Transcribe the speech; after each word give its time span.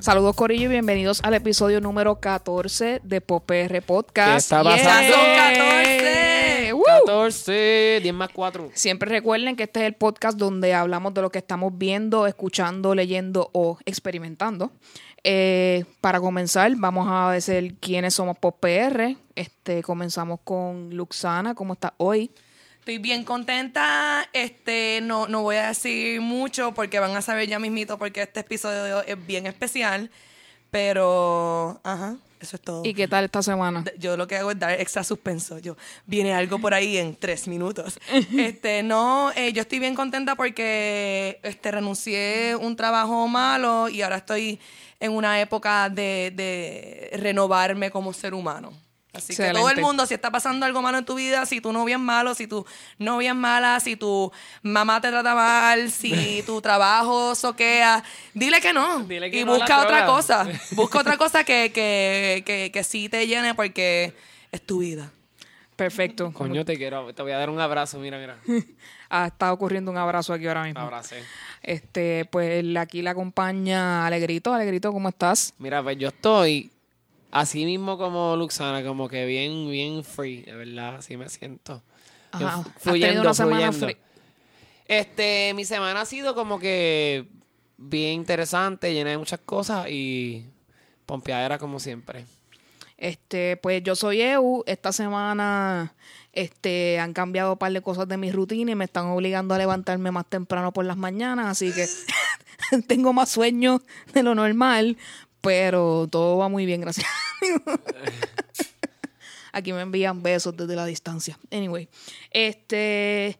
Saludos 0.00 0.34
Corillo 0.34 0.64
y 0.64 0.68
bienvenidos 0.68 1.20
al 1.22 1.34
episodio 1.34 1.80
número 1.80 2.20
14 2.20 3.00
de 3.04 3.20
PopR 3.20 3.82
Podcast. 3.82 4.30
¿Qué 4.32 4.36
está 4.36 4.62
Yeah. 4.62 4.72
pasando? 4.76 5.12
¡Son 5.12 5.26
14! 5.36 6.72
¡Woo! 6.72 6.82
14, 6.86 8.00
10 8.02 8.14
más 8.14 8.30
4. 8.32 8.70
Siempre 8.74 9.10
recuerden 9.10 9.56
que 9.56 9.64
este 9.64 9.80
es 9.80 9.86
el 9.86 9.94
podcast 9.94 10.38
donde 10.38 10.72
hablamos 10.72 11.12
de 11.12 11.20
lo 11.22 11.30
que 11.30 11.38
estamos 11.38 11.76
viendo, 11.76 12.26
escuchando, 12.26 12.94
leyendo 12.94 13.50
o 13.52 13.78
experimentando. 13.84 14.70
Eh, 15.22 15.84
para 16.00 16.18
comenzar, 16.18 16.72
vamos 16.76 17.06
a 17.10 17.30
decir 17.32 17.76
quiénes 17.78 18.14
somos 18.14 18.38
PopR. 18.38 19.16
Este, 19.34 19.82
comenzamos 19.82 20.40
con 20.44 20.96
Luxana. 20.96 21.54
¿Cómo 21.54 21.74
está 21.74 21.92
hoy? 21.98 22.30
Estoy 22.90 22.98
bien 22.98 23.22
contenta. 23.22 24.28
Este, 24.32 24.98
no, 25.00 25.28
no 25.28 25.42
voy 25.42 25.54
a 25.54 25.68
decir 25.68 26.20
mucho 26.20 26.74
porque 26.74 26.98
van 26.98 27.14
a 27.14 27.22
saber 27.22 27.48
ya 27.48 27.60
mismito 27.60 27.98
porque 27.98 28.22
este 28.22 28.40
episodio 28.40 29.04
es 29.04 29.26
bien 29.28 29.46
especial. 29.46 30.10
Pero, 30.72 31.80
ajá, 31.84 32.16
eso 32.40 32.56
es 32.56 32.62
todo. 32.62 32.82
¿Y 32.84 32.92
qué 32.92 33.06
tal 33.06 33.26
esta 33.26 33.44
semana? 33.44 33.84
Yo 33.96 34.16
lo 34.16 34.26
que 34.26 34.38
hago 34.38 34.50
es 34.50 34.58
dar 34.58 34.72
extra 34.72 35.04
suspenso. 35.04 35.60
Yo, 35.60 35.76
viene 36.04 36.34
algo 36.34 36.58
por 36.58 36.74
ahí 36.74 36.96
en 36.96 37.14
tres 37.14 37.46
minutos. 37.46 37.96
Este, 38.36 38.82
no, 38.82 39.30
eh, 39.36 39.52
yo 39.52 39.62
estoy 39.62 39.78
bien 39.78 39.94
contenta 39.94 40.34
porque 40.34 41.38
este, 41.44 41.70
renuncié 41.70 42.56
un 42.56 42.74
trabajo 42.74 43.28
malo 43.28 43.88
y 43.88 44.02
ahora 44.02 44.16
estoy 44.16 44.58
en 44.98 45.12
una 45.12 45.40
época 45.40 45.88
de, 45.90 46.32
de 46.34 47.16
renovarme 47.22 47.92
como 47.92 48.12
ser 48.12 48.34
humano. 48.34 48.72
Así 49.12 49.36
que 49.36 49.50
todo 49.50 49.68
el 49.70 49.80
mundo, 49.80 50.06
si 50.06 50.14
está 50.14 50.30
pasando 50.30 50.64
algo 50.66 50.82
malo 50.82 50.98
en 50.98 51.04
tu 51.04 51.14
vida, 51.16 51.44
si 51.46 51.60
tu 51.60 51.72
novia 51.72 51.96
es 51.96 52.00
malo, 52.00 52.34
si 52.34 52.46
tu 52.46 52.64
novia 52.98 53.30
es 53.30 53.36
mala, 53.36 53.80
si 53.80 53.96
tu 53.96 54.30
mamá 54.62 55.00
te 55.00 55.08
trata 55.08 55.34
mal, 55.34 55.90
si 55.90 56.42
tu 56.46 56.60
trabajo 56.60 57.34
soquea, 57.34 58.04
dile 58.34 58.60
que 58.60 58.72
no. 58.72 59.00
Dile 59.00 59.30
que 59.30 59.40
y 59.40 59.44
no 59.44 59.54
busca 59.54 59.82
otra 59.82 60.04
droga. 60.04 60.06
cosa. 60.06 60.48
Busca 60.72 61.00
otra 61.00 61.16
cosa 61.16 61.42
que, 61.44 61.72
que, 61.74 62.42
que, 62.46 62.70
que 62.72 62.84
sí 62.84 63.08
te 63.08 63.26
llene 63.26 63.54
porque 63.54 64.14
es 64.52 64.64
tu 64.64 64.78
vida. 64.78 65.10
Perfecto. 65.74 66.30
Coño, 66.32 66.64
te 66.64 66.76
quiero. 66.76 67.12
Te 67.14 67.22
voy 67.22 67.32
a 67.32 67.38
dar 67.38 67.48
un 67.50 67.58
abrazo. 67.58 67.98
Mira, 67.98 68.18
mira. 68.18 68.36
Ah, 69.12 69.26
está 69.26 69.52
ocurriendo 69.52 69.90
un 69.90 69.96
abrazo 69.96 70.32
aquí 70.32 70.46
ahora 70.46 70.62
mismo. 70.62 70.78
abracé. 70.78 71.24
Este, 71.64 72.26
pues 72.26 72.64
aquí 72.76 73.02
la 73.02 73.10
acompaña 73.10 74.06
Alegrito. 74.06 74.54
Alegrito, 74.54 74.92
¿cómo 74.92 75.08
estás? 75.08 75.52
Mira, 75.58 75.82
pues 75.82 75.98
yo 75.98 76.06
estoy 76.10 76.70
así 77.30 77.64
mismo 77.64 77.96
como 77.98 78.36
Luxana, 78.36 78.82
como 78.84 79.08
que 79.08 79.24
bien, 79.26 79.70
bien 79.70 80.04
free, 80.04 80.42
de 80.42 80.54
verdad. 80.54 80.96
Así 80.96 81.16
me 81.16 81.28
siento. 81.28 81.82
Ajá. 82.32 82.60
f- 82.60 82.90
¿Has 82.90 82.94
tenido 83.00 83.22
una 83.22 83.34
semana 83.34 83.72
free? 83.72 83.96
Este, 84.86 85.52
mi 85.54 85.64
semana 85.64 86.00
ha 86.00 86.06
sido 86.06 86.34
como 86.34 86.58
que 86.58 87.26
bien 87.76 88.14
interesante, 88.14 88.92
llena 88.92 89.10
de 89.10 89.18
muchas 89.18 89.40
cosas 89.40 89.86
y 89.88 90.44
pompeadera 91.06 91.58
como 91.58 91.78
siempre. 91.78 92.24
Este, 92.96 93.56
pues 93.56 93.82
yo 93.82 93.94
soy 93.96 94.20
Eu. 94.20 94.62
Esta 94.66 94.92
semana 94.92 95.94
este, 96.32 96.98
han 96.98 97.12
cambiado 97.14 97.52
un 97.52 97.58
par 97.58 97.72
de 97.72 97.80
cosas 97.80 98.06
de 98.08 98.16
mi 98.16 98.30
rutina 98.30 98.72
y 98.72 98.74
me 98.74 98.84
están 98.84 99.06
obligando 99.06 99.54
a 99.54 99.58
levantarme 99.58 100.10
más 100.10 100.26
temprano 100.28 100.72
por 100.72 100.84
las 100.84 100.96
mañanas, 100.96 101.46
así 101.46 101.72
que 101.72 101.86
tengo 102.88 103.12
más 103.12 103.30
sueño 103.30 103.80
de 104.12 104.22
lo 104.22 104.34
normal, 104.34 104.98
pero 105.40 106.08
todo 106.10 106.38
va 106.38 106.48
muy 106.48 106.66
bien, 106.66 106.80
gracias. 106.80 107.06
Aquí 109.52 109.72
me 109.72 109.80
envían 109.80 110.22
besos 110.22 110.56
desde 110.56 110.76
la 110.76 110.86
distancia. 110.86 111.38
Anyway, 111.50 111.88
este, 112.30 113.38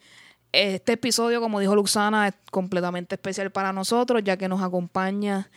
este 0.52 0.92
episodio, 0.92 1.40
como 1.40 1.60
dijo 1.60 1.76
Luxana, 1.76 2.28
es 2.28 2.34
completamente 2.50 3.14
especial 3.14 3.52
para 3.52 3.72
nosotros, 3.72 4.22
ya 4.24 4.36
que 4.36 4.48
nos 4.48 4.62
acompaña 4.62 5.50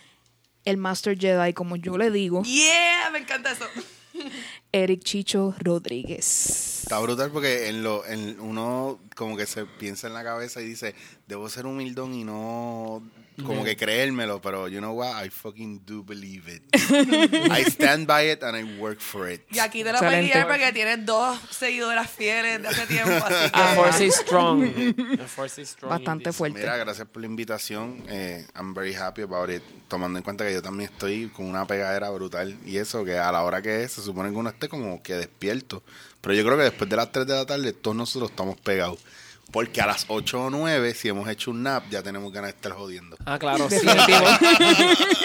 el 0.66 0.78
Master 0.78 1.18
Jedi, 1.18 1.54
como 1.54 1.76
yo 1.76 1.98
le 1.98 2.12
digo. 2.12 2.44
Yeah, 2.44 3.10
me 3.12 3.20
encanta 3.20 3.52
eso. 3.52 3.66
Eric 4.72 5.04
Chicho 5.04 5.56
Rodríguez. 5.60 6.84
Está 6.84 7.00
brutal 7.00 7.32
porque 7.32 7.70
en 7.70 7.84
lo, 7.84 8.06
en 8.06 8.40
uno 8.40 9.00
como 9.16 9.36
que 9.36 9.46
se 9.46 9.66
piensa 9.66 10.08
en 10.08 10.14
la 10.14 10.24
cabeza 10.24 10.62
y 10.62 10.66
dice, 10.66 10.96
debo 11.28 11.50
ser 11.50 11.66
humildón 11.66 12.14
y 12.14 12.24
no 12.24 13.04
como 13.46 13.64
que 13.64 13.76
creérmelo, 13.76 14.42
pero 14.42 14.68
you 14.68 14.80
know 14.80 14.94
what, 14.94 15.24
I 15.24 15.30
fucking 15.30 15.82
do 15.86 16.04
believe 16.04 16.48
it. 16.48 16.64
I 17.52 17.64
stand 17.64 18.08
by 18.08 18.30
it 18.30 18.44
and 18.44 18.56
I 18.56 18.80
work 18.80 19.00
for 19.00 19.30
it. 19.30 19.42
Y 19.52 19.60
aquí 19.60 19.84
te 19.84 19.92
la 19.92 20.00
guiar 20.00 20.48
porque 20.48 20.72
tienes 20.74 21.06
dos 21.06 21.40
seguidoras 21.52 22.10
fieles 22.10 22.62
de 22.62 22.68
hace 22.68 22.86
tiempo. 22.88 23.12
Así 23.12 23.52
que, 23.52 23.60
The 23.60 23.76
force 23.76 24.06
is 24.06 24.16
strong. 24.16 24.74
The 25.18 25.28
force 25.28 25.62
is 25.62 25.70
strong. 25.70 25.90
Bastante 25.90 26.32
fuerte. 26.32 26.60
Mira, 26.60 26.78
gracias 26.78 27.08
por 27.08 27.22
la 27.22 27.28
invitación. 27.28 28.04
Eh, 28.08 28.46
I'm 28.56 28.74
very 28.74 28.94
happy 28.94 29.22
about 29.22 29.50
it. 29.50 29.64
Tomando 29.88 30.20
en 30.20 30.24
cuenta 30.24 30.46
que 30.46 30.54
yo 30.54 30.62
también 30.62 30.90
estoy 30.92 31.30
con 31.30 31.46
una 31.46 31.66
pegadera 31.66 32.10
brutal. 32.10 32.58
Y 32.66 32.78
eso, 32.78 33.04
que 33.04 33.18
a 33.18 33.32
la 33.32 33.44
hora 33.44 33.62
que 33.62 33.84
es, 33.84 33.94
se 33.94 34.02
supone 34.02 34.30
que 34.30 34.36
uno 34.36 34.50
esté 34.50 34.68
como 34.70 35.02
que 35.02 35.16
despierto. 35.16 35.84
Pero 36.22 36.36
yo 36.36 36.44
creo 36.46 36.58
que 36.58 36.64
después 36.64 36.90
de 36.90 36.96
las 36.96 37.12
3 37.12 37.28
de 37.28 37.34
la 37.34 37.46
tarde, 37.46 37.74
todos 37.74 37.96
nosotros 37.98 38.30
estamos 38.30 38.60
pegados. 38.60 39.00
Porque 39.54 39.80
a 39.82 39.86
las 39.86 40.06
8 40.10 40.42
o 40.46 40.50
9, 40.50 40.94
si 40.96 41.08
hemos 41.08 41.30
hecho 41.30 41.52
un 41.52 41.64
nap, 41.64 41.84
ya 41.90 42.02
tenemos 42.04 42.34
ganas 42.34 42.52
de 42.52 42.56
estar 42.56 42.72
jodiendo. 42.74 43.16
Ah, 43.26 43.38
claro, 43.40 43.70
sí. 43.70 43.78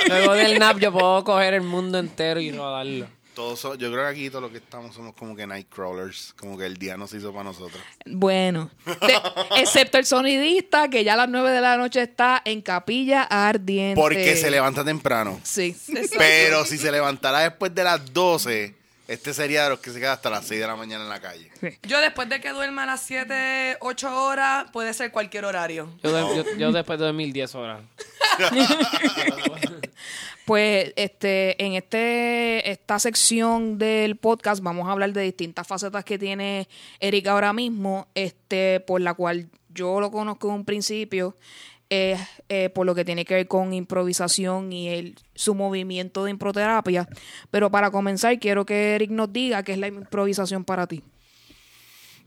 Luego 0.08 0.34
del 0.34 0.58
nap 0.58 0.78
yo 0.78 0.92
puedo 0.92 1.24
coger 1.24 1.54
el 1.54 1.62
mundo 1.62 1.98
entero 1.98 2.38
y 2.40 2.52
rodarlo. 2.52 3.06
Todos 3.34 3.60
so- 3.60 3.74
yo 3.76 3.90
creo 3.92 4.02
que 4.04 4.10
aquí 4.10 4.30
todos 4.30 4.42
los 4.42 4.50
que 4.50 4.58
estamos 4.58 4.94
somos 4.96 5.14
como 5.14 5.36
que 5.36 5.46
nightcrawlers. 5.46 6.34
Como 6.38 6.58
que 6.58 6.66
el 6.66 6.76
día 6.76 6.96
nos 6.96 7.14
hizo 7.14 7.30
para 7.32 7.44
nosotros. 7.44 7.80
Bueno, 8.04 8.68
de- 8.84 9.20
excepto 9.62 9.96
el 9.96 10.04
sonidista 10.06 10.88
que 10.90 11.04
ya 11.04 11.14
a 11.14 11.16
las 11.16 11.28
9 11.28 11.50
de 11.52 11.60
la 11.60 11.76
noche 11.76 12.02
está 12.02 12.42
en 12.44 12.60
capilla 12.62 13.22
ardiente. 13.22 14.00
Porque 14.00 14.36
se 14.36 14.50
levanta 14.50 14.84
temprano. 14.84 15.40
Sí. 15.44 15.76
Pero 16.18 16.64
si 16.64 16.78
se 16.78 16.90
levantara 16.90 17.40
después 17.40 17.72
de 17.74 17.84
las 17.84 18.12
12, 18.12 18.74
este 19.08 19.34
sería 19.34 19.64
de 19.64 19.70
los 19.70 19.80
que 19.80 19.90
se 19.90 19.98
queda 19.98 20.12
hasta 20.12 20.30
las 20.30 20.46
6 20.46 20.60
de 20.60 20.66
la 20.66 20.76
mañana 20.76 21.02
en 21.04 21.10
la 21.10 21.20
calle. 21.20 21.50
Yo 21.82 22.00
después 22.00 22.28
de 22.28 22.40
que 22.40 22.50
duerma 22.50 22.84
a 22.84 22.86
las 22.86 23.02
7, 23.02 23.78
8 23.80 24.24
horas, 24.24 24.70
puede 24.72 24.94
ser 24.94 25.10
cualquier 25.10 25.44
horario. 25.46 25.88
Yo, 26.02 26.12
de- 26.12 26.36
yo, 26.36 26.56
yo 26.56 26.72
después 26.72 26.98
de 26.98 27.06
dormir 27.06 27.32
10 27.32 27.54
horas. 27.56 27.80
Pues 30.44 30.94
este, 30.96 31.62
en 31.62 31.74
este, 31.74 32.70
esta 32.70 32.98
sección 32.98 33.76
del 33.76 34.16
podcast 34.16 34.62
vamos 34.62 34.88
a 34.88 34.92
hablar 34.92 35.12
de 35.12 35.20
distintas 35.20 35.66
facetas 35.66 36.06
que 36.06 36.18
tiene 36.18 36.68
Eric 37.00 37.26
ahora 37.26 37.52
mismo, 37.52 38.08
este, 38.14 38.80
por 38.80 39.02
la 39.02 39.12
cual 39.12 39.50
yo 39.68 40.00
lo 40.00 40.10
conozco 40.10 40.48
en 40.48 40.54
un 40.54 40.64
principio, 40.64 41.36
eh, 41.90 42.18
eh, 42.48 42.68
por 42.70 42.84
lo 42.84 42.94
que 42.94 43.04
tiene 43.04 43.24
que 43.24 43.34
ver 43.34 43.48
con 43.48 43.72
improvisación 43.72 44.72
y 44.72 44.88
el, 44.88 45.18
su 45.34 45.54
movimiento 45.54 46.24
de 46.24 46.30
improterapia. 46.30 47.08
Pero 47.50 47.70
para 47.70 47.90
comenzar, 47.90 48.38
quiero 48.38 48.66
que 48.66 48.94
Eric 48.94 49.10
nos 49.10 49.32
diga 49.32 49.62
qué 49.62 49.72
es 49.72 49.78
la 49.78 49.88
improvisación 49.88 50.64
para 50.64 50.86
ti. 50.86 51.02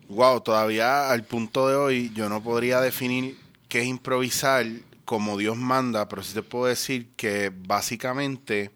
Wow, 0.10 0.42
todavía 0.42 1.12
al 1.12 1.24
punto 1.24 1.68
de 1.68 1.76
hoy 1.76 2.12
yo 2.14 2.28
no 2.28 2.42
podría 2.44 2.82
definir 2.82 3.38
qué 3.70 3.82
es 3.82 3.86
improvisar 3.86 4.66
como 5.06 5.38
Dios 5.38 5.58
manda, 5.58 6.08
pero 6.08 6.24
sí 6.24 6.34
te 6.34 6.44
puedo 6.44 6.66
decir 6.66 7.12
que 7.16 7.52
básicamente 7.54 8.72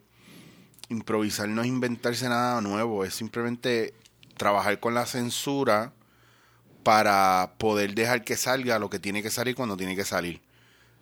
improvisar 0.89 1.49
no 1.49 1.61
es 1.61 1.67
inventarse 1.67 2.29
nada 2.29 2.61
nuevo, 2.61 3.03
es 3.03 3.13
simplemente 3.13 3.93
trabajar 4.37 4.79
con 4.79 4.93
la 4.93 5.05
censura 5.05 5.93
para 6.83 7.53
poder 7.57 7.95
dejar 7.95 8.23
que 8.23 8.37
salga 8.37 8.77
lo 8.79 8.89
que 8.89 8.99
tiene 8.99 9.23
que 9.23 9.31
salir 9.31 9.55
cuando 9.55 9.75
tiene 9.75 9.95
que 9.95 10.05
salir. 10.05 10.44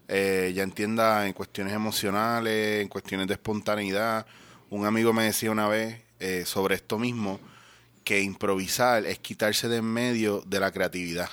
Eh, 0.07 0.51
ya 0.55 0.63
entienda 0.63 1.25
en 1.25 1.33
cuestiones 1.33 1.73
emocionales, 1.73 2.81
en 2.81 2.87
cuestiones 2.87 3.27
de 3.27 3.33
espontaneidad. 3.35 4.25
Un 4.69 4.85
amigo 4.85 5.13
me 5.13 5.23
decía 5.23 5.51
una 5.51 5.67
vez 5.67 6.01
eh, 6.19 6.43
sobre 6.45 6.75
esto 6.75 6.99
mismo, 6.99 7.39
que 8.03 8.21
improvisar 8.21 9.05
es 9.05 9.19
quitarse 9.19 9.67
de 9.67 9.77
en 9.77 9.85
medio 9.85 10.41
de 10.45 10.59
la 10.59 10.71
creatividad, 10.71 11.29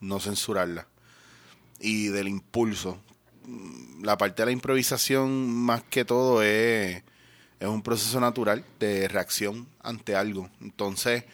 no 0.00 0.20
censurarla, 0.20 0.86
y 1.80 2.08
del 2.08 2.28
impulso. 2.28 2.98
La 4.02 4.18
parte 4.18 4.42
de 4.42 4.46
la 4.46 4.52
improvisación, 4.52 5.50
más 5.50 5.82
que 5.84 6.04
todo, 6.04 6.42
es, 6.42 7.02
es 7.60 7.68
un 7.68 7.82
proceso 7.82 8.20
natural 8.20 8.64
de 8.78 9.08
reacción 9.08 9.66
ante 9.80 10.16
algo. 10.16 10.50
Entonces, 10.60 11.24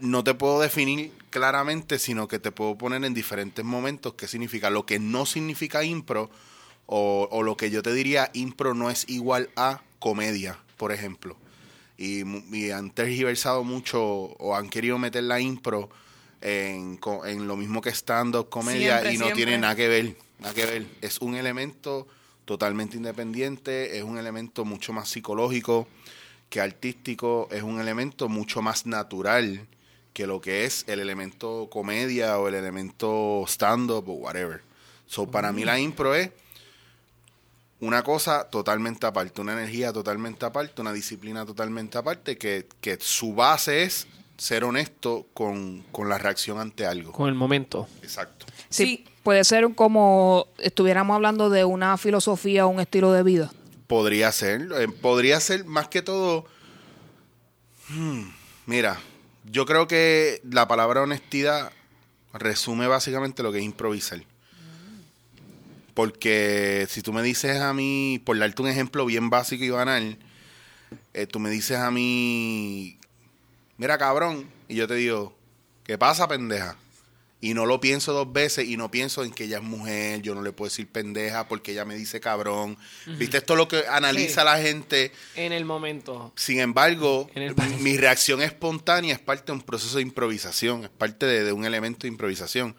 no 0.00 0.24
te 0.24 0.34
puedo 0.34 0.60
definir 0.60 1.12
claramente, 1.30 1.98
sino 1.98 2.28
que 2.28 2.38
te 2.38 2.52
puedo 2.52 2.76
poner 2.76 3.04
en 3.04 3.14
diferentes 3.14 3.64
momentos 3.64 4.14
qué 4.14 4.26
significa. 4.28 4.70
Lo 4.70 4.86
que 4.86 4.98
no 4.98 5.26
significa 5.26 5.84
impro, 5.84 6.30
o, 6.86 7.28
o 7.30 7.42
lo 7.42 7.56
que 7.56 7.70
yo 7.70 7.82
te 7.82 7.92
diría, 7.92 8.30
impro 8.32 8.74
no 8.74 8.90
es 8.90 9.08
igual 9.08 9.50
a 9.56 9.82
comedia, 9.98 10.58
por 10.76 10.92
ejemplo. 10.92 11.36
Y, 11.98 12.22
y 12.54 12.70
han 12.70 12.90
tergiversado 12.90 13.64
mucho 13.64 14.02
o 14.02 14.54
han 14.54 14.68
querido 14.68 14.98
meter 14.98 15.24
la 15.24 15.40
impro 15.40 15.88
en, 16.40 16.98
lo 17.46 17.56
mismo 17.56 17.80
que 17.80 17.90
stand-up, 17.90 18.48
comedia, 18.48 19.00
Siempre, 19.00 19.14
y 19.14 19.18
no 19.18 19.24
siempre. 19.26 19.44
tiene 19.44 19.58
nada 19.58 19.74
que 19.74 19.88
ver. 19.88 20.16
Nada 20.38 20.54
que 20.54 20.66
ver. 20.66 20.86
Es 21.00 21.18
un 21.20 21.34
elemento 21.34 22.06
totalmente 22.44 22.96
independiente, 22.96 23.98
es 23.98 24.04
un 24.04 24.18
elemento 24.18 24.64
mucho 24.64 24.92
más 24.92 25.08
psicológico 25.08 25.88
que 26.48 26.60
artístico, 26.60 27.48
es 27.50 27.62
un 27.62 27.80
elemento 27.80 28.28
mucho 28.28 28.62
más 28.62 28.86
natural 28.86 29.66
que 30.12 30.26
lo 30.26 30.40
que 30.40 30.64
es 30.64 30.84
el 30.86 31.00
elemento 31.00 31.68
comedia 31.70 32.38
o 32.38 32.48
el 32.48 32.54
elemento 32.54 33.44
stand-up 33.46 34.08
o 34.08 34.12
whatever. 34.14 34.62
So, 35.06 35.30
para 35.30 35.52
mí 35.52 35.64
la 35.64 35.78
impro 35.78 36.14
es 36.14 36.30
una 37.80 38.02
cosa 38.02 38.48
totalmente 38.48 39.06
aparte, 39.06 39.40
una 39.40 39.52
energía 39.52 39.92
totalmente 39.92 40.46
aparte, 40.46 40.80
una 40.80 40.92
disciplina 40.92 41.44
totalmente 41.44 41.98
aparte, 41.98 42.38
que, 42.38 42.66
que 42.80 42.96
su 43.00 43.34
base 43.34 43.82
es 43.82 44.06
ser 44.38 44.64
honesto 44.64 45.26
con, 45.34 45.82
con 45.92 46.08
la 46.08 46.18
reacción 46.18 46.58
ante 46.58 46.86
algo. 46.86 47.12
Con 47.12 47.28
el 47.28 47.34
momento. 47.34 47.86
Exacto. 48.02 48.46
Sí, 48.70 48.84
Sí. 48.84 49.04
puede 49.22 49.44
ser 49.44 49.74
como 49.74 50.46
estuviéramos 50.58 51.14
hablando 51.14 51.50
de 51.50 51.64
una 51.64 51.96
filosofía 51.98 52.66
o 52.66 52.70
un 52.70 52.80
estilo 52.80 53.12
de 53.12 53.22
vida. 53.22 53.50
Podría 53.86 54.32
ser, 54.32 54.68
eh, 54.78 54.88
podría 54.88 55.40
ser 55.40 55.64
más 55.64 55.88
que 55.88 56.02
todo. 56.02 56.46
hmm, 57.88 58.22
mira, 58.66 59.00
yo 59.44 59.64
creo 59.66 59.86
que 59.86 60.40
la 60.44 60.66
palabra 60.66 61.02
honestidad 61.02 61.72
resume 62.32 62.86
básicamente 62.86 63.42
lo 63.42 63.52
que 63.52 63.58
es 63.58 63.64
improvisar. 63.64 64.22
Porque 65.94 66.86
si 66.90 67.00
tú 67.00 67.12
me 67.12 67.22
dices 67.22 67.60
a 67.60 67.72
mí, 67.72 68.20
por 68.24 68.38
darte 68.38 68.60
un 68.60 68.68
ejemplo 68.68 69.06
bien 69.06 69.30
básico 69.30 69.64
y 69.64 69.70
banal, 69.70 70.18
eh, 71.14 71.26
tú 71.26 71.38
me 71.38 71.48
dices 71.48 71.78
a 71.78 71.90
mí, 71.90 72.98
mira 73.78 73.96
cabrón, 73.96 74.46
y 74.68 74.74
yo 74.74 74.86
te 74.86 74.94
digo, 74.94 75.34
¿qué 75.84 75.96
pasa, 75.96 76.28
pendeja? 76.28 76.76
Y 77.46 77.54
no 77.54 77.64
lo 77.64 77.78
pienso 77.80 78.12
dos 78.12 78.32
veces 78.32 78.66
y 78.68 78.76
no 78.76 78.90
pienso 78.90 79.22
en 79.22 79.30
que 79.30 79.44
ella 79.44 79.58
es 79.58 79.62
mujer, 79.62 80.20
yo 80.20 80.34
no 80.34 80.42
le 80.42 80.50
puedo 80.50 80.68
decir 80.68 80.88
pendeja 80.88 81.46
porque 81.46 81.70
ella 81.70 81.84
me 81.84 81.94
dice 81.94 82.18
cabrón. 82.18 82.76
¿Viste? 83.06 83.36
Esto 83.38 83.52
es 83.52 83.56
lo 83.58 83.68
que 83.68 83.84
analiza 83.88 84.40
Sí. 84.40 84.44
la 84.46 84.58
gente. 84.58 85.12
En 85.36 85.52
el 85.52 85.64
momento. 85.64 86.32
Sin 86.34 86.58
embargo, 86.58 87.30
el 87.36 87.54
mi, 87.78 87.96
reacción 87.98 88.42
espontánea 88.42 89.14
es 89.14 89.20
parte 89.20 89.46
de 89.46 89.52
un 89.52 89.62
proceso 89.62 89.96
de 89.98 90.02
improvisación, 90.02 90.82
es 90.82 90.90
parte 90.90 91.24
de, 91.24 91.44
de 91.44 91.52
un 91.52 91.64
elemento 91.64 92.00
de 92.02 92.08
improvisación. 92.08 92.74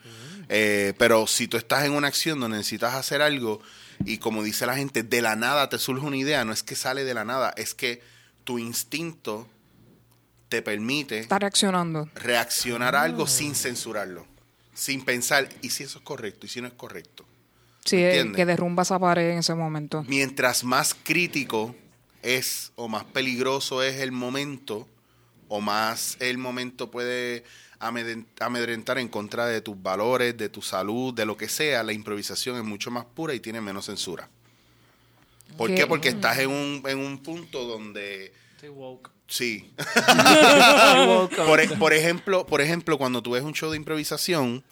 Eh, 0.49 0.93
pero 0.97 1.27
si 1.27 1.47
tú 1.47 1.55
estás 1.55 1.85
en 1.85 1.93
una 1.93 2.07
acción 2.09 2.39
donde 2.41 2.57
necesitas 2.57 2.93
hacer 2.93 3.21
algo 3.21 3.61
y 4.05 4.17
como 4.17 4.43
dice 4.43 4.65
la 4.65 4.75
gente, 4.75 5.01
de 5.03 5.21
la 5.21 5.37
nada 5.37 5.69
te 5.69 5.77
surge 5.79 6.05
una 6.05 6.17
idea, 6.17 6.43
no 6.43 6.51
es 6.51 6.63
que 6.63 6.75
sale 6.75 7.05
de 7.05 7.13
la 7.13 7.23
nada, 7.23 7.53
es 7.55 7.73
que 7.73 8.01
tu 8.43 8.59
instinto 8.59 9.47
te 10.49 10.61
permite 10.61 11.19
Está 11.19 11.39
reaccionando. 11.39 12.09
reaccionar 12.15 12.95
a 12.97 13.03
algo 13.03 13.27
sin 13.27 13.55
censurarlo, 13.55 14.25
sin 14.77 15.03
pensar, 15.03 15.49
¿y 15.63 15.71
si 15.71 15.83
eso 15.83 15.97
es 15.97 16.03
correcto? 16.05 16.45
¿Y 16.45 16.49
si 16.49 16.61
no 16.61 16.67
es 16.67 16.73
correcto? 16.73 17.25
Sí, 17.83 17.95
¿Me 17.95 18.19
eh, 18.19 18.31
que 18.35 18.45
derrumba 18.45 18.83
esa 18.83 18.99
pared 18.99 19.31
en 19.31 19.39
ese 19.39 19.55
momento. 19.55 20.05
Mientras 20.07 20.63
más 20.63 20.93
crítico 20.93 21.75
es 22.21 22.71
o 22.75 22.87
más 22.87 23.03
peligroso 23.05 23.81
es 23.81 23.95
el 24.01 24.11
momento, 24.11 24.87
o 25.47 25.61
más 25.61 26.17
el 26.19 26.37
momento 26.37 26.91
puede 26.91 27.43
amedren- 27.79 28.27
amedrentar 28.39 28.99
en 28.99 29.07
contra 29.07 29.47
de 29.47 29.61
tus 29.61 29.81
valores, 29.81 30.37
de 30.37 30.49
tu 30.49 30.61
salud, 30.61 31.11
de 31.13 31.25
lo 31.25 31.37
que 31.37 31.49
sea, 31.49 31.81
la 31.81 31.93
improvisación 31.93 32.57
es 32.57 32.63
mucho 32.63 32.91
más 32.91 33.05
pura 33.05 33.33
y 33.33 33.39
tiene 33.39 33.61
menos 33.61 33.85
censura. 33.85 34.29
¿Por 35.57 35.69
¿Qué? 35.71 35.75
qué? 35.77 35.87
Porque 35.87 36.09
estás 36.09 36.37
en 36.37 36.51
un, 36.51 36.83
en 36.85 36.99
un 36.99 37.23
punto 37.23 37.63
donde... 37.63 38.31
Estoy 38.55 38.69
woke. 38.69 39.09
Sí. 39.27 39.71
Por, 41.45 41.59
e- 41.59 41.69
por 41.77 41.93
ejemplo, 41.93 42.45
por 42.45 42.61
ejemplo, 42.61 42.97
cuando 42.97 43.21
tú 43.21 43.31
ves 43.31 43.43
un 43.43 43.53
show 43.53 43.69
de 43.71 43.77
improvisación 43.77 44.63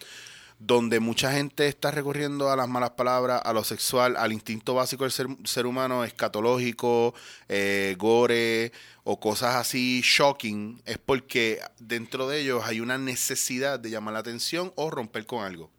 donde 0.60 1.00
mucha 1.00 1.32
gente 1.34 1.68
está 1.68 1.92
recurriendo 1.92 2.50
a 2.50 2.56
las 2.56 2.68
malas 2.68 2.92
palabras, 2.92 3.42
a 3.44 3.54
lo 3.54 3.64
sexual, 3.64 4.16
al 4.16 4.32
instinto 4.32 4.74
básico 4.74 5.04
del 5.04 5.12
ser, 5.12 5.28
ser 5.44 5.66
humano, 5.66 6.04
escatológico, 6.04 7.14
eh, 7.50 7.96
gore 7.98 8.72
o 9.04 9.20
cosas 9.20 9.56
así 9.56 10.02
shocking, 10.04 10.82
es 10.86 10.98
porque 10.98 11.60
dentro 11.80 12.28
de 12.28 12.40
ellos 12.40 12.64
hay 12.66 12.80
una 12.80 12.98
necesidad 12.98 13.80
de 13.80 13.90
llamar 13.90 14.14
la 14.14 14.22
atención 14.22 14.72
o 14.76 14.90
romper 14.90 15.26
con 15.26 15.44
algo. 15.44 15.70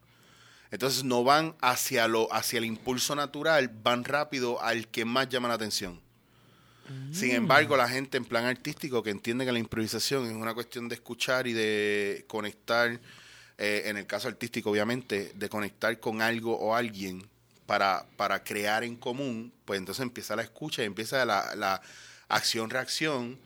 Entonces 0.69 1.03
no 1.03 1.23
van 1.23 1.55
hacia 1.61 2.07
lo 2.07 2.31
hacia 2.33 2.59
el 2.59 2.65
impulso 2.65 3.15
natural, 3.15 3.69
van 3.83 4.03
rápido 4.03 4.61
al 4.61 4.87
que 4.87 5.05
más 5.05 5.29
llama 5.29 5.47
la 5.47 5.55
atención. 5.55 6.01
Sin 7.11 7.31
embargo, 7.31 7.75
la 7.77 7.89
gente 7.89 8.17
en 8.17 8.25
plan 8.25 8.45
artístico 8.45 9.03
que 9.03 9.09
entiende 9.09 9.45
que 9.45 9.51
la 9.51 9.59
improvisación 9.59 10.25
es 10.27 10.33
una 10.33 10.53
cuestión 10.53 10.87
de 10.87 10.95
escuchar 10.95 11.45
y 11.47 11.53
de 11.53 12.23
conectar, 12.27 12.99
eh, 13.57 13.83
en 13.85 13.97
el 13.97 14.05
caso 14.05 14.27
artístico 14.27 14.69
obviamente, 14.71 15.31
de 15.35 15.49
conectar 15.49 15.99
con 15.99 16.21
algo 16.21 16.57
o 16.57 16.75
alguien 16.75 17.27
para, 17.65 18.05
para 18.15 18.43
crear 18.43 18.83
en 18.85 18.95
común, 18.95 19.51
pues 19.65 19.77
entonces 19.79 20.01
empieza 20.03 20.35
la 20.35 20.43
escucha 20.43 20.81
y 20.83 20.85
empieza 20.85 21.25
la, 21.25 21.53
la 21.55 21.81
acción-reacción, 22.29 23.37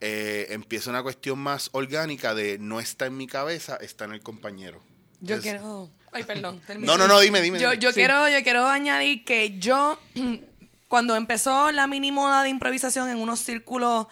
eh, 0.00 0.46
empieza 0.50 0.90
una 0.90 1.02
cuestión 1.02 1.38
más 1.38 1.68
orgánica 1.72 2.34
de 2.34 2.58
no 2.58 2.80
está 2.80 3.06
en 3.06 3.16
mi 3.16 3.26
cabeza, 3.26 3.76
está 3.76 4.06
en 4.06 4.12
el 4.12 4.20
compañero. 4.22 4.82
Yo 5.20 5.36
Es- 5.36 5.42
quiero. 5.42 5.90
Ay, 6.12 6.24
perdón. 6.24 6.60
No, 6.80 6.98
no, 6.98 7.06
no, 7.06 7.20
dime, 7.20 7.40
dime. 7.40 7.60
Yo, 7.60 7.72
yo 7.74 7.90
Sí. 7.90 7.96
quiero, 7.96 8.28
yo 8.28 8.42
quiero 8.42 8.66
añadir 8.66 9.24
que 9.24 9.58
yo, 9.58 10.00
cuando 10.90 11.14
empezó 11.14 11.70
la 11.70 11.86
mini 11.86 12.10
moda 12.10 12.42
de 12.42 12.48
improvisación 12.48 13.08
en 13.08 13.18
unos 13.18 13.38
círculos, 13.38 14.08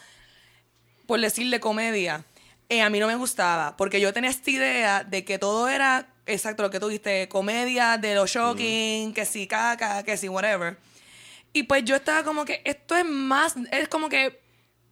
por 1.07 1.21
decirle 1.21 1.59
comedia, 1.59 2.25
eh, 2.69 2.83
a 2.83 2.89
mí 2.89 3.01
no 3.01 3.09
me 3.09 3.17
gustaba, 3.17 3.77
porque 3.77 4.01
yo 4.01 4.13
tenía 4.13 4.31
esta 4.31 4.49
idea 4.49 5.03
de 5.03 5.25
que 5.25 5.41
todo 5.41 5.69
era, 5.69 6.07
exacto 6.25 6.63
lo 6.63 6.71
que 6.71 6.79
tú 6.79 6.87
dijiste, 6.87 7.29
comedia 7.29 7.99
de 7.99 8.15
los 8.15 8.31
shocking, 8.31 9.13
que 9.13 9.25
si 9.25 9.49
caca, 9.49 10.05
que 10.05 10.17
si 10.17 10.29
whatever. 10.29 10.79
Y 11.53 11.65
pues 11.65 11.83
yo 11.85 11.97
estaba 11.97 12.23
como 12.23 12.45
que 12.45 12.63
esto 12.65 12.95
es 12.95 13.05
más, 13.05 13.57
es 13.73 13.89
como 13.89 14.09
que 14.09 14.41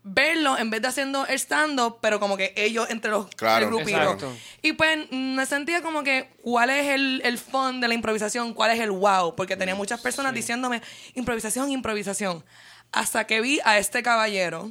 verlo 0.09 0.57
en 0.57 0.71
vez 0.71 0.81
de 0.81 0.89
haciendo 0.89 1.27
el 1.27 1.35
stand-up, 1.35 1.99
pero 2.01 2.21
como 2.21 2.37
que 2.37 2.53
ellos 2.57 2.89
entre 2.91 3.11
los 3.11 3.27
Claro, 3.35 3.67
el 3.67 3.73
grupito. 3.73 4.33
Y 4.63 4.73
pues 4.73 4.99
mm, 5.11 5.35
me 5.35 5.47
sentía 5.47 5.83
como 5.83 6.05
que, 6.05 6.31
¿cuál 6.43 6.71
es 6.71 6.87
el, 6.87 7.21
el 7.25 7.39
fun 7.39 7.81
de 7.81 7.89
la 7.89 7.95
improvisación? 7.95 8.55
¿Cuál 8.55 8.71
es 8.71 8.81
el 8.81 8.93
wow? 8.93 9.35
Porque 9.35 9.57
tenía 9.57 9.75
muchas 9.75 10.01
personas 10.01 10.33
diciéndome, 10.33 10.81
improvisación, 11.15 11.71
improvisación. 11.73 12.45
Hasta 12.93 13.27
que 13.27 13.41
vi 13.41 13.59
a 13.65 13.79
este 13.79 14.05
caballero 14.05 14.71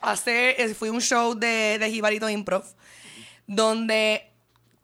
hacer, 0.00 0.54
eh, 0.58 0.74
fui 0.74 0.90
a 0.90 0.92
un 0.92 1.00
show 1.00 1.34
de, 1.34 1.78
de 1.80 1.90
Jibarito 1.90 2.30
Improv, 2.30 2.64
donde 3.48 4.29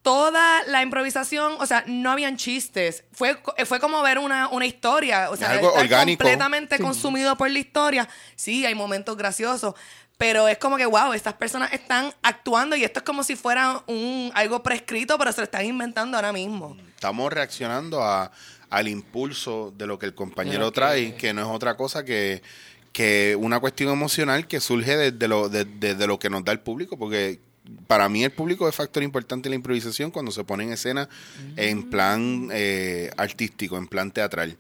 toda 0.06 0.62
la 0.68 0.82
improvisación, 0.82 1.54
o 1.58 1.66
sea, 1.66 1.82
no 1.88 2.12
habían 2.12 2.36
chistes. 2.36 3.02
Fue, 3.10 3.36
fue 3.64 3.80
como 3.80 4.00
ver 4.02 4.20
una, 4.20 4.46
una 4.46 4.64
historia. 4.64 5.30
O 5.30 5.36
sea, 5.36 5.50
Algo 5.50 5.70
estar 5.70 5.82
orgánico. 5.82 6.22
completamente 6.22 6.78
consumido 6.78 7.36
por 7.36 7.50
la 7.50 7.58
historia. 7.58 8.08
Sí, 8.36 8.64
hay 8.64 8.76
momentos 8.76 9.16
graciosos. 9.16 9.74
Pero 10.16 10.46
es 10.46 10.58
como 10.58 10.76
que, 10.76 10.86
wow, 10.86 11.12
estas 11.12 11.34
personas 11.34 11.72
están 11.72 12.14
actuando 12.22 12.76
y 12.76 12.84
esto 12.84 13.00
es 13.00 13.04
como 13.04 13.24
si 13.24 13.34
fuera 13.34 13.82
un, 13.88 14.30
algo 14.34 14.62
prescrito, 14.62 15.18
pero 15.18 15.32
se 15.32 15.40
lo 15.40 15.46
están 15.46 15.64
inventando 15.64 16.16
ahora 16.16 16.32
mismo. 16.32 16.76
Estamos 16.94 17.32
reaccionando 17.32 18.00
a, 18.00 18.30
al 18.70 18.86
impulso 18.86 19.74
de 19.76 19.88
lo 19.88 19.98
que 19.98 20.06
el 20.06 20.14
compañero 20.14 20.70
trae, 20.70 21.16
que 21.16 21.34
no 21.34 21.40
es 21.42 21.48
otra 21.48 21.76
cosa 21.76 22.04
que, 22.04 22.44
que 22.92 23.34
una 23.36 23.58
cuestión 23.58 23.90
emocional 23.90 24.46
que 24.46 24.60
surge 24.60 24.96
desde 24.96 25.26
lo, 25.26 25.48
de, 25.48 25.64
desde 25.64 26.06
lo 26.06 26.20
que 26.20 26.30
nos 26.30 26.44
da 26.44 26.52
el 26.52 26.60
público, 26.60 26.96
porque 26.96 27.40
para 27.86 28.08
mí 28.08 28.24
el 28.24 28.30
público 28.30 28.68
es 28.68 28.74
factor 28.74 29.02
importante 29.02 29.48
en 29.48 29.50
la 29.50 29.56
improvisación 29.56 30.10
cuando 30.10 30.32
se 30.32 30.44
pone 30.44 30.64
en 30.64 30.72
escena 30.72 31.08
en 31.56 31.90
plan 31.90 32.48
eh, 32.52 33.10
artístico, 33.16 33.76
en 33.76 33.86
plan 33.86 34.10
teatral. 34.10 34.56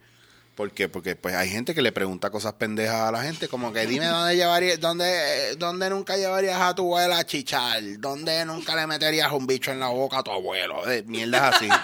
¿Por 0.56 0.72
qué? 0.72 0.88
Porque 0.88 1.14
pues 1.16 1.34
hay 1.34 1.50
gente 1.50 1.74
que 1.74 1.82
le 1.82 1.92
pregunta 1.92 2.30
cosas 2.30 2.54
pendejas 2.54 2.96
a 3.02 3.12
la 3.12 3.22
gente, 3.22 3.46
como 3.46 3.72
que 3.74 3.86
dime 3.86 4.06
dónde 4.06 4.36
llevarías, 4.36 4.80
dónde, 4.80 5.54
dónde 5.56 5.90
nunca 5.90 6.16
llevarías 6.16 6.58
a 6.60 6.74
tu 6.74 6.82
abuela 6.82 7.18
a 7.18 7.26
chichar, 7.26 7.82
dónde 7.98 8.42
nunca 8.46 8.74
le 8.74 8.86
meterías 8.86 9.30
un 9.32 9.46
bicho 9.46 9.70
en 9.70 9.80
la 9.80 9.88
boca 9.88 10.18
a 10.18 10.22
tu 10.22 10.30
abuelo, 10.32 10.90
Eh, 10.90 11.04
mierdas 11.06 11.56
así. 11.56 11.68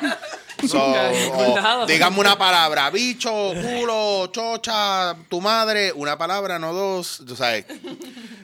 So, 0.68 0.78
o, 0.80 1.86
dígame 1.88 2.20
una 2.20 2.38
palabra, 2.38 2.88
bicho, 2.90 3.30
culo, 3.52 4.28
chocha, 4.28 5.16
tu 5.28 5.40
madre, 5.40 5.92
una 5.92 6.16
palabra, 6.16 6.56
no 6.60 6.72
dos, 6.72 7.20
tú 7.26 7.34
sabes. 7.34 7.64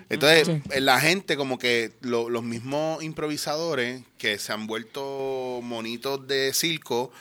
Entonces, 0.09 0.49
la 0.83 0.99
gente 1.01 1.37
como 1.37 1.59
que 1.59 1.93
lo- 2.01 2.29
los 2.29 2.43
mismos 2.43 3.05
improvisadores 3.05 4.03
que 4.19 4.37
se 4.41 4.53
han 4.53 4.67
vuelto 4.67 5.61
monitos 5.63 6.27
de 6.27 6.53
circo, 6.55 7.13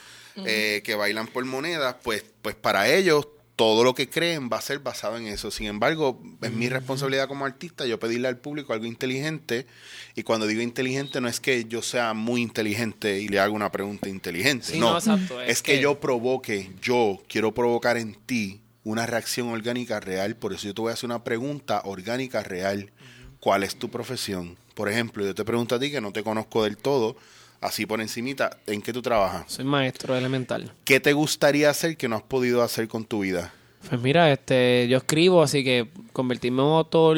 eh, 0.44 0.82
que 0.84 0.94
bailan 0.94 1.26
por 1.28 1.44
monedas, 1.44 1.96
pues, 2.02 2.24
pues 2.42 2.54
para 2.54 2.88
ellos 2.92 3.28
todo 3.56 3.82
lo 3.82 3.92
que 3.92 4.08
creen 4.08 4.48
va 4.52 4.58
a 4.58 4.62
ser 4.62 4.78
basado 4.78 5.16
en 5.16 5.26
eso. 5.26 5.50
Sin 5.50 5.66
embargo, 5.66 6.22
es 6.42 6.52
mi 6.52 6.68
responsabilidad 6.68 7.26
como 7.26 7.44
artista 7.44 7.86
yo 7.86 7.98
pedirle 7.98 8.28
al 8.28 8.36
público 8.38 8.72
algo 8.72 8.86
inteligente. 8.86 9.66
Y 10.14 10.22
cuando 10.22 10.46
digo 10.46 10.62
inteligente 10.62 11.20
no 11.20 11.26
es 11.28 11.40
que 11.40 11.64
yo 11.64 11.82
sea 11.82 12.14
muy 12.14 12.40
inteligente 12.40 13.18
y 13.20 13.26
le 13.26 13.40
haga 13.40 13.50
una 13.52 13.72
pregunta 13.72 14.08
inteligente. 14.08 14.66
Sí, 14.66 14.78
no, 14.78 14.92
no, 14.92 14.98
exacto, 14.98 15.42
es, 15.42 15.50
es 15.50 15.62
que, 15.62 15.72
que- 15.74 15.80
yo 15.80 15.98
provoque, 15.98 16.70
yo 16.80 17.20
quiero 17.28 17.52
provocar 17.52 17.96
en 17.96 18.14
ti 18.14 18.60
una 18.84 19.06
reacción 19.06 19.48
orgánica 19.48 19.98
real. 19.98 20.36
Por 20.36 20.52
eso 20.52 20.66
yo 20.68 20.74
te 20.74 20.80
voy 20.80 20.90
a 20.90 20.94
hacer 20.94 21.06
una 21.06 21.24
pregunta 21.24 21.82
orgánica 21.84 22.44
real. 22.44 22.92
¿Cuál 23.40 23.64
es 23.64 23.76
tu 23.76 23.90
profesión? 23.90 24.56
Por 24.74 24.88
ejemplo, 24.88 25.24
yo 25.24 25.34
te 25.34 25.44
pregunto 25.44 25.74
a 25.74 25.80
ti 25.80 25.90
que 25.90 26.00
no 26.00 26.12
te 26.12 26.22
conozco 26.22 26.62
del 26.62 26.76
todo, 26.76 27.16
así 27.60 27.86
por 27.86 28.00
encimita, 28.00 28.56
¿en 28.66 28.82
qué 28.82 28.92
tú 28.92 29.02
trabajas? 29.02 29.44
Soy 29.52 29.64
maestro 29.64 30.16
elemental. 30.16 30.72
¿Qué 30.84 31.00
te 31.00 31.12
gustaría 31.12 31.70
hacer 31.70 31.96
que 31.96 32.08
no 32.08 32.16
has 32.16 32.22
podido 32.22 32.62
hacer 32.62 32.88
con 32.88 33.04
tu 33.04 33.20
vida? 33.20 33.52
Pues 33.88 34.00
mira, 34.00 34.30
este, 34.32 34.86
yo 34.88 34.98
escribo, 34.98 35.42
así 35.42 35.62
que 35.64 35.88
convertirme 36.12 36.62
en 36.62 36.68
autor 36.68 37.16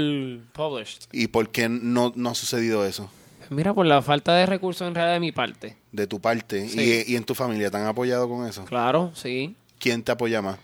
published. 0.52 1.02
¿Y 1.12 1.28
por 1.28 1.50
qué 1.50 1.68
no, 1.68 2.12
no 2.14 2.30
ha 2.30 2.34
sucedido 2.34 2.84
eso? 2.86 3.10
Pues 3.38 3.50
mira, 3.50 3.72
por 3.74 3.86
la 3.86 4.02
falta 4.02 4.34
de 4.34 4.46
recursos 4.46 4.86
en 4.86 4.94
realidad 4.94 5.14
de 5.14 5.20
mi 5.20 5.32
parte. 5.32 5.76
De 5.90 6.06
tu 6.06 6.20
parte 6.20 6.68
Sí. 6.68 7.04
y, 7.08 7.12
y 7.12 7.16
en 7.16 7.24
tu 7.24 7.34
familia, 7.34 7.70
¿te 7.70 7.78
han 7.78 7.86
apoyado 7.86 8.28
con 8.28 8.46
eso? 8.46 8.64
Claro, 8.66 9.10
sí. 9.14 9.56
¿Quién 9.78 10.02
te 10.02 10.12
apoya 10.12 10.42
más? 10.42 10.58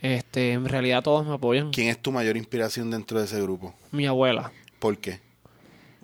Este, 0.00 0.52
en 0.52 0.64
realidad 0.66 1.02
todos 1.02 1.26
me 1.26 1.34
apoyan. 1.34 1.72
¿Quién 1.72 1.88
es 1.88 1.98
tu 2.00 2.10
mayor 2.12 2.36
inspiración 2.36 2.90
dentro 2.90 3.18
de 3.18 3.26
ese 3.26 3.42
grupo? 3.42 3.74
Mi 3.90 4.06
abuela. 4.06 4.52
¿Por 4.78 4.96
qué? 4.98 5.20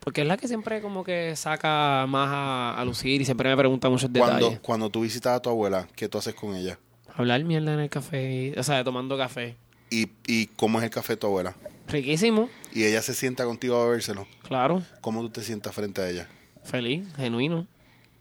Porque 0.06 0.20
es 0.20 0.26
la 0.28 0.36
que 0.36 0.46
siempre 0.46 0.80
como 0.80 1.02
que 1.02 1.34
saca 1.34 2.06
más 2.08 2.28
a, 2.30 2.80
a 2.80 2.84
lucir 2.84 3.20
y 3.20 3.25
siempre 3.25 3.50
me 3.50 3.56
pregunta 3.56 3.88
muchos 3.90 4.08
Cuando, 4.16 4.36
detalles. 4.36 4.60
cuando 4.60 4.88
tú 4.88 5.00
visitas 5.00 5.32
a 5.36 5.42
tu 5.42 5.50
abuela, 5.50 5.88
¿qué 5.96 6.08
tú 6.08 6.16
haces 6.18 6.32
con 6.32 6.54
ella? 6.54 6.78
Hablar 7.16 7.42
mierda 7.42 7.75
en 7.75 7.80
el 7.80 7.90
café, 7.90 8.54
o 8.56 8.62
sea, 8.62 8.84
tomando 8.84 9.18
café. 9.18 9.56
¿Y, 9.90 10.10
y 10.28 10.46
cómo 10.54 10.78
es 10.78 10.84
el 10.84 10.90
café 10.90 11.14
de 11.14 11.16
tu 11.16 11.26
abuela? 11.26 11.56
Riquísimo, 11.88 12.48
Y 12.72 12.84
ella 12.84 13.02
se 13.02 13.14
sienta 13.14 13.44
contigo 13.46 13.76
a 13.80 13.84
bebérselo. 13.86 14.28
claro. 14.46 14.80
¿Cómo 15.00 15.22
tú 15.22 15.30
te 15.30 15.42
sientas 15.42 15.75
frente 15.75 16.00
a 16.02 16.08
ella? 16.08 16.28
Feliz, 16.62 17.04
genuino. 17.16 17.66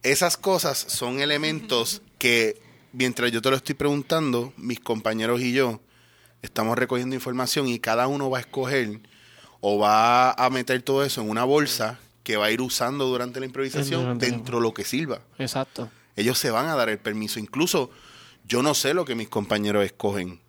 Esas 0.02 0.38
cosas 0.38 0.80
son 0.80 1.20
elementos 1.20 2.02
que, 2.18 2.60
mientras 2.94 3.32
yo 3.32 3.44
te 3.44 3.52
lo 3.52 3.58
estoy 3.58 3.76
preguntando, 3.76 4.54
mis 4.58 4.80
compañeros 4.80 5.40
y 5.42 5.54
yo 5.54 5.82
estamos 6.42 6.80
recogiendo 6.80 7.14
información 7.14 7.68
y 7.68 7.78
cada 7.78 8.08
uno 8.08 8.32
va 8.32 8.40
a 8.40 8.42
escoger 8.42 9.02
o 9.62 9.80
va 9.80 10.32
a 10.32 10.50
meter 10.50 10.82
todo 10.82 11.04
eso 11.04 11.22
en 11.22 11.30
una 11.30 11.44
bolsa 11.44 12.00
que 12.24 12.38
va 12.38 12.46
a 12.48 12.52
ir 12.52 12.62
usando 12.62 13.06
durante 13.06 13.40
la 13.40 13.46
improvisación 13.46 14.02
Durante 14.02 14.26
dentro 14.30 14.58
de 14.58 14.64
lo 14.64 14.74
que 14.74 14.84
sirva. 14.84 15.22
Exacto. 15.38 15.90
Ellos 16.16 16.38
se 16.38 16.50
van 16.50 16.68
a 16.68 16.76
dar 16.76 16.90
el 16.90 16.98
permiso. 16.98 17.40
Incluso 17.40 17.92
yo 18.48 18.62
no 18.64 18.74
sé 18.74 18.94
lo 18.94 19.06
que 19.06 19.16
mis 19.16 19.30
compañeros 19.30 19.86
escogen. 19.86 20.40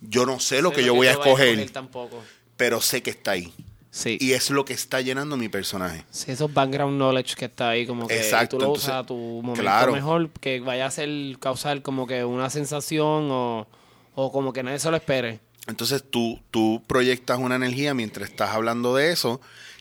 Yo 0.00 0.24
no 0.26 0.40
sé 0.40 0.62
lo 0.62 0.70
Sé 0.70 0.76
que 0.76 0.84
yo 0.84 0.94
voy 0.94 1.08
a 1.08 1.12
escoger, 1.12 1.70
tampoco. 1.70 2.22
pero 2.56 2.80
sé 2.80 3.02
que 3.02 3.10
está 3.10 3.32
ahí. 3.32 3.52
Sí. 3.90 4.16
Y 4.20 4.32
es 4.32 4.50
lo 4.50 4.64
que 4.64 4.72
está 4.72 5.00
llenando 5.00 5.36
mi 5.36 5.48
personaje. 5.48 6.04
Sí, 6.10 6.30
esos 6.30 6.52
background 6.54 6.96
knowledge 6.96 7.34
que 7.34 7.46
está 7.46 7.70
ahí, 7.70 7.86
como 7.86 8.06
que 8.06 8.16
Exacto, 8.16 8.56
tú 8.56 8.60
lo 8.62 8.66
entonces, 8.68 8.84
usas 8.88 9.02
a 9.02 9.06
tu 9.06 9.16
momento 9.16 9.60
claro. 9.62 9.92
mejor, 9.92 10.30
que 10.30 10.60
vaya 10.60 10.86
a 10.86 10.90
ser, 10.90 11.08
causar 11.40 11.82
como 11.82 12.06
que 12.06 12.24
una 12.24 12.50
sensación 12.50 13.28
o, 13.30 13.66
o 14.14 14.32
como 14.32 14.52
que 14.52 14.62
nadie 14.62 14.78
se 14.78 14.90
lo 14.90 14.96
espere. 14.96 15.40
Entonces 15.70 16.04
tú, 16.08 16.40
tú 16.50 16.82
proyectas 16.86 17.38
una 17.38 17.56
energía 17.56 17.94
mientras 17.94 18.28
estás 18.30 18.50
hablando 18.50 18.94
de 18.94 19.12
eso 19.12 19.40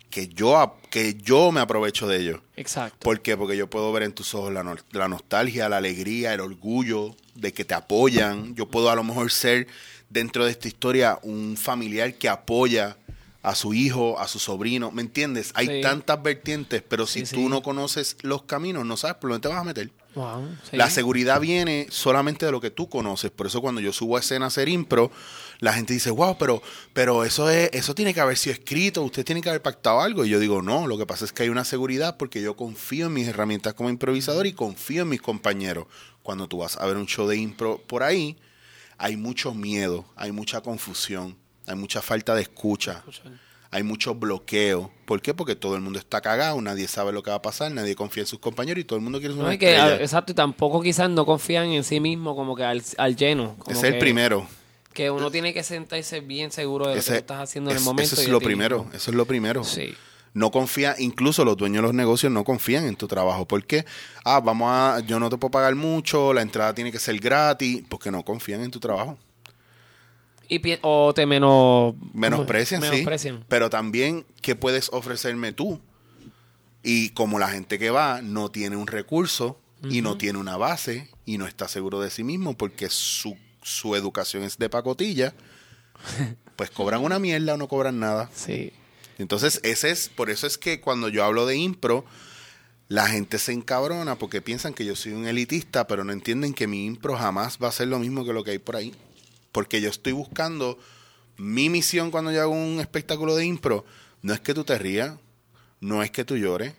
que 0.10 0.28
yo, 0.28 0.76
que 0.90 1.16
yo 1.16 1.52
me 1.52 1.60
aprovecho 1.60 2.08
de 2.08 2.18
ello. 2.20 2.42
Exacto. 2.56 2.98
¿Por 3.02 3.22
qué? 3.22 3.38
Porque 3.38 3.56
yo 3.58 3.70
puedo 3.70 3.92
ver 3.92 4.04
en 4.04 4.14
tus 4.14 4.34
ojos 4.34 4.52
la, 4.52 4.64
no- 4.64 4.76
la 4.92 5.08
nostalgia, 5.08 5.70
la 5.70 5.78
alegría, 5.78 6.34
el 6.34 6.40
orgullo 6.40 7.16
de 7.36 7.54
que 7.54 7.64
te 7.66 7.76
apoyan. 7.76 8.56
Yo 8.56 8.68
puedo 8.68 8.90
a 8.90 8.96
lo 8.96 9.04
mejor 9.04 9.32
ser 9.32 9.68
dentro 10.10 10.46
de 10.46 10.52
esta 10.52 10.68
historia 10.68 11.20
un 11.22 11.58
familiar 11.58 12.16
que 12.16 12.28
apoya 12.28 12.98
a 13.44 13.54
su 13.56 13.74
hijo, 13.76 14.20
a 14.20 14.28
su 14.28 14.40
sobrino. 14.40 14.90
¿Me 14.92 15.02
entiendes? 15.04 15.52
Hay 15.54 15.68
Sí. 15.68 15.82
tantas 15.82 16.22
vertientes, 16.24 16.82
pero 16.82 17.06
si 17.06 17.26
Sí, 17.28 17.36
tú 17.36 17.42
sí. 17.44 17.48
no 17.48 17.62
conoces 17.62 18.18
los 18.22 18.44
caminos, 18.44 18.86
no 18.86 18.98
sabes 18.98 19.18
por 19.18 19.30
dónde 19.30 19.48
te 19.48 19.54
vas 19.54 19.62
a 19.62 19.64
meter. 19.64 19.92
Wow. 20.16 20.50
La 20.72 20.90
seguridad 20.90 21.40
viene 21.40 21.86
solamente 21.92 22.48
de 22.48 22.52
lo 22.52 22.60
que 22.60 22.72
tú 22.72 22.90
conoces. 22.90 23.30
Por 23.30 23.46
eso 23.46 23.62
cuando 23.62 23.80
yo 23.80 23.94
subo 23.94 24.18
a 24.18 24.20
escena 24.22 24.46
a 24.46 24.48
hacer 24.48 24.68
impro, 24.68 25.12
la 25.60 25.74
gente 25.74 25.94
dice, 25.94 26.10
wow, 26.10 26.38
pero, 26.38 26.62
pero 26.94 27.24
eso 27.26 27.50
es, 27.50 27.70
eso 27.74 27.94
tiene 27.94 28.14
que 28.14 28.22
haber 28.22 28.38
sido 28.38 28.54
escrito, 28.54 29.04
usted 29.04 29.26
tiene 29.26 29.42
que 29.42 29.50
haber 29.50 29.62
pactado 29.62 30.02
algo. 30.02 30.26
Y 30.26 30.30
yo 30.30 30.40
digo, 30.40 30.62
no, 30.62 30.88
lo 30.88 30.98
que 30.98 31.06
pasa 31.06 31.26
es 31.26 31.34
que 31.34 31.44
hay 31.44 31.50
una 31.50 31.66
seguridad 31.66 32.18
porque 32.18 32.42
yo 32.42 32.56
confío 32.56 33.08
en 33.08 33.14
mis 33.14 33.28
herramientas 33.28 33.74
como 33.74 33.90
improvisador 33.90 34.48
y 34.48 34.54
confío 34.54 35.04
en 35.04 35.10
mis 35.10 35.22
compañeros. 35.22 35.88
Cuando 36.24 36.48
tú 36.48 36.60
vas 36.60 36.78
a 36.78 36.86
ver 36.86 36.98
un 36.98 37.08
show 37.08 37.28
de 37.28 37.38
impro 37.38 37.82
por 37.88 38.04
ahí, 38.04 38.38
hay 38.98 39.18
mucho 39.18 39.54
miedo, 39.54 40.06
hay 40.16 40.32
mucha 40.32 40.62
confusión, 40.62 41.36
hay 41.68 41.76
mucha 41.76 42.02
falta 42.02 42.36
de 42.36 42.44
escucha. 42.44 43.04
Hay 43.72 43.84
mucho 43.84 44.16
bloqueo. 44.16 44.92
¿Por 45.06 45.22
qué? 45.22 45.36
Porque 45.36 45.56
todo 45.56 45.76
el 45.76 45.82
mundo 45.82 46.00
está 46.00 46.22
cagado, 46.22 46.60
nadie 46.60 46.88
sabe 46.88 47.12
lo 47.12 47.22
que 47.22 47.30
va 47.30 47.36
a 47.36 47.42
pasar, 47.42 47.72
nadie 47.72 47.94
confía 47.94 48.24
en 48.24 48.28
sus 48.28 48.40
compañeros 48.40 48.82
y 48.82 48.84
todo 48.84 48.98
el 48.98 49.04
mundo 49.04 49.20
quiere 49.20 49.36
ser 49.36 49.44
una 49.44 49.58
que, 49.58 49.76
exacto, 49.78 50.32
y 50.32 50.36
tampoco 50.36 50.82
quizás 50.82 51.08
no 51.12 51.24
confían 51.24 51.68
en 51.68 51.84
sí 51.84 52.00
mismo 52.00 52.36
como 52.36 52.56
que 52.56 52.64
al, 52.64 52.82
al 52.98 53.16
lleno. 53.16 53.56
como 53.60 53.78
Ese 53.78 53.90
es 53.90 53.94
el 53.94 54.00
primero. 54.00 54.48
Que 55.00 55.10
uno 55.10 55.32
tiene 55.32 55.54
que 55.54 55.64
sentarse 55.64 56.20
bien 56.20 56.52
seguro 56.52 56.90
de 56.90 56.98
lo 56.98 57.02
que 57.02 57.16
estás 57.16 57.40
haciendo 57.40 57.72
en 57.72 57.78
el 57.78 57.84
momento. 57.84 58.16
Eso 58.16 58.22
es 58.22 58.28
lo 58.28 58.42
primero. 58.42 58.80
mismo. 58.80 58.94
Eso 58.94 59.12
es 59.12 59.16
lo 59.16 59.26
primero. 59.26 59.64
Sí. 59.64 59.96
No 60.34 60.52
confía, 60.52 60.94
incluso 61.00 61.46
los 61.46 61.56
dueños 61.56 61.78
de 61.78 61.84
los 61.84 61.94
negocios 61.94 62.34
no 62.34 62.44
confían 62.44 62.84
en 62.84 62.98
tu 62.98 63.08
trabajo. 63.08 63.48
¿Por 63.48 63.66
qué? 63.66 63.86
Ah, 64.26 64.42
vamos 64.42 64.68
a, 64.70 65.00
yo 65.08 65.18
no 65.18 65.30
te 65.30 65.38
puedo 65.38 65.52
pagar 65.52 65.74
mucho, 65.76 66.34
la 66.34 66.42
entrada 66.42 66.76
tiene 66.76 66.92
que 66.92 67.00
ser 67.00 67.18
gratis, 67.18 67.82
porque 67.88 68.12
no 68.12 68.26
confían 68.26 68.60
en 68.60 68.72
tu 68.72 68.82
trabajo. 68.82 69.18
Y 70.50 70.62
o 70.82 71.14
te 71.14 71.26
menos... 71.26 71.96
Menosprecian, 72.14 72.82
sí. 72.82 72.90
menosprecian. 72.90 73.46
Pero 73.48 73.70
también, 73.70 74.26
¿qué 74.42 74.58
puedes 74.58 74.90
ofrecerme 74.92 75.54
tú? 75.54 75.80
Y 76.84 77.12
como 77.12 77.40
la 77.40 77.48
gente 77.48 77.80
que 77.80 77.90
va 77.90 78.22
no 78.22 78.52
tiene 78.52 78.76
un 78.76 78.88
recurso 78.88 79.62
y 79.90 80.02
no 80.02 80.18
tiene 80.18 80.40
una 80.40 80.58
base 80.58 81.08
y 81.24 81.38
no 81.38 81.48
está 81.48 81.70
seguro 81.70 82.02
de 82.02 82.10
sí 82.10 82.26
mismo 82.26 82.58
porque 82.58 82.90
su, 82.90 83.38
su 83.62 83.96
educación 83.96 84.44
es 84.44 84.58
de 84.58 84.70
pacotilla, 84.70 85.34
pues 86.56 86.70
cobran 86.70 87.04
una 87.04 87.20
mierda 87.20 87.54
o 87.54 87.58
no 87.58 87.68
cobran 87.68 88.00
nada. 88.00 88.30
Sí. 88.34 88.72
Entonces, 89.18 89.60
ese 89.64 89.92
es, 89.92 90.10
por 90.10 90.30
eso 90.30 90.48
es 90.48 90.58
que 90.58 90.80
cuando 90.80 91.10
yo 91.10 91.26
hablo 91.26 91.46
de 91.46 91.58
impro, 91.58 92.06
la 92.88 93.08
gente 93.08 93.38
se 93.38 93.52
encabrona 93.52 94.16
porque 94.16 94.42
piensan 94.42 94.74
que 94.74 94.86
yo 94.86 94.96
soy 94.96 95.12
un 95.12 95.28
elitista, 95.28 95.88
pero 95.88 96.04
no 96.04 96.14
entienden 96.14 96.54
que 96.54 96.68
mi 96.68 96.86
impro 96.86 97.16
jamás 97.16 97.60
va 97.62 97.68
a 97.68 97.72
ser 97.74 97.88
lo 97.88 98.00
mismo 98.00 98.26
que 98.26 98.34
lo 98.34 98.44
que 98.44 98.52
hay 98.52 98.60
por 98.60 98.76
ahí. 98.76 98.96
Porque 99.52 99.82
yo 99.82 99.90
estoy 99.90 100.14
buscando 100.14 100.80
mi 101.38 101.70
misión 101.70 102.12
cuando 102.12 102.32
yo 102.32 102.42
hago 102.42 102.54
un 102.54 102.80
espectáculo 102.80 103.36
de 103.36 103.46
impro. 103.46 103.86
No 104.22 104.34
es 104.34 104.40
que 104.40 104.54
tú 104.54 104.64
te 104.64 104.78
rías, 104.78 105.18
no 105.82 106.02
es 106.02 106.12
que 106.12 106.26
tú 106.26 106.38
llores. 106.38 106.74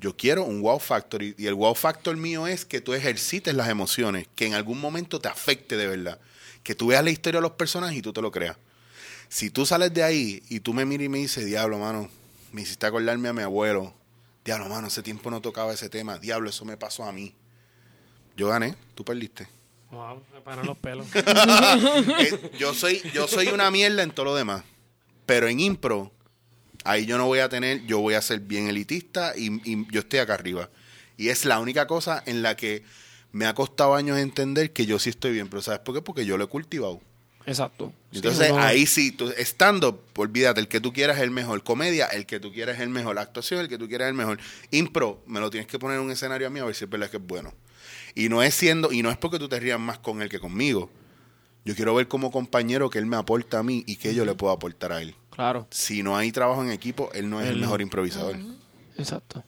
Yo 0.00 0.16
quiero 0.16 0.44
un 0.44 0.62
wow 0.62 0.78
factor 0.78 1.22
y, 1.22 1.34
el 1.38 1.54
wow 1.54 1.74
factor 1.74 2.16
mío 2.16 2.46
es 2.46 2.64
que 2.64 2.80
tú 2.80 2.94
ejercites 2.94 3.54
las 3.54 3.68
emociones, 3.68 4.26
que 4.34 4.46
en 4.46 4.54
algún 4.54 4.80
momento 4.80 5.20
te 5.20 5.28
afecte 5.28 5.76
de 5.76 5.86
verdad. 5.86 6.18
Que 6.62 6.74
tú 6.74 6.86
veas 6.86 7.04
la 7.04 7.10
historia 7.10 7.38
de 7.38 7.42
los 7.42 7.52
personajes 7.52 7.98
y 7.98 8.02
tú 8.02 8.12
te 8.12 8.22
lo 8.22 8.30
creas. 8.30 8.56
Si 9.28 9.50
tú 9.50 9.66
sales 9.66 9.92
de 9.92 10.02
ahí 10.02 10.42
y 10.48 10.60
tú 10.60 10.72
me 10.72 10.86
miras 10.86 11.04
y 11.04 11.08
me 11.10 11.18
dices, 11.18 11.44
diablo, 11.44 11.78
mano, 11.78 12.08
me 12.50 12.62
hiciste 12.62 12.86
acordarme 12.86 13.28
a 13.28 13.32
mi 13.34 13.42
abuelo. 13.42 13.92
Diablo, 14.42 14.70
mano, 14.70 14.88
ese 14.88 15.02
tiempo 15.02 15.30
no 15.30 15.42
tocaba 15.42 15.72
ese 15.74 15.90
tema. 15.90 16.18
Diablo, 16.18 16.48
eso 16.48 16.64
me 16.64 16.78
pasó 16.78 17.04
a 17.04 17.12
mí. 17.12 17.34
Yo 18.36 18.48
gané, 18.48 18.74
tú 18.94 19.04
perdiste. 19.04 19.48
Wow, 19.90 20.22
me 20.32 20.40
paran 20.40 20.64
los 20.64 20.78
pelos. 20.78 21.06
Eh, 21.14 22.50
yo, 22.58 22.72
soy, 22.72 23.02
yo 23.12 23.28
soy 23.28 23.48
una 23.48 23.70
mierda 23.70 24.02
en 24.02 24.12
todo 24.12 24.26
lo 24.26 24.34
demás. 24.34 24.64
Pero 25.26 25.46
en 25.46 25.60
impro, 25.60 26.10
ahí 26.84 27.06
yo 27.06 27.18
no 27.18 27.26
voy 27.26 27.40
a 27.40 27.48
tener, 27.48 27.84
yo 27.86 28.00
voy 28.00 28.14
a 28.14 28.22
ser 28.22 28.40
bien 28.40 28.68
elitista 28.68 29.34
y, 29.36 29.60
y 29.64 29.86
yo 29.90 30.00
estoy 30.00 30.20
acá 30.20 30.34
arriba. 30.34 30.70
Y 31.16 31.28
es 31.28 31.44
la 31.44 31.60
única 31.60 31.86
cosa 31.86 32.22
en 32.26 32.42
la 32.42 32.56
que 32.56 32.82
me 33.32 33.46
ha 33.46 33.54
costado 33.54 33.94
años 33.94 34.18
entender 34.18 34.72
que 34.72 34.86
yo 34.86 34.98
sí 34.98 35.10
estoy 35.10 35.32
bien. 35.32 35.48
Pero 35.48 35.62
¿sabes 35.62 35.80
por 35.80 35.94
qué? 35.94 36.02
Porque 36.02 36.24
yo 36.24 36.36
lo 36.36 36.44
he 36.44 36.48
cultivado. 36.48 37.00
Exacto. 37.46 37.92
Entonces 38.12 38.48
Sí, 38.48 38.52
ahí 38.56 38.86
sí, 38.86 39.16
estando, 39.36 40.04
olvídate, 40.16 40.60
el 40.60 40.68
que 40.68 40.80
tú 40.80 40.92
quieras 40.92 41.16
es 41.18 41.22
el 41.22 41.30
mejor. 41.30 41.62
Comedia, 41.62 42.06
el 42.06 42.26
que 42.26 42.40
tú 42.40 42.52
quieras 42.52 42.76
es 42.76 42.82
el 42.82 42.90
mejor. 42.90 43.18
Actuación, 43.18 43.60
el 43.60 43.68
que 43.68 43.78
tú 43.78 43.88
quieras 43.88 44.06
es 44.06 44.10
el 44.10 44.16
mejor. 44.16 44.38
Impro, 44.70 45.22
me 45.26 45.40
lo 45.40 45.50
tienes 45.50 45.66
que 45.66 45.78
poner 45.78 45.98
en 45.98 46.04
un 46.04 46.10
escenario 46.10 46.46
a 46.46 46.50
mí 46.50 46.60
a 46.60 46.64
ver 46.64 46.74
si 46.74 46.84
es 46.84 46.90
verdad 46.90 47.10
que 47.10 47.16
es 47.16 47.26
bueno. 47.26 47.54
Y 48.14 48.28
no 48.28 48.42
es 48.42 48.54
siendo, 48.54 48.92
y 48.92 49.02
no 49.02 49.10
es 49.10 49.16
porque 49.16 49.38
tú 49.38 49.48
te 49.48 49.58
rías 49.58 49.80
más 49.80 49.98
con 49.98 50.22
él 50.22 50.28
que 50.28 50.38
conmigo. 50.38 50.90
Yo 51.64 51.74
quiero 51.74 51.94
ver 51.94 52.08
como 52.08 52.30
compañero 52.30 52.90
que 52.90 52.98
él 52.98 53.06
me 53.06 53.16
aporta 53.16 53.58
a 53.58 53.62
mí 53.62 53.84
y 53.86 53.96
que 53.96 54.14
yo 54.14 54.24
le 54.24 54.34
puedo 54.34 54.52
aportar 54.52 54.92
a 54.92 55.02
él. 55.02 55.14
Claro. 55.30 55.66
Si 55.70 56.02
no 56.02 56.16
hay 56.16 56.32
trabajo 56.32 56.62
en 56.62 56.70
equipo, 56.70 57.10
él 57.14 57.30
no 57.30 57.40
es 57.40 57.46
el 57.48 57.54
Él- 57.54 57.60
mejor 57.60 57.80
improvisador. 57.80 58.36
Exacto. 58.98 59.42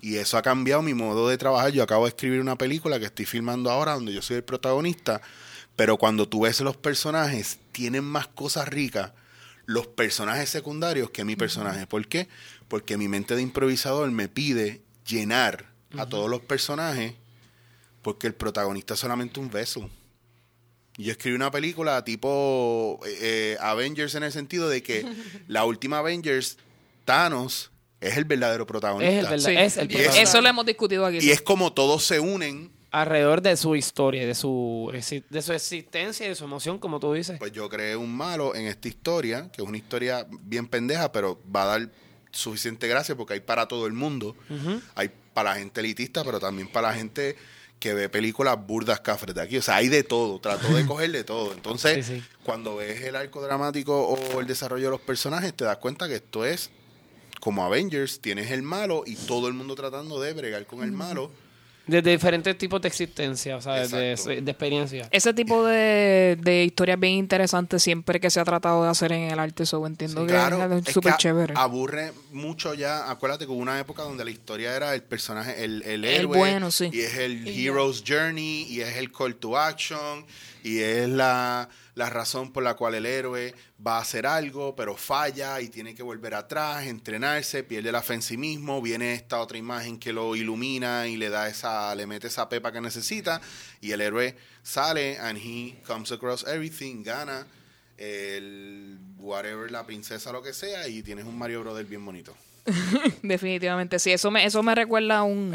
Y 0.00 0.16
eso 0.16 0.36
ha 0.36 0.42
cambiado 0.42 0.82
mi 0.82 0.92
modo 0.92 1.28
de 1.28 1.38
trabajar. 1.38 1.72
Yo 1.72 1.82
acabo 1.82 2.04
de 2.04 2.10
escribir 2.10 2.40
una 2.40 2.58
película 2.58 2.98
que 2.98 3.06
estoy 3.06 3.24
filmando 3.24 3.70
ahora 3.70 3.94
donde 3.94 4.12
yo 4.12 4.20
soy 4.20 4.36
el 4.36 4.44
protagonista. 4.44 5.22
Pero 5.76 5.96
cuando 5.96 6.28
tú 6.28 6.42
ves 6.42 6.60
los 6.60 6.76
personajes, 6.76 7.58
tienen 7.72 8.04
más 8.04 8.26
cosas 8.28 8.68
ricas 8.68 9.12
los 9.66 9.86
personajes 9.86 10.50
secundarios 10.50 11.08
que 11.10 11.24
mi 11.24 11.36
personaje. 11.36 11.86
¿Por 11.86 12.06
qué? 12.06 12.28
Porque 12.68 12.98
mi 12.98 13.08
mente 13.08 13.34
de 13.34 13.40
improvisador 13.40 14.10
me 14.10 14.28
pide 14.28 14.82
llenar 15.06 15.70
a 15.96 16.06
todos 16.06 16.28
los 16.28 16.40
personajes 16.40 17.14
porque 18.02 18.26
el 18.26 18.34
protagonista 18.34 18.92
es 18.92 19.00
solamente 19.00 19.40
un 19.40 19.50
beso. 19.50 19.88
Y 20.96 21.04
yo 21.04 21.12
escribí 21.12 21.34
una 21.34 21.50
película 21.50 22.04
tipo 22.04 23.00
eh, 23.06 23.18
eh, 23.20 23.56
Avengers 23.60 24.14
en 24.14 24.22
el 24.22 24.32
sentido 24.32 24.68
de 24.68 24.82
que 24.82 25.04
la 25.48 25.64
última 25.64 25.98
Avengers, 25.98 26.56
Thanos, 27.04 27.70
es 28.00 28.16
el 28.16 28.24
verdadero 28.24 28.66
protagonista. 28.66 29.12
Es 29.12 29.18
el 29.24 29.30
verdad- 29.30 29.44
Sí. 29.48 29.56
es 29.56 29.76
el 29.76 29.90
Y 29.90 29.94
es- 29.94 30.00
protagonista. 30.02 30.22
Eso 30.22 30.40
lo 30.42 30.48
hemos 30.48 30.66
discutido 30.66 31.06
aquí. 31.06 31.18
Y 31.20 31.30
es 31.30 31.40
como 31.42 31.72
todos 31.72 32.04
se 32.04 32.20
unen. 32.20 32.70
alrededor 32.90 33.42
de 33.42 33.56
su 33.56 33.74
historia, 33.74 34.24
de 34.24 34.36
su, 34.36 34.88
de 35.28 35.42
su 35.42 35.52
existencia 35.52 36.26
y 36.26 36.28
de 36.28 36.34
su 36.36 36.44
emoción, 36.44 36.78
como 36.78 37.00
tú 37.00 37.12
dices. 37.12 37.38
Pues 37.40 37.50
yo 37.50 37.68
creé 37.68 37.96
un 37.96 38.14
malo 38.16 38.54
en 38.54 38.66
esta 38.66 38.86
historia, 38.86 39.50
que 39.50 39.62
es 39.62 39.66
una 39.68 39.76
historia 39.78 40.26
bien 40.42 40.68
pendeja, 40.68 41.10
pero 41.10 41.40
va 41.54 41.64
a 41.64 41.66
dar 41.78 41.90
suficiente 42.30 42.86
gracia 42.86 43.16
porque 43.16 43.34
hay 43.34 43.40
para 43.40 43.66
todo 43.66 43.88
el 43.88 43.94
mundo. 43.94 44.36
Hay 44.94 45.10
para 45.32 45.50
la 45.50 45.56
gente 45.56 45.80
elitista, 45.80 46.22
pero 46.22 46.38
también 46.38 46.68
para 46.68 46.88
la 46.90 46.94
gente 46.94 47.34
que 47.78 47.92
ve 47.94 48.08
películas 48.08 48.56
burdas 48.66 49.00
cafres 49.00 49.34
de 49.34 49.42
aquí. 49.42 49.56
O 49.58 49.62
sea, 49.62 49.76
hay 49.76 49.88
de 49.88 50.02
todo. 50.04 50.38
Trató 50.40 50.68
de 50.74 50.86
coger 50.86 51.12
de 51.12 51.24
todo. 51.24 51.52
Entonces, 51.52 52.06
Sí, 52.06 52.16
sí. 52.20 52.24
cuando 52.42 52.76
ves 52.76 53.02
el 53.02 53.14
arco 53.16 53.42
dramático 53.42 54.08
o 54.08 54.40
el 54.40 54.46
desarrollo 54.46 54.84
de 54.86 54.90
los 54.92 55.00
personajes, 55.00 55.52
te 55.54 55.64
das 55.64 55.76
cuenta 55.78 56.08
que 56.08 56.14
esto 56.16 56.44
es 56.46 56.70
como 57.40 57.64
Avengers. 57.64 58.20
Tienes 58.20 58.50
el 58.50 58.62
malo 58.62 59.02
y 59.06 59.16
todo 59.16 59.48
el 59.48 59.54
mundo 59.54 59.74
tratando 59.74 60.18
de 60.20 60.32
bregar 60.32 60.66
con 60.66 60.82
el 60.82 60.92
malo. 60.92 61.30
Desde 61.86 62.12
diferentes 62.12 62.56
tipos 62.56 62.80
de 62.80 62.88
existencia, 62.88 63.56
o 63.58 63.60
sea, 63.60 63.74
desde 63.74 64.12
Exacto. 64.12 64.40
de 64.42 64.50
experiencia. 64.50 65.08
Ese 65.10 65.34
tipo 65.34 65.66
de, 65.66 66.38
de 66.40 66.64
historias 66.64 66.98
bien 66.98 67.12
interesantes 67.14 67.82
siempre 67.82 68.20
que 68.20 68.30
se 68.30 68.40
ha 68.40 68.44
tratado 68.44 68.84
de 68.84 68.88
hacer 68.88 69.12
en 69.12 69.30
el 69.30 69.38
arte, 69.38 69.64
eso 69.64 69.86
entiendo 69.86 70.22
Sí, 70.22 70.26
que 70.26 70.32
claro, 70.32 70.62
es 70.78 70.86
es 70.88 70.94
súper 70.94 71.12
que 71.12 71.18
chévere. 71.18 71.54
aburre 71.56 72.12
mucho 72.32 72.72
ya. 72.72 73.10
Acuérdate 73.10 73.44
que 73.44 73.52
hubo 73.52 73.60
una 73.60 73.78
época 73.78 74.02
donde 74.02 74.24
la 74.24 74.30
historia 74.30 74.74
era 74.74 74.94
el 74.94 75.02
personaje, 75.02 75.62
el, 75.62 75.82
el 75.82 76.04
El 76.04 76.04
héroe. 76.06 76.38
bueno, 76.38 76.70
sí. 76.70 76.88
Y 76.90 77.00
es 77.00 77.16
el 77.18 77.46
hero's 77.46 78.02
journey, 78.06 78.62
y 78.70 78.80
es 78.80 78.96
el 78.96 79.12
call 79.12 79.36
to 79.36 79.58
action, 79.58 80.24
y 80.62 80.78
es 80.78 81.06
la, 81.08 81.68
la 81.94 82.10
razón 82.10 82.52
por 82.52 82.62
la 82.64 82.74
cual 82.74 82.94
el 82.94 83.06
héroe 83.06 83.54
va 83.84 83.98
a 83.98 84.00
hacer 84.00 84.26
algo, 84.26 84.74
pero 84.74 84.96
falla 84.96 85.60
y 85.60 85.68
tiene 85.68 85.94
que 85.94 86.02
volver 86.02 86.34
atrás, 86.34 86.86
entrenarse, 86.86 87.62
pierde 87.62 87.92
la 87.92 88.02
fe 88.02 88.14
en 88.14 88.22
sí 88.22 88.36
mismo, 88.36 88.82
viene 88.82 89.12
esta 89.14 89.40
otra 89.40 89.58
imagen 89.58 89.98
que 89.98 90.12
lo 90.12 90.34
ilumina 90.34 91.06
y 91.06 91.16
le 91.16 91.28
da 91.30 91.48
esa, 91.48 91.94
le 91.94 92.06
mete 92.06 92.26
esa 92.26 92.48
pepa 92.48 92.72
que 92.72 92.80
necesita, 92.80 93.40
y 93.80 93.92
el 93.92 94.00
héroe 94.00 94.36
sale 94.62 95.18
and 95.18 95.38
he 95.38 95.76
comes 95.86 96.10
across 96.10 96.44
everything, 96.48 97.02
gana 97.04 97.46
el 97.96 98.98
whatever, 99.18 99.70
la 99.70 99.84
princesa, 99.86 100.32
lo 100.32 100.42
que 100.42 100.52
sea, 100.52 100.88
y 100.88 101.02
tienes 101.02 101.24
un 101.24 101.38
Mario 101.38 101.60
Brother 101.60 101.86
bien 101.86 102.04
bonito. 102.04 102.34
Definitivamente, 103.22 103.98
sí. 103.98 104.10
Eso 104.12 104.30
me, 104.30 104.44
eso 104.44 104.62
me 104.62 104.74
recuerda 104.74 105.18
a, 105.18 105.22
un, 105.22 105.54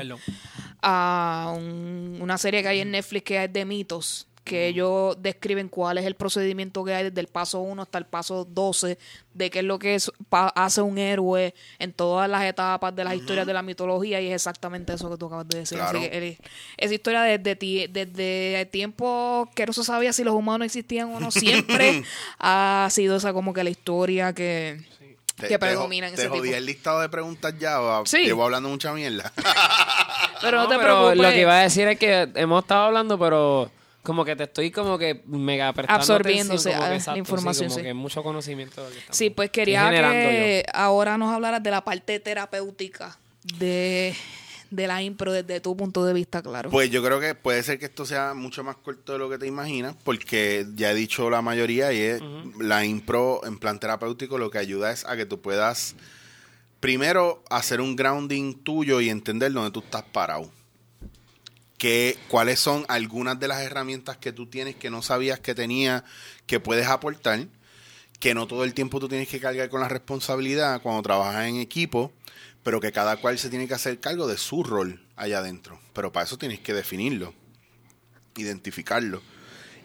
a 0.81 1.53
un- 1.55 2.17
una 2.22 2.38
serie 2.38 2.62
que 2.62 2.67
hay 2.69 2.79
en 2.79 2.91
Netflix 2.91 3.24
que 3.24 3.43
es 3.43 3.51
de 3.53 3.65
mitos, 3.65 4.27
que 4.50 4.68
ellos 4.68 5.15
describen 5.22 5.70
cuál 5.70 5.98
es 5.98 6.06
el 6.06 6.15
procedimiento 6.15 6.84
que 6.84 6.94
hay 6.94 7.03
desde 7.06 7.22
el 7.22 7.27
paso 7.27 7.60
1 7.62 7.82
hasta 7.82 7.98
el 7.98 8.06
paso 8.06 8.46
12, 8.46 8.98
de 9.34 9.50
qué 9.50 9.60
es 9.60 9.65
lo 9.65 9.79
que 9.79 9.96
es, 9.96 10.12
pa- 10.29 10.50
hace 10.56 10.82
un 10.82 10.98
héroe 10.98 11.53
en 11.77 11.94
todas 11.94 12.29
las 12.29 12.44
etapas 12.44 12.96
de 12.96 13.03
las 13.03 13.13
historias 13.15 13.46
de 13.48 13.53
la 13.53 13.62
mitología, 13.62 14.20
y 14.20 14.27
es 14.27 14.34
exactamente 14.34 14.94
eso 14.94 15.10
que 15.10 15.18
tú 15.18 15.27
acabas 15.27 15.48
de 15.48 15.60
decir. 15.60 15.77
Claro. 15.77 16.00
Así 16.00 16.10
que, 16.10 16.38
esa 16.77 16.94
historia 16.94 17.22
desde, 17.22 17.56
ti- 17.56 17.88
desde 17.88 18.68
tiempo 18.72 19.50
que 19.56 19.65
no 19.65 19.74
se 19.74 19.84
sabía 19.84 20.12
si 20.13 20.24
los 20.24 20.34
humanos 20.34 20.65
existían 20.65 21.13
o 21.13 21.20
no, 21.20 21.32
siempre 21.32 22.03
ha 22.39 22.88
sido 22.91 23.15
esa 23.18 23.32
como 23.34 23.53
que 23.53 23.63
la 23.63 23.70
historia 23.70 24.34
que, 24.34 24.82
Te- 25.36 25.44
que 25.44 25.48
te 25.50 25.60
predomina 25.60 26.08
jo- 26.08 26.10
en 26.12 26.15
Te 26.15 26.22
ese 26.24 26.29
jodí 26.29 26.41
tipo. 26.50 26.56
el 26.58 26.65
listado 26.65 27.00
de 27.01 27.08
preguntas 27.10 27.53
ya, 27.60 27.79
o 27.79 28.06
Sí. 28.06 28.25
llevo 28.25 28.44
hablando 28.44 28.68
mucha 28.70 28.91
mierda. 28.94 29.32
Pero 30.41 30.58
no, 30.58 30.63
No, 30.63 30.70
te 30.70 30.75
pero 30.77 30.86
preocupes. 30.86 31.18
Lo 31.18 31.29
que 31.32 31.41
iba 31.41 31.60
a 31.60 31.63
decir 31.63 31.88
es 31.89 32.00
que 32.00 32.29
hemos 32.36 32.63
estado 32.63 32.84
hablando, 32.86 33.20
pero 33.20 33.70
como 34.10 34.25
que 34.25 34.36
te 34.36 34.46
estoy 34.46 34.72
como 34.72 34.98
que 34.98 35.22
mega 35.28 35.72
prestando 35.72 36.01
Absorbiéndose, 36.01 36.74
atención, 36.74 36.74
como 36.74 36.89
que 36.89 36.96
ah, 36.96 36.98
la 37.06 37.13
sí, 37.13 37.20
información, 37.20 37.70
como 37.70 37.80
sí. 37.80 37.86
que 37.86 37.94
mucho 37.94 38.24
conocimiento 38.24 38.82
de 38.82 38.88
lo 38.88 38.94
que 38.94 39.00
estamos 39.01 39.18
Sí, 39.18 39.30
pues 39.30 39.51
quería 39.51 39.88
que 39.92 40.66
ahora 40.74 41.16
nos 41.20 41.32
hablaras 41.32 41.62
de 41.62 41.70
la 41.70 41.84
parte 41.84 42.20
terapéutica 42.20 43.20
de, 43.60 44.16
de 44.72 44.88
la 44.88 45.04
impro 45.04 45.32
desde 45.32 45.60
tu 45.60 45.78
punto 45.78 46.06
de 46.06 46.13
vista, 46.13 46.42
claro. 46.42 46.72
Pues 46.72 46.89
yo 46.89 47.04
creo 47.04 47.20
que 47.20 47.36
puede 47.36 47.62
ser 47.62 47.78
que 47.78 47.86
esto 47.86 48.04
sea 48.04 48.34
mucho 48.34 48.63
más 48.63 48.78
corto 48.78 49.13
de 49.13 49.20
lo 49.20 49.30
que 49.30 49.38
te 49.38 49.46
imaginas, 49.46 49.96
porque 50.04 50.66
ya 50.74 50.89
he 50.89 50.96
dicho 50.96 51.30
la 51.30 51.44
mayoría 51.44 51.94
y 51.94 52.00
es 52.00 52.24
la 52.60 52.84
impro 52.86 53.42
en 53.46 53.60
plan 53.60 53.80
terapéutico 53.80 54.39
lo 54.39 54.50
que 54.50 54.58
ayuda 54.58 54.92
es 54.92 55.06
a 55.06 55.18
que 55.18 55.28
tú 55.28 55.39
puedas 55.39 55.96
primero 56.80 57.44
hacer 57.51 57.80
un 57.80 57.96
grounding 57.96 58.56
tuyo 58.56 59.01
y 59.01 59.10
entender 59.12 59.51
dónde 59.51 59.70
tú 59.70 59.82
estás 59.82 60.01
parado. 60.01 60.50
Que, 61.79 62.19
cuáles 62.27 62.59
son 62.59 62.86
algunas 62.89 63.39
de 63.39 63.48
las 63.48 63.62
herramientas 63.62 64.17
que 64.17 64.31
tú 64.31 64.45
tienes 64.45 64.75
que 64.75 64.91
no 64.91 65.01
sabías 65.01 65.39
que 65.39 65.55
tenías 65.55 66.03
que 66.45 66.59
puedes 66.59 66.88
aportar, 66.88 67.48
que 68.19 68.36
no 68.36 68.45
todo 68.45 68.65
el 68.65 68.75
tiempo 68.75 69.00
tú 69.00 69.07
tienes 69.07 69.27
que 69.27 69.39
cargar 69.39 69.70
con 69.70 69.79
la 69.79 69.87
responsabilidad 69.87 70.81
cuando 70.81 71.01
trabajas 71.01 71.48
en 71.48 71.55
equipo, 71.55 72.11
pero 72.63 72.79
que 72.79 72.92
cada 72.92 73.18
cual 73.18 73.39
se 73.39 73.50
tiene 73.50 73.68
que 73.68 73.74
hacer 73.74 74.00
cargo 74.00 74.27
de 74.27 74.37
su 74.37 74.63
rol 74.63 75.01
allá 75.15 75.39
adentro. 75.39 75.79
Pero 75.94 76.11
para 76.11 76.25
eso 76.25 76.37
tienes 76.37 76.59
que 76.59 76.74
definirlo, 76.74 77.33
identificarlo. 78.35 79.22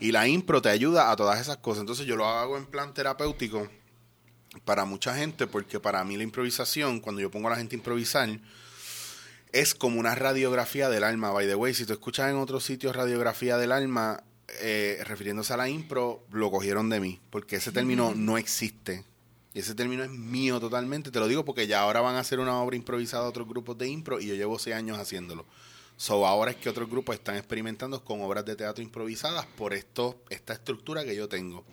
Y 0.00 0.12
la 0.12 0.26
impro 0.26 0.60
te 0.60 0.68
ayuda 0.68 1.10
a 1.10 1.16
todas 1.16 1.40
esas 1.40 1.58
cosas. 1.58 1.82
Entonces 1.82 2.06
yo 2.06 2.16
lo 2.16 2.26
hago 2.26 2.58
en 2.58 2.66
plan 2.66 2.92
terapéutico 2.92 3.70
para 4.64 4.84
mucha 4.84 5.14
gente, 5.14 5.46
porque 5.46 5.80
para 5.80 6.04
mí 6.04 6.16
la 6.16 6.24
improvisación, 6.24 7.00
cuando 7.00 7.20
yo 7.20 7.30
pongo 7.30 7.48
a 7.48 7.52
la 7.52 7.56
gente 7.56 7.76
a 7.76 7.78
improvisar, 7.78 8.28
es 9.54 9.76
como 9.76 10.00
una 10.00 10.16
radiografía 10.16 10.88
del 10.88 11.04
alma. 11.04 11.30
By 11.30 11.46
the 11.46 11.54
way, 11.54 11.72
si 11.74 11.86
tú 11.86 11.92
escuchas 11.92 12.28
en 12.28 12.36
otros 12.36 12.64
sitios 12.64 12.94
radiografía 12.96 13.56
del 13.56 13.70
alma, 13.70 14.24
eh, 14.60 15.00
refiriéndose 15.04 15.52
a 15.52 15.56
la 15.56 15.68
impro, 15.68 16.26
lo 16.32 16.50
cogieron 16.50 16.90
de 16.90 16.98
mí, 16.98 17.20
porque 17.30 17.56
ese 17.56 17.70
término 17.70 18.14
no 18.16 18.36
existe. 18.36 19.04
Y 19.54 19.60
ese 19.60 19.76
término 19.76 20.02
es 20.02 20.10
mío 20.10 20.58
totalmente. 20.58 21.12
Te 21.12 21.20
lo 21.20 21.28
digo 21.28 21.44
porque 21.44 21.68
ya 21.68 21.82
ahora 21.82 22.00
van 22.00 22.16
a 22.16 22.18
hacer 22.18 22.40
una 22.40 22.60
obra 22.60 22.74
improvisada 22.74 23.28
otros 23.28 23.46
grupos 23.46 23.78
de 23.78 23.86
impro 23.86 24.20
y 24.20 24.26
yo 24.26 24.34
llevo 24.34 24.58
seis 24.58 24.74
años 24.74 24.98
haciéndolo. 24.98 25.46
So 25.96 26.26
ahora 26.26 26.50
es 26.50 26.56
que 26.56 26.68
otros 26.68 26.90
grupos 26.90 27.14
están 27.14 27.36
experimentando 27.36 28.04
con 28.04 28.22
obras 28.22 28.44
de 28.44 28.56
teatro 28.56 28.82
improvisadas 28.82 29.46
por 29.46 29.72
esto, 29.72 30.20
esta 30.30 30.52
estructura 30.52 31.04
que 31.04 31.14
yo 31.14 31.28
tengo. 31.28 31.64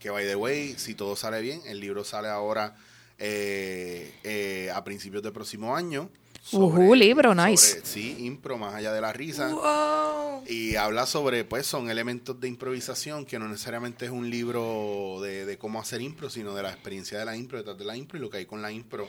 Que 0.00 0.10
by 0.10 0.26
the 0.26 0.34
way, 0.34 0.74
si 0.76 0.96
todo 0.96 1.14
sale 1.14 1.40
bien, 1.40 1.62
el 1.66 1.78
libro 1.78 2.02
sale 2.02 2.26
ahora 2.26 2.74
eh, 3.18 4.12
eh, 4.24 4.72
a 4.74 4.82
principios 4.82 5.22
del 5.22 5.32
próximo 5.32 5.76
año. 5.76 6.10
Ujú, 6.52 6.94
libro, 6.94 7.34
nice. 7.34 7.74
sobre- 7.76 7.86
sí, 7.86 8.16
impro 8.20 8.58
más 8.58 8.74
allá 8.74 8.92
de 8.92 9.00
la 9.00 9.12
risa. 9.12 9.48
Wow. 9.52 10.44
Y 10.48 10.74
habla 10.76 11.06
sobre, 11.06 11.44
pues, 11.44 11.66
son 11.66 11.88
elementos 11.88 12.38
de 12.40 12.48
improvisación 12.48 13.24
que 13.24 13.38
no 13.38 13.48
necesariamente 13.48 14.06
es 14.06 14.10
un 14.10 14.28
libro 14.28 15.18
de, 15.22 15.46
de 15.46 15.56
cómo 15.58 15.80
hacer 15.80 16.00
impro, 16.00 16.28
sino 16.30 16.54
de 16.54 16.62
la 16.64 16.70
experiencia 16.70 17.18
de 17.18 17.24
la 17.24 17.36
impro, 17.36 17.58
detrás 17.58 17.78
de 17.78 17.84
la 17.84 17.96
impro 17.96 18.18
y 18.18 18.20
lo 18.20 18.28
que 18.28 18.38
hay 18.38 18.46
con 18.46 18.60
la 18.60 18.72
impro, 18.72 19.08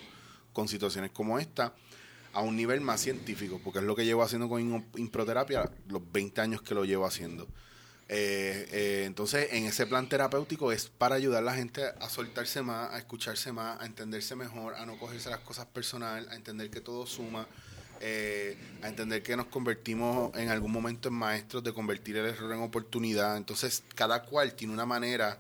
con 0.54 0.68
situaciones 0.68 1.10
como 1.12 1.40
esta, 1.40 1.74
a 2.34 2.42
un 2.42 2.56
nivel 2.56 2.82
más 2.82 3.02
científico, 3.02 3.60
porque 3.64 3.80
es 3.80 3.86
lo 3.86 3.96
que 3.96 4.06
llevo 4.06 4.22
haciendo 4.24 4.48
con 4.48 4.86
improterapia 4.98 5.70
los 5.88 6.02
20 6.12 6.40
años 6.42 6.62
que 6.62 6.76
lo 6.76 6.86
llevo 6.86 7.06
haciendo. 7.06 7.48
Eh, 8.10 8.68
eh, 8.72 9.04
entonces, 9.06 9.50
en 9.54 9.66
ese 9.66 9.86
plan 9.86 10.08
terapéutico 10.08 10.72
es 10.72 10.90
para 10.90 11.16
ayudar 11.16 11.40
a 11.42 11.46
la 11.46 11.56
gente 11.56 11.84
a 12.00 12.10
soltarse 12.10 12.62
más, 12.62 12.92
a 12.92 12.98
escucharse 12.98 13.52
más, 13.52 13.82
a 13.82 13.86
entenderse 13.86 14.36
mejor, 14.36 14.76
a 14.76 14.86
no 14.86 14.98
cogerse 14.98 15.30
las 15.30 15.40
cosas 15.40 15.66
personal, 15.68 16.28
a 16.30 16.36
entender 16.36 16.70
que 16.70 16.82
todo 16.82 17.06
suma, 17.06 17.48
eh, 18.02 18.58
a 18.82 18.90
entender 18.90 19.24
que 19.24 19.38
nos 19.38 19.48
convertimos 19.48 20.36
en 20.36 20.50
algún 20.50 20.72
momento 20.72 21.08
en 21.08 21.16
maestros 21.16 21.64
de 21.64 21.74
convertir 21.74 22.18
el 22.18 22.26
error 22.26 22.52
en 22.52 22.62
oportunidad. 22.62 23.38
Entonces, 23.38 23.84
cada 23.96 24.24
cual 24.24 24.54
tiene 24.54 24.74
una 24.74 24.86
manera 24.86 25.40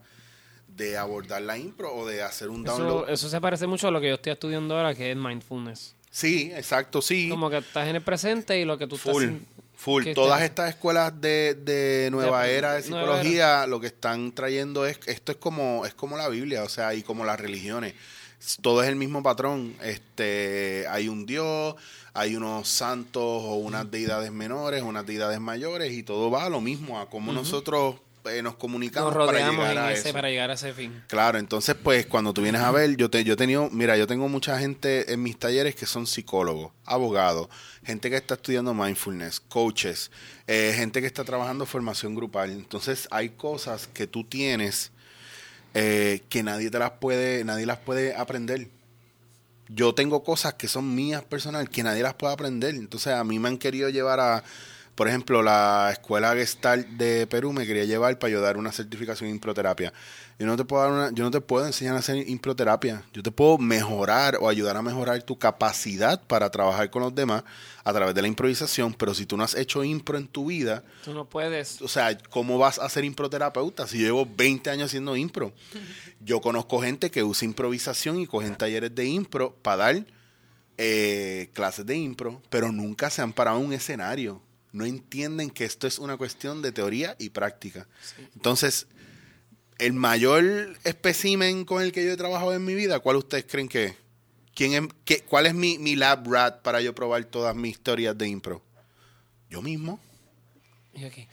de 0.67 0.97
abordar 0.97 1.41
la 1.41 1.57
impro 1.57 1.93
o 1.93 2.07
de 2.07 2.23
hacer 2.23 2.49
un 2.49 2.65
Eso, 2.65 2.77
download. 2.77 3.09
eso 3.09 3.29
se 3.29 3.39
parece 3.41 3.67
mucho 3.67 3.87
a 3.87 3.91
lo 3.91 4.01
que 4.01 4.07
yo 4.07 4.15
estoy 4.15 4.31
estudiando 4.31 4.75
ahora, 4.75 4.95
que 4.95 5.11
es 5.11 5.17
mindfulness. 5.17 5.95
Sí, 6.09 6.51
exacto, 6.55 7.01
sí. 7.01 7.27
Como 7.29 7.49
que 7.49 7.57
estás 7.57 7.87
en 7.87 7.95
el 7.97 8.01
presente 8.01 8.59
y 8.59 8.65
lo 8.65 8.77
que 8.77 8.87
tú 8.87 8.97
Full, 8.97 9.23
estás... 9.23 9.41
full. 9.83 10.05
Todas 10.13 10.41
estas 10.43 10.69
escuelas 10.69 11.19
de, 11.19 11.55
de 11.55 12.09
nueva 12.11 12.43
De- 12.43 12.55
era 12.57 12.73
de 12.73 12.83
psicología 12.83 13.67
lo 13.67 13.79
que 13.79 13.87
están 13.87 14.31
trayendo 14.31 14.85
es, 14.85 14.99
esto 15.05 15.31
es 15.33 15.37
como, 15.37 15.85
es 15.85 15.93
como 15.93 16.15
la 16.17 16.29
Biblia, 16.29 16.63
o 16.63 16.69
sea, 16.69 16.93
y 16.93 17.03
como 17.03 17.25
las 17.25 17.39
religiones. 17.39 17.93
Todo 18.61 18.83
es 18.83 18.89
el 18.89 18.95
mismo 18.95 19.23
patrón. 19.23 19.73
Este, 19.83 20.85
hay 20.89 21.07
un 21.07 21.25
Dios, 21.25 21.75
hay 22.13 22.35
unos 22.35 22.67
santos 22.67 23.23
o 23.23 23.55
unas 23.55 23.89
deidades 23.89 24.31
menores, 24.31 24.83
unas 24.83 25.05
deidades 25.05 25.39
mayores, 25.39 25.93
y 25.93 26.03
todo 26.03 26.29
va 26.29 26.45
a 26.45 26.49
lo 26.49 26.59
mismo, 26.61 26.99
a 26.99 27.09
cómo 27.09 27.31
nosotros 27.31 27.95
eh, 28.25 28.41
nos 28.41 28.55
comunicamos 28.55 29.13
Nos 29.13 29.25
para 29.25 29.31
rodeamos 29.39 29.67
llegar 29.67 29.77
en 29.85 29.89
a 29.89 29.91
ese 29.91 30.09
eso. 30.09 30.13
para 30.13 30.29
llegar 30.29 30.51
a 30.51 30.53
ese 30.53 30.73
fin. 30.73 31.03
Claro, 31.07 31.37
entonces 31.39 31.75
pues 31.75 32.05
cuando 32.05 32.33
tú 32.33 32.41
vienes 32.41 32.61
a 32.61 32.71
ver, 32.71 32.95
yo 32.95 33.09
te, 33.09 33.23
yo 33.23 33.33
he 33.33 33.35
tenido, 33.37 33.69
mira, 33.71 33.97
yo 33.97 34.07
tengo 34.07 34.29
mucha 34.29 34.57
gente 34.59 35.11
en 35.11 35.21
mis 35.21 35.37
talleres 35.37 35.75
que 35.75 35.85
son 35.85 36.07
psicólogos, 36.07 36.71
abogados, 36.85 37.49
gente 37.83 38.09
que 38.09 38.15
está 38.15 38.35
estudiando 38.35 38.73
mindfulness, 38.73 39.39
coaches, 39.39 40.11
eh, 40.47 40.73
gente 40.75 41.01
que 41.01 41.07
está 41.07 41.23
trabajando 41.23 41.65
formación 41.65 42.15
grupal. 42.15 42.51
Entonces 42.51 43.07
hay 43.11 43.29
cosas 43.29 43.87
que 43.87 44.07
tú 44.07 44.23
tienes 44.23 44.91
eh, 45.73 46.21
que 46.29 46.43
nadie 46.43 46.69
te 46.69 46.79
las 46.79 46.91
puede, 46.91 47.43
nadie 47.43 47.65
las 47.65 47.79
puede 47.79 48.15
aprender. 48.15 48.67
Yo 49.69 49.95
tengo 49.95 50.23
cosas 50.23 50.53
que 50.53 50.67
son 50.67 50.93
mías 50.93 51.23
personal 51.23 51.69
que 51.69 51.83
nadie 51.83 52.03
las 52.03 52.13
puede 52.13 52.33
aprender. 52.33 52.75
Entonces 52.75 53.13
a 53.13 53.23
mí 53.23 53.39
me 53.39 53.47
han 53.47 53.57
querido 53.57 53.89
llevar 53.89 54.19
a, 54.19 54.43
por 54.95 55.07
ejemplo, 55.07 55.41
la 55.41 55.89
escuela 55.91 56.35
Gestalt 56.35 56.87
de 56.87 57.25
Perú 57.25 57.51
me 57.51 57.65
quería 57.65 57.85
llevar 57.85 58.19
para 58.19 58.31
yo 58.31 58.41
dar 58.41 58.57
una 58.57 58.71
certificación 58.71 59.29
en 59.29 59.35
improterapia. 59.35 59.91
Yo 60.37 60.45
no 60.45 60.55
te 60.55 60.65
puedo 60.65 60.83
dar 60.83 60.91
una, 60.91 61.11
yo 61.11 61.23
no 61.23 61.31
te 61.31 61.41
puedo 61.41 61.65
enseñar 61.65 61.95
a 61.95 61.99
hacer 61.99 62.29
improterapia. 62.29 63.03
Yo 63.13 63.23
te 63.23 63.31
puedo 63.31 63.57
mejorar 63.57 64.37
o 64.39 64.49
ayudar 64.49 64.77
a 64.77 64.81
mejorar 64.81 65.23
tu 65.23 65.37
capacidad 65.37 66.21
para 66.21 66.49
trabajar 66.51 66.89
con 66.89 67.01
los 67.01 67.15
demás 67.15 67.43
a 67.83 67.93
través 67.93 68.13
de 68.13 68.21
la 68.21 68.27
improvisación, 68.27 68.93
pero 68.93 69.13
si 69.13 69.25
tú 69.25 69.35
no 69.35 69.43
has 69.43 69.55
hecho 69.55 69.83
impro 69.83 70.17
en 70.17 70.27
tu 70.27 70.47
vida, 70.47 70.83
Tú 71.03 71.13
no 71.13 71.25
puedes... 71.25 71.81
o 71.81 71.87
sea, 71.87 72.17
¿cómo 72.29 72.57
vas 72.57 72.79
a 72.79 72.87
ser 72.89 73.03
improterapeuta 73.03 73.87
si 73.87 73.99
yo 73.99 74.05
llevo 74.05 74.27
20 74.37 74.69
años 74.69 74.87
haciendo 74.87 75.15
impro? 75.15 75.53
Yo 76.25 76.39
conozco 76.39 76.81
gente 76.81 77.11
que 77.11 77.21
usa 77.21 77.45
improvisación 77.45 78.17
y 78.17 78.27
cogen 78.27 78.55
talleres 78.55 78.95
de 78.95 79.05
impro 79.05 79.57
para 79.61 79.77
dar 79.77 80.05
eh, 80.77 81.49
clases 81.51 81.85
de 81.85 81.97
impro, 81.97 82.41
pero 82.49 82.71
nunca 82.71 83.09
se 83.09 83.21
han 83.21 83.33
parado 83.33 83.59
en 83.59 83.65
un 83.65 83.73
escenario. 83.73 84.41
No 84.73 84.85
entienden 84.85 85.49
que 85.51 85.63
esto 85.65 85.87
es 85.87 85.97
una 85.99 86.17
cuestión 86.17 86.61
de 86.61 86.71
teoría 86.73 87.15
y 87.19 87.29
práctica. 87.29 87.87
Entonces, 88.35 88.87
el 89.77 89.93
mayor 89.93 90.75
espécimen 90.83 91.63
con 91.63 91.81
el 91.81 91.91
que 91.91 92.03
yo 92.05 92.11
he 92.11 92.17
trabajado 92.17 92.53
en 92.53 92.65
mi 92.65 92.73
vida, 92.75 92.99
¿cuál 92.99 93.15
ustedes 93.17 93.45
creen 93.47 93.69
que 93.69 93.85
es? 93.85 93.95
¿Quién 94.55 94.73
es 94.73 94.89
qué- 95.05 95.21
¿Cuál 95.23 95.45
es 95.45 95.53
mi, 95.53 95.77
mi 95.79 95.95
lab 95.95 96.27
rat 96.31 96.61
para 96.61 96.81
yo 96.81 96.93
probar 96.93 97.23
todas 97.25 97.55
mis 97.55 97.71
historias 97.71 98.17
de 98.17 98.27
impro? 98.27 98.61
Yo 99.49 99.61
mismo. 99.61 99.99
Y 100.93 101.01
yo 101.01 101.07
aquí, 101.07 101.27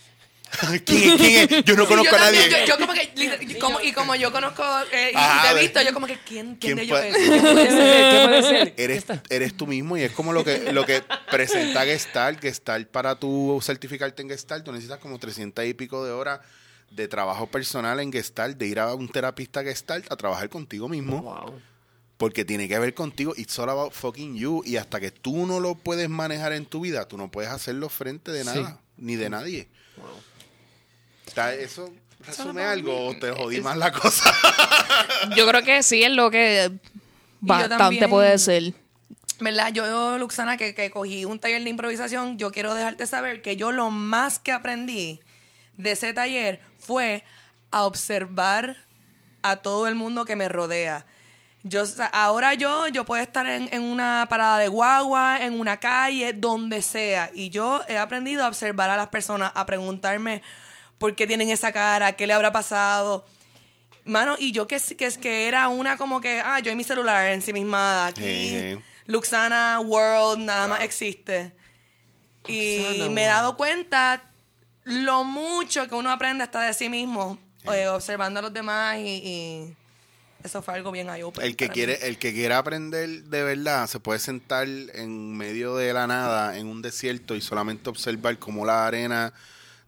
¿Quién, 0.85 1.17
quién 1.17 1.51
es? 1.51 1.65
Yo 1.65 1.77
no 1.77 1.83
Sí, 1.87 1.89
conozco 1.89 2.11
yo 2.11 2.17
a 2.17 2.21
nadie. 2.21 2.41
también, 2.41 2.61
Yo, 2.67 2.67
yo 2.67 2.79
como 2.79 2.93
que, 2.93 3.13
y 3.49 3.55
como, 3.59 3.81
y 3.81 3.93
como 3.93 4.15
yo 4.17 4.33
conozco 4.33 4.65
eh, 4.93 5.11
y 5.13 5.17
Ajá, 5.17 5.43
te 5.43 5.49
he 5.51 5.55
de- 5.55 5.61
visto, 5.63 5.83
yo 5.83 5.95
como 5.95 6.07
que, 6.07 6.19
¿quién, 6.27 6.57
quién, 6.57 6.77
¿Quién 6.77 6.77
de 6.77 6.83
ellos 6.83 7.01
es? 7.01 7.15
¿Quién 7.17 7.41
puede 7.43 7.71
ser? 7.71 8.11
¿Qué 8.11 8.27
puede 8.29 8.43
ser? 8.43 8.75
¿Qué 8.75 8.85
Eres, 8.85 9.05
eres 9.29 9.57
tú 9.57 9.67
mismo 9.67 9.97
y 9.97 10.03
es 10.03 10.13
como 10.13 10.33
lo 10.33 10.45
que, 10.45 10.73
lo 10.73 10.85
que 10.85 11.03
presenta 11.31 11.85
Gestalt. 11.85 12.41
Gestalt, 12.41 12.89
para 12.89 13.15
tú 13.19 13.61
certificarte 13.63 14.23
en 14.23 14.29
Gestalt, 14.31 14.65
tú 14.65 14.73
necesitas 14.73 14.99
como 14.99 15.19
300 15.19 15.65
y 15.67 15.75
pico 15.75 16.05
de 16.05 16.13
horas 16.13 16.41
de 16.91 17.07
trabajo 17.07 17.47
personal 17.47 18.01
en 18.01 18.13
Gestalt, 18.13 18.57
de 18.59 18.67
ir 18.67 18.81
a 18.81 18.93
un 18.95 19.09
terapista 19.09 19.63
Gestalt 19.63 20.11
a 20.11 20.17
trabajar 20.17 20.49
contigo 20.49 20.89
mismo. 20.89 21.23
Wow. 21.23 21.61
Porque 22.17 22.45
tiene 22.45 22.69
que 22.69 22.79
ver 22.79 22.93
contigo. 22.93 23.33
It's 23.37 23.59
all 23.59 23.71
about 23.71 23.93
fucking 23.95 24.37
you. 24.37 24.63
Y 24.67 24.77
hasta 24.77 25.01
que 25.01 25.11
tú 25.11 25.47
no 25.47 25.59
lo 25.61 25.75
puedes 25.77 26.09
manejar 26.11 26.53
en 26.53 26.67
tu 26.67 26.81
vida, 26.81 27.07
tú 27.09 27.17
no 27.17 27.31
puedes 27.31 27.51
hacerlo 27.51 27.89
frente 27.89 28.31
de 28.33 28.43
Sí. 28.45 28.47
nada, 28.47 28.81
ni 28.99 29.17
de 29.17 29.31
nadie. 29.31 29.69
¿Eso 31.37 31.93
resume 32.21 32.63
algo 32.63 33.07
o 33.07 33.17
te 33.19 33.31
jodí 33.31 33.61
más 33.61 33.77
la 33.77 33.93
cosa? 33.93 34.35
Yo 35.37 35.47
creo 35.47 35.63
que 35.63 35.83
sí 35.83 36.03
es 36.03 36.11
lo 36.11 36.31
que 36.31 36.71
bastante 37.41 37.77
también. 37.77 38.11
puede 38.11 38.39
ser. 38.39 38.75
¿Verdad? 39.41 39.73
Yo, 39.73 40.19
Luxana, 40.19 40.57
que, 40.57 40.75
que 40.75 40.91
cogí 40.91 41.25
un 41.25 41.39
taller 41.39 41.65
de 41.65 41.71
improvisación, 41.71 42.37
yo 42.37 42.53
quiero 42.53 42.75
dejarte 42.75 43.07
saber 43.07 43.41
que 43.41 43.57
yo 43.57 43.73
lo 43.73 43.91
más 43.91 44.39
que 44.39 44.53
aprendí 44.53 45.21
de 45.79 45.93
ese 45.93 46.13
taller 46.13 46.61
fue 46.79 47.25
a 47.71 47.85
observar 47.85 48.77
a 49.41 49.57
todo 49.57 49.89
el 49.89 49.95
mundo 49.95 50.27
que 50.27 50.37
me 50.37 50.51
rodea. 50.51 51.07
Yo, 51.63 51.85
ahora 52.13 52.53
yo, 52.53 52.89
yo 52.89 53.07
puedo 53.07 53.23
estar 53.23 53.47
en, 53.47 53.69
en 53.73 53.83
una 53.83 54.27
parada 54.29 54.59
de 54.59 54.69
guagua, 54.69 55.43
en 55.43 55.59
una 55.59 55.79
calle, 55.79 56.35
donde 56.35 56.83
sea. 56.83 57.31
Y 57.35 57.49
yo 57.49 57.83
he 57.89 57.97
aprendido 57.97 58.45
a 58.45 58.49
observar 58.49 58.91
a 58.91 58.97
las 58.97 59.09
personas, 59.09 59.53
a 59.55 59.65
preguntarme 59.65 60.43
por 61.01 61.17
qué 61.17 61.27
tienen 61.27 61.49
esa 61.49 61.73
cara, 61.73 62.13
qué 62.13 62.27
le 62.27 62.35
habrá 62.35 62.53
pasado. 62.53 63.25
Mano, 64.05 64.37
y 64.39 64.53
yo 64.53 64.67
que, 64.67 64.79
que 64.99 65.07
es 65.07 65.17
que 65.17 65.49
era 65.49 65.69
una 65.69 65.97
como 65.97 66.21
que, 66.21 66.43
ah, 66.45 66.61
yo 66.61 66.71
en 66.71 66.77
mi 66.77 66.85
celular 66.85 67.27
ensimismada, 67.29 68.09
aquí, 68.09 68.23
Ejé. 68.23 68.83
Luxana 69.07 69.81
World, 69.81 70.45
nada 70.45 70.69
más 70.69 70.83
existe. 70.83 71.55
Y 72.47 72.83
Luxana 72.83 73.11
me 73.11 73.25
he 73.25 73.27
dado 73.27 73.57
cuenta 73.57 74.23
lo 74.85 75.25
mucho 75.25 75.89
que 75.89 75.95
uno 75.95 76.11
aprende 76.11 76.45
hasta 76.45 76.61
de 76.61 76.75
sí 76.75 76.91
mismo, 76.91 77.39
eh, 77.73 77.89
observando 77.89 78.41
a 78.41 78.43
los 78.43 78.53
demás 78.53 78.99
y, 78.99 79.07
y 79.09 79.77
eso 80.45 80.61
fue 80.61 80.75
algo 80.75 80.91
bien 80.93 81.09
eye 81.09 81.25
El 81.41 81.57
que 81.57 81.71
quiere, 81.71 82.07
el 82.09 82.19
que 82.19 82.35
quiera 82.35 82.59
aprender 82.59 83.09
de 83.25 83.43
verdad 83.43 83.87
se 83.87 84.01
puede 84.01 84.19
sentar 84.19 84.69
en 84.69 85.35
medio 85.35 85.77
de 85.77 85.95
la 85.95 86.07
nada, 86.07 86.59
en 86.59 86.67
un 86.67 86.83
desierto, 86.83 87.35
y 87.37 87.41
solamente 87.41 87.89
observar 87.89 88.39
cómo 88.39 88.67
la 88.67 88.87
arena 88.87 89.33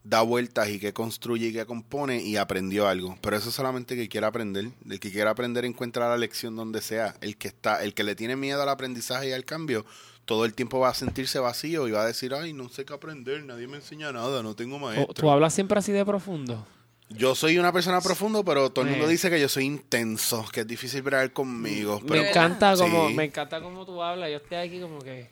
da 0.04 0.22
vueltas 0.22 0.68
y 0.68 0.78
qué 0.80 0.92
construye 0.92 1.48
y 1.48 1.52
qué 1.52 1.64
compone, 1.64 2.22
y 2.22 2.36
aprendió 2.36 2.88
algo. 2.88 3.16
Pero 3.22 3.36
eso 3.36 3.50
es 3.50 3.54
solamente 3.54 3.94
que 3.96 4.08
quiera 4.08 4.26
aprender. 4.28 4.70
El 4.88 4.98
que 5.00 5.12
quiera 5.12 5.30
aprender 5.30 5.64
encuentra 5.64 6.08
la 6.08 6.16
lección 6.16 6.56
donde 6.56 6.80
sea. 6.80 7.14
El 7.20 7.36
que 7.36 7.48
está, 7.48 7.82
el 7.84 7.94
que 7.94 8.02
le 8.04 8.14
tiene 8.16 8.34
miedo 8.36 8.62
al 8.62 8.68
aprendizaje 8.68 9.28
y 9.28 9.32
al 9.32 9.44
cambio, 9.44 9.84
todo 10.24 10.44
el 10.44 10.54
tiempo 10.54 10.80
va 10.80 10.88
a 10.88 10.94
sentirse 10.94 11.38
vacío 11.38 11.86
y 11.88 11.92
va 11.92 12.02
a 12.02 12.06
decir, 12.06 12.34
ay, 12.34 12.52
no 12.52 12.68
sé 12.68 12.84
qué 12.84 12.94
aprender, 12.94 13.44
nadie 13.44 13.66
me 13.68 13.76
enseña 13.76 14.12
nada, 14.12 14.42
no 14.42 14.54
tengo 14.56 14.76
¿Tú, 14.76 14.82
maestro. 14.84 15.14
tú 15.14 15.30
hablas 15.30 15.54
siempre 15.54 15.78
así 15.78 15.92
de 15.92 16.04
profundo? 16.04 16.66
Yo 17.08 17.34
soy 17.34 17.58
una 17.58 17.72
persona 17.72 18.00
profundo, 18.00 18.42
pero 18.42 18.70
todo 18.70 18.86
el 18.86 18.90
mundo 18.92 19.06
Eh. 19.06 19.10
dice 19.10 19.28
que 19.28 19.38
yo 19.38 19.48
soy 19.48 19.64
intenso, 19.64 20.46
que 20.50 20.60
es 20.60 20.66
difícil 20.66 21.02
bregar 21.02 21.30
conmigo. 21.32 22.00
Pero 22.08 22.22
me 22.22 22.30
encanta 22.30 22.74
como 22.74 23.08
Sí. 23.08 23.14
me 23.14 23.24
encanta 23.24 23.60
como 23.60 23.84
tú 23.84 24.02
hablas. 24.02 24.30
Yo 24.30 24.38
estoy 24.38 24.56
aquí 24.56 24.80
como 24.80 24.98
que 25.00 25.28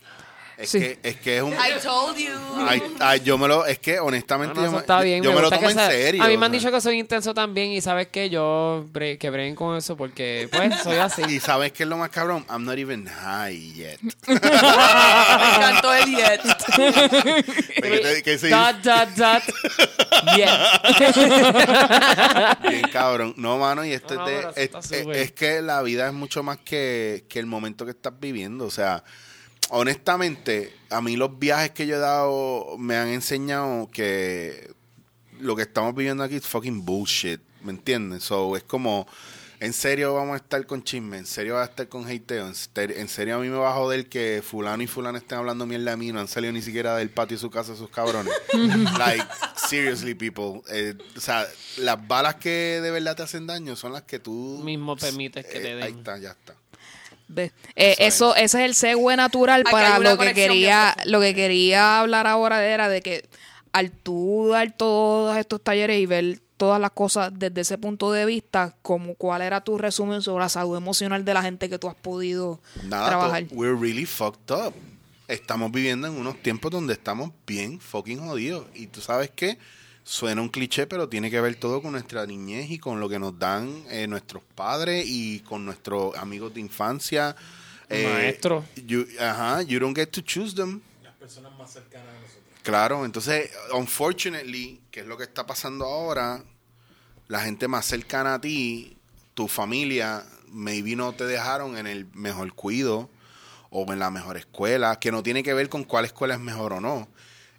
Es, 0.60 0.68
Sí. 0.70 0.78
que, 0.80 0.98
es 1.02 1.16
que 1.16 1.36
es 1.38 1.42
un... 1.42 1.52
I 1.52 1.80
told 1.82 2.16
you. 2.18 2.30
Ay, 2.68 2.82
ay, 3.00 3.20
yo 3.24 3.38
me 3.38 3.48
lo... 3.48 3.64
Es 3.64 3.78
que 3.78 3.96
no, 3.96 4.04
honestamente 4.04 4.54
no, 4.54 4.60
yo, 4.60 4.66
eso 4.66 4.72
me, 4.74 4.80
está 4.80 5.00
bien. 5.00 5.22
yo 5.22 5.30
me 5.30 5.36
lo 5.36 5.42
gusta 5.42 5.56
tomo 5.56 5.68
que 5.68 5.72
en 5.72 5.78
sea- 5.78 5.90
serio. 5.90 6.22
A 6.22 6.28
mí 6.28 6.36
me 6.36 6.46
han 6.46 6.52
dicho 6.52 6.70
que 6.70 6.80
soy 6.80 6.98
intenso 6.98 7.32
también 7.32 7.70
y 7.72 7.80
sabes 7.80 8.08
que 8.08 8.28
yo 8.28 8.84
bre- 8.92 9.16
que 9.18 9.30
breguen 9.30 9.54
con 9.54 9.76
eso 9.76 9.96
porque 9.96 10.48
pues 10.52 10.74
soy 10.82 10.96
así. 10.98 11.22
Y 11.28 11.40
sabes 11.40 11.72
qué 11.72 11.84
es 11.84 11.88
lo 11.88 11.96
más 11.96 12.10
cabrón? 12.10 12.44
I'm 12.50 12.64
not 12.64 12.76
even 12.78 13.06
high 13.06 13.72
yet. 13.72 13.98
Me 14.26 14.34
encantó 15.56 15.94
el 15.94 16.14
yet. 16.16 16.40
¿Qué 17.82 18.00
te- 18.02 18.22
qué 18.22 18.32
dice? 18.32 18.50
dot 18.50 18.76
dot 18.82 19.08
dot. 19.16 19.42
Yeah. 20.36 20.80
Bien 22.68 22.82
cabrón. 22.92 23.34
No, 23.36 23.58
mano, 23.58 23.84
y 23.84 23.92
esto 23.92 24.14
No, 24.14 24.22
no, 24.22 24.28
es, 24.28 24.54
de- 24.54 24.62
es, 24.64 24.92
es- 24.92 25.06
es 25.16 25.32
que 25.32 25.62
la 25.62 25.82
vida 25.82 26.06
es 26.08 26.12
mucho 26.12 26.42
más 26.42 26.58
que, 26.58 27.24
que 27.28 27.38
el 27.38 27.46
momento 27.46 27.84
que 27.84 27.92
estás 27.92 28.12
viviendo. 28.20 28.64
O 28.66 28.70
sea, 28.70 29.02
honestamente, 29.70 30.72
a 30.90 31.00
mí 31.00 31.16
los 31.16 31.38
viajes 31.38 31.70
que 31.70 31.86
yo 31.86 31.96
he 31.96 31.98
dado 32.00 32.76
me 32.78 32.96
han 32.96 33.08
enseñado 33.08 33.88
que 33.92 34.70
lo 35.40 35.56
que 35.56 35.62
estamos 35.62 35.94
viviendo 35.94 36.22
aquí 36.22 36.36
es 36.36 36.46
fucking 36.46 36.84
bullshit. 36.84 37.40
¿Me 37.62 37.72
entiendes? 37.72 38.22
So, 38.24 38.56
es 38.56 38.62
como, 38.62 39.06
en 39.60 39.74
serio 39.74 40.14
vamos 40.14 40.32
a 40.32 40.36
estar 40.36 40.64
con 40.66 40.82
chisme, 40.82 41.18
en 41.18 41.26
serio 41.26 41.54
va 41.56 41.62
a 41.62 41.66
estar 41.66 41.86
con 41.88 42.06
hateo, 42.06 42.46
en, 42.46 42.54
ser- 42.54 42.92
en 42.92 43.06
serio 43.06 43.36
a 43.36 43.38
mí 43.38 43.48
me 43.48 43.58
va 43.58 43.70
a 43.70 43.74
joder 43.74 44.08
que 44.08 44.42
fulano 44.42 44.82
y 44.82 44.86
fulano 44.86 45.18
estén 45.18 45.36
hablando 45.36 45.66
mierda 45.66 45.90
de 45.90 45.96
mí, 45.98 46.10
no 46.10 46.20
han 46.20 46.28
salido 46.28 46.54
ni 46.54 46.62
siquiera 46.62 46.96
del 46.96 47.10
patio 47.10 47.36
de 47.36 47.40
su 47.42 47.50
casa 47.50 47.76
sus 47.76 47.90
cabrones. 47.90 48.32
like, 48.98 49.26
seriously 49.68 50.14
people. 50.14 50.62
Eh, 50.70 50.94
o 51.14 51.20
sea, 51.20 51.46
las 51.76 52.08
balas 52.08 52.36
que 52.36 52.80
de 52.82 52.90
verdad 52.90 53.14
te 53.16 53.24
hacen 53.24 53.46
daño 53.46 53.76
son 53.76 53.92
las 53.92 54.02
que 54.04 54.18
tú... 54.18 54.62
Mismo 54.64 54.96
permites 54.96 55.44
que 55.44 55.60
te 55.60 55.72
Eh, 55.72 55.74
den. 55.74 55.82
Ahí 55.84 55.92
está, 55.98 56.16
ya 56.16 56.30
está. 56.30 56.54
Ve, 57.32 57.52
eh, 57.76 57.94
eso, 58.00 58.34
ese 58.34 58.58
es 58.58 58.64
el 58.64 58.74
segue 58.74 59.16
natural 59.16 59.60
Aquí 59.60 59.70
para 59.70 59.98
lo 60.00 60.18
que 60.18 60.34
quería, 60.34 60.96
lo 61.04 61.20
que 61.20 61.32
quería 61.34 62.00
hablar 62.00 62.26
ahora 62.26 62.64
era 62.64 62.88
de 62.88 63.02
que 63.02 63.28
al 63.72 63.92
tú 63.92 64.48
dar 64.50 64.72
todos 64.76 65.36
estos 65.36 65.62
talleres 65.62 66.00
y 66.00 66.06
ver 66.06 66.40
todas 66.56 66.80
las 66.80 66.90
cosas 66.90 67.32
desde 67.34 67.60
ese 67.60 67.78
punto 67.78 68.10
de 68.12 68.26
vista, 68.26 68.74
como 68.82 69.14
cuál 69.14 69.42
era 69.42 69.62
tu 69.62 69.78
resumen 69.78 70.22
sobre 70.22 70.42
la 70.42 70.48
salud 70.48 70.76
emocional 70.76 71.24
de 71.24 71.34
la 71.34 71.42
gente 71.42 71.70
que 71.70 71.78
tú 71.78 71.88
has 71.88 71.94
podido 71.94 72.60
Nada, 72.84 73.06
trabajar. 73.08 73.44
we're 73.52 73.74
really 73.74 74.04
fucked 74.04 74.50
up. 74.52 74.74
Estamos 75.28 75.70
viviendo 75.70 76.08
en 76.08 76.14
unos 76.14 76.42
tiempos 76.42 76.72
donde 76.72 76.94
estamos 76.94 77.30
bien 77.46 77.78
fucking 77.78 78.18
jodidos. 78.18 78.66
Y 78.74 78.88
tú 78.88 79.00
sabes 79.00 79.30
qué? 79.30 79.56
Suena 80.10 80.42
un 80.42 80.48
cliché, 80.48 80.88
pero 80.88 81.08
tiene 81.08 81.30
que 81.30 81.40
ver 81.40 81.54
todo 81.54 81.80
con 81.80 81.92
nuestra 81.92 82.26
niñez 82.26 82.68
y 82.68 82.80
con 82.80 82.98
lo 82.98 83.08
que 83.08 83.20
nos 83.20 83.38
dan 83.38 83.84
eh, 83.90 84.08
nuestros 84.08 84.42
padres 84.56 85.04
y 85.06 85.38
con 85.38 85.64
nuestros 85.64 86.16
amigos 86.16 86.52
de 86.52 86.58
infancia. 86.58 87.36
Eh, 87.88 88.08
Maestro. 88.12 88.64
you- 88.74 89.06
ajá, 89.20 89.62
you 89.62 89.78
don't 89.78 89.96
get 89.96 90.08
to 90.08 90.20
choose 90.20 90.52
them. 90.56 90.80
las 91.04 91.14
personas 91.14 91.56
más 91.56 91.72
cercanas 91.72 92.08
a 92.08 92.12
nosotros. 92.14 92.42
Claro, 92.64 93.04
entonces, 93.04 93.52
unfortunately, 93.72 94.80
que 94.90 94.98
es 95.00 95.06
lo 95.06 95.16
que 95.16 95.22
está 95.22 95.46
pasando 95.46 95.84
ahora, 95.84 96.42
la 97.28 97.42
gente 97.42 97.68
más 97.68 97.86
cercana 97.86 98.34
a 98.34 98.40
ti, 98.40 98.96
tu 99.34 99.46
familia, 99.46 100.24
maybe 100.48 100.96
no 100.96 101.12
te 101.12 101.24
dejaron 101.24 101.78
en 101.78 101.86
el 101.86 102.06
mejor 102.14 102.52
cuido 102.54 103.08
o 103.70 103.92
en 103.92 104.00
la 104.00 104.10
mejor 104.10 104.36
escuela, 104.36 104.98
que 104.98 105.12
no 105.12 105.22
tiene 105.22 105.44
que 105.44 105.54
ver 105.54 105.68
con 105.68 105.84
cuál 105.84 106.04
escuela 106.04 106.34
es 106.34 106.40
mejor 106.40 106.72
o 106.72 106.80
no. 106.80 107.06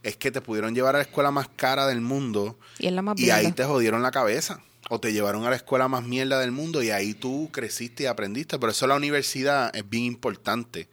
Es 0.04 0.18
que 0.18 0.32
te 0.32 0.42
pudieron 0.42 0.74
llevar 0.74 0.96
a 0.96 1.00
la 1.00 1.04
escuela 1.04 1.32
más 1.32 1.48
cara 1.56 1.86
del 1.88 2.02
mundo 2.02 2.58
Y 2.80 2.88
es 2.88 2.94
la 2.94 3.02
más 3.02 3.20
y 3.20 3.30
ahí 3.30 3.52
te 3.52 3.64
jodieron 3.64 4.02
la 4.02 4.12
cabeza. 4.12 4.62
O 4.90 5.00
te 5.00 5.14
llevaron 5.14 5.46
a 5.46 5.50
la 5.50 5.56
escuela 5.56 5.88
más 5.88 6.04
mierda 6.04 6.40
del 6.40 6.52
mundo 6.52 6.84
y 6.84 6.90
ahí 6.90 7.14
tú 7.14 7.50
creciste 7.52 8.04
y 8.04 8.06
aprendiste. 8.08 8.60
Por 8.60 8.70
eso 8.70 8.88
la 8.88 8.96
universidad 8.96 9.74
es 9.76 9.90
bien 9.90 10.04
importante 10.06 10.90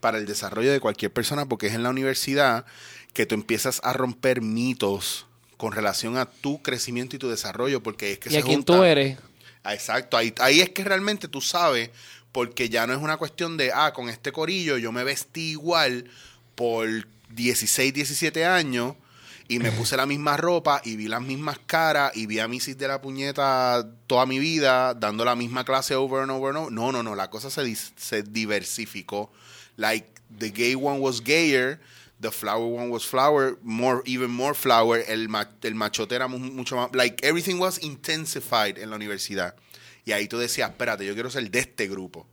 para 0.00 0.18
el 0.18 0.26
desarrollo 0.26 0.72
de 0.72 0.80
cualquier 0.80 1.12
persona 1.12 1.46
porque 1.46 1.68
es 1.68 1.74
en 1.74 1.82
la 1.82 1.90
universidad 1.90 2.66
que 3.14 3.24
tú 3.24 3.34
empiezas 3.34 3.80
a 3.84 3.92
romper 3.92 4.42
mitos 4.42 5.26
con 5.56 5.72
relación 5.72 6.16
a 6.16 6.26
tu 6.26 6.60
crecimiento 6.60 7.14
y 7.14 7.18
tu 7.20 7.30
desarrollo 7.30 7.82
porque 7.82 8.12
es 8.12 8.18
que 8.18 8.28
y 8.28 8.32
se 8.32 8.38
a 8.38 8.42
quién 8.42 8.64
tú 8.64 8.82
eres. 8.82 9.16
Ah, 9.62 9.74
Exacto, 9.74 10.16
ahí, 10.16 10.34
ahí 10.40 10.60
es 10.60 10.70
que 10.70 10.82
realmente 10.82 11.28
tú 11.28 11.40
sabes, 11.40 11.90
porque 12.32 12.68
ya 12.68 12.86
no 12.86 12.94
es 12.94 12.98
una 12.98 13.16
cuestión 13.16 13.56
de, 13.56 13.70
ah, 13.72 13.92
con 13.92 14.08
este 14.08 14.32
corillo 14.32 14.76
yo 14.76 14.90
me 14.90 15.04
vestí 15.04 15.50
igual 15.52 16.10
por 16.56 17.06
16, 17.34 17.92
17 17.92 18.44
años 18.44 18.94
y 19.48 19.58
me 19.58 19.72
puse 19.72 19.96
la 19.96 20.06
misma 20.06 20.36
ropa 20.36 20.80
y 20.84 20.96
vi 20.96 21.08
las 21.08 21.20
mismas 21.20 21.58
caras 21.66 22.12
y 22.14 22.26
vi 22.26 22.38
a 22.38 22.48
Misis 22.48 22.78
de 22.78 22.88
la 22.88 23.00
puñeta 23.00 23.86
toda 24.06 24.24
mi 24.24 24.38
vida 24.38 24.94
dando 24.94 25.24
la 25.24 25.34
misma 25.34 25.64
clase 25.64 25.94
over 25.94 26.22
and 26.22 26.30
over 26.30 26.50
and 26.50 26.58
over. 26.58 26.72
No, 26.72 26.92
no, 26.92 27.02
no, 27.02 27.14
la 27.14 27.28
cosa 27.28 27.50
se, 27.50 27.74
se 27.74 28.22
diversificó. 28.22 29.30
Like, 29.76 30.06
the 30.38 30.50
gay 30.50 30.74
one 30.74 31.00
was 31.00 31.20
gayer, 31.22 31.80
the 32.20 32.30
flower 32.30 32.64
one 32.64 32.88
was 32.90 33.04
flower, 33.04 33.58
more, 33.62 34.02
even 34.06 34.30
more 34.30 34.54
flower, 34.54 35.02
el, 35.08 35.28
ma- 35.28 35.48
el 35.62 35.74
machote 35.74 36.14
era 36.14 36.28
mu- 36.28 36.38
mucho 36.38 36.76
más, 36.76 36.94
like, 36.94 37.22
everything 37.26 37.58
was 37.58 37.82
intensified 37.82 38.78
en 38.78 38.90
la 38.90 38.96
universidad. 38.96 39.54
Y 40.04 40.12
ahí 40.12 40.28
tú 40.28 40.38
decías, 40.38 40.70
espérate, 40.70 41.04
yo 41.04 41.14
quiero 41.14 41.30
ser 41.30 41.50
de 41.50 41.58
este 41.58 41.88
grupo. 41.88 42.26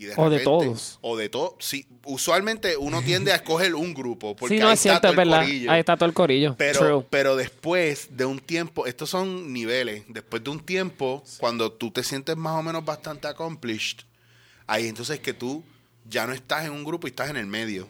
Y 0.00 0.08
O 0.16 0.30
de 0.30 0.40
todos. 0.40 0.98
O 1.02 1.14
de 1.16 1.28
todos. 1.28 1.52
Sí, 1.58 1.86
usualmente 2.04 2.76
uno 2.78 3.02
tiende 3.02 3.32
a 3.32 3.34
escoger 3.36 3.74
un 3.74 3.92
grupo. 3.92 4.34
Porque 4.36 4.54
Sí, 4.54 4.60
no 4.60 4.68
ahí 4.68 4.74
es 4.74 4.80
cierto, 4.80 4.96
está 4.96 5.08
es 5.10 5.14
todo 5.14 5.22
el 5.22 5.28
verdad. 5.28 5.44
corillo. 5.44 5.70
Ahí 5.70 5.80
está 5.80 5.96
todo 5.96 6.06
el 6.06 6.14
corillo. 6.14 6.54
Pero, 6.56 6.78
True. 6.80 7.06
pero 7.10 7.36
después 7.36 8.08
de 8.16 8.24
un 8.24 8.38
tiempo, 8.38 8.86
estos 8.86 9.10
son 9.10 9.52
niveles. 9.52 10.04
Después 10.08 10.42
de 10.42 10.48
un 10.50 10.60
tiempo, 10.60 11.22
cuando 11.38 11.70
tú 11.70 11.90
te 11.90 12.02
sientes 12.02 12.34
más 12.36 12.54
o 12.58 12.62
menos 12.62 12.82
bastante 12.82 13.28
accomplished, 13.28 13.98
ahí 14.66 14.86
entonces 14.88 15.20
que 15.20 15.34
tú 15.34 15.62
ya 16.08 16.26
no 16.26 16.32
estás 16.32 16.64
en 16.64 16.72
un 16.72 16.82
grupo 16.82 17.06
y 17.06 17.10
estás 17.10 17.28
en 17.28 17.36
el 17.36 17.46
medio. 17.46 17.86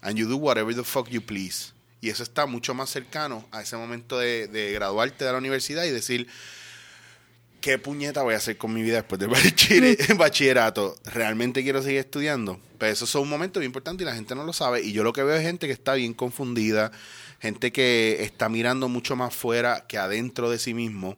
And 0.00 0.18
you 0.18 0.26
do 0.28 0.36
whatever 0.36 0.74
the 0.74 0.82
fuck 0.82 1.08
you 1.08 1.22
please. 1.22 1.72
Y 2.00 2.10
eso 2.10 2.24
está 2.24 2.46
mucho 2.46 2.74
más 2.74 2.90
cercano 2.90 3.46
a 3.52 3.62
ese 3.62 3.76
momento 3.76 4.18
de, 4.18 4.48
de 4.48 4.72
graduarte 4.72 5.24
de 5.24 5.30
la 5.32 5.38
universidad 5.38 5.84
y 5.84 5.90
decir, 5.90 6.26
¿qué 7.64 7.78
puñeta 7.78 8.20
voy 8.22 8.34
a 8.34 8.36
hacer 8.36 8.58
con 8.58 8.74
mi 8.74 8.82
vida 8.82 8.96
después 8.96 9.18
del 9.18 9.30
bachiller- 9.30 10.16
bachillerato? 10.18 10.98
¿Realmente 11.06 11.62
quiero 11.62 11.82
seguir 11.82 12.00
estudiando? 12.00 12.60
Pues 12.76 12.92
eso 12.92 13.06
es 13.06 13.14
un 13.14 13.26
momento 13.26 13.58
bien 13.58 13.70
importante 13.70 14.02
y 14.04 14.06
la 14.06 14.14
gente 14.14 14.34
no 14.34 14.44
lo 14.44 14.52
sabe. 14.52 14.82
Y 14.82 14.92
yo 14.92 15.02
lo 15.02 15.14
que 15.14 15.22
veo 15.22 15.34
es 15.34 15.42
gente 15.42 15.66
que 15.66 15.72
está 15.72 15.94
bien 15.94 16.12
confundida, 16.12 16.92
gente 17.40 17.72
que 17.72 18.18
está 18.20 18.50
mirando 18.50 18.90
mucho 18.90 19.16
más 19.16 19.34
fuera 19.34 19.86
que 19.88 19.96
adentro 19.96 20.50
de 20.50 20.58
sí 20.58 20.74
mismo. 20.74 21.16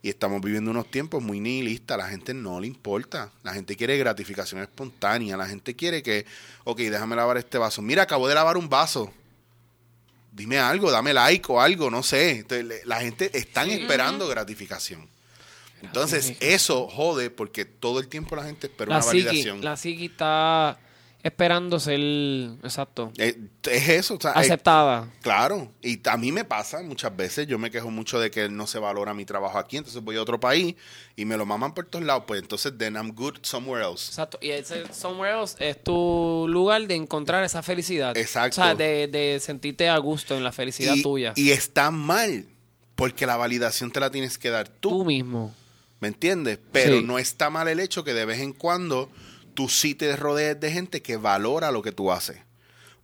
Y 0.00 0.08
estamos 0.08 0.40
viviendo 0.40 0.70
unos 0.70 0.90
tiempos 0.90 1.22
muy 1.22 1.38
nihilistas. 1.38 1.98
La 1.98 2.08
gente 2.08 2.32
no 2.32 2.60
le 2.60 2.66
importa. 2.66 3.30
La 3.42 3.52
gente 3.52 3.76
quiere 3.76 3.98
gratificación 3.98 4.62
espontánea. 4.62 5.36
La 5.36 5.46
gente 5.46 5.76
quiere 5.76 6.02
que, 6.02 6.24
ok, 6.64 6.78
déjame 6.78 7.14
lavar 7.14 7.36
este 7.36 7.58
vaso. 7.58 7.82
Mira, 7.82 8.04
acabo 8.04 8.26
de 8.26 8.34
lavar 8.34 8.56
un 8.56 8.70
vaso. 8.70 9.12
Dime 10.32 10.58
algo, 10.58 10.90
dame 10.90 11.12
like 11.12 11.44
o 11.52 11.60
algo, 11.60 11.90
no 11.90 12.02
sé. 12.02 12.30
Entonces, 12.38 12.86
la 12.86 13.00
gente 13.00 13.30
están 13.36 13.68
esperando 13.70 14.26
gratificación. 14.28 15.12
Entonces, 15.86 16.36
eso 16.40 16.88
jode 16.88 17.30
porque 17.30 17.64
todo 17.64 18.00
el 18.00 18.08
tiempo 18.08 18.36
la 18.36 18.44
gente 18.44 18.66
espera 18.66 18.90
La 18.90 18.96
una 18.96 19.02
psiqui, 19.04 19.24
validación. 19.24 19.64
la 19.64 19.76
psiqui 19.76 20.06
está 20.06 20.78
esperando 21.22 21.80
ser, 21.80 21.98
exacto, 22.62 23.10
Eh, 23.16 23.34
es 23.70 23.88
eso, 23.88 24.16
o 24.16 24.20
sea, 24.20 24.32
eh, 24.32 24.40
aceptada. 24.40 25.08
Claro, 25.22 25.72
y 25.80 25.98
a 26.06 26.18
mí 26.18 26.32
me 26.32 26.44
pasa 26.44 26.82
muchas 26.82 27.16
veces, 27.16 27.46
yo 27.46 27.58
me 27.58 27.70
quejo 27.70 27.90
mucho 27.90 28.20
de 28.20 28.30
que 28.30 28.50
no 28.50 28.66
se 28.66 28.78
valora 28.78 29.14
mi 29.14 29.24
trabajo 29.24 29.56
aquí, 29.56 29.78
entonces 29.78 30.02
voy 30.02 30.16
a 30.16 30.20
otro 30.22 30.38
país 30.38 30.74
y 31.16 31.24
me 31.24 31.38
lo 31.38 31.46
maman 31.46 31.72
por 31.72 31.86
todos 31.86 32.04
lados, 32.04 32.24
pues 32.26 32.42
entonces 32.42 32.74
then 32.76 32.92
I'm 32.96 33.14
good 33.14 33.36
somewhere 33.40 33.82
else. 33.82 34.08
Exacto. 34.10 34.38
Y 34.42 34.50
ese 34.50 34.84
somewhere 34.92 35.40
else 35.40 35.56
es 35.66 35.82
tu 35.82 36.44
lugar 36.46 36.86
de 36.86 36.94
encontrar 36.94 37.42
esa 37.42 37.62
felicidad. 37.62 38.14
Exacto. 38.18 38.60
O 38.60 38.64
sea, 38.64 38.74
de, 38.74 39.06
de 39.08 39.40
sentirte 39.40 39.88
a 39.88 39.96
gusto 39.96 40.36
en 40.36 40.44
la 40.44 40.52
felicidad 40.52 40.94
Y, 40.94 41.02
tuya. 41.02 41.32
y 41.36 41.52
está 41.52 41.90
mal, 41.90 42.44
porque 42.96 43.24
la 43.26 43.38
validación 43.38 43.90
te 43.90 43.98
la 43.98 44.10
tienes 44.10 44.36
que 44.36 44.50
dar 44.50 44.68
tú, 44.68 44.90
tú 44.90 45.04
mismo. 45.06 45.54
¿Me 46.00 46.08
entiendes? 46.08 46.58
Pero 46.72 46.98
Sí. 46.98 47.04
no 47.04 47.18
está 47.18 47.50
mal 47.50 47.68
el 47.68 47.80
hecho 47.80 48.04
que 48.04 48.14
de 48.14 48.24
vez 48.24 48.40
en 48.40 48.52
cuando 48.52 49.10
tú 49.54 49.68
sí 49.68 49.94
te 49.94 50.16
rodees 50.16 50.58
de 50.60 50.70
gente 50.72 51.00
que 51.02 51.16
valora 51.16 51.70
lo 51.70 51.82
que 51.82 51.92
tú 51.92 52.10
haces. 52.12 52.38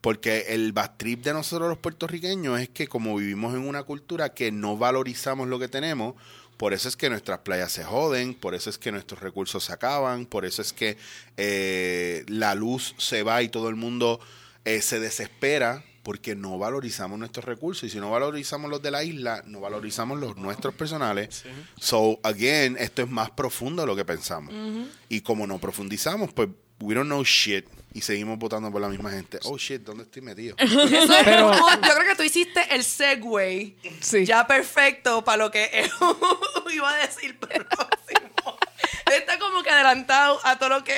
Porque 0.01 0.47
el 0.49 0.73
bad 0.73 0.93
trip 0.97 1.23
de 1.23 1.33
nosotros 1.35 1.69
los 1.69 1.79
puertorriqueños 1.79 2.59
es 2.59 2.69
que 2.71 2.89
como 2.89 3.15
vivimos 3.17 3.55
en 3.55 3.61
una 3.69 3.83
cultura 3.83 4.31
que 4.33 4.51
no 4.51 4.77
valorizamos 4.79 5.47
lo 5.49 5.59
que 5.59 5.69
tenemos, 5.69 6.15
por 6.57 6.73
eso 6.75 6.89
es 6.89 6.97
que 6.97 7.09
nuestras 7.11 7.41
playas 7.41 7.73
se 7.73 7.85
joden, 7.85 8.35
por 8.35 8.55
eso 8.55 8.71
es 8.71 8.79
que 8.79 8.93
nuestros 8.93 9.21
recursos 9.21 9.65
se 9.65 9.73
acaban, 9.73 10.27
por 10.27 10.45
eso 10.45 10.61
es 10.63 10.73
que 10.73 10.97
eh, 11.37 12.25
la 12.29 12.55
luz 12.55 12.95
se 12.99 13.23
va 13.23 13.43
y 13.43 13.49
todo 13.49 13.69
el 13.69 13.77
mundo 13.77 14.21
eh, 14.65 14.83
se 14.83 15.01
desespera 15.01 15.85
porque 16.11 16.35
no 16.35 16.59
valorizamos 16.59 17.21
nuestros 17.21 17.45
recursos. 17.45 17.85
Y 17.85 17.91
si 17.91 18.01
no 18.01 18.11
valorizamos 18.11 18.69
los 18.69 18.83
de 18.83 18.91
la 18.91 19.05
isla, 19.05 19.45
no 19.47 19.61
valorizamos 19.61 20.19
los 20.19 20.37
nuestros 20.37 20.75
personales. 20.75 21.45
So, 21.79 22.19
again, 22.25 22.77
esto 22.81 23.03
es 23.03 23.09
más 23.09 23.31
profundo 23.31 23.83
de 23.83 23.87
lo 23.87 23.95
que 23.95 24.05
pensamos. 24.05 24.53
Y 25.09 25.21
como 25.21 25.47
no 25.47 25.61
profundizamos, 25.61 26.33
pues 26.33 26.49
we 26.81 26.97
don't 26.97 27.07
know 27.07 27.23
shit. 27.23 27.65
Y 27.93 28.03
seguimos 28.03 28.39
votando 28.39 28.71
por 28.71 28.81
la 28.81 28.89
misma 28.89 29.11
gente. 29.11 29.39
Oh 29.45 29.57
shit, 29.59 29.83
¿dónde 29.83 30.05
estoy 30.05 30.23
metido? 30.23 30.55
Eso 30.59 30.83
es 30.85 31.25
Pero- 31.25 31.51
como- 31.51 31.69
yo 31.71 31.95
creo 31.95 32.09
que 32.11 32.15
tú 32.17 32.23
hiciste 32.23 32.61
el 32.75 32.85
segue 32.85 33.75
Sí. 34.01 34.25
ya 34.25 34.47
perfecto 34.47 35.25
para 35.25 35.39
lo 35.39 35.51
que 35.51 35.65
él 35.73 35.91
iba 36.73 36.91
a 36.91 36.97
decir 36.99 37.37
próximo. 37.39 38.31
Está 39.13 39.39
como 39.41 39.63
que 39.65 39.71
adelantado 39.71 40.39
a 40.45 40.57
todo 40.59 40.69
lo 40.69 40.85
que... 40.85 40.95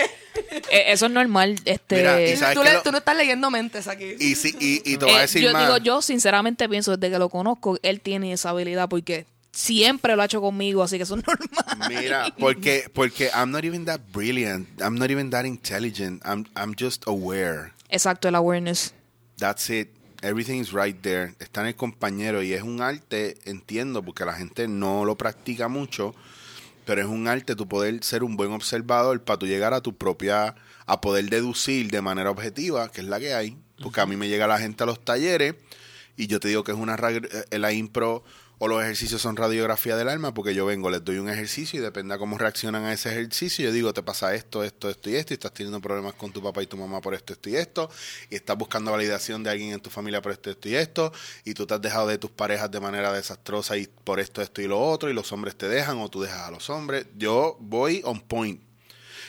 Eh, 0.70 0.84
eso 0.88 1.06
es 1.06 1.12
normal. 1.12 1.58
Este, 1.64 1.96
Mira, 1.96 2.20
y 2.22 2.36
sabes 2.36 2.56
Tú, 2.58 2.62
le- 2.62 2.74
lo- 2.74 2.82
tú 2.82 2.92
no 2.92 2.98
estás 2.98 3.16
leyendo 3.16 3.50
mentes 3.50 3.88
aquí. 3.88 4.14
Y, 4.20 4.34
si, 4.34 4.48
y, 4.60 4.82
y 4.84 4.98
te 4.98 5.04
voy 5.06 5.14
a 5.14 5.18
eh, 5.18 5.20
decir 5.22 5.42
yo 5.42 5.52
más. 5.52 5.62
digo, 5.62 5.78
yo 5.78 6.02
sinceramente 6.02 6.68
pienso 6.68 6.94
desde 6.96 7.10
que 7.10 7.18
lo 7.18 7.30
conozco, 7.30 7.78
él 7.82 8.02
tiene 8.02 8.32
esa 8.34 8.50
habilidad 8.50 8.88
porque 8.90 9.24
siempre 9.52 10.16
lo 10.16 10.22
ha 10.22 10.24
hecho 10.24 10.40
conmigo, 10.40 10.82
así 10.82 10.96
que 10.96 11.04
eso 11.04 11.16
es 11.16 11.24
normal. 11.26 11.88
Mira, 11.88 12.34
porque, 12.38 12.90
porque 12.92 13.30
I'm 13.34 13.50
not 13.50 13.64
even 13.64 13.84
that 13.84 14.00
brilliant. 14.12 14.68
I'm 14.80 14.96
not 14.96 15.10
even 15.10 15.30
that 15.30 15.44
intelligent. 15.44 16.22
I'm, 16.24 16.46
I'm 16.56 16.74
just 16.78 17.06
aware. 17.06 17.72
Exacto, 17.88 18.28
el 18.28 18.34
awareness. 18.34 18.94
That's 19.36 19.68
it. 19.70 19.90
Everything 20.22 20.60
is 20.60 20.72
right 20.72 20.96
there. 21.02 21.34
Está 21.40 21.62
en 21.62 21.68
el 21.68 21.76
compañero 21.76 22.42
y 22.42 22.52
es 22.52 22.62
un 22.62 22.80
arte, 22.80 23.38
entiendo, 23.44 24.02
porque 24.02 24.24
la 24.24 24.34
gente 24.34 24.68
no 24.68 25.04
lo 25.04 25.16
practica 25.16 25.68
mucho, 25.68 26.14
pero 26.84 27.00
es 27.00 27.08
un 27.08 27.26
arte 27.26 27.56
tu 27.56 27.66
poder 27.66 28.02
ser 28.04 28.22
un 28.22 28.36
buen 28.36 28.52
observador 28.52 29.20
para 29.22 29.38
tu 29.38 29.46
llegar 29.46 29.74
a 29.74 29.80
tu 29.80 29.96
propia, 29.96 30.54
a 30.86 31.00
poder 31.00 31.28
deducir 31.28 31.90
de 31.90 32.00
manera 32.00 32.30
objetiva, 32.30 32.90
que 32.90 33.00
es 33.00 33.06
la 33.08 33.18
que 33.18 33.34
hay. 33.34 33.56
Porque 33.82 34.00
a 34.00 34.06
mí 34.06 34.16
me 34.16 34.28
llega 34.28 34.46
la 34.46 34.58
gente 34.58 34.84
a 34.84 34.86
los 34.86 35.04
talleres 35.04 35.56
y 36.16 36.28
yo 36.28 36.38
te 36.38 36.48
digo 36.48 36.62
que 36.62 36.72
es 36.72 36.78
una 36.78 36.96
eh, 37.50 37.58
la 37.58 37.72
impro 37.72 38.22
o 38.64 38.68
los 38.68 38.80
ejercicios 38.80 39.20
son 39.20 39.34
radiografía 39.34 39.96
del 39.96 40.08
alma 40.08 40.32
porque 40.34 40.54
yo 40.54 40.64
vengo, 40.64 40.88
les 40.88 41.04
doy 41.04 41.18
un 41.18 41.28
ejercicio 41.28 41.80
y 41.80 41.82
depende 41.82 42.16
cómo 42.16 42.38
reaccionan 42.38 42.84
a 42.84 42.92
ese 42.92 43.08
ejercicio, 43.10 43.64
yo 43.64 43.72
digo, 43.72 43.92
te 43.92 44.04
pasa 44.04 44.36
esto, 44.36 44.62
esto, 44.62 44.88
esto 44.88 45.10
y 45.10 45.16
esto, 45.16 45.32
y 45.32 45.34
estás 45.34 45.52
teniendo 45.52 45.80
problemas 45.80 46.12
con 46.12 46.30
tu 46.30 46.40
papá 46.40 46.62
y 46.62 46.68
tu 46.68 46.76
mamá 46.76 47.00
por 47.00 47.12
esto, 47.12 47.32
esto 47.32 47.50
y 47.50 47.56
esto, 47.56 47.90
y 48.30 48.36
estás 48.36 48.56
buscando 48.56 48.92
validación 48.92 49.42
de 49.42 49.50
alguien 49.50 49.72
en 49.72 49.80
tu 49.80 49.90
familia 49.90 50.22
por 50.22 50.30
esto, 50.30 50.48
esto 50.48 50.68
y 50.68 50.76
esto, 50.76 51.12
y 51.44 51.54
tú 51.54 51.66
te 51.66 51.74
has 51.74 51.82
dejado 51.82 52.06
de 52.06 52.18
tus 52.18 52.30
parejas 52.30 52.70
de 52.70 52.78
manera 52.78 53.12
desastrosa 53.12 53.76
y 53.76 53.88
por 54.04 54.20
esto, 54.20 54.40
esto 54.42 54.62
y 54.62 54.68
lo 54.68 54.80
otro, 54.80 55.10
y 55.10 55.12
los 55.12 55.32
hombres 55.32 55.56
te 55.56 55.68
dejan 55.68 55.98
o 55.98 56.08
tú 56.08 56.22
dejas 56.22 56.42
a 56.46 56.52
los 56.52 56.70
hombres. 56.70 57.06
Yo 57.16 57.56
voy 57.58 58.00
on 58.04 58.20
point 58.20 58.62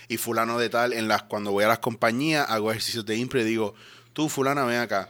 y 0.10 0.18
fulano 0.18 0.60
de 0.60 0.70
tal, 0.70 0.94
en 0.94 1.08
las 1.08 1.24
cuando 1.24 1.52
voy 1.52 1.64
a 1.64 1.70
las 1.70 1.80
compañías, 1.80 2.48
hago 2.52 2.70
ejercicios 2.70 3.04
de 3.08 3.16
impro 3.16 3.42
y 3.42 3.46
digo, 3.46 3.74
tú 4.14 4.30
fulana, 4.30 4.64
ven 4.64 4.80
acá, 4.80 5.10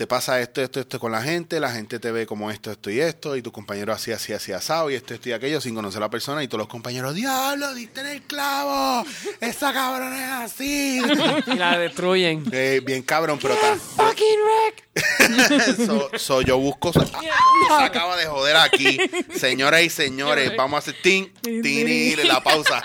te 0.00 0.06
pasa 0.06 0.40
esto, 0.40 0.62
esto, 0.62 0.80
esto 0.80 0.98
con 0.98 1.12
la 1.12 1.20
gente, 1.20 1.60
la 1.60 1.70
gente 1.70 1.98
te 1.98 2.10
ve 2.10 2.24
como 2.24 2.50
esto, 2.50 2.70
esto 2.70 2.88
y 2.88 3.00
esto, 3.00 3.36
y 3.36 3.42
tu 3.42 3.52
compañero 3.52 3.92
así, 3.92 4.12
así, 4.12 4.32
así, 4.32 4.50
asado, 4.50 4.90
y 4.90 4.94
esto, 4.94 5.12
esto 5.12 5.28
y 5.28 5.32
aquello, 5.32 5.60
sin 5.60 5.74
conocer 5.74 5.98
a 5.98 6.06
la 6.06 6.10
persona, 6.10 6.42
y 6.42 6.48
todos 6.48 6.60
los 6.60 6.68
compañeros, 6.68 7.14
diablo, 7.14 7.74
diste 7.74 8.00
en 8.00 8.06
el 8.06 8.22
clavo, 8.22 9.06
esa 9.42 9.74
cabrona 9.74 10.24
es 10.24 10.52
así. 10.52 11.02
Y 11.46 11.54
la 11.54 11.76
destruyen. 11.76 12.44
Eh, 12.50 12.80
bien 12.82 13.02
cabrón, 13.02 13.38
pero 13.42 13.52
está. 13.52 13.76
Fucking 13.76 14.38
wreck. 14.40 15.76
so, 15.86 16.10
so 16.16 16.40
yo 16.40 16.56
busco. 16.56 16.94
Se, 16.94 17.04
se 17.04 17.84
acaba 17.84 18.16
de 18.16 18.24
joder 18.24 18.56
aquí. 18.56 18.98
Señoras 19.36 19.82
y 19.82 19.90
señores, 19.90 20.56
vamos 20.56 20.76
a 20.76 20.78
hacer 20.78 20.96
tin, 21.02 21.30
tin, 21.42 21.86
y 21.86 22.16
la 22.16 22.42
pausa. 22.42 22.82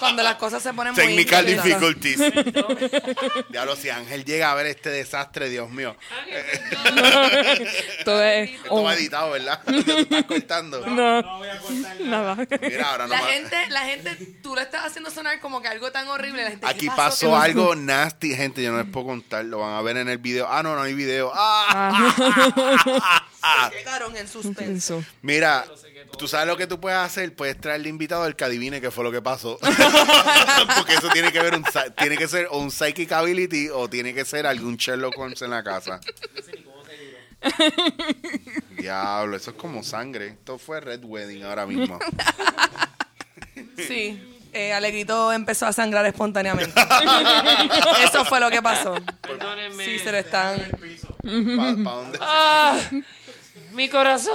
Cuando 0.00 0.22
las 0.22 0.36
cosas 0.36 0.62
se 0.62 0.72
ponen 0.72 0.94
muy 0.94 1.04
Technical 1.04 1.44
difficulties. 1.44 2.18
Diablo, 3.50 3.76
si 3.76 3.90
Ángel 3.90 4.24
llega 4.24 4.50
a 4.50 4.54
ver 4.54 4.59
este 4.66 4.90
desastre, 4.90 5.48
Dios 5.48 5.70
mío. 5.70 5.96
Esto 7.98 8.22
es 8.22 8.50
Esto 8.50 8.82
va 8.82 8.94
editado, 8.94 9.30
¿verdad? 9.30 9.60
Te 9.64 9.72
lo 9.72 9.98
estás 9.98 10.24
cortando. 10.24 10.86
No, 10.86 11.22
No 11.22 11.38
voy 11.38 11.48
a 11.48 11.58
cortar 11.58 12.00
nada. 12.00 12.36
Mira, 12.60 12.90
ahora 12.90 13.06
no 13.06 13.14
La 13.14 13.18
gente, 13.20 13.56
la 13.70 13.80
gente, 13.80 14.16
tú 14.42 14.54
lo 14.54 14.60
estás 14.60 14.86
haciendo 14.86 15.10
sonar 15.10 15.40
como 15.40 15.60
que 15.62 15.68
algo 15.68 15.90
tan 15.92 16.08
horrible. 16.08 16.42
La 16.44 16.50
gente, 16.50 16.66
¿qué 16.66 16.72
Aquí 16.72 16.86
pasó? 16.88 16.96
pasó 16.96 17.30
¿Qué 17.30 17.50
algo 17.50 17.74
nasty, 17.74 18.34
gente. 18.34 18.62
Yo 18.62 18.72
no 18.72 18.78
les 18.82 18.90
puedo 18.90 19.06
contar. 19.06 19.44
Lo 19.44 19.58
van 19.58 19.74
a 19.74 19.82
ver 19.82 19.96
en 19.96 20.08
el 20.08 20.18
video. 20.18 20.46
Ah, 20.50 20.62
no, 20.62 20.74
no 20.74 20.82
hay 20.82 20.94
video. 20.94 21.32
Ah. 21.34 23.26
Se 23.72 23.78
quedaron 23.78 24.16
en 24.16 24.28
suspenso. 24.28 25.02
Mira, 25.22 25.64
tú 26.18 26.28
sabes 26.28 26.46
lo 26.46 26.56
que 26.56 26.66
tú 26.66 26.78
puedes 26.78 26.98
hacer. 26.98 27.34
Puedes 27.34 27.58
traerle 27.58 27.88
invitado 27.88 28.24
al 28.24 28.36
que 28.36 28.44
adivine 28.44 28.80
qué 28.80 28.90
fue 28.90 29.02
lo 29.04 29.10
que 29.10 29.22
pasó. 29.22 29.58
Porque 30.76 30.94
eso 30.94 31.08
tiene 31.10 31.32
que 31.32 31.40
ver 31.40 31.54
un, 31.54 31.64
tiene 31.96 32.16
que 32.18 32.28
ser 32.28 32.48
o 32.50 32.58
un 32.58 32.70
psychic 32.70 33.10
ability 33.12 33.68
o 33.70 33.88
tiene 33.88 34.12
que 34.12 34.24
ser 34.24 34.46
algún 34.50 34.76
Sherlock 34.76 35.16
Holmes 35.18 35.40
en 35.42 35.50
la 35.50 35.62
casa. 35.62 36.00
Diablo, 38.76 39.36
eso 39.36 39.50
es 39.50 39.56
como 39.56 39.82
sangre. 39.82 40.28
Esto 40.28 40.58
fue 40.58 40.80
Red 40.80 41.04
Wedding 41.04 41.42
ahora 41.44 41.66
mismo. 41.66 41.98
Sí. 43.76 44.26
Eh, 44.52 44.72
Alegrito 44.72 45.32
empezó 45.32 45.66
a 45.66 45.72
sangrar 45.72 46.04
espontáneamente. 46.06 46.74
Eso 48.02 48.24
fue 48.24 48.40
lo 48.40 48.50
que 48.50 48.60
pasó. 48.60 48.96
Perdónenme. 49.20 49.84
Sí, 49.84 50.00
se 50.00 50.10
lo 50.10 50.18
están. 50.18 50.58
¿Para 51.22 51.72
dónde, 51.72 52.18
¡Ah! 52.20 52.76
¡Mi 53.70 53.88
corazón! 53.88 54.34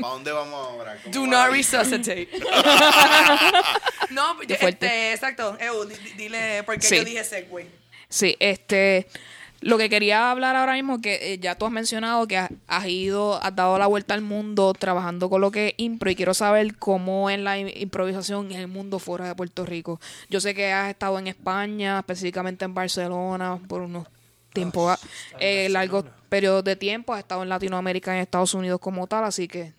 pa' 0.00 0.08
dónde 0.08 0.30
vamos 0.30 0.54
ahora? 0.54 0.96
¿Cómo 1.02 1.12
Do 1.14 1.26
not 1.26 1.46
ahí? 1.48 1.54
resuscitate. 1.62 2.28
no, 4.10 4.40
este, 4.40 5.12
exacto. 5.12 5.58
Di- 5.88 6.12
dile 6.16 6.62
por 6.62 6.76
qué 6.78 6.86
Sí. 6.86 6.96
yo 6.98 7.04
dije 7.04 7.24
segue. 7.24 7.66
Sí, 8.10 8.36
este, 8.40 9.06
lo 9.60 9.78
que 9.78 9.88
quería 9.88 10.30
hablar 10.30 10.56
ahora 10.56 10.72
mismo, 10.74 11.00
que 11.00 11.32
eh, 11.34 11.38
ya 11.38 11.54
tú 11.54 11.64
has 11.64 11.70
mencionado 11.72 12.26
que 12.26 12.36
has, 12.38 12.50
has 12.66 12.86
ido, 12.86 13.40
has 13.42 13.54
dado 13.54 13.78
la 13.78 13.86
vuelta 13.86 14.14
al 14.14 14.20
mundo 14.20 14.72
trabajando 14.74 15.30
con 15.30 15.40
lo 15.40 15.50
que 15.50 15.68
es 15.68 15.74
impro 15.76 16.10
y 16.10 16.16
quiero 16.16 16.34
saber 16.34 16.76
cómo 16.76 17.30
es 17.30 17.38
la 17.38 17.56
im- 17.58 17.72
improvisación 17.76 18.50
en 18.50 18.58
el 18.60 18.66
mundo 18.68 18.98
fuera 18.98 19.28
de 19.28 19.34
Puerto 19.34 19.64
Rico. 19.64 20.00
Yo 20.28 20.40
sé 20.40 20.54
que 20.54 20.72
has 20.72 20.90
estado 20.90 21.18
en 21.18 21.28
España, 21.28 21.98
específicamente 22.00 22.64
en 22.64 22.74
Barcelona, 22.74 23.58
por 23.68 23.82
unos 23.82 24.06
tiempos, 24.52 24.98
eh, 25.38 25.68
largos 25.68 26.04
periodos 26.28 26.64
de 26.64 26.74
tiempo, 26.74 27.12
has 27.14 27.20
estado 27.20 27.44
en 27.44 27.48
Latinoamérica, 27.48 28.12
en 28.14 28.22
Estados 28.22 28.52
Unidos 28.54 28.80
como 28.80 29.06
tal, 29.06 29.22
así 29.22 29.46
que, 29.46 29.72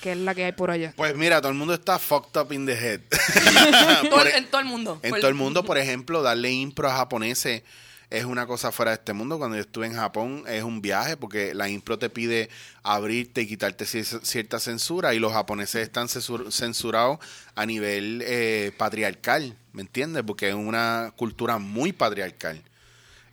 ¿qué 0.00 0.12
es 0.12 0.18
la 0.18 0.34
que 0.34 0.44
hay 0.44 0.52
por 0.52 0.70
allá? 0.70 0.92
Pues 0.96 1.16
mira, 1.16 1.40
todo 1.40 1.50
el 1.52 1.58
mundo 1.58 1.74
está 1.74 1.98
fucked 1.98 2.40
up 2.40 2.52
in 2.52 2.66
the 2.66 2.74
head. 2.74 3.00
Por 4.10 4.26
e- 4.26 4.36
en 4.36 4.46
todo 4.46 4.60
el 4.60 4.66
mundo. 4.66 5.00
En 5.02 5.10
Por- 5.10 5.20
todo 5.20 5.28
el 5.28 5.34
mundo, 5.34 5.64
por 5.64 5.78
ejemplo, 5.78 6.22
darle 6.22 6.50
impro 6.52 6.88
a 6.90 6.96
japoneses 6.96 7.62
es 8.10 8.24
una 8.24 8.46
cosa 8.46 8.70
fuera 8.70 8.92
de 8.92 8.96
este 8.96 9.12
mundo. 9.12 9.38
Cuando 9.38 9.56
yo 9.56 9.62
estuve 9.62 9.86
en 9.86 9.94
Japón 9.94 10.44
es 10.46 10.62
un 10.62 10.80
viaje 10.82 11.16
porque 11.16 11.52
la 11.54 11.68
impro 11.68 11.98
te 11.98 12.10
pide 12.10 12.48
abrirte 12.82 13.40
y 13.42 13.46
quitarte 13.48 13.86
cier- 13.86 14.20
cierta 14.22 14.60
censura 14.60 15.14
y 15.14 15.18
los 15.18 15.32
japoneses 15.32 15.82
están 15.82 16.06
censur- 16.08 16.50
censurados 16.52 17.18
a 17.56 17.66
nivel 17.66 18.22
eh, 18.24 18.72
patriarcal, 18.76 19.56
¿me 19.72 19.82
entiendes? 19.82 20.22
Porque 20.24 20.48
es 20.50 20.54
una 20.54 21.12
cultura 21.16 21.58
muy 21.58 21.92
patriarcal. 21.92 22.62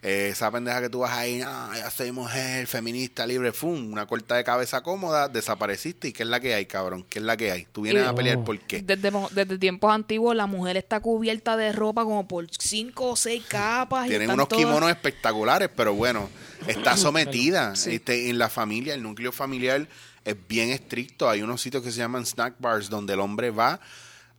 Eh, 0.04 0.30
esa 0.32 0.50
pendeja 0.50 0.80
que 0.80 0.88
tú 0.88 0.98
vas 0.98 1.12
ahí, 1.12 1.38
no, 1.38 1.74
ya 1.76 1.88
soy 1.88 2.10
mujer, 2.10 2.66
feminista, 2.66 3.24
libre, 3.24 3.52
fum, 3.52 3.92
una 3.92 4.04
corta 4.04 4.34
de 4.34 4.42
cabeza 4.42 4.82
cómoda, 4.82 5.28
desapareciste. 5.28 6.08
¿Y 6.08 6.12
qué 6.12 6.24
es 6.24 6.28
la 6.28 6.40
que 6.40 6.54
hay, 6.54 6.66
cabrón? 6.66 7.06
¿Qué 7.08 7.20
es 7.20 7.24
la 7.24 7.36
que 7.36 7.52
hay? 7.52 7.68
Tú 7.70 7.82
vienes 7.82 8.02
Y- 8.02 8.06
a 8.08 8.12
pelear 8.12 8.42
por 8.42 8.58
qué. 8.58 8.82
Desde, 8.82 9.12
desde 9.30 9.58
tiempos 9.58 9.92
antiguos 9.94 10.34
la 10.34 10.46
mujer 10.46 10.76
está 10.76 10.98
cubierta 10.98 11.56
de 11.56 11.70
ropa 11.70 12.02
como 12.02 12.26
por 12.26 12.46
cinco 12.58 13.10
o 13.10 13.16
seis 13.16 13.44
capas. 13.46 14.06
y 14.06 14.08
Tienen 14.08 14.32
unos 14.32 14.48
todas- 14.48 14.64
kimonos 14.64 14.90
espectaculares, 14.90 15.70
pero 15.76 15.94
bueno, 15.94 16.28
está 16.66 16.96
sometida. 16.96 17.76
Sí. 17.76 17.94
Este, 17.94 18.28
en 18.28 18.38
la 18.38 18.48
familia, 18.48 18.94
el 18.94 19.04
núcleo 19.04 19.30
familiar 19.30 19.86
es 20.24 20.36
bien 20.48 20.70
estricto. 20.70 21.30
Hay 21.30 21.42
unos 21.42 21.62
sitios 21.62 21.80
que 21.84 21.92
se 21.92 21.98
llaman 21.98 22.26
snack 22.26 22.56
bars 22.58 22.90
donde 22.90 23.12
el 23.14 23.20
hombre 23.20 23.52
va 23.52 23.78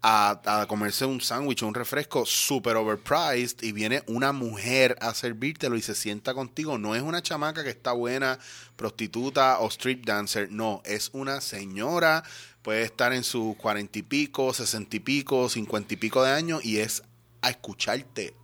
a, 0.04 0.62
a 0.62 0.68
comerse 0.68 1.06
un 1.06 1.22
sándwich 1.22 1.64
o 1.64 1.68
un 1.68 1.74
refresco 1.74 2.26
super 2.26 2.76
overpriced 2.76 3.64
y 3.64 3.72
viene 3.72 4.04
una 4.06 4.34
mujer 4.34 4.98
a 5.00 5.14
servírtelo 5.14 5.78
y 5.78 5.82
se 5.82 5.96
sienta 5.96 6.34
contigo. 6.34 6.78
No 6.78 6.94
es 6.94 7.02
una 7.02 7.22
chamaca 7.22 7.64
que 7.64 7.70
está 7.70 7.94
buena, 7.94 8.38
prostituta 8.76 9.60
o 9.60 9.70
street 9.70 10.02
dancer. 10.04 10.52
No, 10.52 10.82
es 10.84 11.10
una 11.14 11.40
señora. 11.40 12.24
Puede 12.62 12.84
estar 12.84 13.14
en 13.14 13.24
sus 13.24 13.56
cuarenta 13.56 13.98
y 14.00 14.04
pico, 14.04 14.54
sesenta 14.54 14.98
y 14.98 15.00
pico, 15.00 15.48
cincuenta 15.48 15.94
y 15.94 15.98
pico 15.98 16.22
de 16.22 16.32
años 16.32 16.64
y 16.64 16.80
es 16.80 17.02
a 17.42 17.50
escucharte 17.50 18.36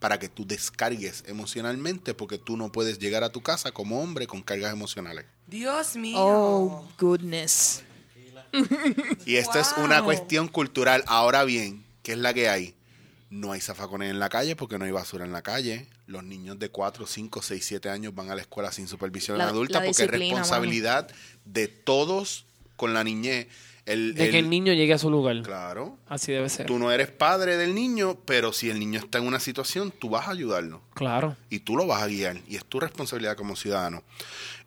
para 0.00 0.18
que 0.18 0.28
tú 0.28 0.46
descargues 0.46 1.24
emocionalmente 1.26 2.14
porque 2.14 2.38
tú 2.38 2.56
no 2.56 2.72
puedes 2.72 2.98
llegar 2.98 3.24
a 3.24 3.30
tu 3.30 3.42
casa 3.42 3.72
como 3.72 4.02
hombre 4.02 4.26
con 4.26 4.42
cargas 4.42 4.72
emocionales. 4.72 5.26
Dios 5.46 5.96
mío. 5.96 6.16
Oh, 6.18 6.88
goodness. 6.98 7.82
Y 9.26 9.36
esto 9.36 9.58
es 9.58 9.74
una 9.78 10.02
cuestión 10.02 10.48
cultural. 10.48 11.02
Ahora 11.06 11.44
bien, 11.44 11.84
¿qué 12.02 12.12
es 12.12 12.18
la 12.18 12.34
que 12.34 12.48
hay? 12.48 12.74
No 13.30 13.52
hay 13.52 13.60
zafacones 13.60 14.10
en 14.10 14.18
la 14.18 14.28
calle 14.28 14.54
porque 14.54 14.78
no 14.78 14.84
hay 14.84 14.92
basura 14.92 15.24
en 15.24 15.32
la 15.32 15.42
calle. 15.42 15.86
Los 16.06 16.22
niños 16.22 16.58
de 16.58 16.68
4, 16.68 17.06
5, 17.06 17.42
6, 17.42 17.64
7 17.66 17.88
años 17.90 18.14
van 18.14 18.30
a 18.30 18.34
la 18.34 18.42
escuela 18.42 18.70
sin 18.70 18.86
supervisión 18.86 19.38
La- 19.38 19.48
adulta 19.48 19.80
la 19.80 19.86
porque 19.86 20.02
es 20.04 20.10
responsabilidad 20.10 21.08
de 21.44 21.68
todos 21.68 22.44
con 22.76 22.94
la 22.94 23.02
niñez. 23.02 23.48
El, 23.86 24.14
De 24.14 24.30
que 24.30 24.38
el 24.38 24.48
niño 24.48 24.72
llegue 24.72 24.94
a 24.94 24.98
su 24.98 25.10
lugar. 25.10 25.42
Claro. 25.42 25.98
Así 26.08 26.32
debe 26.32 26.48
ser. 26.48 26.64
Tú 26.66 26.78
no 26.78 26.90
eres 26.90 27.08
padre 27.10 27.58
del 27.58 27.74
niño, 27.74 28.18
pero 28.24 28.52
si 28.54 28.70
el 28.70 28.78
niño 28.78 28.98
está 28.98 29.18
en 29.18 29.26
una 29.26 29.40
situación, 29.40 29.90
tú 29.98 30.08
vas 30.08 30.26
a 30.28 30.30
ayudarlo. 30.30 30.80
Claro. 30.94 31.36
y 31.50 31.58
tú 31.58 31.76
lo 31.76 31.86
vas 31.86 32.02
a 32.02 32.06
guiar 32.06 32.38
y 32.48 32.56
es 32.56 32.64
tu 32.64 32.80
responsabilidad 32.80 33.36
como 33.36 33.56
ciudadano. 33.56 34.02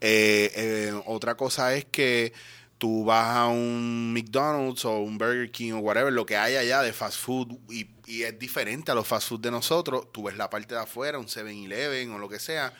Eh, 0.00 0.52
eh, 0.54 1.02
otra 1.06 1.36
cosa 1.36 1.74
es 1.74 1.84
que 1.84 2.32
tú 2.78 3.04
vas 3.04 3.36
a 3.36 3.46
un 3.48 4.12
McDonald's 4.12 4.84
o 4.84 5.00
un 5.00 5.18
Burger 5.18 5.50
King 5.50 5.72
o 5.72 5.78
whatever, 5.78 6.12
lo 6.12 6.24
que 6.24 6.36
hay 6.36 6.56
allá 6.56 6.80
de 6.80 6.92
fast 6.92 7.18
food 7.18 7.58
y, 7.68 7.88
y 8.06 8.22
es 8.22 8.38
diferente 8.38 8.92
a 8.92 8.94
los 8.94 9.06
fast 9.06 9.28
food 9.28 9.40
de 9.40 9.50
nosotros. 9.50 10.10
Tú 10.12 10.22
ves 10.24 10.36
la 10.36 10.48
parte 10.48 10.74
de 10.74 10.80
afuera, 10.80 11.18
un 11.18 11.26
7-Eleven 11.26 12.12
o 12.12 12.18
lo 12.18 12.28
que 12.28 12.38
sea, 12.38 12.72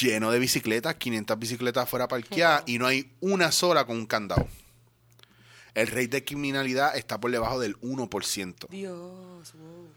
lleno 0.00 0.30
de 0.30 0.38
bicicletas, 0.38 0.94
500 0.94 1.38
bicicletas 1.38 1.84
afuera 1.84 2.06
parqueadas 2.08 2.62
y 2.66 2.78
no 2.78 2.86
hay 2.86 3.10
una 3.20 3.50
sola 3.50 3.84
con 3.84 3.96
un 3.96 4.06
candado. 4.06 4.46
El 5.74 5.88
rate 5.88 6.08
de 6.08 6.24
criminalidad 6.24 6.96
está 6.96 7.20
por 7.20 7.30
debajo 7.30 7.60
del 7.60 7.78
1% 7.80 8.68
Dios. 8.68 8.94
wow. 9.54 9.88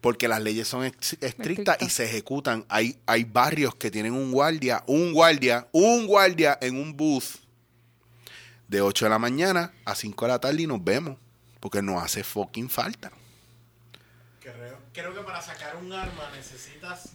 porque 0.00 0.28
las 0.28 0.42
leyes 0.42 0.68
son 0.68 0.84
estrictas 0.84 1.78
y 1.80 1.90
se 1.90 2.04
ejecutan. 2.04 2.66
Hay, 2.68 2.98
hay 3.06 3.24
barrios 3.24 3.74
que 3.76 3.90
tienen 3.90 4.12
un 4.12 4.32
guardia, 4.32 4.82
un 4.86 5.12
guardia, 5.12 5.68
un 5.72 6.06
guardia 6.06 6.58
en 6.60 6.76
un 6.76 6.96
booth 6.96 7.43
de 8.68 8.80
8 8.80 9.04
de 9.06 9.10
la 9.10 9.18
mañana 9.18 9.72
a 9.84 9.94
5 9.94 10.24
de 10.24 10.30
la 10.32 10.38
tarde 10.40 10.62
y 10.62 10.66
nos 10.66 10.82
vemos. 10.82 11.16
Porque 11.60 11.80
no 11.82 11.98
hace 12.00 12.22
fucking 12.22 12.68
falta. 12.68 13.10
Creo, 14.40 14.78
creo 14.92 15.14
que 15.14 15.20
para 15.22 15.40
sacar 15.40 15.76
un 15.76 15.92
arma 15.92 16.30
necesitas 16.36 17.10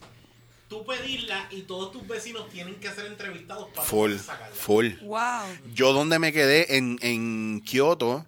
tú 0.67 0.85
pedirla 0.85 1.47
y 1.51 1.63
todos 1.63 1.91
tus 1.91 2.07
vecinos 2.07 2.49
tienen 2.49 2.75
que 2.79 2.89
ser 2.91 3.05
entrevistados 3.05 3.69
para 3.69 3.83
Full, 3.87 4.11
poder 4.11 4.19
sacarla. 4.23 4.55
full. 4.55 4.87
Wow. 5.01 5.73
Yo 5.73 5.93
donde 5.93 6.17
me 6.19 6.31
quedé 6.33 6.77
en, 6.77 6.97
en 7.01 7.61
Kioto, 7.65 8.25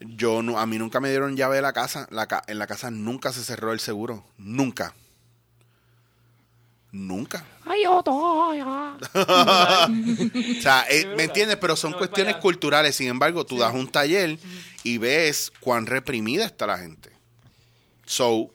yo 0.00 0.42
no, 0.42 0.58
a 0.60 0.66
mí 0.66 0.78
nunca 0.78 1.00
me 1.00 1.10
dieron 1.10 1.36
llave 1.36 1.56
de 1.56 1.62
la 1.62 1.72
casa. 1.72 2.06
La, 2.10 2.26
ca- 2.28 2.44
en 2.46 2.58
la 2.60 2.66
casa 2.68 2.90
nunca 2.92 3.32
se 3.32 3.42
cerró 3.42 3.72
el 3.72 3.80
seguro. 3.80 4.24
Nunca. 4.38 4.94
Nunca. 6.90 7.44
Ay, 7.66 7.84
otro, 7.86 8.50
ay, 8.50 8.60
ah. 8.64 8.96
O 10.58 10.62
sea, 10.62 10.86
eh, 10.88 11.06
¿me 11.16 11.24
entiendes? 11.24 11.58
Pero 11.58 11.76
son 11.76 11.90
No, 11.92 11.98
cuestiones 11.98 12.36
culturales. 12.36 12.96
Sin 12.96 13.08
embargo, 13.08 13.44
tú 13.44 13.58
das 13.58 13.74
un 13.74 13.88
taller 13.88 14.38
y 14.84 14.96
ves 14.98 15.52
cuán 15.60 15.84
reprimida 15.86 16.44
está 16.46 16.66
la 16.66 16.78
gente. 16.78 17.10
So, 18.06 18.50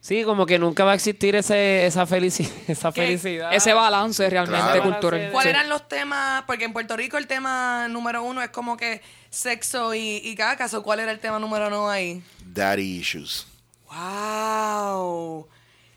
Sí, 0.00 0.24
como 0.24 0.46
que 0.46 0.58
nunca 0.58 0.82
va 0.84 0.90
a 0.90 0.94
existir 0.96 1.36
ese, 1.36 1.86
esa, 1.86 2.06
felici 2.06 2.42
esa 2.66 2.90
¿Qué? 2.90 3.02
felicidad. 3.02 3.54
Ese 3.54 3.72
balance 3.72 4.28
realmente 4.28 4.60
Claro. 4.66 4.82
cultural. 4.82 5.30
¿Cuáles 5.30 5.52
Sí. 5.52 5.56
eran 5.58 5.68
los 5.68 5.88
temas? 5.88 6.42
Porque 6.44 6.64
en 6.64 6.72
Puerto 6.72 6.96
Rico 6.96 7.16
el 7.18 7.28
tema 7.28 7.86
número 7.88 8.22
uno 8.24 8.42
es 8.42 8.50
como 8.50 8.76
que 8.76 9.00
sexo 9.30 9.94
y, 9.94 10.16
y 10.24 10.34
cacas. 10.34 10.74
¿O 10.74 10.82
cuál 10.82 10.98
era 11.00 11.12
el 11.12 11.20
tema 11.20 11.38
número 11.38 11.68
uno 11.68 11.88
ahí? 11.88 12.20
daddy 12.44 12.82
issues. 12.98 13.46
Wow. 13.88 15.46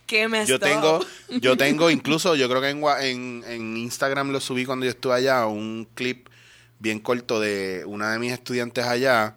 Qué 0.06 0.28
me 0.28 0.46
Yo 0.46 0.60
tengo, 0.60 1.00
yo 1.42 1.58
tengo 1.58 1.90
incluso, 1.90 2.36
yo 2.36 2.48
creo 2.50 2.62
que 2.62 2.70
en, 2.70 2.82
Wa- 2.84 3.04
en, 3.06 3.44
en 3.48 3.78
Instagram 3.78 4.32
lo 4.32 4.40
subí 4.40 4.66
cuando 4.66 4.86
yo 4.86 4.92
estuve 4.92 5.16
allá, 5.16 5.46
un 5.48 5.88
clip 5.96 6.28
bien 6.80 7.00
corto 7.00 7.40
de 7.40 7.84
una 7.86 8.12
de 8.12 8.20
mis 8.20 8.32
estudiantes 8.32 8.86
allá. 8.86 9.36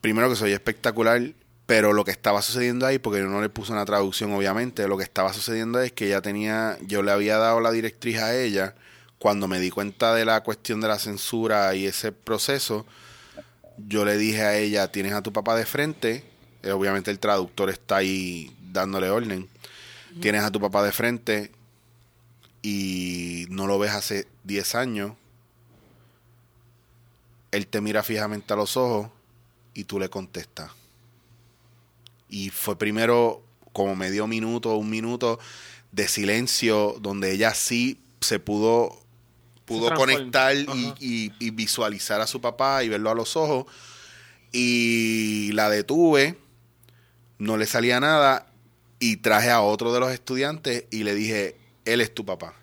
Primero 0.00 0.28
que 0.30 0.36
soy 0.36 0.52
espectacular, 0.52 1.20
pero 1.66 1.92
lo 1.92 2.04
que 2.04 2.10
estaba 2.10 2.42
sucediendo 2.42 2.86
ahí, 2.86 2.98
porque 2.98 3.20
yo 3.20 3.26
no 3.26 3.40
le 3.40 3.48
puse 3.48 3.72
una 3.72 3.84
traducción 3.84 4.32
obviamente, 4.32 4.88
lo 4.88 4.96
que 4.96 5.04
estaba 5.04 5.32
sucediendo 5.32 5.80
es 5.80 5.92
que 5.92 6.06
ella 6.06 6.22
tenía, 6.22 6.76
yo 6.86 7.02
le 7.02 7.12
había 7.12 7.36
dado 7.38 7.60
la 7.60 7.70
directriz 7.70 8.18
a 8.18 8.34
ella, 8.36 8.74
cuando 9.18 9.46
me 9.46 9.60
di 9.60 9.70
cuenta 9.70 10.14
de 10.14 10.24
la 10.24 10.40
cuestión 10.42 10.80
de 10.80 10.88
la 10.88 10.98
censura 10.98 11.74
y 11.76 11.86
ese 11.86 12.10
proceso, 12.10 12.84
yo 13.86 14.04
le 14.04 14.16
dije 14.16 14.42
a 14.42 14.56
ella, 14.58 14.90
tienes 14.90 15.12
a 15.12 15.22
tu 15.22 15.32
papá 15.32 15.54
de 15.54 15.64
frente, 15.66 16.24
eh, 16.64 16.72
obviamente 16.72 17.10
el 17.10 17.18
traductor 17.20 17.70
está 17.70 17.96
ahí 17.98 18.50
dándole 18.72 19.10
orden, 19.10 19.48
tienes 20.20 20.42
a 20.42 20.50
tu 20.50 20.60
papá 20.60 20.82
de 20.84 20.92
frente 20.92 21.52
y 22.62 23.46
no 23.50 23.66
lo 23.66 23.78
ves 23.78 23.92
hace 23.92 24.26
10 24.44 24.74
años, 24.74 25.12
él 27.50 27.66
te 27.66 27.80
mira 27.80 28.02
fijamente 28.02 28.52
a 28.52 28.56
los 28.56 28.76
ojos 28.76 29.08
y 29.74 29.84
tú 29.84 29.98
le 29.98 30.08
contestas. 30.08 30.70
Y 32.28 32.50
fue 32.50 32.78
primero 32.78 33.42
como 33.72 33.94
medio 33.96 34.26
minuto, 34.26 34.74
un 34.76 34.88
minuto 34.90 35.38
de 35.92 36.08
silencio 36.08 36.96
donde 37.00 37.32
ella 37.32 37.54
sí 37.54 38.00
se 38.20 38.38
pudo 38.38 38.98
pudo 39.64 39.88
conectar 39.94 40.54
y- 41.00 41.32
y 41.38 41.50
visualizar 41.50 42.20
a 42.20 42.26
su 42.26 42.40
papá 42.40 42.82
y 42.84 42.88
verlo 42.88 43.10
a 43.10 43.14
los 43.14 43.36
ojos. 43.36 43.66
Y 44.50 45.50
la 45.52 45.70
detuve, 45.70 46.36
no 47.38 47.56
le 47.56 47.66
salía 47.66 48.00
nada 48.00 48.46
y 49.02 49.16
traje 49.16 49.50
a 49.50 49.60
otro 49.62 49.92
de 49.92 49.98
los 49.98 50.12
estudiantes 50.12 50.84
y 50.92 51.02
le 51.02 51.12
dije, 51.14 51.56
él 51.84 52.00
es 52.00 52.14
tu 52.14 52.24
papá. 52.24 52.54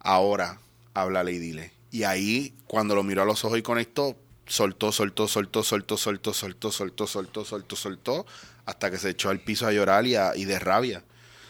Ahora, 0.00 0.58
háblale 0.94 1.32
y 1.32 1.38
dile. 1.38 1.72
Y 1.92 2.04
ahí, 2.04 2.54
cuando 2.66 2.94
lo 2.94 3.02
miró 3.02 3.22
a 3.22 3.24
los 3.24 3.44
ojos 3.44 3.58
y 3.58 3.62
conectó, 3.62 4.16
soltó, 4.46 4.90
soltó, 4.92 5.28
soltó, 5.28 5.62
soltó, 5.62 5.96
soltó, 5.96 6.32
soltó, 6.32 6.72
soltó, 6.72 7.06
soltó, 7.06 7.44
soltó, 7.44 7.76
soltó, 7.76 8.26
hasta 8.66 8.90
que 8.90 8.98
se 8.98 9.10
echó 9.10 9.28
al 9.30 9.40
piso 9.40 9.66
a 9.66 9.72
llorar 9.72 10.06
y, 10.06 10.16
a- 10.16 10.34
y 10.36 10.44
de 10.44 10.58
rabia. 10.58 11.04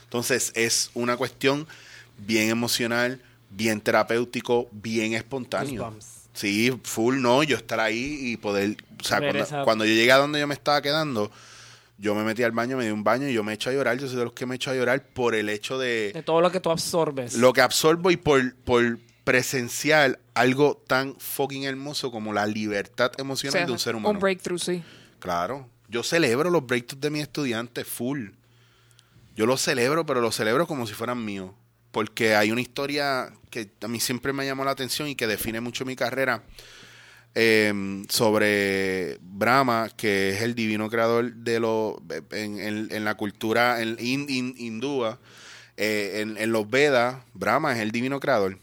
Entonces, 0.05 0.53
es 0.55 0.91
una 0.95 1.17
cuestión 1.17 1.67
bien 2.19 2.51
emocional, 2.51 3.23
bien 3.51 3.81
terapéutico, 3.81 4.69
bien 4.73 5.15
espontáneo. 5.15 5.83
Sí, 6.35 6.73
full 6.85 7.21
no, 7.21 7.43
yo 7.43 7.57
estar 7.57 7.81
ahí 7.81 8.19
y 8.21 8.37
poder, 8.37 8.77
o 9.01 9.05
sea, 9.05 9.19
cuando 9.65 9.85
yo 9.85 9.95
llegué 9.95 10.13
a 10.13 10.17
donde 10.19 10.41
yo 10.41 10.47
me 10.47 10.55
estaba 10.55 10.81
quedando, 10.83 11.31
yo 12.01 12.15
me 12.15 12.25
metí 12.25 12.43
al 12.43 12.53
baño, 12.53 12.77
me 12.79 12.85
di 12.87 12.91
un 12.91 13.05
baño 13.05 13.29
y 13.29 13.35
yo 13.35 13.45
me 13.45 13.53
echo 13.53 13.69
a 13.71 13.73
llorar, 13.75 13.99
yo 13.99 14.09
soy 14.09 14.17
de 14.17 14.25
los 14.25 14.33
que 14.33 14.47
me 14.47 14.55
echo 14.57 14.71
a 14.71 14.75
llorar 14.75 15.05
por 15.05 15.35
el 15.35 15.49
hecho 15.51 15.79
de 15.79 16.13
De 16.15 16.23
todo 16.23 16.41
lo 16.41 16.51
que 16.51 16.59
tú 16.59 16.71
absorbes. 16.71 17.35
lo 17.35 17.53
que 17.53 17.61
absorbo 17.61 18.11
y 18.11 18.17
por, 18.17 18.55
por 18.57 18.99
presenciar 19.25 20.19
algo 20.35 20.83
tan 20.87 21.15
fucking 21.19 21.65
hermoso 21.65 22.11
como 22.11 22.33
la 22.33 22.47
libertad 22.47 23.13
O 23.19 23.21
emocional 23.21 23.53
sea, 23.53 23.67
de 23.67 23.73
un 23.73 23.79
ser 23.79 23.95
humano. 23.95 24.15
Un 24.15 24.19
breakthrough, 24.19 24.59
sí. 24.59 24.83
Claro. 25.19 25.69
Yo 25.89 26.03
celebro 26.03 26.51
los 26.51 26.67
breakthroughs 26.67 27.01
de 27.01 27.11
mis 27.11 27.23
estudiantes 27.23 27.87
full. 27.87 28.31
Yo 29.37 29.47
los 29.47 29.61
celebro, 29.61 30.07
pero 30.07 30.21
los 30.21 30.35
celebro 30.35 30.67
como 30.67 30.87
si 30.87 30.95
fueran 30.95 31.25
míos. 31.25 31.51
Porque 31.93 32.35
hay 32.35 32.51
una 32.51 32.61
historia 32.61 33.33
que 33.51 33.71
a 33.83 33.89
mí 33.89 34.01
siempre 34.01 34.33
me 34.33 34.47
llamó 34.47 34.65
la 34.65 34.71
atención 34.71 35.09
y 35.09 35.15
que 35.17 35.27
define 35.27 35.61
mucho 35.61 35.85
mi 35.85 35.97
carrera. 35.97 36.43
Eh, 37.35 37.73
sobre 38.09 39.19
Brahma, 39.21 39.89
que 39.97 40.31
es 40.31 40.43
el 40.43 40.55
divino 40.55 40.91
creador 40.91 41.33
de 41.33 41.61
lo 41.61 42.03
en, 42.33 42.59
en- 42.61 42.89
en 42.91 43.05
la 43.05 43.15
cultura 43.17 43.81
en, 43.81 43.97
hindúa, 44.01 45.19
eh, 45.77 46.19
en, 46.23 46.37
en 46.37 46.53
los 46.53 46.69
Vedas, 46.69 47.17
Brahma 47.35 47.73
es 47.75 47.79
el 47.81 47.91
divino 47.93 48.21
creador. 48.21 48.59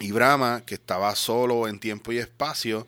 Y 0.00 0.10
Brahma, 0.12 0.62
que 0.66 0.74
estaba 0.74 1.14
solo 1.14 1.68
en 1.68 1.78
tiempo 1.78 2.12
y 2.12 2.18
espacio, 2.18 2.86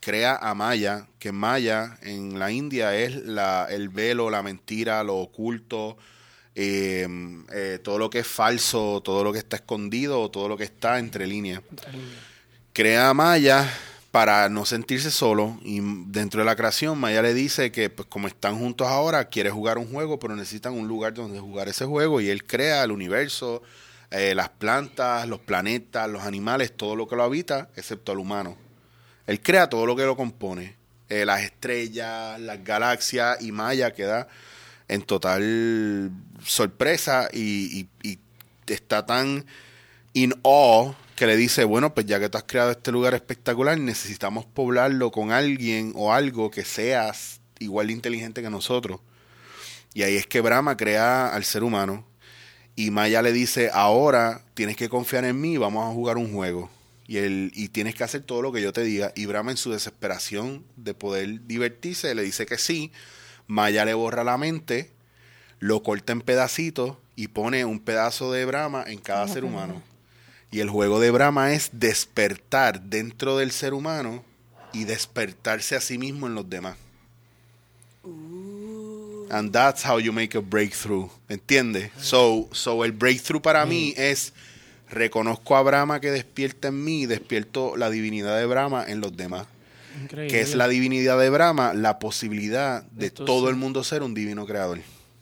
crea 0.00 0.36
a 0.36 0.54
Maya, 0.54 1.06
que 1.18 1.30
Maya 1.32 1.96
en 2.02 2.38
la 2.38 2.50
India 2.50 2.94
es 2.96 3.14
la, 3.24 3.66
el 3.70 3.88
velo, 3.88 4.30
la 4.30 4.42
mentira, 4.42 5.04
lo 5.04 5.16
oculto, 5.16 5.96
eh, 6.56 7.06
eh, 7.52 7.78
todo 7.82 7.98
lo 7.98 8.10
que 8.10 8.18
es 8.18 8.26
falso, 8.26 9.00
todo 9.02 9.22
lo 9.22 9.32
que 9.32 9.38
está 9.38 9.56
escondido, 9.56 10.28
todo 10.30 10.48
lo 10.48 10.56
que 10.56 10.64
está 10.64 10.98
entre 10.98 11.26
líneas. 11.26 11.62
Crea 12.72 13.10
a 13.10 13.14
Maya 13.14 13.66
para 14.10 14.48
no 14.48 14.64
sentirse 14.64 15.10
solo 15.10 15.58
y 15.62 15.80
dentro 16.06 16.40
de 16.40 16.44
la 16.46 16.56
creación 16.56 16.98
Maya 16.98 17.22
le 17.22 17.32
dice 17.32 17.70
que 17.70 17.90
pues 17.90 18.08
como 18.08 18.26
están 18.26 18.58
juntos 18.58 18.88
ahora 18.88 19.26
quiere 19.26 19.50
jugar 19.50 19.78
un 19.78 19.90
juego 19.92 20.18
pero 20.18 20.34
necesitan 20.34 20.72
un 20.72 20.88
lugar 20.88 21.14
donde 21.14 21.38
jugar 21.38 21.68
ese 21.68 21.84
juego 21.84 22.20
y 22.20 22.28
él 22.28 22.44
crea 22.44 22.82
el 22.82 22.90
universo, 22.90 23.62
eh, 24.10 24.34
las 24.34 24.48
plantas, 24.48 25.28
los 25.28 25.38
planetas, 25.38 26.08
los 26.10 26.24
animales, 26.24 26.72
todo 26.76 26.96
lo 26.96 27.06
que 27.06 27.14
lo 27.14 27.22
habita 27.22 27.68
excepto 27.76 28.10
al 28.10 28.18
humano. 28.18 28.56
Él 29.28 29.40
crea 29.40 29.68
todo 29.68 29.86
lo 29.86 29.94
que 29.94 30.02
lo 30.02 30.16
compone, 30.16 30.74
eh, 31.08 31.24
las 31.24 31.42
estrellas, 31.42 32.40
las 32.40 32.64
galaxias 32.64 33.40
y 33.40 33.52
Maya 33.52 33.92
queda 33.92 34.26
en 34.88 35.02
total 35.02 36.10
sorpresa 36.44 37.28
y, 37.32 37.86
y- 38.02 38.10
y 38.10 38.18
está 38.66 39.06
tan 39.06 39.44
in 40.14 40.34
awe 40.42 40.94
que 41.20 41.26
le 41.26 41.36
dice, 41.36 41.64
bueno, 41.64 41.92
pues 41.92 42.06
ya 42.06 42.18
que 42.18 42.30
tú 42.30 42.38
has 42.38 42.44
creado 42.44 42.70
este 42.70 42.90
lugar 42.90 43.12
espectacular, 43.12 43.78
necesitamos 43.78 44.46
poblarlo 44.46 45.10
con 45.10 45.32
alguien 45.32 45.92
o 45.94 46.14
algo 46.14 46.50
que 46.50 46.64
seas 46.64 47.42
igual 47.58 47.88
de 47.88 47.92
inteligente 47.92 48.40
que 48.40 48.48
nosotros. 48.48 49.02
Y 49.92 50.02
ahí 50.02 50.16
es 50.16 50.26
que 50.26 50.40
Brahma 50.40 50.78
crea 50.78 51.28
al 51.28 51.44
ser 51.44 51.62
humano 51.62 52.06
y 52.74 52.90
Maya 52.90 53.20
le 53.20 53.32
dice, 53.32 53.68
ahora 53.70 54.46
tienes 54.54 54.78
que 54.78 54.88
confiar 54.88 55.26
en 55.26 55.38
mí, 55.38 55.58
vamos 55.58 55.86
a 55.86 55.92
jugar 55.92 56.16
un 56.16 56.32
juego. 56.32 56.70
Y, 57.06 57.18
él, 57.18 57.52
y 57.54 57.68
tienes 57.68 57.94
que 57.94 58.04
hacer 58.04 58.22
todo 58.22 58.40
lo 58.40 58.50
que 58.50 58.62
yo 58.62 58.72
te 58.72 58.82
diga. 58.82 59.12
Y 59.14 59.26
Brahma 59.26 59.50
en 59.50 59.58
su 59.58 59.70
desesperación 59.70 60.64
de 60.76 60.94
poder 60.94 61.46
divertirse 61.46 62.14
le 62.14 62.22
dice 62.22 62.46
que 62.46 62.56
sí. 62.56 62.92
Maya 63.46 63.84
le 63.84 63.92
borra 63.92 64.24
la 64.24 64.38
mente, 64.38 64.90
lo 65.58 65.82
corta 65.82 66.14
en 66.14 66.22
pedacitos 66.22 66.96
y 67.14 67.28
pone 67.28 67.66
un 67.66 67.78
pedazo 67.78 68.32
de 68.32 68.46
Brahma 68.46 68.84
en 68.86 69.00
cada 69.00 69.28
ser 69.28 69.44
humano. 69.44 69.89
Y 70.50 70.60
el 70.60 70.68
juego 70.68 70.98
de 71.00 71.10
Brahma 71.10 71.52
es 71.52 71.70
despertar 71.72 72.82
dentro 72.82 73.36
del 73.36 73.52
ser 73.52 73.72
humano 73.72 74.24
y 74.72 74.84
despertarse 74.84 75.76
a 75.76 75.80
sí 75.80 75.98
mismo 75.98 76.26
en 76.26 76.34
los 76.34 76.48
demás. 76.48 76.76
And 79.30 79.52
that's 79.52 79.84
how 79.86 80.00
you 80.00 80.12
make 80.12 80.36
a 80.36 80.40
breakthrough. 80.40 81.08
¿Entiendes? 81.28 81.92
So, 81.98 82.48
so 82.50 82.84
el 82.84 82.92
breakthrough 82.92 83.40
para 83.40 83.64
mí 83.64 83.94
es 83.96 84.32
reconozco 84.88 85.56
a 85.56 85.62
Brahma 85.62 86.00
que 86.00 86.10
despierta 86.10 86.68
en 86.68 86.82
mí 86.82 87.02
y 87.02 87.06
despierto 87.06 87.76
la 87.76 87.90
divinidad 87.90 88.36
de 88.36 88.46
Brahma 88.46 88.84
en 88.88 89.00
los 89.00 89.16
demás. 89.16 89.46
Increíble. 90.02 90.32
Que 90.32 90.40
es 90.40 90.56
la 90.56 90.66
divinidad 90.66 91.18
de 91.18 91.30
Brahma, 91.30 91.74
la 91.74 92.00
posibilidad 92.00 92.82
de 92.90 93.10
todo 93.10 93.48
el 93.50 93.56
mundo 93.56 93.84
ser 93.84 94.02
un 94.02 94.14
divino 94.14 94.46
creador. 94.46 94.80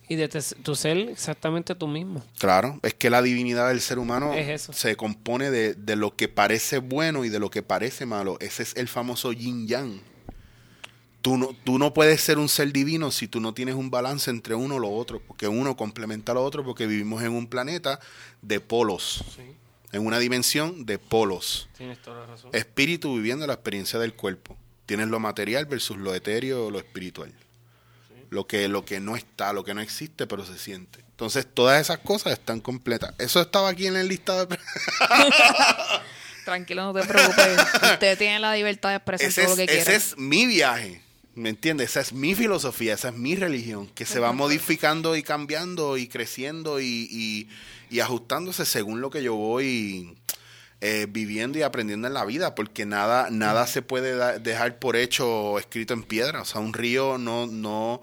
Y 0.08 0.16
de 0.16 0.28
tu 0.28 0.74
ser 0.74 0.96
exactamente 0.98 1.74
tú 1.74 1.86
mismo. 1.86 2.24
Claro, 2.38 2.80
es 2.82 2.94
que 2.94 3.10
la 3.10 3.20
divinidad 3.22 3.68
del 3.68 3.80
ser 3.80 3.98
humano 3.98 4.32
Es 4.32 4.48
eso. 4.48 4.72
se 4.72 4.96
compone 4.96 5.50
de, 5.50 5.74
de 5.74 5.96
lo 5.96 6.16
que 6.16 6.28
parece 6.28 6.78
bueno 6.78 7.24
y 7.24 7.28
de 7.28 7.38
lo 7.38 7.50
que 7.50 7.62
parece 7.62 8.06
malo. 8.06 8.38
Ese 8.40 8.62
es 8.62 8.74
el 8.76 8.88
famoso 8.88 9.32
yin 9.32 9.68
yang. 9.68 10.00
Tú 11.20 11.36
no, 11.36 11.48
tú 11.64 11.78
no 11.78 11.92
puedes 11.92 12.20
ser 12.20 12.38
un 12.38 12.48
ser 12.48 12.72
divino 12.72 13.10
si 13.10 13.26
tú 13.28 13.40
no 13.40 13.52
tienes 13.52 13.74
un 13.74 13.90
balance 13.90 14.30
entre 14.30 14.54
uno 14.54 14.76
y 14.76 14.80
lo 14.80 14.90
otro, 14.90 15.20
porque 15.26 15.48
uno 15.48 15.76
complementa 15.76 16.32
al 16.32 16.38
otro, 16.38 16.64
porque 16.64 16.86
vivimos 16.86 17.22
en 17.22 17.32
un 17.32 17.48
planeta 17.48 17.98
de 18.40 18.60
polos, 18.60 19.24
en 19.92 20.06
una 20.06 20.20
dimensión 20.20 20.86
de 20.86 20.98
polos. 20.98 21.68
Tienes 21.76 22.00
toda 22.00 22.20
la 22.20 22.26
razón. 22.26 22.50
Espíritu 22.54 23.14
viviendo 23.16 23.46
la 23.46 23.54
experiencia 23.54 23.98
del 23.98 24.14
cuerpo. 24.14 24.56
Tienes 24.86 25.08
lo 25.08 25.18
material 25.18 25.66
versus 25.66 25.98
lo 25.98 26.14
etéreo 26.14 26.66
o 26.66 26.70
lo 26.70 26.78
espiritual. 26.78 27.34
Lo 28.30 28.46
que, 28.46 28.68
lo 28.68 28.84
que 28.84 29.00
no 29.00 29.16
está, 29.16 29.52
lo 29.52 29.64
que 29.64 29.72
no 29.74 29.80
existe, 29.80 30.26
pero 30.26 30.44
se 30.44 30.58
siente. 30.58 31.00
Entonces, 31.00 31.46
todas 31.52 31.80
esas 31.80 31.98
cosas 31.98 32.34
están 32.34 32.60
completas. 32.60 33.14
Eso 33.18 33.40
estaba 33.40 33.70
aquí 33.70 33.86
en 33.86 33.96
el 33.96 34.08
listado 34.08 34.46
de... 34.46 34.58
Tranquilo, 36.44 36.84
no 36.92 36.98
te 37.00 37.06
preocupes. 37.06 37.58
Usted 37.92 38.16
tiene 38.18 38.38
la 38.40 38.54
libertad 38.54 38.90
de 38.90 38.96
expresar 38.96 39.28
Ese 39.28 39.42
todo 39.42 39.52
es, 39.54 39.58
lo 39.58 39.66
que 39.66 39.72
ese 39.74 39.84
quiera. 39.84 39.96
es 39.96 40.18
mi 40.18 40.46
viaje. 40.46 41.02
¿Me 41.34 41.50
entiendes? 41.50 41.90
Esa 41.90 42.00
es 42.00 42.12
mi 42.12 42.34
filosofía, 42.34 42.94
esa 42.94 43.08
es 43.10 43.14
mi 43.14 43.36
religión, 43.36 43.86
que 43.88 44.04
se 44.06 44.18
va 44.18 44.32
modificando 44.32 45.14
y 45.14 45.22
cambiando 45.22 45.96
y 45.96 46.08
creciendo 46.08 46.80
y, 46.80 47.06
y- 47.10 47.48
y 47.90 48.00
ajustándose 48.00 48.66
según 48.66 49.00
lo 49.00 49.08
que 49.10 49.22
yo 49.22 49.34
voy 49.34 50.16
eh, 50.80 51.06
viviendo 51.08 51.58
y 51.58 51.62
aprendiendo 51.62 52.06
en 52.06 52.14
la 52.14 52.24
vida, 52.24 52.54
porque 52.54 52.86
nada, 52.86 53.28
nada 53.30 53.66
se 53.66 53.82
puede 53.82 54.38
dejar 54.38 54.78
por 54.78 54.96
hecho 54.96 55.58
escrito 55.58 55.92
en 55.94 56.02
piedra. 56.04 56.42
O 56.42 56.44
sea, 56.44 56.60
un 56.60 56.72
río 56.72 57.18
no, 57.18 57.46
no 57.46 58.00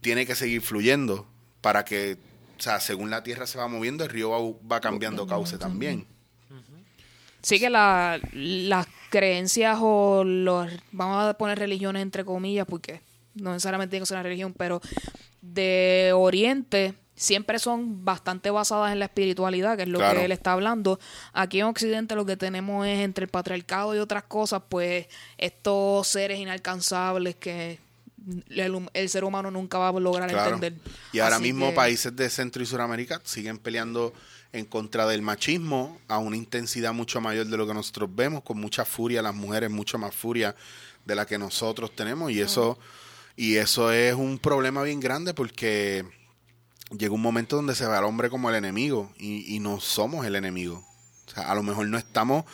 tiene 0.00 0.24
que 0.26 0.34
seguir 0.34 0.60
fluyendo 0.62 1.26
para 1.60 1.84
que, 1.84 2.18
o 2.58 2.62
sea, 2.62 2.78
según 2.80 3.10
la 3.10 3.22
tierra 3.22 3.46
se 3.46 3.58
va 3.58 3.66
moviendo, 3.68 4.04
el 4.04 4.10
río 4.10 4.30
va, 4.30 4.38
va 4.76 4.80
cambiando 4.80 5.26
cauce 5.26 5.58
también. 5.58 6.06
Sí 7.42 7.58
que 7.58 7.68
la- 7.68 8.18
las 8.32 8.86
creencias 9.10 9.78
o 9.80 10.24
los, 10.24 10.70
vamos 10.92 11.24
a 11.24 11.34
poner 11.34 11.58
religiones 11.58 12.00
entre 12.02 12.24
comillas, 12.24 12.64
porque 12.66 13.00
no 13.34 13.52
necesariamente 13.52 13.90
tiene 13.90 14.02
que 14.02 14.06
ser 14.06 14.16
una 14.16 14.22
religión, 14.22 14.54
pero 14.56 14.80
de 15.42 16.12
Oriente 16.14 16.94
siempre 17.24 17.58
son 17.58 18.04
bastante 18.04 18.50
basadas 18.50 18.92
en 18.92 18.98
la 19.00 19.06
espiritualidad, 19.06 19.76
que 19.76 19.82
es 19.82 19.88
lo 19.88 19.98
Claro. 19.98 20.18
que 20.20 20.24
él 20.26 20.32
está 20.32 20.52
hablando. 20.52 21.00
Aquí 21.32 21.60
en 21.60 21.66
Occidente 21.66 22.14
lo 22.14 22.24
que 22.24 22.36
tenemos 22.36 22.86
es 22.86 23.00
entre 23.00 23.24
el 23.24 23.30
patriarcado 23.30 23.94
y 23.94 23.98
otras 23.98 24.22
cosas, 24.24 24.62
pues 24.68 25.06
estos 25.38 26.06
seres 26.06 26.38
inalcanzables 26.38 27.34
que 27.36 27.78
el, 28.48 29.08
ser 29.08 29.24
humano 29.24 29.50
nunca 29.50 29.78
va 29.78 29.88
a 29.88 29.92
lograr 30.00 30.30
Claro. 30.30 30.54
entender. 30.54 30.80
Y 31.12 31.18
ahora 31.18 31.36
Así 31.36 31.42
mismo 31.44 31.70
que- 31.70 31.74
países 31.76 32.14
de 32.14 32.30
Centro 32.30 32.62
y 32.62 32.66
Suramérica 32.66 33.20
siguen 33.24 33.58
peleando 33.58 34.14
en 34.52 34.64
contra 34.66 35.06
del 35.06 35.20
machismo 35.20 35.98
a 36.08 36.18
una 36.18 36.36
intensidad 36.36 36.92
mucho 36.94 37.20
mayor 37.20 37.46
de 37.46 37.56
lo 37.56 37.66
que 37.66 37.74
nosotros 37.74 38.08
vemos, 38.14 38.42
con 38.44 38.58
mucha 38.58 38.84
furia, 38.84 39.20
las 39.20 39.34
mujeres 39.34 39.70
mucho 39.70 39.98
más 39.98 40.14
furia 40.14 40.54
de 41.04 41.14
la 41.14 41.26
que 41.26 41.36
nosotros 41.38 41.94
tenemos 41.94 42.30
y 42.30 42.40
eso 42.40 42.78
y 43.36 43.56
eso 43.56 43.90
es 43.90 44.14
un 44.14 44.38
problema 44.38 44.82
bien 44.84 45.00
grande 45.00 45.34
porque 45.34 46.04
llega 46.90 47.14
un 47.14 47.22
momento 47.22 47.56
donde 47.56 47.74
se 47.74 47.86
ve 47.86 47.96
al 47.96 48.04
hombre 48.04 48.30
como 48.30 48.50
el 48.50 48.56
enemigo 48.56 49.12
y, 49.18 49.58
no 49.60 49.80
somos 49.80 50.26
el 50.26 50.36
enemigo. 50.36 50.84
O 51.26 51.30
sea, 51.30 51.50
a 51.50 51.54
lo 51.54 51.62
mejor 51.62 51.86
no 51.88 51.98
estamos 51.98 52.44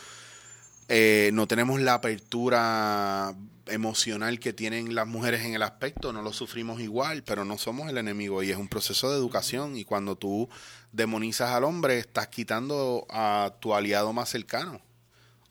eh, 0.93 1.29
no 1.31 1.47
tenemos 1.47 1.79
la 1.79 1.93
apertura 1.93 3.33
emocional 3.67 4.41
que 4.41 4.51
tienen 4.51 4.93
las 4.93 5.07
mujeres 5.07 5.45
en 5.45 5.53
el 5.53 5.63
aspecto, 5.63 6.11
no 6.11 6.21
lo 6.21 6.33
sufrimos 6.33 6.81
igual, 6.81 7.23
pero 7.23 7.45
no 7.45 7.57
somos 7.57 7.89
el 7.89 7.97
enemigo 7.97 8.43
y 8.43 8.51
es 8.51 8.57
un 8.57 8.67
proceso 8.67 9.09
de 9.09 9.15
educación 9.15 9.77
y 9.77 9.85
cuando 9.85 10.17
tú 10.17 10.49
demonizas 10.91 11.51
al 11.51 11.63
hombre 11.63 11.97
estás 11.97 12.27
quitando 12.27 13.07
a 13.09 13.53
tu 13.61 13.73
aliado 13.73 14.11
más 14.11 14.27
cercano. 14.27 14.81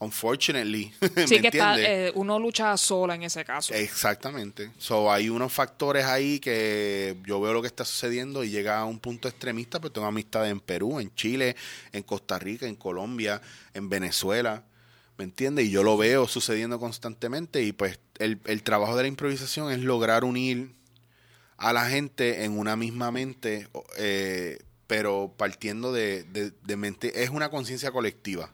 Unfortunately. 0.01 0.92
¿me 1.14 1.26
Sí 1.26 1.40
que 1.40 1.48
está, 1.48 1.74
entiendes? 1.74 1.86
eh, 1.86 2.12
uno 2.14 2.38
lucha 2.38 2.74
sola 2.78 3.14
en 3.14 3.22
ese 3.22 3.44
caso. 3.44 3.74
Exactamente. 3.74 4.70
So, 4.78 5.12
hay 5.12 5.28
unos 5.28 5.53
factores 5.53 6.07
ahí 6.07 6.40
que 6.40 7.16
yo 7.26 7.40
veo 7.40 7.53
lo 7.53 7.61
que 7.61 7.68
está 7.68 7.84
sucediendo 7.84 8.42
y 8.42 8.48
llega 8.51 8.80
a 8.80 8.86
un 8.86 8.98
punto 8.98 9.28
extremista, 9.28 9.78
pero 9.78 9.92
tengo 9.92 10.07
amistades 10.07 10.51
en 10.51 10.61
Perú, 10.61 11.01
en 11.01 11.14
Chile, 11.14 11.55
en 11.92 12.03
Costa 12.03 12.38
Rica, 12.38 12.66
en 12.66 12.76
Colombia, 12.76 13.42
en 13.74 13.90
Venezuela, 13.90 14.64
¿me 15.18 15.24
entiendes? 15.24 15.66
Y 15.66 15.70
yo 15.70 15.82
lo 15.82 15.98
veo 15.98 16.26
sucediendo 16.26 16.80
constantemente 16.80 17.62
y 17.62 17.72
pues 17.72 17.98
el, 18.18 18.40
el 18.46 18.62
trabajo 18.62 18.96
de 18.96 19.03
la 19.03 19.09
improvisación 19.09 19.70
es 19.70 19.80
lograr 19.80 20.24
unir 20.24 20.72
a 21.59 21.74
la 21.74 21.84
gente 21.90 22.44
en 22.44 22.59
una 22.59 22.74
misma 22.74 23.11
mente, 23.11 23.68
eh, 23.98 24.59
pero 24.86 25.34
partiendo 25.36 25.92
de, 25.92 26.22
de- 26.24 26.53
de 26.62 26.76
mente, 26.76 27.22
es 27.22 27.28
una 27.28 27.51
conciencia 27.51 27.90
colectiva. 27.92 28.51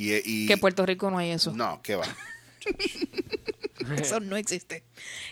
Y, 0.00 0.14
y- 0.24 0.46
Que 0.46 0.54
en 0.54 0.60
Puerto 0.60 0.86
Rico 0.86 1.10
no 1.10 1.18
hay 1.18 1.30
eso. 1.30 1.52
No, 1.52 1.80
¿qué 1.82 1.96
va? 1.96 2.06
Eso 3.98 4.20
no 4.20 4.36
existe. 4.36 4.84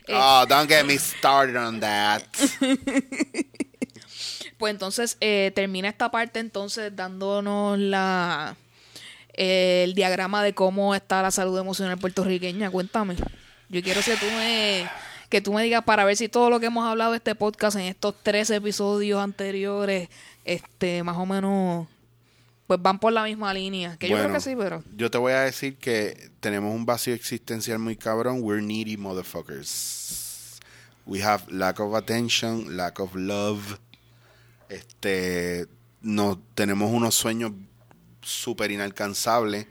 Eh, 0.06 0.14
Oh, 0.14 0.44
don't 0.48 0.68
get 0.68 0.84
me 0.84 0.98
started 0.98 1.56
on 1.56 1.80
that. 1.80 2.22
Pues 4.58 4.72
entonces 4.72 5.16
eh, 5.20 5.52
termina 5.54 5.88
esta 5.88 6.10
parte 6.10 6.40
entonces 6.40 6.90
dándonos 6.96 7.78
la 7.78 8.56
eh, 9.34 9.82
el 9.84 9.94
diagrama 9.94 10.42
de 10.42 10.52
cómo 10.52 10.96
está 10.96 11.22
la 11.22 11.30
salud 11.30 11.56
emocional 11.56 11.96
puertorriqueña. 11.98 12.68
Cuéntame. 12.68 13.14
Yo 13.68 13.80
quiero 13.82 14.00
que 14.02 14.16
tú 14.16 14.26
me 14.26 14.90
que 15.28 15.40
tú 15.40 15.52
me 15.52 15.62
digas 15.62 15.84
para 15.84 16.04
ver 16.04 16.16
si 16.16 16.28
todo 16.28 16.50
lo 16.50 16.58
que 16.58 16.66
hemos 16.66 16.84
hablado 16.88 17.12
de 17.12 17.18
este 17.18 17.36
podcast 17.36 17.76
en 17.76 17.84
estos 17.84 18.14
tres 18.22 18.50
episodios 18.50 19.22
anteriores, 19.22 20.08
este, 20.44 21.04
más 21.04 21.16
o 21.18 21.26
menos 21.26 21.86
pues 22.68 22.82
van 22.82 23.00
por 23.00 23.14
la 23.14 23.24
misma 23.24 23.52
línea. 23.54 23.96
Que 23.96 24.10
yo 24.10 24.16
creo 24.18 24.30
que 24.30 24.40
sí, 24.40 24.54
pero. 24.54 24.84
Yo 24.94 25.10
te 25.10 25.16
voy 25.16 25.32
a 25.32 25.40
decir 25.40 25.78
que 25.78 26.30
tenemos 26.38 26.74
un 26.74 26.84
vacío 26.84 27.14
existencial 27.14 27.78
muy 27.78 27.96
cabrón. 27.96 28.40
We're 28.42 28.62
needy 28.62 28.98
motherfuckers. 28.98 30.60
We 31.06 31.22
have 31.22 31.44
lack 31.50 31.80
of 31.80 31.94
attention, 31.94 32.76
lack 32.76 33.00
of 33.00 33.14
love. 33.14 33.78
Este, 34.68 35.66
no, 36.02 36.42
tenemos 36.54 36.92
unos 36.92 37.14
sueños 37.14 37.52
súper 38.20 38.70
inalcanzables 38.70 39.66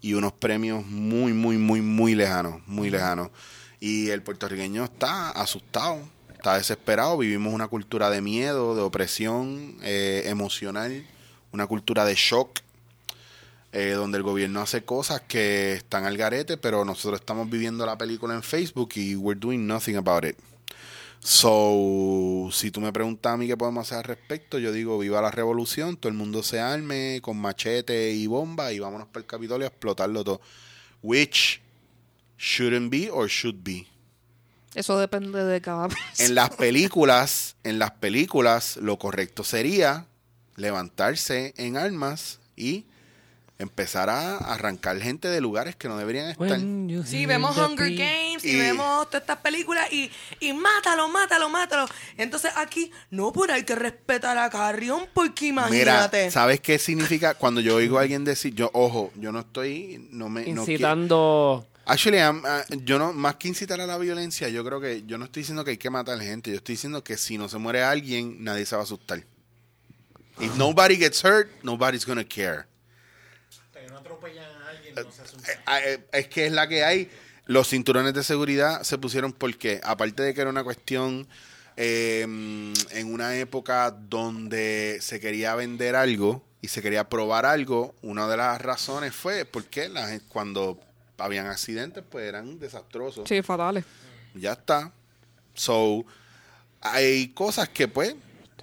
y 0.00 0.14
unos 0.14 0.32
premios 0.32 0.86
muy, 0.86 1.32
muy, 1.32 1.58
muy, 1.58 1.80
muy 1.80 2.14
lejanos, 2.14 2.62
muy 2.68 2.90
lejanos. 2.90 3.30
Y 3.80 4.10
el 4.10 4.22
puertorriqueño 4.22 4.84
está 4.84 5.30
asustado, 5.30 5.98
está 6.32 6.56
desesperado. 6.56 7.18
Vivimos 7.18 7.52
una 7.52 7.66
cultura 7.66 8.08
de 8.08 8.20
miedo, 8.20 8.76
de 8.76 8.82
opresión 8.82 9.78
eh, 9.82 10.22
emocional, 10.26 11.04
una 11.56 11.66
cultura 11.66 12.04
de 12.04 12.14
shock 12.14 12.60
eh, 13.72 13.90
donde 13.90 14.18
el 14.18 14.22
gobierno 14.22 14.60
hace 14.60 14.84
cosas 14.84 15.22
que 15.22 15.74
están 15.74 16.04
al 16.04 16.16
garete, 16.16 16.56
pero 16.56 16.84
nosotros 16.84 17.20
estamos 17.20 17.50
viviendo 17.50 17.84
la 17.84 17.98
película 17.98 18.34
en 18.34 18.42
Facebook 18.42 18.90
y 18.94 19.16
we're 19.16 19.38
doing 19.38 19.66
nothing 19.66 19.96
about 19.96 20.24
it. 20.24 20.36
So, 21.20 22.48
si 22.52 22.70
tú 22.70 22.80
me 22.80 22.92
preguntas 22.92 23.32
a 23.32 23.36
mí 23.36 23.46
qué 23.46 23.56
podemos 23.56 23.86
hacer 23.86 23.98
al 23.98 24.04
respecto, 24.04 24.58
yo 24.58 24.70
digo, 24.70 24.98
viva 24.98 25.20
la 25.20 25.30
revolución, 25.30 25.96
todo 25.96 26.10
el 26.10 26.16
mundo 26.16 26.42
se 26.42 26.60
arme 26.60 27.20
con 27.22 27.38
machete 27.38 28.12
y 28.12 28.26
bomba 28.26 28.72
y 28.72 28.78
vámonos 28.78 29.08
para 29.08 29.20
el 29.20 29.26
Capitolio 29.26 29.66
a 29.66 29.68
explotarlo 29.68 30.22
todo. 30.22 30.40
Which 31.02 31.60
shouldn't 32.38 32.90
be 32.90 33.10
or 33.10 33.28
should 33.28 33.56
be. 33.62 33.86
Eso 34.74 34.98
depende 34.98 35.42
de 35.42 35.60
cada 35.60 35.88
En 36.18 36.34
las 36.34 36.50
películas, 36.50 37.56
en 37.64 37.78
las 37.78 37.92
películas, 37.92 38.76
lo 38.76 38.98
correcto 38.98 39.42
sería 39.42 40.06
levantarse 40.56 41.54
en 41.56 41.76
armas 41.76 42.40
y 42.56 42.86
empezar 43.58 44.10
a 44.10 44.36
arrancar 44.36 45.00
gente 45.00 45.28
de 45.28 45.40
lugares 45.40 45.76
que 45.76 45.88
no 45.88 45.96
deberían 45.96 46.28
estar. 46.28 46.58
Sí, 47.06 47.24
vemos 47.24 47.56
Hunger. 47.56 47.94
Games 47.94 48.44
y, 48.44 48.50
Y- 48.50 48.58
vemos 48.58 49.06
todas 49.06 49.22
estas 49.22 49.38
películas 49.38 49.90
y, 49.92 50.10
y 50.40 50.52
mátalo, 50.52 51.08
mátalo, 51.08 51.48
mátalo. 51.48 51.86
Entonces 52.18 52.52
aquí, 52.56 52.90
no, 53.10 53.32
pero 53.32 53.54
hay 53.54 53.64
que 53.64 53.74
respetar 53.74 54.36
a 54.36 54.50
Carrión 54.50 55.06
porque 55.14 55.46
imagínate. 55.46 56.18
Mira, 56.18 56.30
¿sabes 56.30 56.60
qué 56.60 56.78
significa 56.78 57.34
cuando 57.34 57.60
yo 57.60 57.76
oigo 57.76 57.98
a 57.98 58.02
alguien 58.02 58.24
decir, 58.24 58.54
yo, 58.54 58.70
ojo, 58.74 59.10
yo 59.16 59.32
no 59.32 59.40
estoy, 59.40 60.08
no 60.10 60.28
me, 60.28 60.46
no 60.52 60.62
Incitando. 60.62 61.66
Actually, 61.88 62.18
I'm, 62.18 62.42
uh, 62.44 62.76
yo 62.84 62.98
no, 62.98 63.12
más 63.12 63.36
que 63.36 63.46
incitar 63.46 63.80
a 63.80 63.86
la 63.86 63.96
violencia, 63.96 64.48
yo 64.48 64.64
creo 64.64 64.80
que, 64.80 65.04
yo 65.06 65.18
no 65.18 65.26
estoy 65.26 65.42
diciendo 65.42 65.64
que 65.64 65.70
hay 65.70 65.76
que 65.78 65.88
matar 65.88 66.20
gente, 66.20 66.50
yo 66.50 66.56
estoy 66.56 66.74
diciendo 66.74 67.04
que 67.04 67.16
si 67.16 67.38
no 67.38 67.48
se 67.48 67.58
muere 67.58 67.84
alguien, 67.84 68.42
nadie 68.42 68.66
se 68.66 68.74
va 68.74 68.82
a 68.82 68.84
asustar. 68.84 69.22
If 70.38 70.56
nobody 70.56 70.96
gets 70.96 71.24
hurt, 71.24 71.48
nobody's 71.62 72.04
gonna 72.04 72.24
care. 72.24 72.66
Asustan. 74.96 75.40
Eh, 75.46 75.82
eh, 75.84 76.06
es 76.12 76.28
que 76.28 76.46
es 76.46 76.52
la 76.52 76.68
que 76.68 76.84
hay. 76.84 77.10
Los 77.46 77.68
cinturones 77.68 78.14
de 78.14 78.24
seguridad 78.24 78.82
se 78.82 78.98
pusieron 78.98 79.32
porque, 79.32 79.80
aparte 79.84 80.22
de 80.22 80.34
que 80.34 80.40
era 80.40 80.50
una 80.50 80.64
cuestión 80.64 81.28
eh, 81.76 82.22
en 82.22 83.12
una 83.12 83.36
época 83.36 83.90
donde 83.90 84.98
se 85.00 85.20
quería 85.20 85.54
vender 85.54 85.94
algo 85.94 86.42
y 86.60 86.68
se 86.68 86.82
quería 86.82 87.08
probar 87.08 87.46
algo, 87.46 87.94
una 88.02 88.26
de 88.26 88.36
las 88.36 88.60
razones 88.60 89.14
fue 89.14 89.44
porque 89.44 89.88
la 89.88 90.08
gente, 90.08 90.24
cuando 90.28 90.80
habían 91.18 91.46
accidentes, 91.46 92.02
pues 92.08 92.26
eran 92.26 92.58
desastrosos. 92.58 93.28
Sí, 93.28 93.42
fatales. 93.42 93.84
Ya 94.34 94.52
está. 94.52 94.90
So, 95.54 96.04
hay 96.80 97.28
cosas 97.28 97.68
que, 97.68 97.86
pues, 97.86 98.16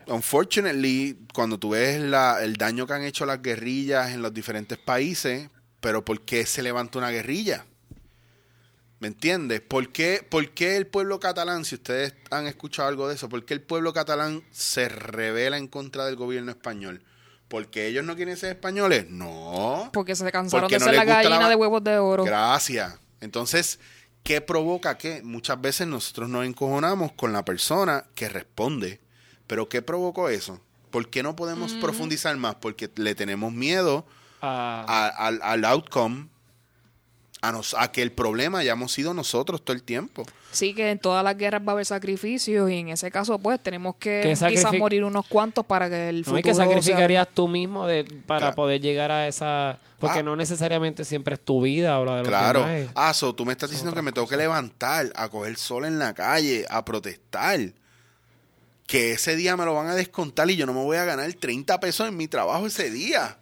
unfortunately, 0.08 1.18
cuando 1.34 1.58
tú 1.58 1.70
ves 1.72 1.99
la- 2.01 2.43
el 2.43 2.56
daño 2.58 2.86
que 2.88 2.93
han 2.93 3.04
hecho 3.04 3.26
las 3.26 3.41
guerrillas 3.41 4.12
en 4.12 4.22
los 4.22 4.34
diferentes 4.34 4.78
países, 4.78 5.49
pero 5.80 6.04
¿por 6.06 6.22
qué 6.22 6.45
se 6.45 6.62
levanta 6.64 6.97
una 6.99 7.10
guerrilla? 7.12 7.66
¿Me 8.99 9.08
entiendes? 9.08 9.60
¿Por 9.60 9.91
qué, 9.91 10.26
por 10.30 10.51
qué 10.51 10.78
el 10.78 10.88
pueblo 10.88 11.20
catalán, 11.20 11.66
si 11.66 11.76
ustedes 11.76 12.14
han 12.32 12.47
escuchado 12.47 12.88
algo 12.88 13.10
de 13.10 13.16
eso, 13.16 13.28
por 13.28 13.43
qué 13.43 13.54
el 13.54 13.62
pueblo 13.62 13.91
catalán 13.91 14.43
se 14.51 14.88
revela 14.88 15.58
en 15.58 15.68
contra 15.68 16.06
del 16.06 16.16
gobierno 16.16 16.51
español? 16.51 17.04
¿Porque 17.49 17.88
ellos 17.88 18.06
no 18.06 18.16
quieren 18.16 18.38
ser 18.38 18.51
españoles? 18.51 19.08
No. 19.10 19.89
Porque 19.93 20.16
se 20.16 20.32
cansaron 20.32 20.64
Porque 20.64 20.76
de 20.76 20.80
no 20.80 20.86
ser 20.86 20.95
la 20.95 21.04
gallina 21.06 21.49
de 21.49 21.56
huevos 21.56 21.84
de 21.84 21.97
oro. 21.97 22.24
Gracias. 22.24 22.97
Entonces, 23.20 23.80
¿qué 24.24 24.39
provoca 24.39 24.97
qué? 24.97 25.22
Muchas 25.22 25.60
veces 25.60 25.86
nosotros 25.86 26.30
nos 26.30 26.45
encojonamos 26.45 27.12
con 27.12 27.34
la 27.34 27.43
persona 27.43 28.06
que 28.16 28.30
responde. 28.30 29.01
Pero 29.54 29.70
¿qué 29.70 29.84
provocó 29.84 30.30
eso? 30.30 30.60
¿Por 30.89 31.12
qué 31.12 31.22
no 31.22 31.36
podemos 31.36 31.74
profundizar 31.74 32.36
más? 32.38 32.56
Porque 32.56 32.89
le 32.95 33.14
tenemos 33.14 33.54
miedo 33.54 34.04
a- 34.41 34.84
a- 34.88 35.28
al, 35.28 35.39
al 35.43 35.64
outcome, 35.66 36.26
a, 37.43 37.51
nos, 37.51 37.76
a 37.76 37.91
que 37.91 38.01
el 38.01 38.12
problema 38.12 38.58
hayamos 38.58 38.91
sido 38.93 39.14
nosotros 39.14 39.64
todo 39.64 39.76
el 39.76 39.84
tiempo. 39.84 40.26
Sí, 40.51 40.74
que 40.74 40.89
en 40.89 40.97
todas 40.97 41.24
las 41.24 41.38
guerras 41.38 41.62
va 41.62 41.68
a 41.68 41.72
haber 41.74 41.86
sacrificios 41.86 42.68
y 42.72 42.78
en 42.80 42.89
ese 42.89 43.12
caso, 43.12 43.38
pues, 43.38 43.62
tenemos 43.62 43.95
que 43.97 44.22
¿Qué 44.24 44.47
quizás 44.49 44.74
morir 44.74 45.04
unos 45.04 45.28
cuantos 45.28 45.64
para 45.68 45.88
que 45.88 46.10
el 46.10 46.22
No, 46.22 46.24
futuro 46.24 46.39
y 46.39 46.41
que 46.41 46.56
sea- 46.56 46.66
sacrificarías 46.66 47.28
tú 47.32 47.47
mismo 47.47 47.86
de, 47.86 48.06
para 48.26 48.39
Claro. 48.39 48.56
poder 48.56 48.82
llegar 48.82 49.12
a 49.12 49.28
esa... 49.28 49.78
Porque 49.99 50.20
Ah. 50.20 50.24
no 50.24 50.36
necesariamente 50.36 51.06
siempre 51.06 51.36
es 51.36 51.41
tu 51.45 51.62
vida 51.62 51.99
o 51.99 52.06
la 52.06 52.14
de 52.16 52.20
los 52.22 52.28
Claro. 52.30 52.62
demás. 52.62 52.76
es- 52.76 52.89
Ah, 52.95 53.14
so, 53.14 53.36
tú 53.36 53.45
me 53.45 53.51
estás 53.51 53.70
diciendo 53.70 53.93
que 53.93 54.01
me 54.01 54.12
tengo 54.14 54.28
que 54.28 54.36
levantar, 54.36 55.14
a 55.16 55.30
coger 55.30 55.58
sol 55.58 55.86
en 55.86 55.99
la 55.99 56.16
calle, 56.16 56.66
a 56.72 56.84
protestar. 56.84 57.60
Que 58.88 59.13
ese 59.13 59.36
día 59.36 59.55
me 59.55 59.65
lo 59.65 59.73
van 59.73 59.88
a 59.88 59.95
descontar 59.95 60.49
y 60.51 60.55
yo 60.55 60.65
no 60.65 60.73
me 60.73 60.81
voy 60.81 60.97
a 60.97 61.05
ganar 61.05 61.31
30 61.34 61.79
pesos 61.79 62.07
en 62.07 62.17
mi 62.17 62.27
trabajo 62.27 62.67
ese 62.67 62.89
día. 62.89 63.39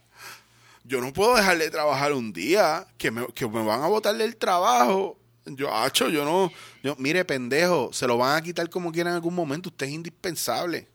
Yo 0.83 1.01
no 1.01 1.13
puedo 1.13 1.35
dejar 1.35 1.57
de 1.57 1.69
trabajar 1.69 2.13
un 2.13 2.33
día, 2.33 2.87
que 2.97 3.11
me, 3.11 3.27
que 3.33 3.47
me 3.47 3.63
van 3.63 3.81
a 3.81 3.87
botar 3.87 4.15
del 4.15 4.35
trabajo. 4.35 5.17
Yo, 5.45 5.73
hacho, 5.73 6.09
yo 6.09 6.25
no. 6.25 6.51
Yo, 6.83 6.95
mire, 6.97 7.25
pendejo, 7.25 7.91
se 7.93 8.07
lo 8.07 8.17
van 8.17 8.37
a 8.37 8.41
quitar 8.41 8.69
como 8.69 8.91
quieran 8.91 9.11
en 9.11 9.15
algún 9.15 9.35
momento. 9.35 9.69
Usted 9.69 9.87
es 9.87 9.93
indispensable. 9.93 10.87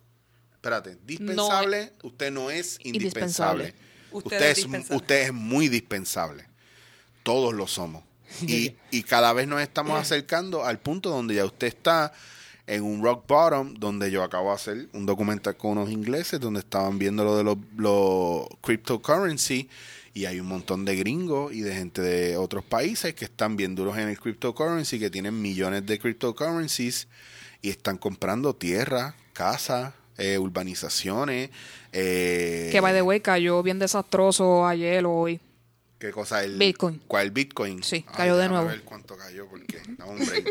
Espérate, 0.55 0.99
dispensable, 1.05 1.93
usted 2.03 2.33
no 2.33 2.51
es 2.51 2.79
indispensable. 2.83 3.67
Indispensable. 3.67 3.87
Usted 4.11 4.37
Usted, 4.37 4.43
es 4.43 4.51
es, 4.51 4.57
dispensable. 4.57 4.97
usted 4.97 5.23
es 5.23 5.33
muy 5.33 5.69
dispensable. 5.69 6.49
Todos 7.23 7.55
lo 7.55 7.67
somos. 7.67 8.03
Y, 8.43 8.75
y 8.91 9.05
cada 9.05 9.33
vez 9.33 9.47
nos 9.47 9.63
estamos 9.63 9.99
acercando 10.01 10.65
al 10.65 10.81
punto 10.81 11.11
donde 11.11 11.37
ya 11.37 11.45
usted 11.45 11.69
está 11.69 12.13
en 12.67 12.83
un 12.83 13.03
rock 13.03 13.27
bottom, 13.29 13.75
donde 13.75 14.11
yo 14.11 14.23
acabo 14.23 14.49
de 14.49 14.55
hacer 14.55 14.89
un 14.93 15.07
documental 15.07 15.57
con 15.57 15.73
unos 15.73 15.91
ingleses, 15.91 16.41
donde 16.41 16.61
estaban 16.61 16.99
viendo 16.99 17.25
lo 17.25 17.37
de 17.37 17.45
los, 17.45 17.57
los 17.77 18.49
cryptocurrency, 18.61 19.69
y 20.15 20.25
hay 20.25 20.41
un 20.41 20.47
montón 20.47 20.85
de 20.85 20.97
gringos 20.97 21.53
y 21.53 21.61
de 21.61 21.75
gente 21.75 22.01
de 22.01 22.37
otros 22.37 22.65
países 22.65 23.15
que 23.15 23.27
están 23.27 23.57
bien 23.57 23.75
duros 23.75 23.99
en 23.99 24.09
el 24.09 24.19
cryptocurrency, 24.19 24.99
que 24.99 25.11
tienen 25.11 25.41
millones 25.41 25.87
de 25.87 25.99
cryptocurrencies, 25.99 27.07
y 27.63 27.71
están 27.71 27.99
comprando 27.99 28.55
tierra, 28.55 29.15
casas, 29.33 29.93
eh, 30.19 30.39
urbanizaciones. 30.39 31.51
eh, 31.93 32.71
Que, 32.73 32.81
by 32.81 32.95
the 32.95 33.03
way, 33.03 33.21
cayó 33.21 33.63
bien 33.63 33.79
desastroso 33.79 34.67
ayer 34.67 35.05
o 35.05 35.13
hoy. 35.13 35.41
¿Qué 35.99 36.13
cosa? 36.13 36.45
El, 36.45 36.59
Bitcoin. 36.59 37.01
¿Cuál 37.07 37.31
Bitcoin? 37.31 37.83
Sí, 37.83 38.03
cayó 38.03 38.37
de 38.37 38.49
nuevo. 38.49 38.67
ver 38.67 38.83
cuánto 38.83 39.17
cayó, 39.17 39.49
porque. 39.49 39.81
No, 39.99 40.07
hombre. 40.07 40.45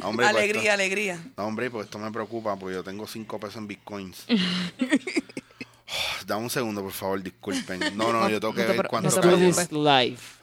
No, 0.00 0.08
hombre, 0.08 0.26
pues 0.26 0.36
alegría, 0.36 0.60
esto- 0.62 0.72
alegría. 0.72 1.24
no, 1.36 1.46
hombre, 1.46 1.70
pues 1.70 1.86
esto 1.86 1.98
me 1.98 2.10
preocupa, 2.12 2.56
porque 2.56 2.74
yo 2.74 2.84
tengo 2.84 3.06
cinco 3.06 3.40
pesos 3.40 3.56
en 3.56 3.66
Bitcoins. 3.66 4.26
Dame 6.26 6.42
un 6.42 6.50
segundo, 6.50 6.82
por 6.82 6.92
favor, 6.92 7.22
disculpen. 7.22 7.80
No, 7.96 8.12
no, 8.12 8.28
yo 8.28 8.38
tengo 8.40 8.54
que 8.54 8.64
ver 8.64 8.86
cuánto 8.86 9.20
cayó. 9.20 9.50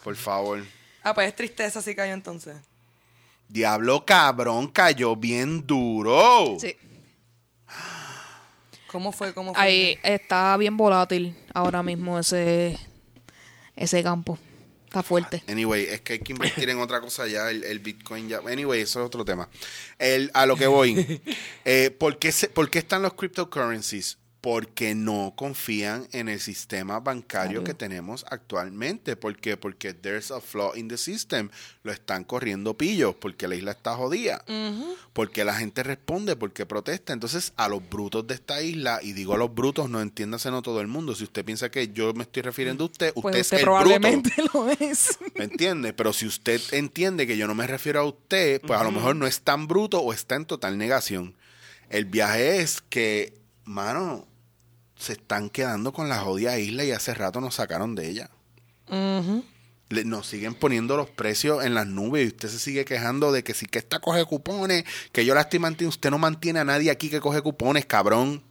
Por 0.04 0.16
favor. 0.16 0.66
Ah, 1.04 1.14
pues 1.14 1.28
es 1.28 1.36
tristeza 1.36 1.82
si 1.82 1.96
cayó 1.96 2.14
entonces. 2.14 2.58
Diablo 3.48 4.04
cabrón, 4.06 4.68
cayó 4.68 5.16
bien 5.16 5.66
duro. 5.66 6.58
Sí. 6.60 6.76
¿Cómo 8.92 9.12
fue? 9.12 9.34
¿Cómo 9.34 9.54
fue? 9.54 9.64
Ahí 9.64 10.00
está 10.04 10.58
bien 10.58 10.76
volátil 10.76 11.38
ahora 11.54 11.82
mismo 11.84 12.20
ese, 12.20 12.78
ese 13.76 14.04
campo. 14.04 14.38
Está 15.00 15.08
fuerte. 15.08 15.44
Anyway, 15.48 15.84
es 15.86 16.02
que 16.02 16.14
hay 16.14 16.20
que 16.20 16.32
invertir 16.34 16.70
en 16.70 16.80
otra 16.80 17.00
cosa 17.02 17.28
ya, 17.28 17.52
el, 17.52 17.64
el 17.64 17.78
Bitcoin 17.80 18.28
ya. 18.30 18.40
Anyway, 18.40 18.82
eso 18.82 19.00
es 19.00 19.06
otro 19.06 19.24
tema. 19.24 19.48
El, 20.00 20.32
a 20.34 20.46
lo 20.48 20.56
que 20.56 20.66
voy. 20.68 21.22
Eh, 21.66 21.92
¿por, 21.92 22.18
qué 22.18 22.32
se- 22.32 22.48
¿Por 22.50 22.70
qué 22.70 22.80
están 22.80 23.02
los 23.02 23.14
cryptocurrencies? 23.14 24.18
Porque 24.48 24.96
no 24.96 25.34
confían 25.36 26.08
en 26.14 26.30
el 26.30 26.40
sistema 26.40 27.02
bancario 27.02 27.66
que 27.66 27.74
tenemos 27.74 28.26
actualmente. 28.30 29.18
¿Por 29.18 29.36
qué? 29.36 29.58
Porque 29.58 29.94
there's 29.94 30.32
a 30.32 30.40
flaw 30.40 30.74
in 30.74 30.88
the 30.88 30.96
system. 30.96 31.50
Lo 31.84 31.92
están 31.92 32.24
corriendo 32.24 32.74
pillos 32.74 33.14
porque 33.14 33.50
la 33.50 33.56
isla 33.56 33.72
está 33.72 33.96
jodida. 33.96 34.46
Porque 35.12 35.44
la 35.44 35.54
gente 35.56 35.84
responde, 35.84 36.38
porque 36.38 36.66
protesta. 36.66 37.12
Entonces, 37.12 37.52
a 37.58 37.68
los 37.68 37.90
brutos 37.90 38.26
de 38.26 38.36
esta 38.36 38.62
isla, 38.62 39.02
y 39.04 39.12
digo 39.12 39.34
a 39.34 39.38
los 39.38 39.54
brutos, 39.54 39.90
no 39.90 40.00
entiéndase 40.00 40.50
no 40.50 40.62
todo 40.62 40.80
el 40.80 40.88
mundo. 40.88 41.14
Si 41.14 41.26
usted 41.26 41.44
piensa 41.44 41.70
que 41.70 41.90
yo 41.90 42.14
me 42.14 42.24
estoy 42.24 42.44
refiriendo 42.44 42.86
a 42.86 42.88
usted, 42.88 43.14
Pues 43.16 43.26
usted, 43.26 43.42
usted 43.42 43.58
es 43.58 43.60
el 43.60 43.66
probablemente 43.66 44.32
bruto. 44.38 44.66
lo 44.80 44.88
es. 44.88 45.20
¿Me 45.36 45.44
entiende? 45.44 45.92
Pero 45.92 46.14
si 46.14 46.26
usted 46.26 46.62
entiende 46.72 47.28
que 47.28 47.36
yo 47.36 47.48
no 47.48 47.54
me 47.54 47.68
refiero 47.68 48.00
a 48.00 48.06
usted, 48.06 48.62
pues 48.62 48.80
a 48.80 48.86
lo 48.86 48.94
mejor 48.94 49.18
no 49.18 49.28
es 49.28 49.42
tan 49.42 49.68
bruto 49.68 50.00
o 50.00 50.14
está 50.14 50.36
en 50.36 50.46
total 50.46 50.78
negación. 50.78 51.36
El 51.90 52.06
viaje 52.06 52.62
es 52.62 52.82
que, 52.82 53.34
mano, 53.66 54.26
se 54.98 55.14
están 55.14 55.50
quedando 55.50 55.94
con 55.94 56.10
la 56.10 56.20
jodida 56.20 56.58
isla 56.60 56.84
y 56.84 56.92
hace 56.92 57.14
rato 57.14 57.40
nos 57.42 57.56
sacaron 57.56 57.96
de 57.96 58.10
ella. 58.10 58.30
Le- 59.90 60.04
nos 60.06 60.28
siguen 60.28 60.54
poniendo 60.54 60.98
los 60.98 61.10
precios 61.10 61.64
en 61.64 61.74
las 61.74 61.88
nubes 61.88 62.26
y 62.26 62.28
usted 62.28 62.50
se 62.50 62.60
sigue 62.60 62.84
quejando 62.86 63.32
de 63.32 63.44
que 63.44 63.54
si 63.54 63.66
que 63.68 63.80
esta 63.80 64.00
coge 64.00 64.26
cupones, 64.26 64.84
que 65.12 65.24
yo 65.26 65.34
la 65.34 65.42
estoy 65.42 65.60
manteniendo. 65.60 65.90
Usted 65.96 66.10
no 66.10 66.18
mantiene 66.18 66.60
a 66.60 66.66
nadie 66.66 66.92
aquí 66.92 67.10
que 67.10 67.20
coge 67.22 67.42
cupones, 67.42 67.86
cabrón. 67.86 68.44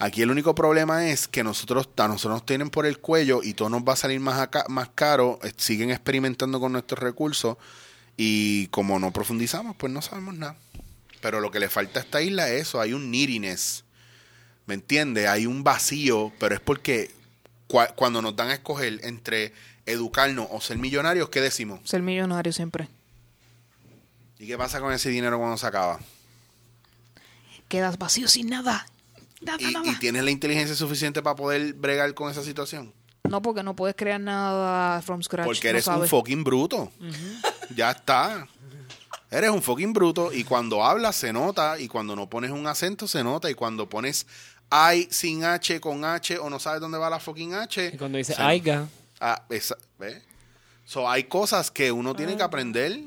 Aquí 0.00 0.22
el 0.22 0.30
único 0.30 0.54
problema 0.54 1.08
es 1.08 1.26
que 1.26 1.42
nosotros, 1.42 1.88
a 1.96 2.06
nosotros 2.08 2.34
nos 2.40 2.46
tienen 2.46 2.70
por 2.70 2.86
el 2.86 2.98
cuello 2.98 3.40
y 3.42 3.54
todo 3.54 3.68
nos 3.68 3.82
va 3.82 3.94
a 3.94 3.96
salir 3.96 4.20
más, 4.20 4.38
acá, 4.38 4.64
más 4.68 4.90
caro. 4.94 5.38
eh, 5.42 5.52
Siguen 5.56 5.90
experimentando 5.90 6.60
con 6.60 6.72
nuestros 6.72 7.00
recursos 7.00 7.56
y 8.16 8.68
como 8.68 8.98
no 9.00 9.12
profundizamos, 9.12 9.76
pues 9.76 9.92
no 9.92 10.00
sabemos 10.02 10.34
nada. 10.34 10.56
Pero 11.20 11.40
lo 11.40 11.50
que 11.50 11.58
le 11.58 11.68
falta 11.68 11.98
a 11.98 12.02
esta 12.04 12.22
isla 12.22 12.48
es 12.50 12.62
eso, 12.68 12.80
hay 12.80 12.92
un 12.92 13.10
neediness. 13.10 13.84
¿Me 14.68 14.74
entiende? 14.74 15.26
Hay 15.26 15.46
un 15.46 15.64
vacío, 15.64 16.30
pero 16.38 16.54
es 16.54 16.60
porque 16.60 17.10
cua- 17.68 17.92
cuando 17.96 18.22
nos 18.22 18.36
dan 18.36 18.50
a 18.50 18.54
escoger 18.54 19.00
entre 19.02 19.52
educarnos 19.86 20.46
o 20.50 20.60
ser 20.60 20.76
millonarios, 20.78 21.30
¿qué 21.30 21.40
decimos? 21.40 21.80
Ser 21.84 22.02
millonario 22.02 22.52
siempre. 22.52 22.86
¿Y 24.38 24.46
qué 24.46 24.56
pasa 24.56 24.78
con 24.80 24.92
ese 24.92 25.08
dinero 25.08 25.38
cuando 25.38 25.56
se 25.56 25.66
acaba? 25.66 25.98
Quedas 27.68 27.98
vacío 27.98 28.28
sin 28.28 28.48
nada. 28.50 28.86
Nada, 29.40 29.58
¿Y, 29.60 29.72
nada. 29.72 29.86
y 29.86 29.96
tienes 29.98 30.22
la 30.22 30.30
inteligencia 30.30 30.76
suficiente 30.76 31.22
para 31.22 31.34
poder 31.36 31.72
bregar 31.74 32.12
con 32.14 32.30
esa 32.30 32.42
situación? 32.42 32.92
No, 33.28 33.40
porque 33.42 33.62
no 33.62 33.74
puedes 33.74 33.96
crear 33.96 34.20
nada 34.20 35.00
from 35.02 35.22
scratch. 35.22 35.46
Porque 35.46 35.68
eres 35.68 35.86
un 35.86 36.06
fucking 36.06 36.44
bruto. 36.44 36.92
Ya 37.74 37.90
está. 37.92 38.46
Eres 39.30 39.50
un 39.50 39.62
fucking 39.62 39.92
bruto 39.92 40.32
y 40.32 40.44
cuando 40.44 40.82
hablas 40.84 41.14
se 41.16 41.32
nota 41.32 41.78
y 41.78 41.88
cuando 41.88 42.16
no 42.16 42.28
pones 42.30 42.50
un 42.50 42.66
acento 42.66 43.06
se 43.06 43.22
nota 43.22 43.50
y 43.50 43.54
cuando 43.54 43.88
pones 43.88 44.26
I 44.70 45.08
sin 45.10 45.44
H 45.44 45.80
con 45.80 46.04
H 46.04 46.38
o 46.38 46.50
no 46.50 46.58
sabes 46.58 46.80
dónde 46.80 46.98
va 46.98 47.08
la 47.10 47.18
fucking 47.20 47.54
H. 47.54 47.92
Y 47.94 47.96
cuando 47.96 48.18
dice 48.18 48.34
aiga, 48.38 48.86
Ah, 49.20 49.42
esa- 49.48 49.76
¿ve? 49.98 50.22
So, 50.84 51.08
hay 51.08 51.24
cosas 51.24 51.70
que 51.70 51.90
uno 51.92 52.14
tiene 52.14 52.36
que 52.36 52.42
aprender 52.42 53.00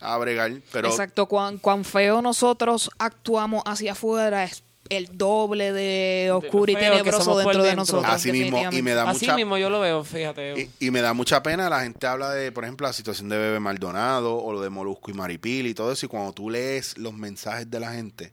a 0.00 0.16
bregar, 0.18 0.52
pero 0.72 0.88
Exacto, 0.88 1.26
cuán, 1.26 1.58
cuán 1.58 1.84
feo 1.84 2.22
nosotros 2.22 2.90
actuamos 2.98 3.62
hacia 3.66 3.92
afuera 3.92 4.44
es 4.44 4.62
el 4.88 5.16
doble 5.16 5.72
de 5.72 6.30
oscuro 6.32 6.72
y 6.72 6.74
tenebroso 6.74 7.22
somos 7.22 7.44
por 7.44 7.52
dentro 7.52 7.62
de 7.62 7.68
dentro. 7.68 7.82
nosotros. 7.82 8.04
Así 8.14 8.32
mismo, 8.32 8.72
y 8.72 8.82
me 8.82 8.92
da 8.94 9.08
así 9.08 9.26
mucha 9.26 9.36
mismo 9.36 9.56
yo 9.58 9.68
lo 9.70 9.80
veo, 9.80 10.02
fíjate. 10.02 10.70
Y, 10.80 10.86
y 10.86 10.90
me 10.90 11.00
da 11.00 11.12
mucha 11.12 11.42
pena, 11.42 11.68
la 11.68 11.82
gente 11.82 12.06
habla 12.06 12.30
de, 12.30 12.50
por 12.50 12.64
ejemplo, 12.64 12.86
la 12.86 12.92
situación 12.92 13.28
de 13.28 13.36
Bebe 13.38 13.60
Maldonado 13.60 14.36
o 14.36 14.52
lo 14.52 14.60
de 14.60 14.70
Molusco 14.70 15.10
y 15.10 15.14
Maripil 15.14 15.66
y 15.66 15.74
todo 15.74 15.92
eso, 15.92 16.06
y 16.06 16.08
cuando 16.08 16.32
tú 16.32 16.48
lees 16.50 16.96
los 16.98 17.12
mensajes 17.12 17.70
de 17.70 17.78
la 17.80 17.92
gente, 17.92 18.32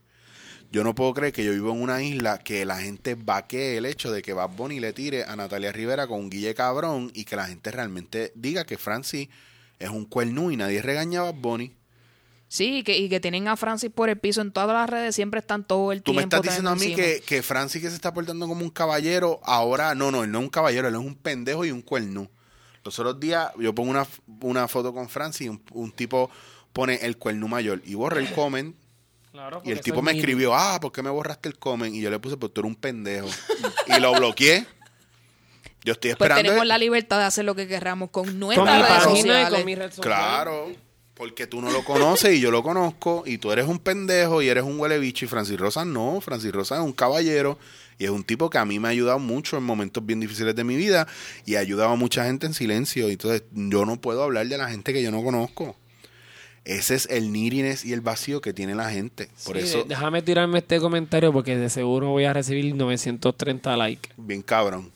yo 0.72 0.84
no 0.84 0.93
puedo 0.95 1.13
creer 1.13 1.34
que 1.34 1.45
yo 1.45 1.51
vivo 1.53 1.72
en 1.72 1.82
una 1.82 2.03
isla 2.03 2.39
que 2.39 2.65
la 2.65 2.80
gente 2.80 3.15
vaquee 3.15 3.78
el 3.78 3.86
hecho 3.86 4.11
de 4.11 4.22
que 4.22 4.34
Bad 4.34 4.49
Bunny 4.49 4.80
le 4.80 4.93
tire 4.93 5.24
a 5.24 5.36
Natalia 5.36 5.72
Rivera 5.72 6.07
con 6.07 6.20
un 6.20 6.30
guille 6.30 6.53
cabrón 6.53 7.11
y 7.13 7.24
que 7.24 7.36
la 7.36 7.45
gente 7.47 7.72
realmente 7.72 8.32
diga 8.36 8.65
que 8.65 8.78
Francis 8.78 9.30
es 9.80 9.89
un 9.89 10.05
cuernú 10.05 10.51
y 10.51 10.57
nadie 10.57 10.82
regaña 10.82 11.22
a 11.22 11.32
Bad 11.32 11.36
Bunny. 11.36 11.76
Sí, 12.49 12.84
que, 12.84 12.97
y 12.97 13.09
que 13.09 13.20
tienen 13.20 13.47
a 13.49 13.57
Francis 13.57 13.91
por 13.93 14.09
el 14.09 14.18
piso 14.18 14.41
en 14.41 14.51
todas 14.51 14.70
las 14.70 14.89
redes, 14.89 15.13
siempre 15.15 15.39
están 15.41 15.65
todo 15.65 15.91
el 15.91 16.01
Tú 16.01 16.13
me 16.13 16.20
tiempo. 16.20 16.38
estás 16.38 16.49
diciendo 16.49 16.70
a 16.70 16.76
mí 16.76 16.95
que, 16.95 17.22
que 17.26 17.43
Francis 17.43 17.82
que 17.82 17.89
se 17.89 17.95
está 17.95 18.13
portando 18.13 18.47
como 18.47 18.63
un 18.63 18.70
caballero, 18.70 19.41
ahora, 19.43 19.95
no, 19.95 20.11
no, 20.11 20.24
él 20.24 20.32
no 20.32 20.39
es 20.39 20.43
un 20.45 20.49
caballero, 20.49 20.88
él 20.88 20.95
es 20.95 21.01
un 21.01 21.15
pendejo 21.15 21.65
y 21.65 21.72
un 21.72 21.82
cuerno. 21.82 22.30
Los 22.86 22.97
otros 22.99 23.20
días 23.20 23.51
yo 23.59 23.76
pongo 23.76 23.91
una, 23.91 24.07
una 24.41 24.68
foto 24.70 24.93
con 24.93 25.09
Francis 25.09 25.47
y 25.47 25.49
un, 25.49 25.61
un 25.74 25.91
tipo 25.91 26.30
pone 26.72 26.95
el 27.01 27.18
cuerno 27.18 27.49
mayor 27.49 27.82
y 27.86 27.95
borra 27.95 28.22
el 28.22 28.32
comment 28.34 28.76
Claro, 29.38 29.61
y 29.63 29.71
el 29.71 29.81
tipo 29.81 30.01
me 30.01 30.13
escribió, 30.13 30.55
ah, 30.55 30.79
¿por 30.81 30.91
qué 30.91 31.03
me 31.03 31.11
borraste 31.11 31.47
el 31.47 31.59
comment? 31.59 31.93
Y 31.93 32.01
yo 32.01 32.09
le 32.09 32.17
puse, 32.17 32.38
pues 32.38 32.51
tú 32.51 32.61
eres 32.61 32.69
un 32.71 32.75
pendejo. 32.75 33.27
y 33.85 33.99
lo 33.99 34.11
bloqueé. 34.13 34.65
Yo 35.83 35.93
estoy 35.93 36.09
Pues 36.09 36.13
esperando. 36.13 36.41
tenemos 36.41 36.65
la 36.65 36.79
libertad 36.79 37.19
de 37.19 37.25
hacer 37.25 37.45
lo 37.45 37.53
que 37.53 37.67
querramos 37.67 38.09
con 38.09 38.25
sociales. 38.39 39.49
con 39.51 39.63
mi 39.63 39.75
red 39.75 39.91
social. 39.91 40.03
Claro, 40.03 40.71
porque 41.13 41.45
tú 41.45 41.61
no 41.61 41.69
lo 41.69 41.83
conoces 41.83 42.33
y 42.35 42.39
yo 42.39 42.49
lo 42.49 42.63
conozco 42.63 43.21
y 43.27 43.38
tú 43.38 43.51
eres 43.51 43.67
un 43.67 43.77
pendejo 43.77 44.41
y 44.41 44.49
eres 44.49 44.63
un 44.63 44.79
huele 44.79 44.97
bicho 44.97 45.25
y 45.25 45.27
Francis 45.27 45.57
Rosa 45.59 45.85
no, 45.85 46.19
Francis 46.19 46.51
Rosa 46.51 46.77
es 46.77 46.81
un 46.81 46.93
caballero 46.93 47.59
y 47.99 48.05
es 48.05 48.09
un 48.09 48.23
tipo 48.23 48.49
que 48.49 48.57
a 48.57 48.65
mí 48.65 48.79
me 48.79 48.88
ha 48.88 48.91
ayudado 48.91 49.19
mucho 49.19 49.55
en 49.55 49.63
momentos 49.63 50.03
bien 50.03 50.19
difíciles 50.19 50.55
de 50.55 50.63
mi 50.63 50.75
vida 50.75 51.07
y 51.45 51.55
ha 51.55 51.59
ayudado 51.59 51.91
a 51.91 51.95
mucha 51.95 52.25
gente 52.25 52.47
en 52.47 52.55
silencio 52.55 53.07
y 53.07 53.13
entonces 53.13 53.43
yo 53.51 53.85
no 53.85 54.01
puedo 54.01 54.23
hablar 54.23 54.47
de 54.47 54.57
la 54.57 54.69
gente 54.69 54.93
que 54.93 55.03
yo 55.03 55.11
no 55.11 55.23
conozco. 55.23 55.75
Ese 56.68 56.95
es 56.95 57.07
el 57.09 57.32
neediness 57.32 57.86
y 57.86 57.93
el 57.93 58.01
vacío 58.01 58.41
que 58.41 58.51
tiene 58.51 58.76
la 58.76 58.89
gente. 58.89 59.30
Por 59.45 59.55
Sí, 59.57 59.63
eso, 59.63 59.86
déjame 59.88 60.22
tirarme 60.22 60.57
este 60.59 60.80
comentario 60.82 61.32
porque 61.32 61.55
de 61.55 61.70
seguro 61.70 62.09
voy 62.09 62.26
a 62.26 62.34
recibir 62.34 62.76
930 62.76 63.78
likes. 63.78 64.09
bien 64.18 64.41
cabrón. 64.41 64.91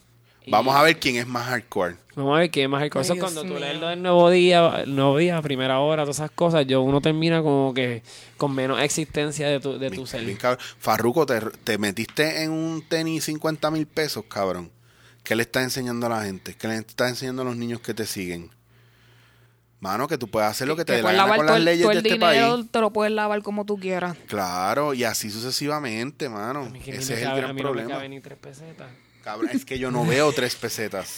Y- 0.46 0.52
Vamos 0.52 0.76
a 0.76 0.82
ver 0.82 1.00
quién 1.00 1.16
es 1.18 1.28
más 1.28 1.46
hardcore. 1.48 1.96
Vamos 2.16 2.36
a 2.36 2.40
ver 2.40 2.50
qué 2.52 2.68
más 2.68 2.80
hay 2.82 2.86
Ay, 2.86 2.90
cosas. 2.90 3.16
Dios 3.16 3.24
Cuando 3.32 3.44
tú 3.54 3.60
lees 3.60 3.80
lo 3.80 3.88
del 3.88 4.02
nuevo 4.02 4.30
día, 4.32 4.82
el 4.84 4.96
nuevo 4.96 5.18
día, 5.18 5.40
primera 5.42 5.80
hora, 5.80 6.02
todas 6.04 6.18
esas 6.18 6.32
cosas, 6.32 6.66
yo 6.68 6.82
uno 6.82 7.00
termina 7.00 7.42
como 7.44 7.74
que 7.74 8.02
con 8.38 8.54
menos 8.54 8.82
existencia 8.82 9.48
de 9.48 9.60
tu, 9.60 9.78
de 9.80 9.90
tu 9.92 9.96
Bien- 9.98 10.08
ser. 10.08 10.26
bien 10.26 10.38
cabrón. 10.38 10.60
Farruko, 10.80 11.26
te, 11.26 11.40
te 11.64 11.78
metiste 11.78 12.44
en 12.44 12.52
un 12.52 12.82
tenis 12.90 13.24
50 13.26 13.70
mil 13.72 13.86
pesos, 13.86 14.26
cabrón. 14.28 14.72
¿Qué 15.24 15.36
le 15.36 15.44
estás 15.44 15.64
enseñando 15.64 16.08
a 16.08 16.10
la 16.10 16.24
gente? 16.26 16.56
¿Qué 16.60 16.68
le 16.68 16.76
estás 16.78 17.12
enseñando 17.12 17.44
a 17.44 17.46
los 17.46 17.56
niños 17.56 17.80
que 17.80 17.94
te 17.94 18.06
siguen? 18.08 18.50
Mano, 19.82 20.08
que 20.08 20.18
tú 20.18 20.30
puedes 20.30 20.50
hacer 20.50 20.68
lo 20.68 20.76
que 20.78 20.86
te 20.86 20.94
Que 20.94 20.98
dé 20.98 21.04
la 21.04 21.10
gana 21.12 21.24
lavar 21.24 21.38
con 21.38 21.46
las 21.48 21.58
el, 21.58 21.66
leyes 21.66 21.82
todo 21.82 21.90
de 21.92 22.00
el 22.00 22.06
este 22.06 22.14
dinero, 22.14 22.56
país. 22.56 22.66
te 22.72 22.80
lo 22.80 22.94
puedes 22.94 23.12
lavar 23.14 23.42
como 23.42 23.66
tú 23.66 23.78
quieras. 23.78 24.16
Claro, 24.28 24.94
y 24.94 25.04
así 25.04 25.30
sucesivamente, 25.30 26.30
mano. 26.30 26.72
Ese 26.86 26.92
me 26.92 26.98
es 26.98 27.10
el 27.10 27.20
cabe- 27.24 27.32
a 27.32 27.36
gran 27.36 27.48
no 27.50 27.54
me 27.56 27.62
problema. 27.62 27.90
caben 27.90 28.12
ni 28.12 28.22
tres 28.22 28.38
pesetas. 28.38 28.90
Cabrón, 29.24 29.50
es 29.54 29.66
que 29.66 29.78
yo 29.78 29.92
no 29.92 30.04
veo 30.06 30.32
tres 30.34 30.56
pesetas. 30.56 31.18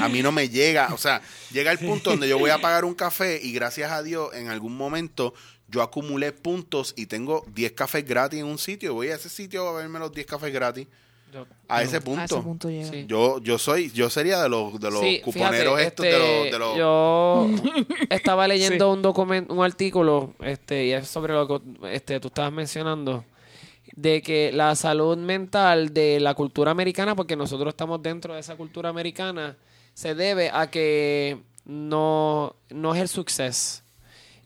A 0.00 0.08
mí 0.08 0.22
no 0.22 0.30
me 0.32 0.48
llega. 0.48 0.92
O 0.94 0.98
sea, 0.98 1.20
llega 1.52 1.72
el 1.72 1.78
punto 1.78 2.10
donde 2.10 2.28
yo 2.28 2.38
voy 2.38 2.50
a 2.50 2.58
pagar 2.60 2.84
un 2.84 2.94
café 2.94 3.40
y 3.42 3.52
gracias 3.52 3.90
a 3.90 4.02
Dios 4.04 4.32
en 4.34 4.48
algún 4.50 4.76
momento 4.76 5.34
yo 5.68 5.82
acumulé 5.82 6.30
puntos 6.32 6.94
y 6.96 7.06
tengo 7.06 7.44
10 7.54 7.72
cafés 7.72 8.04
gratis 8.04 8.38
en 8.40 8.46
un 8.46 8.58
sitio. 8.58 8.94
Voy 8.94 9.08
a 9.08 9.16
ese 9.16 9.28
sitio 9.28 9.66
a 9.68 9.72
verme 9.72 9.98
los 9.98 10.12
10 10.12 10.26
cafés 10.26 10.52
gratis. 10.52 10.86
Yo- 11.34 11.46
A 11.68 11.80
yo- 11.82 11.88
ese 11.88 11.96
A 11.96 12.00
punto. 12.00 12.22
ese 12.22 12.36
punto 12.42 12.70
llega. 12.70 12.88
Sí. 12.90 13.04
Yo, 13.08 13.40
yo 13.40 13.58
soy, 13.58 13.90
yo 13.90 14.08
sería 14.08 14.40
de 14.42 14.48
los, 14.48 14.78
de 14.80 14.90
los 14.90 15.00
Sí, 15.00 15.20
cuponeros 15.20 15.76
fíjate, 15.78 15.82
estos, 15.82 16.06
este, 16.06 16.18
de 16.18 16.18
los, 16.18 16.52
de 16.52 16.58
los 16.60 16.76
Yo 16.78 17.50
estaba 18.10 18.46
leyendo 18.48 18.92
un 18.92 19.02
documento, 19.02 19.52
un 19.52 19.64
artículo, 19.64 20.34
este, 20.40 20.86
y 20.86 20.92
es 20.92 21.08
sobre 21.08 21.32
lo 21.34 21.46
que 21.48 21.60
este, 21.92 22.20
tú 22.20 22.28
estabas 22.28 22.52
mencionando, 22.52 23.24
de 23.96 24.22
que 24.22 24.50
la 24.52 24.74
salud 24.76 25.16
mental 25.18 25.92
de 25.92 26.20
la 26.20 26.34
cultura 26.34 26.70
americana, 26.70 27.14
porque 27.16 27.36
nosotros 27.36 27.68
estamos 27.72 28.02
dentro 28.02 28.34
de 28.34 28.40
esa 28.40 28.56
cultura 28.56 28.88
americana, 28.88 29.56
se 29.92 30.14
debe 30.14 30.50
a 30.52 30.70
que 30.70 31.38
no, 31.64 32.54
no 32.70 32.94
es 32.94 33.00
el 33.00 33.08
suceso. 33.08 33.82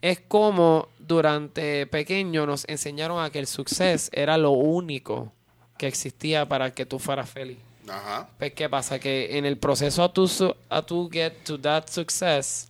Es 0.00 0.20
como 0.20 0.88
durante 0.98 1.86
pequeño 1.86 2.46
nos 2.46 2.64
enseñaron 2.68 3.20
a 3.22 3.30
que 3.30 3.38
el 3.40 3.46
suceso 3.46 4.08
era 4.12 4.38
lo 4.38 4.50
único 4.52 5.32
que 5.78 5.86
existía 5.86 6.46
para 6.46 6.74
que 6.74 6.84
tú 6.84 6.98
fueras 6.98 7.30
feliz. 7.30 7.58
Ajá. 7.88 8.28
Pues, 8.38 8.52
¿qué 8.52 8.68
pasa? 8.68 8.98
Que 8.98 9.38
en 9.38 9.46
el 9.46 9.56
proceso 9.56 10.02
a 10.02 10.12
tu, 10.12 10.28
a 10.68 10.82
tu 10.82 11.08
get 11.10 11.32
to 11.44 11.58
that 11.58 11.86
success, 11.88 12.68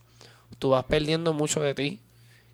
tú 0.59 0.69
vas 0.69 0.85
perdiendo 0.85 1.33
mucho 1.33 1.59
de 1.59 1.73
ti. 1.73 1.99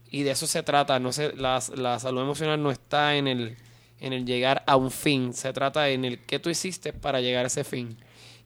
Y 0.10 0.24
de 0.24 0.32
eso 0.32 0.48
se 0.48 0.64
trata. 0.64 1.00
No 1.00 1.12
sé, 1.12 1.34
la, 1.36 1.62
la 1.76 2.00
salud 2.00 2.22
emocional 2.22 2.62
no 2.62 2.72
está 2.72 3.16
en 3.16 3.28
el, 3.28 3.58
en 4.00 4.14
el 4.14 4.26
llegar 4.26 4.64
a 4.66 4.78
un 4.78 4.90
fin. 4.90 5.34
Se 5.34 5.52
trata 5.54 5.90
en 5.90 6.06
el 6.06 6.20
que 6.20 6.40
tú 6.40 6.50
hiciste 6.50 6.94
para 6.94 7.22
llegar 7.22 7.44
a 7.44 7.48
ese 7.48 7.64
fin. 7.64 7.98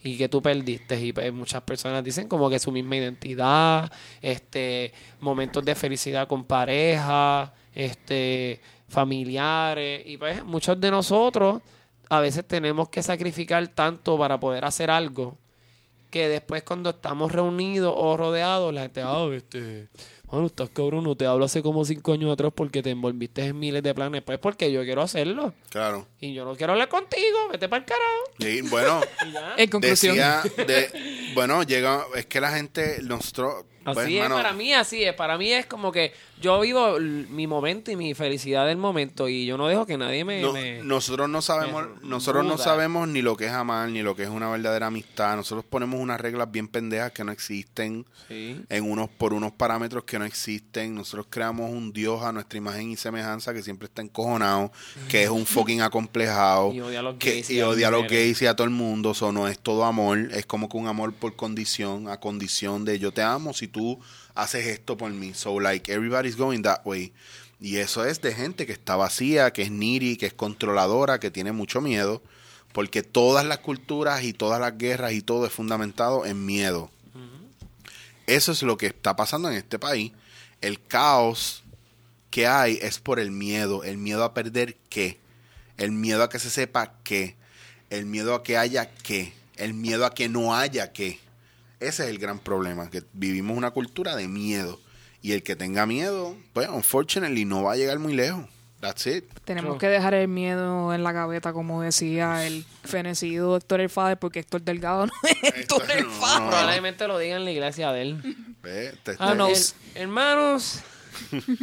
Y 0.03 0.18
que 0.18 0.30
tú 0.30 0.41
perdiste. 0.41 0.99
Y 0.99 1.14
pues, 1.14 1.32
muchas 1.32 1.62
personas 1.62 2.03
dicen 2.03 2.28
como 2.28 2.49
que 2.49 2.60
su 2.60 2.72
misma 2.72 2.95
identidad, 2.95 3.91
este, 4.22 4.93
momentos 5.20 5.64
de 5.64 5.76
felicidad 5.76 6.28
con 6.28 6.43
pareja, 6.43 7.53
este, 7.74 8.60
familiares. 8.88 10.01
Y 10.05 10.18
pues 10.18 10.43
muchos 10.43 10.80
de 10.80 10.89
nosotros 10.89 11.62
a 12.10 12.20
veces 12.20 12.45
tenemos 12.47 12.89
que 12.89 13.03
sacrificar 13.03 13.68
tanto 13.70 14.18
para 14.18 14.39
poder 14.39 14.66
hacer 14.66 14.89
algo 14.91 15.38
que 16.10 16.28
después 16.28 16.64
cuando 16.64 16.89
estamos 16.89 17.32
reunidos 17.32 17.93
o 17.95 18.18
rodeados, 18.18 18.74
la 18.74 18.82
gente, 18.82 19.01
ah, 19.03 19.28
este, 19.32 19.88
bueno, 20.26 20.47
estás 20.47 20.70
cabrón, 20.70 21.03
no 21.03 21.16
te 21.16 21.26
hablo 21.26 21.45
hace 21.45 21.62
como 21.62 21.86
cinco 21.86 22.14
años 22.14 22.32
atrás 22.32 22.51
porque 22.53 22.82
te 22.82 22.89
envolviste 22.91 23.45
en 23.45 23.60
miles 23.60 23.84
de 23.84 23.93
planes. 23.93 24.22
Pues 24.24 24.39
porque 24.39 24.72
yo 24.72 24.84
quiero 24.84 25.01
hacerlo. 25.01 25.53
Claro. 25.70 26.07
Y 26.20 26.34
yo 26.34 26.45
no 26.45 26.55
quiero 26.55 26.74
hablar 26.74 26.89
contigo, 26.89 27.49
vete 27.51 27.70
para 27.70 27.82
el 27.82 27.86
carajo. 27.86 28.24
Y 28.39 28.62
bueno, 28.70 29.01
Y 29.28 29.32
ya. 29.32 29.53
En 29.57 29.70
conclusión. 29.70 30.16
decía, 30.16 30.43
de, 30.66 31.32
bueno, 31.36 31.64
llega, 31.64 32.05
es 32.16 32.26
que 32.26 32.41
la 32.41 32.51
gente, 32.51 32.99
nosotros, 33.03 33.66
Así 33.91 33.95
pues, 33.95 34.07
es, 34.09 34.19
mano, 34.19 34.35
para 34.35 34.53
mí 34.53 34.73
así 34.73 35.03
es. 35.03 35.13
Para 35.13 35.37
mí 35.37 35.51
es 35.51 35.65
como 35.65 35.91
que 35.91 36.13
yo 36.41 36.59
vivo 36.61 36.97
mi 36.99 37.47
momento 37.47 37.91
y 37.91 37.95
mi 37.95 38.13
felicidad 38.13 38.65
del 38.67 38.77
momento 38.77 39.27
y 39.27 39.45
yo 39.45 39.57
no 39.57 39.67
dejo 39.67 39.85
que 39.85 39.97
nadie 39.97 40.23
me... 40.23 40.41
no- 40.41 40.53
me- 40.53 40.81
nosotros 40.83 41.27
no 41.29 41.41
sabemos, 41.41 41.85
nosotros 42.01 42.45
no 42.45 42.57
sabemos 42.57 43.07
ni 43.07 43.21
lo 43.21 43.35
que 43.35 43.45
es 43.47 43.51
amar, 43.51 43.89
ni 43.89 44.01
lo 44.01 44.15
que 44.15 44.23
es 44.23 44.29
una 44.29 44.49
verdadera 44.49 44.87
amistad. 44.87 45.35
Nosotros 45.35 45.65
ponemos 45.69 45.99
unas 45.99 46.19
reglas 46.21 46.49
bien 46.51 46.67
pendejas 46.67 47.11
que 47.11 47.23
no 47.23 47.31
existen 47.31 48.05
Sí. 48.27 48.61
en 48.69 48.89
unos 48.89 49.09
por 49.09 49.33
unos 49.33 49.51
parámetros 49.51 50.03
que 50.03 50.19
no 50.19 50.25
existen. 50.25 50.93
Nosotros 50.95 51.27
creamos 51.29 51.71
un 51.71 51.91
Dios 51.91 52.21
a 52.23 52.31
nuestra 52.31 52.57
imagen 52.57 52.91
y 52.91 52.95
semejanza 52.95 53.53
que 53.53 53.63
siempre 53.63 53.87
está 53.87 54.01
encojonado, 54.01 54.71
que 55.09 55.23
es 55.23 55.29
un 55.29 55.45
fucking 55.45 55.81
acomplejado, 55.81 56.71
Y 56.73 56.79
odia 56.81 56.99
a 56.99 57.03
los 57.03 57.15
que, 57.15 57.31
gays 57.31 57.49
y 57.49 57.57
y 57.57 57.61
odia 57.61 57.87
a 57.87 57.91
los 57.91 58.07
gays 58.07 58.41
y 58.41 58.45
a 58.45 58.55
todo 58.55 58.65
el 58.65 58.71
mundo. 58.71 59.11
Eso 59.11 59.31
no 59.31 59.47
es 59.47 59.59
todo 59.59 59.83
amor, 59.85 60.17
es 60.31 60.45
como 60.45 60.69
que 60.69 60.77
un 60.77 60.87
amor 60.87 61.13
por 61.13 61.35
condición, 61.35 62.07
a 62.07 62.19
condición 62.19 62.85
de 62.85 62.99
yo 62.99 63.11
te 63.11 63.21
amo 63.21 63.53
si 63.53 63.67
tú 63.67 63.78
haces 64.36 64.67
esto 64.67 64.97
por 64.97 65.11
mí. 65.11 65.34
So, 65.34 65.59
like, 65.59 65.91
everybody's 65.91 66.36
going 66.36 66.61
that 66.63 66.82
way. 66.86 67.13
Y 67.59 67.77
eso 67.77 68.05
es 68.05 68.21
de 68.21 68.34
gente 68.34 68.65
que 68.65 68.71
está 68.71 68.95
vacía, 68.95 69.51
que 69.51 69.63
es 69.63 69.71
needy, 69.71 70.15
que 70.15 70.27
es 70.27 70.34
controladora, 70.34 71.19
que 71.19 71.30
tiene 71.30 71.51
mucho 71.51 71.82
miedo, 71.82 72.21
porque 72.71 73.03
todas 73.03 73.45
las 73.45 73.59
culturas 73.59 74.23
y 74.23 74.32
todas 74.32 74.61
las 74.61 74.77
guerras 74.77 75.11
y 75.13 75.21
todo 75.21 75.45
es 75.45 75.51
fundamentado 75.51 76.25
en 76.25 76.45
miedo. 76.45 76.89
Eso 78.27 78.51
es 78.51 78.61
lo 78.61 78.77
que 78.77 78.86
está 78.86 79.15
pasando 79.15 79.49
en 79.49 79.57
este 79.57 79.80
país. 79.80 80.11
El 80.61 80.80
caos 80.82 81.63
que 82.30 82.45
hay 82.47 82.77
es 82.82 82.99
por 82.99 83.19
el 83.19 83.32
miedo. 83.32 83.84
El 83.84 83.97
miedo 83.97 84.23
a 84.23 84.34
perder 84.36 84.77
qué. 84.89 85.17
El 85.77 85.91
miedo 85.91 86.23
a 86.23 86.30
que 86.30 86.38
se 86.38 86.51
sepa 86.51 86.93
qué. 87.03 87.36
El 87.89 88.05
miedo 88.05 88.36
a 88.36 88.43
que 88.43 88.55
haya 88.55 88.91
qué. 88.91 89.34
El 89.55 89.73
miedo 89.73 90.05
a 90.05 90.13
que 90.13 90.30
no 90.30 90.55
haya 90.55 90.93
qué. 90.93 91.19
Ese 91.80 92.03
es 92.03 92.09
el 92.09 92.17
gran 92.19 92.39
problema, 92.39 92.89
que 92.89 93.03
vivimos 93.13 93.57
una 93.57 93.71
cultura 93.71 94.15
de 94.15 94.27
miedo. 94.27 94.80
Y 95.21 95.34
el 95.34 95.43
que 95.43 95.55
tenga 95.55 95.86
miedo, 95.86 96.36
pues, 96.53 96.69
unfortunately, 96.69 97.43
no 97.45 97.63
va 97.63 97.73
a 97.73 97.75
llegar 97.75 97.99
muy 97.99 98.13
lejos. 98.13 98.45
That's 98.80 99.05
it. 99.07 99.25
Tenemos 99.43 99.71
True. 99.71 99.80
que 99.80 99.88
dejar 99.89 100.13
el 100.13 100.30
miedo 100.30 100.93
en 100.93 101.03
la 101.03 101.11
gaveta, 101.11 101.51
como 101.51 101.82
decía 101.82 102.47
el 102.47 102.63
fenecido 102.86 103.57
Héctor 103.57 103.82
El 103.82 103.89
Fader, 103.89 104.17
porque 104.17 104.39
Héctor 104.39 104.61
Delgado 104.61 105.05
no 105.07 105.11
es 105.23 105.53
Héctor 105.53 105.84
El 105.91 106.05
Fader. 106.05 106.41
no. 106.43 106.49
Probablemente 106.49 107.05
lo 107.07 107.19
diga 107.19 107.36
en 107.36 107.43
la 107.43 107.51
iglesia 107.51 107.91
de 107.91 108.01
él. 108.03 108.36
Ve, 108.63 108.93
te- 109.03 109.15
Ah, 109.19 109.34
no. 109.36 109.47
El- 109.49 109.57
hermanos, 109.95 110.80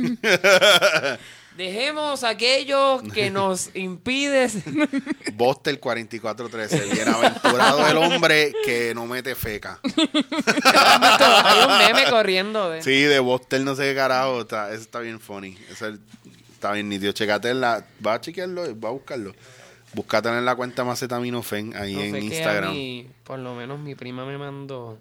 dejemos 1.56 2.22
aquello 2.24 3.00
que 3.14 3.30
nos 3.30 3.70
impide. 3.74 4.48
Boster 5.34 5.78
4413. 5.80 6.94
Bienaventurado 6.94 7.86
el 7.88 7.96
hombre 7.96 8.52
que 8.64 8.92
no 8.94 9.06
mete 9.06 9.34
feca. 9.34 9.80
Hay 9.84 11.64
un 11.68 11.78
meme 11.78 12.10
corriendo 12.10 12.70
de. 12.70 12.82
Sí, 12.82 13.02
de 13.02 13.18
Boster 13.18 13.60
no 13.60 13.74
sé 13.74 13.82
qué 13.84 13.94
carajo. 13.94 14.42
Está, 14.42 14.70
eso 14.72 14.82
está 14.82 15.00
bien 15.00 15.20
funny. 15.20 15.56
Eso 15.70 15.88
es- 15.88 15.98
está 16.52 16.72
bien 16.72 16.88
nítido. 16.88 17.12
Checate 17.12 17.50
en 17.50 17.60
la... 17.60 17.84
Va 18.04 18.14
a 18.14 18.20
chequearlo, 18.20 18.78
va 18.80 18.88
a 18.88 18.92
buscarlo. 18.92 19.34
Búscate 19.92 20.28
en 20.28 20.44
la 20.44 20.54
cuenta 20.56 20.84
Macetaminofen 20.84 21.74
ahí 21.76 21.94
No 21.94 22.00
en 22.02 22.16
Instagram. 22.24 22.72
mí, 22.72 23.06
por 23.24 23.38
lo 23.38 23.54
menos 23.54 23.78
mi 23.78 23.94
prima 23.94 24.24
me 24.26 24.36
mandó. 24.36 24.98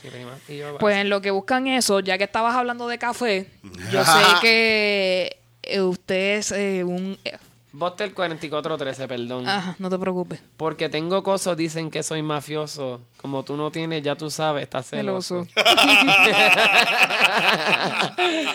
Sí, 0.00 0.08
prima. 0.08 0.38
Y 0.48 0.58
yo, 0.58 0.78
Pues 0.78 0.96
en 0.96 1.08
lo 1.10 1.20
que 1.20 1.30
buscan 1.30 1.66
eso, 1.66 2.00
ya 2.00 2.16
que 2.16 2.24
estabas 2.24 2.54
hablando 2.54 2.86
de 2.88 2.98
café, 2.98 3.48
yo 3.90 4.04
sé 4.04 4.20
que 4.40 5.37
eh, 5.68 5.82
usted 5.82 6.38
es 6.38 6.52
eh, 6.52 6.84
un... 6.84 7.18
eh, 7.24 7.36
Boster 7.70 8.12
4413, 8.14 9.06
perdón. 9.06 9.46
Ajá, 9.48 9.76
no 9.78 9.90
te 9.90 9.98
preocupes. 9.98 10.40
Porque 10.56 10.88
tengo 10.88 11.22
cosas, 11.22 11.56
dicen 11.56 11.90
que 11.90 12.02
soy 12.02 12.22
mafioso. 12.22 13.02
Como 13.20 13.44
tú 13.44 13.56
no 13.56 13.70
tienes, 13.70 14.02
ya 14.02 14.16
tú 14.16 14.30
sabes, 14.30 14.62
estás 14.64 14.88
celoso. 14.88 15.46
Celoso. 15.54 15.54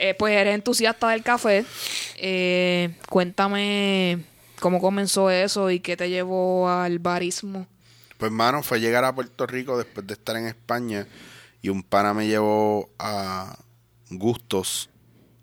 Eh, 0.00 0.14
pues 0.14 0.32
eres 0.32 0.54
entusiasta 0.54 1.08
del 1.08 1.24
café. 1.24 1.64
Eh, 2.18 2.94
cuéntame 3.10 4.22
cómo 4.60 4.80
comenzó 4.80 5.28
eso 5.28 5.72
y 5.72 5.80
qué 5.80 5.96
te 5.96 6.08
llevó 6.08 6.68
al 6.70 7.00
barismo. 7.00 7.66
Pues, 8.16 8.30
mano, 8.30 8.62
fue 8.62 8.78
llegar 8.78 9.04
a 9.04 9.12
Puerto 9.12 9.44
Rico 9.46 9.76
después 9.76 10.06
de 10.06 10.12
estar 10.14 10.36
en 10.36 10.46
España 10.46 11.08
y 11.62 11.68
un 11.68 11.82
pana 11.82 12.14
me 12.14 12.28
llevó 12.28 12.88
a 13.00 13.58
Gustos 14.10 14.88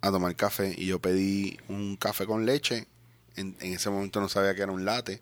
a 0.05 0.11
tomar 0.11 0.35
café 0.35 0.73
y 0.77 0.85
yo 0.85 0.99
pedí 0.99 1.57
un 1.67 1.97
café 1.97 2.25
con 2.25 2.45
leche. 2.45 2.87
En, 3.35 3.55
ese 3.59 3.89
momento 3.89 4.21
no 4.21 4.29
sabía 4.29 4.55
que 4.55 4.61
era 4.61 4.71
un 4.71 4.85
latte. 4.85 5.21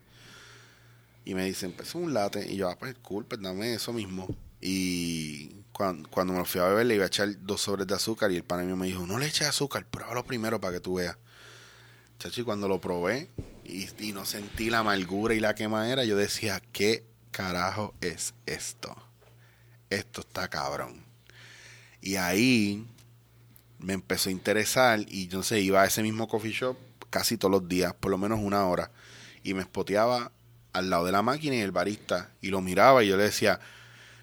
Y 1.25 1.35
me 1.35 1.45
dicen, 1.45 1.71
pues 1.71 1.89
es 1.89 1.95
un 1.95 2.13
latte. 2.13 2.45
Y 2.51 2.57
yo, 2.57 2.69
ah, 2.69 2.77
pues 2.77 2.95
cool, 3.01 3.25
pues 3.25 3.41
dame 3.41 3.73
eso 3.73 3.93
mismo. 3.93 4.27
Y 4.59 5.49
cuando, 5.71 6.09
cuando 6.09 6.33
me 6.33 6.39
lo 6.39 6.45
fui 6.45 6.61
a 6.61 6.65
beber 6.65 6.85
le 6.85 6.95
iba 6.95 7.05
a 7.05 7.07
echar 7.07 7.29
dos 7.41 7.61
sobres 7.61 7.87
de 7.87 7.95
azúcar 7.95 8.31
y 8.31 8.37
el 8.37 8.43
pana 8.43 8.63
mío 8.63 8.75
me 8.75 8.87
dijo, 8.87 9.05
no 9.05 9.17
le 9.17 9.27
eches 9.27 9.47
azúcar, 9.47 9.85
pruébalo 9.85 10.23
primero 10.25 10.59
para 10.59 10.73
que 10.73 10.79
tú 10.79 10.95
veas. 10.95 11.17
Chacho, 12.19 12.41
y 12.41 12.43
cuando 12.43 12.67
lo 12.67 12.79
probé 12.79 13.29
y, 13.65 13.87
y 13.99 14.13
no 14.13 14.25
sentí 14.25 14.69
la 14.69 14.79
amargura 14.79 15.33
y 15.33 15.39
la 15.39 15.55
quemadera, 15.55 16.05
yo 16.05 16.15
decía, 16.15 16.61
¿qué 16.71 17.05
carajo 17.31 17.93
es 18.01 18.33
esto? 18.45 18.95
Esto 19.89 20.21
está 20.21 20.47
cabrón. 20.49 21.03
Y 22.01 22.15
ahí 22.17 22.85
me 23.83 23.93
empezó 23.93 24.29
a 24.29 24.31
interesar 24.31 24.99
y 25.07 25.27
yo 25.27 25.43
sé, 25.43 25.61
iba 25.61 25.81
a 25.81 25.85
ese 25.85 26.01
mismo 26.01 26.27
coffee 26.27 26.51
shop 26.51 26.77
casi 27.09 27.37
todos 27.37 27.51
los 27.51 27.67
días, 27.67 27.93
por 27.93 28.09
lo 28.09 28.17
menos 28.17 28.39
una 28.41 28.65
hora, 28.65 28.91
y 29.43 29.53
me 29.53 29.61
espoteaba 29.61 30.31
al 30.71 30.89
lado 30.89 31.05
de 31.05 31.11
la 31.11 31.21
máquina 31.21 31.55
y 31.55 31.59
el 31.59 31.71
barista, 31.71 32.31
y 32.41 32.49
lo 32.49 32.61
miraba 32.61 33.03
y 33.03 33.09
yo 33.09 33.17
le 33.17 33.23
decía, 33.23 33.59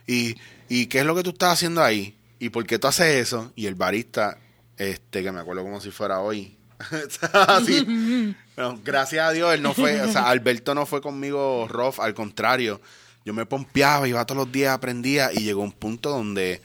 ¿y, 0.07 0.35
¿y 0.69 0.87
qué 0.87 1.01
es 1.01 1.07
lo 1.07 1.15
que 1.15 1.23
tú 1.23 1.31
estás 1.31 1.53
haciendo 1.53 1.85
ahí? 1.85 2.19
¿Y 2.41 2.49
por 2.49 2.67
qué 2.67 2.79
tú 2.79 2.89
haces 2.89 3.15
eso? 3.15 3.53
Y 3.55 3.67
el 3.67 3.77
barista, 3.77 4.39
este, 4.77 5.23
que 5.23 5.31
me 5.31 5.41
acuerdo 5.41 5.63
como 5.63 5.81
si 5.81 5.91
fuera 5.91 6.21
hoy, 6.21 6.57
Así. 7.33 8.35
Gracias 8.85 9.29
a 9.29 9.33
Dios, 9.33 9.55
él 9.55 9.63
no 9.63 9.75
fue, 9.75 10.01
o 10.01 10.11
sea, 10.11 10.29
Alberto 10.29 10.75
no 10.75 10.87
fue 10.87 11.01
conmigo 11.01 11.69
rough, 11.69 12.01
al 12.01 12.15
contrario, 12.15 12.81
yo 13.25 13.35
me 13.35 13.47
pompeaba, 13.47 14.09
iba 14.09 14.25
todos 14.25 14.45
los 14.45 14.53
días, 14.53 14.75
aprendía 14.75 15.31
y 15.33 15.41
llegó 15.41 15.63
un 15.63 15.73
punto 15.73 16.11
donde 16.11 16.61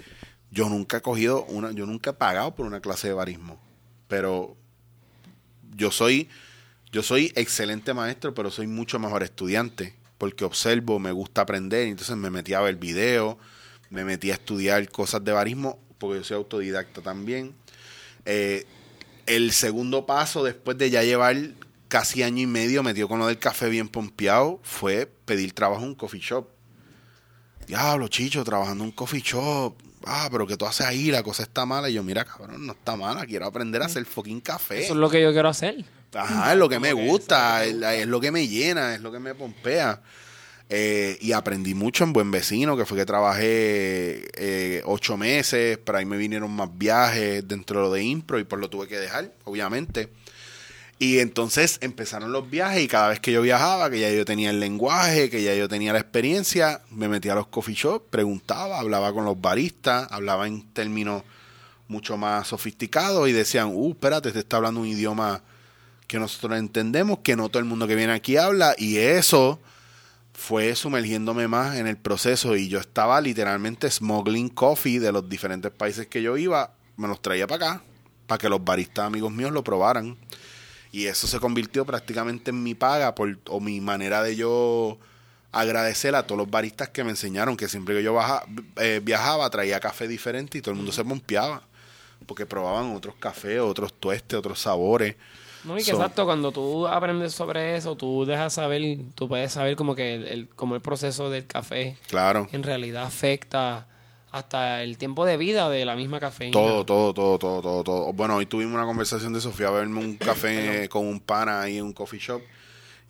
yo 0.55 0.69
nunca 0.69 0.97
he 0.97 1.01
cogido 1.01 1.43
una, 1.49 1.71
yo 1.73 1.85
nunca 1.85 2.11
he 2.11 2.13
pagado 2.13 2.55
por 2.55 2.65
una 2.65 2.79
clase 2.79 3.09
de 3.09 3.13
barismo, 3.13 3.59
pero 4.07 4.55
yo 5.75 5.91
soy, 5.91 6.29
yo 6.93 7.03
soy 7.03 7.33
excelente 7.35 7.93
maestro, 7.93 8.33
pero 8.33 8.49
soy 8.49 8.65
mucho 8.65 8.97
mejor 8.97 9.21
estudiante, 9.21 9.93
porque 10.17 10.45
observo, 10.45 10.97
me 10.97 11.11
gusta 11.11 11.41
aprender, 11.41 11.87
entonces 11.87 12.15
me 12.15 12.29
metí 12.29 12.53
a 12.53 12.61
ver 12.61 12.77
videos, 12.77 13.35
me 13.89 14.05
metí 14.05 14.31
a 14.31 14.35
estudiar 14.35 14.89
cosas 14.89 15.25
de 15.25 15.33
barismo, 15.33 15.77
porque 15.97 16.19
yo 16.19 16.23
soy 16.23 16.37
autodidacta 16.37 17.01
también. 17.01 17.53
Eh, 18.23 18.65
el 19.25 19.51
segundo 19.51 20.05
paso, 20.05 20.41
después 20.41 20.77
de 20.77 20.89
ya 20.89 21.03
llevar 21.03 21.35
casi 21.89 22.23
año 22.23 22.43
y 22.43 22.47
medio 22.47 22.81
metido 22.81 23.09
con 23.09 23.19
lo 23.19 23.27
del 23.27 23.39
café 23.39 23.67
bien 23.67 23.89
pompeado, 23.89 24.61
fue 24.63 25.05
pedir 25.25 25.51
trabajo 25.51 25.83
en 25.83 25.89
un 25.89 25.95
coffee 25.95 26.21
shop. 26.21 26.47
Diablo, 27.67 28.07
chicho, 28.07 28.41
trabajando 28.45 28.85
en 28.85 28.91
un 28.91 28.95
coffee 28.95 29.21
shop. 29.21 29.75
Ah, 30.05 30.29
pero 30.31 30.45
que 30.45 30.55
tú 30.55 30.65
haces 30.65 30.85
ahí, 30.85 31.11
la 31.11 31.23
cosa 31.23 31.43
está 31.43 31.65
mala. 31.65 31.89
Y 31.89 31.93
yo, 31.93 32.03
mira, 32.03 32.23
cabrón, 32.23 32.65
no 32.65 32.73
está 32.73 32.95
mala, 32.95 33.25
quiero 33.25 33.45
aprender 33.45 33.81
a 33.81 33.85
hacer 33.85 34.05
fucking 34.05 34.41
café. 34.41 34.83
Eso 34.83 34.93
es 34.93 34.99
lo 34.99 35.09
que 35.09 35.21
yo 35.21 35.31
quiero 35.33 35.49
hacer. 35.49 35.83
Ajá, 36.13 36.53
es 36.53 36.57
lo 36.57 36.69
que 36.69 36.79
me 36.79 36.93
gusta, 36.93 37.65
es, 37.65 37.75
es 37.75 38.07
lo 38.07 38.21
que 38.21 38.31
me 38.31 38.47
llena, 38.47 38.95
es 38.95 39.01
lo 39.01 39.11
que 39.11 39.19
me 39.19 39.35
pompea. 39.35 40.01
Eh, 40.67 41.17
y 41.21 41.31
aprendí 41.33 41.75
mucho 41.75 42.03
en 42.03 42.13
Buen 42.13 42.31
Vecino, 42.31 42.75
que 42.75 42.85
fue 42.85 42.97
que 42.97 43.05
trabajé 43.05 44.27
eh, 44.33 44.81
ocho 44.85 45.15
meses, 45.15 45.77
pero 45.83 45.99
ahí 45.99 46.05
me 46.05 46.17
vinieron 46.17 46.51
más 46.51 46.75
viajes 46.75 47.47
dentro 47.47 47.81
de 47.81 47.85
lo 47.87 47.93
de 47.93 48.03
impro 48.03 48.39
y 48.39 48.45
por 48.45 48.59
lo 48.59 48.69
tuve 48.69 48.87
que 48.87 48.97
dejar, 48.97 49.31
obviamente. 49.43 50.09
Y 50.97 51.19
entonces 51.19 51.77
empezaron 51.81 52.31
los 52.31 52.49
viajes 52.49 52.81
y 52.81 52.87
cada 52.87 53.09
vez 53.09 53.19
que 53.19 53.33
yo 53.33 53.41
viajaba, 53.41 53.89
que 53.89 53.99
ya 53.99 54.09
yo 54.11 54.23
tenía 54.23 54.49
el 54.49 54.61
lenguaje, 54.61 55.29
que 55.29 55.43
ya 55.43 55.53
yo 55.53 55.67
tenía 55.67 55.91
la 55.91 55.99
experiencia, 55.99 56.81
me 56.89 57.09
metía 57.09 57.33
a 57.33 57.35
los 57.35 57.47
coffee 57.47 57.75
shops, 57.75 58.05
preguntaba, 58.09 58.79
hablaba 58.79 59.11
con 59.11 59.25
los 59.25 59.39
baristas, 59.39 60.07
hablaba 60.09 60.47
en 60.47 60.61
términos 60.71 61.23
mucho 61.89 62.17
más 62.17 62.47
sofisticados 62.47 63.27
y 63.27 63.33
decían, 63.33 63.71
uh, 63.73 63.91
espérate, 63.91 64.31
te 64.31 64.39
está 64.39 64.57
hablando 64.57 64.79
un 64.79 64.87
idioma 64.87 65.43
que 66.07 66.17
nosotros 66.17 66.57
entendemos, 66.57 67.19
que 67.19 67.35
no 67.35 67.49
todo 67.49 67.59
el 67.59 67.65
mundo 67.65 67.87
que 67.87 67.95
viene 67.95 68.13
aquí 68.13 68.37
habla 68.37 68.73
y 68.77 68.97
eso 68.97 69.59
fue 70.33 70.75
sumergiéndome 70.75 71.47
más 71.47 71.75
en 71.75 71.87
el 71.87 71.97
proceso 71.97 72.55
y 72.55 72.67
yo 72.69 72.79
estaba 72.79 73.19
literalmente 73.19 73.89
smuggling 73.89 74.49
coffee 74.49 74.99
de 74.99 75.11
los 75.11 75.27
diferentes 75.27 75.71
países 75.71 76.07
que 76.07 76.21
yo 76.21 76.37
iba, 76.37 76.73
me 76.95 77.07
los 77.07 77.21
traía 77.21 77.47
para 77.47 77.71
acá, 77.71 77.83
para 78.27 78.37
que 78.37 78.49
los 78.49 78.63
baristas 78.63 79.05
amigos 79.05 79.31
míos 79.31 79.51
lo 79.51 79.63
probaran. 79.63 80.17
Y 80.95 81.07
eso 81.07 81.27
se 81.27 81.39
convirtió 81.39 81.85
prácticamente 81.85 82.51
en 82.51 82.63
mi 82.63 82.73
paga 82.73 83.15
por, 83.15 83.37
o 83.49 83.59
mi 83.59 83.81
manera 83.81 84.23
de 84.23 84.35
yo 84.37 84.97
agradecer 85.51 86.15
a 86.15 86.23
todos 86.25 86.37
los 86.39 86.49
baristas 86.49 86.89
que 86.89 87.03
me 87.03 87.09
enseñaron, 87.09 87.57
que 87.57 87.67
siempre 87.67 87.95
que 87.95 88.03
yo 88.03 88.13
baja- 88.13 88.45
eh, 88.77 89.01
viajaba 89.03 89.49
traía 89.49 89.79
café 89.79 90.07
diferente 90.07 90.57
y 90.57 90.61
todo 90.61 90.71
el 90.71 90.77
mundo 90.77 90.91
se 90.91 91.03
pompeaba, 91.03 91.63
porque 92.25 92.45
probaban 92.45 92.95
otros 92.95 93.15
cafés, 93.19 93.59
otros 93.59 93.93
tuestes, 93.93 94.37
otros 94.39 94.59
sabores. 94.59 95.15
No, 95.65 95.75
y 95.77 95.83
que 95.83 95.91
So- 95.91 95.97
exacto, 95.97 96.25
cuando 96.25 96.51
tú 96.51 96.87
aprendes 96.87 97.33
sobre 97.33 97.75
eso, 97.75 97.95
tú 97.95 98.23
dejas 98.25 98.53
saber, 98.53 98.97
tú 99.15 99.27
puedes 99.27 99.51
saber 99.51 99.75
como 99.75 99.95
que 99.95 100.13
el, 100.15 100.27
el- 100.27 100.47
como 100.49 100.75
el 100.75 100.81
proceso 100.81 101.29
del 101.29 101.45
café 101.47 101.97
Claro. 102.07 102.47
en 102.51 102.63
realidad 102.63 103.03
afecta 103.03 103.87
hasta 104.31 104.83
el 104.83 104.97
tiempo 104.97 105.25
de 105.25 105.37
vida 105.37 105.69
de 105.69 105.85
la 105.85 105.95
misma 105.95 106.19
cafeína. 106.19 106.51
Todo, 106.51 106.85
todo, 106.85 107.13
todo, 107.13 107.39
todo, 107.39 107.61
todo, 107.61 107.83
todo. 107.83 108.13
Bueno, 108.13 108.35
hoy 108.35 108.45
tuvimos 108.45 108.73
una 108.73 108.85
conversación 108.85 109.33
de 109.33 109.41
Sofía 109.41 109.67
a 109.67 109.71
beberme 109.71 109.99
un 109.99 110.15
café 110.17 110.89
con 110.89 111.07
un 111.07 111.19
pana 111.19 111.61
ahí 111.61 111.77
en 111.77 111.85
un 111.85 111.93
coffee 111.93 112.19
shop 112.19 112.41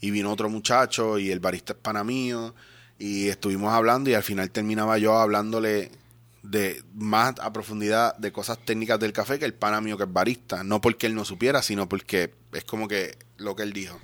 y 0.01 0.11
vino 0.11 0.31
otro 0.31 0.49
muchacho 0.49 1.17
y 1.17 1.31
el 1.31 1.39
barista 1.39 1.73
es 1.73 1.79
pana 1.79 2.03
mío 2.03 2.53
y 2.99 3.27
estuvimos 3.27 3.73
hablando 3.73 4.09
y 4.09 4.13
al 4.13 4.23
final 4.23 4.51
terminaba 4.51 4.97
yo 4.97 5.17
hablándole 5.17 5.91
de 6.43 6.83
más 6.93 7.33
a 7.39 7.51
profundidad 7.51 8.15
de 8.17 8.31
cosas 8.31 8.59
técnicas 8.63 8.99
del 8.99 9.13
café 9.13 9.39
que 9.39 9.45
el 9.45 9.53
pana 9.53 9.81
mío 9.81 9.97
que 9.97 10.03
es 10.03 10.13
barista. 10.13 10.63
No 10.63 10.81
porque 10.81 11.07
él 11.07 11.15
no 11.15 11.25
supiera, 11.25 11.61
sino 11.61 11.89
porque 11.89 12.33
es 12.53 12.63
como 12.63 12.87
que 12.87 13.17
lo 13.37 13.55
que 13.55 13.63
él 13.63 13.73
dijo. 13.73 13.99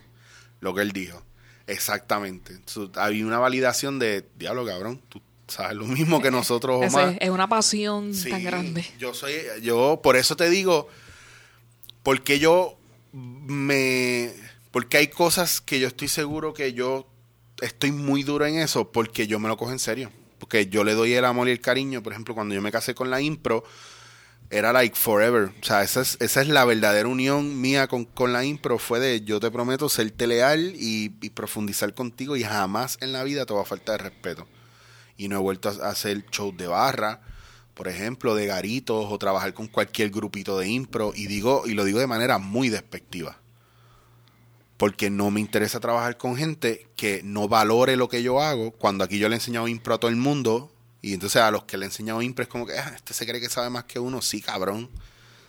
Lo 0.60 0.74
que 0.74 0.82
él 0.82 0.92
dijo. 0.92 1.24
Exactamente. 1.68 2.60
Había 2.96 3.26
una 3.26 3.40
validación 3.40 4.00
de, 4.00 4.28
diablo 4.38 4.66
cabrón, 4.66 5.02
tú 5.08 5.22
sabes 5.52 5.78
lo 5.78 5.86
mismo 5.86 6.22
que 6.22 6.32
nosotros, 6.32 6.84
Omar. 6.88 7.18
es 7.20 7.30
una 7.30 7.48
pasión 7.48 8.14
Sí, 8.16 8.30
tan 8.30 8.44
grande. 8.44 8.86
Yo 8.98 9.14
soy, 9.14 9.34
yo 9.62 10.00
por 10.02 10.16
eso 10.16 10.36
te 10.36 10.50
digo, 10.50 10.88
porque 12.04 12.40
yo 12.40 12.78
me, 13.12 14.32
porque 14.72 14.98
hay 14.98 15.08
cosas 15.08 15.62
que 15.62 15.80
yo 15.80 15.88
estoy 15.88 16.08
seguro 16.08 16.54
que 16.54 16.74
yo 16.74 17.08
estoy 17.62 17.92
muy 17.92 18.24
duro 18.24 18.46
en 18.46 18.56
eso, 18.58 18.92
porque 18.92 19.28
yo 19.28 19.40
me 19.40 19.48
lo 19.48 19.58
cojo 19.58 19.72
en 19.72 19.80
serio, 19.80 20.12
porque 20.40 20.68
yo 20.68 20.84
le 20.84 20.94
doy 20.94 21.14
el 21.14 21.26
amor 21.26 21.48
y 21.48 21.52
el 21.52 21.62
cariño, 21.62 22.02
por 22.02 22.14
ejemplo, 22.14 22.34
cuando 22.34 22.56
yo 22.56 22.62
me 22.62 22.72
casé 22.72 22.96
con 22.96 23.12
la 23.12 23.22
impro, 23.22 23.64
era 24.50 24.74
like 24.74 24.96
forever, 24.98 25.52
o 25.62 25.66
sea, 25.66 25.82
esa 25.84 26.02
es, 26.02 26.18
esa 26.20 26.42
es 26.42 26.48
la 26.50 26.66
verdadera 26.66 27.08
unión 27.08 27.62
mía 27.62 27.88
con, 27.88 28.04
con 28.04 28.34
la 28.34 28.44
impro, 28.44 28.80
fue 28.80 29.00
de 29.00 29.22
yo 29.22 29.40
te 29.40 29.50
prometo 29.50 29.88
serte 29.88 30.28
leal 30.28 30.74
y, 30.76 31.14
y 31.22 31.30
profundizar 31.30 31.94
contigo 31.94 32.36
y 32.36 32.44
jamás 32.44 32.98
en 33.00 33.14
la 33.14 33.24
vida 33.24 33.46
te 33.46 33.54
va 33.54 33.62
a 33.62 33.66
faltar 33.66 34.02
de 34.02 34.10
respeto 34.10 34.48
y 35.24 35.28
no 35.28 35.36
he 35.36 35.40
vuelto 35.40 35.70
a 35.70 35.90
hacer 35.90 36.26
shows 36.32 36.56
de 36.58 36.68
barra, 36.68 37.22
por 37.74 37.88
ejemplo, 37.88 38.34
de 38.36 38.48
garitos 38.48 39.06
o 39.10 39.18
trabajar 39.18 39.54
con 39.54 39.68
cualquier 39.68 40.10
grupito 40.10 40.58
de 40.58 40.68
impro 40.68 41.14
y 41.16 41.28
digo 41.28 41.64
y 41.66 41.74
lo 41.74 41.84
digo 41.84 42.00
de 42.00 42.08
manera 42.08 42.38
muy 42.38 42.70
despectiva. 42.70 43.38
Porque 44.78 45.10
no 45.12 45.30
me 45.30 45.40
interesa 45.40 45.80
trabajar 45.80 46.18
con 46.18 46.36
gente 46.36 46.88
que 46.96 47.22
no 47.24 47.48
valore 47.48 47.96
lo 47.96 48.10
que 48.10 48.24
yo 48.24 48.42
hago 48.42 48.72
cuando 48.72 49.04
aquí 49.04 49.20
yo 49.20 49.30
le 49.30 49.36
he 49.36 49.38
enseñado 49.38 49.68
impro 49.68 49.94
a 49.94 50.00
todo 50.00 50.10
el 50.10 50.18
mundo 50.18 50.72
y 51.04 51.14
entonces 51.14 51.42
a 51.42 51.52
los 51.52 51.66
que 51.66 51.78
le 51.78 51.86
he 51.86 51.90
enseñado 51.90 52.22
impro 52.22 52.42
es 52.44 52.50
como 52.50 52.66
que 52.66 52.78
"Ah, 52.78 52.94
este 52.96 53.14
se 53.14 53.26
cree 53.28 53.40
que 53.40 53.50
sabe 53.50 53.70
más 53.70 53.84
que 53.86 54.00
uno, 54.00 54.22
sí, 54.22 54.42
cabrón. 54.42 54.90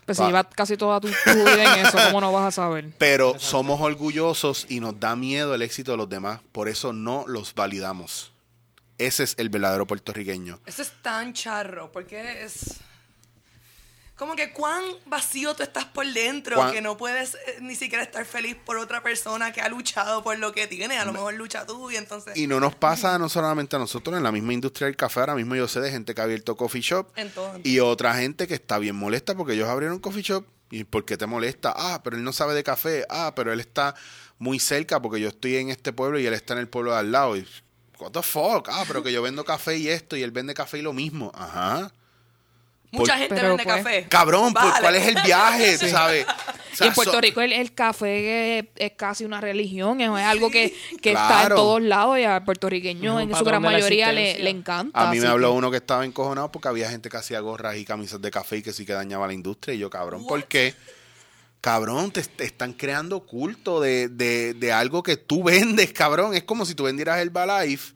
Pues 0.04 0.18
si 0.18 0.22
Va. 0.22 0.28
llevas 0.28 0.46
casi 0.54 0.76
toda 0.76 1.00
tu, 1.00 1.08
tu 1.08 1.32
vida 1.34 1.76
en 1.78 1.86
eso, 1.86 1.96
¿cómo 2.06 2.20
no 2.20 2.32
vas 2.32 2.48
a 2.48 2.50
saber? 2.50 2.92
Pero 2.98 3.38
somos 3.38 3.80
orgullosos 3.80 4.66
y 4.68 4.80
nos 4.80 4.98
da 4.98 5.14
miedo 5.16 5.54
el 5.54 5.62
éxito 5.62 5.92
de 5.92 5.96
los 5.96 6.08
demás, 6.08 6.40
por 6.52 6.68
eso 6.68 6.92
no 6.92 7.24
los 7.28 7.54
validamos. 7.54 8.31
Ese 8.98 9.24
es 9.24 9.34
el 9.38 9.48
verdadero 9.48 9.86
puertorriqueño. 9.86 10.60
Eso 10.66 10.82
es 10.82 10.92
tan 11.02 11.32
charro, 11.32 11.90
porque 11.92 12.42
es... 12.44 12.76
Como 14.14 14.36
que 14.36 14.52
cuán 14.52 14.84
vacío 15.06 15.54
tú 15.56 15.64
estás 15.64 15.86
por 15.86 16.06
dentro, 16.06 16.54
Cuán- 16.54 16.72
que 16.72 16.80
no 16.80 16.96
puedes 16.96 17.34
eh, 17.34 17.58
ni 17.60 17.74
siquiera 17.74 18.04
estar 18.04 18.24
feliz 18.24 18.56
por 18.64 18.76
otra 18.76 19.02
persona 19.02 19.52
que 19.52 19.60
ha 19.60 19.68
luchado 19.68 20.22
por 20.22 20.38
lo 20.38 20.52
que 20.52 20.68
tiene. 20.68 20.96
A 20.98 21.04
lo 21.04 21.12
mejor 21.12 21.34
lucha 21.34 21.66
tú 21.66 21.90
y 21.90 21.96
entonces... 21.96 22.36
Y 22.36 22.46
no 22.46 22.60
nos 22.60 22.74
pasa 22.76 23.18
no 23.18 23.28
solamente 23.28 23.74
a 23.74 23.80
nosotros, 23.80 24.16
en 24.16 24.22
la 24.22 24.30
misma 24.30 24.52
industria 24.52 24.86
del 24.86 24.96
café, 24.96 25.20
ahora 25.20 25.34
mismo 25.34 25.56
yo 25.56 25.66
sé 25.66 25.80
de 25.80 25.90
gente 25.90 26.14
que 26.14 26.20
ha 26.20 26.24
abierto 26.24 26.56
coffee 26.56 26.82
shop 26.82 27.10
y 27.64 27.80
otra 27.80 28.14
gente 28.14 28.46
que 28.46 28.54
está 28.54 28.78
bien 28.78 28.94
molesta 28.94 29.34
porque 29.34 29.54
ellos 29.54 29.68
abrieron 29.68 29.98
coffee 29.98 30.22
shop. 30.22 30.44
¿Y 30.70 30.84
por 30.84 31.04
qué 31.04 31.16
te 31.16 31.26
molesta? 31.26 31.72
Ah, 31.76 32.00
pero 32.04 32.16
él 32.16 32.22
no 32.22 32.32
sabe 32.32 32.54
de 32.54 32.62
café. 32.62 33.04
Ah, 33.10 33.32
pero 33.34 33.52
él 33.52 33.60
está 33.60 33.94
muy 34.38 34.58
cerca 34.58 35.02
porque 35.02 35.20
yo 35.20 35.28
estoy 35.28 35.56
en 35.56 35.68
este 35.68 35.92
pueblo 35.92 36.18
y 36.18 36.26
él 36.26 36.32
está 36.32 36.54
en 36.54 36.60
el 36.60 36.68
pueblo 36.68 36.92
de 36.92 36.98
al 36.98 37.12
lado. 37.12 37.36
Y, 37.36 37.46
what 38.02 38.10
the 38.12 38.22
fuck? 38.22 38.68
Ah, 38.70 38.84
pero 38.86 39.02
que 39.02 39.12
yo 39.12 39.22
vendo 39.22 39.44
café 39.44 39.76
y 39.76 39.88
esto 39.88 40.16
y 40.16 40.22
él 40.22 40.30
vende 40.30 40.54
café 40.54 40.78
y 40.78 40.82
lo 40.82 40.92
mismo. 40.92 41.32
Ajá. 41.34 41.92
Mucha 42.90 43.12
por- 43.14 43.20
gente 43.22 43.34
vende 43.42 43.64
pues, 43.64 43.76
café. 43.76 44.06
Cabrón, 44.08 44.52
¿por 44.52 44.62
Vale. 44.64 44.80
¿cuál 44.82 44.94
es 44.96 45.06
el 45.08 45.22
viaje? 45.22 45.78
¿Tú 45.80 45.86
¿Sabes? 45.88 46.26
O 46.26 46.74
y 46.74 46.76
sea, 46.76 46.86
en 46.88 46.92
Puerto 46.94 47.12
so- 47.12 47.20
Rico 47.22 47.40
el, 47.40 47.52
el 47.54 47.72
café 47.72 48.58
es, 48.58 48.64
es 48.76 48.92
casi 48.96 49.24
una 49.24 49.40
religión, 49.40 50.00
es, 50.02 50.08
es 50.10 50.24
algo 50.26 50.50
que, 50.50 50.74
que 51.00 51.12
está 51.12 51.44
en 51.44 51.48
todos 51.50 51.80
lados 51.80 52.18
y 52.18 52.24
al 52.24 52.44
puertorriqueño 52.44 53.18
en 53.20 53.34
su 53.34 53.44
gran 53.44 53.62
mayoría 53.62 54.12
le, 54.12 54.38
le 54.38 54.50
encanta. 54.50 55.08
A 55.08 55.10
mí 55.10 55.20
me 55.20 55.26
habló 55.26 55.52
que- 55.52 55.56
uno 55.56 55.70
que 55.70 55.78
estaba 55.78 56.04
encojonado 56.04 56.52
porque 56.52 56.68
había 56.68 56.90
gente 56.90 57.08
que 57.08 57.16
hacía 57.16 57.40
gorras 57.40 57.76
y 57.76 57.84
camisas 57.86 58.20
de 58.20 58.30
café 58.30 58.58
y 58.58 58.62
que 58.62 58.74
sí 58.74 58.84
que 58.84 58.92
dañaba 58.92 59.26
la 59.26 59.32
industria. 59.32 59.74
Y 59.74 59.78
yo, 59.78 59.88
cabrón, 59.88 60.26
¿por 60.26 60.44
qué? 60.44 60.74
Cabrón, 61.62 62.10
te, 62.10 62.22
te 62.22 62.44
están 62.44 62.72
creando 62.74 63.20
culto 63.20 63.80
de, 63.80 64.08
de, 64.08 64.52
de 64.52 64.72
algo 64.72 65.02
que 65.02 65.16
tú 65.16 65.42
vendes, 65.44 65.92
cabrón. 65.92 66.34
Es 66.34 66.42
como 66.42 66.66
si 66.66 66.74
tú 66.74 66.82
vendieras 66.84 67.18
Herbalife 67.20 67.94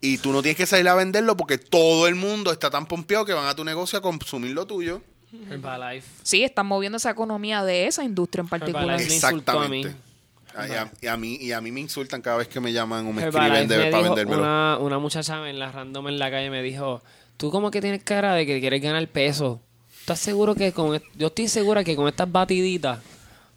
y 0.00 0.18
tú 0.18 0.32
no 0.32 0.42
tienes 0.42 0.56
que 0.58 0.66
salir 0.66 0.88
a 0.88 0.94
venderlo 0.94 1.36
porque 1.36 1.56
todo 1.56 2.08
el 2.08 2.16
mundo 2.16 2.50
está 2.52 2.68
tan 2.68 2.84
pompeado 2.86 3.24
que 3.24 3.32
van 3.32 3.46
a 3.46 3.54
tu 3.54 3.64
negocio 3.64 3.98
a 3.98 4.02
consumir 4.02 4.50
lo 4.50 4.66
tuyo. 4.66 5.02
Herbalife. 5.50 6.06
Sí, 6.24 6.42
están 6.42 6.66
moviendo 6.66 6.96
esa 6.98 7.10
economía 7.10 7.62
de 7.64 7.86
esa 7.86 8.02
industria 8.04 8.42
en 8.42 8.48
particular. 8.48 8.82
Herbalife. 9.00 9.08
me 9.08 9.14
insultó 9.14 9.60
a 9.60 9.68
mí. 9.68 9.80
Exactamente. 9.80 10.06
Y 10.68 10.72
a, 10.74 10.90
y 11.02 11.06
a 11.06 11.16
mí, 11.16 11.36
y 11.40 11.52
a 11.52 11.60
mí 11.60 11.70
me 11.70 11.80
insultan 11.80 12.22
cada 12.22 12.38
vez 12.38 12.48
que 12.48 12.58
me 12.60 12.72
llaman 12.72 13.06
o 13.06 13.12
me 13.12 13.22
Herbalife 13.22 13.62
escriben 13.62 13.68
de- 13.68 13.84
me 13.84 13.90
para 13.92 14.02
vendérmelo. 14.02 14.42
Una, 14.42 14.78
una 14.80 14.98
muchacha 14.98 15.48
en 15.48 15.58
la 15.58 15.70
random 15.70 16.08
en 16.08 16.18
la 16.18 16.30
calle 16.30 16.50
me 16.50 16.62
dijo, 16.62 17.02
tú 17.36 17.50
como 17.50 17.70
que 17.70 17.80
tienes 17.80 18.02
cara 18.02 18.34
de 18.34 18.46
que 18.46 18.58
quieres 18.58 18.80
ganar 18.82 19.06
peso. 19.08 19.60
¿Estás 20.06 20.20
seguro 20.20 20.54
que 20.54 20.70
con... 20.70 21.02
Yo 21.16 21.26
estoy 21.26 21.48
segura 21.48 21.82
que 21.82 21.96
con 21.96 22.06
estas 22.06 22.30
batiditas 22.30 23.00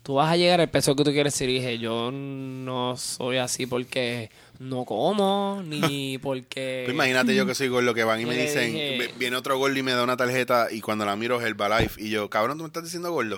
tú 0.01 0.15
vas 0.15 0.31
a 0.31 0.35
llegar 0.35 0.59
al 0.59 0.67
peso 0.67 0.95
que 0.95 1.03
tú 1.03 1.11
quieres. 1.11 1.39
Y 1.41 1.45
dije, 1.45 1.77
yo 1.77 2.09
no 2.11 2.97
soy 2.97 3.37
así 3.37 3.67
porque 3.67 4.31
no 4.57 4.83
como, 4.83 5.61
ni 5.63 6.17
porque... 6.23 6.85
Tú 6.87 6.91
imagínate 6.91 7.35
yo 7.35 7.45
que 7.45 7.53
soy 7.53 7.67
gordo 7.67 7.93
que 7.93 8.03
van 8.03 8.19
y 8.21 8.25
me 8.25 8.35
dicen, 8.35 8.73
dije- 8.73 8.97
"Ve- 8.97 9.11
viene 9.19 9.35
otro 9.35 9.59
gordo 9.59 9.77
y 9.77 9.83
me 9.83 9.91
da 9.91 10.03
una 10.03 10.17
tarjeta 10.17 10.69
y 10.71 10.81
cuando 10.81 11.05
la 11.05 11.15
miro 11.15 11.39
es 11.39 11.45
Herbalife 11.45 12.01
y 12.01 12.09
yo, 12.09 12.31
cabrón, 12.31 12.57
tú 12.57 12.63
me 12.63 12.67
estás 12.69 12.83
diciendo 12.83 13.11
gordo. 13.11 13.37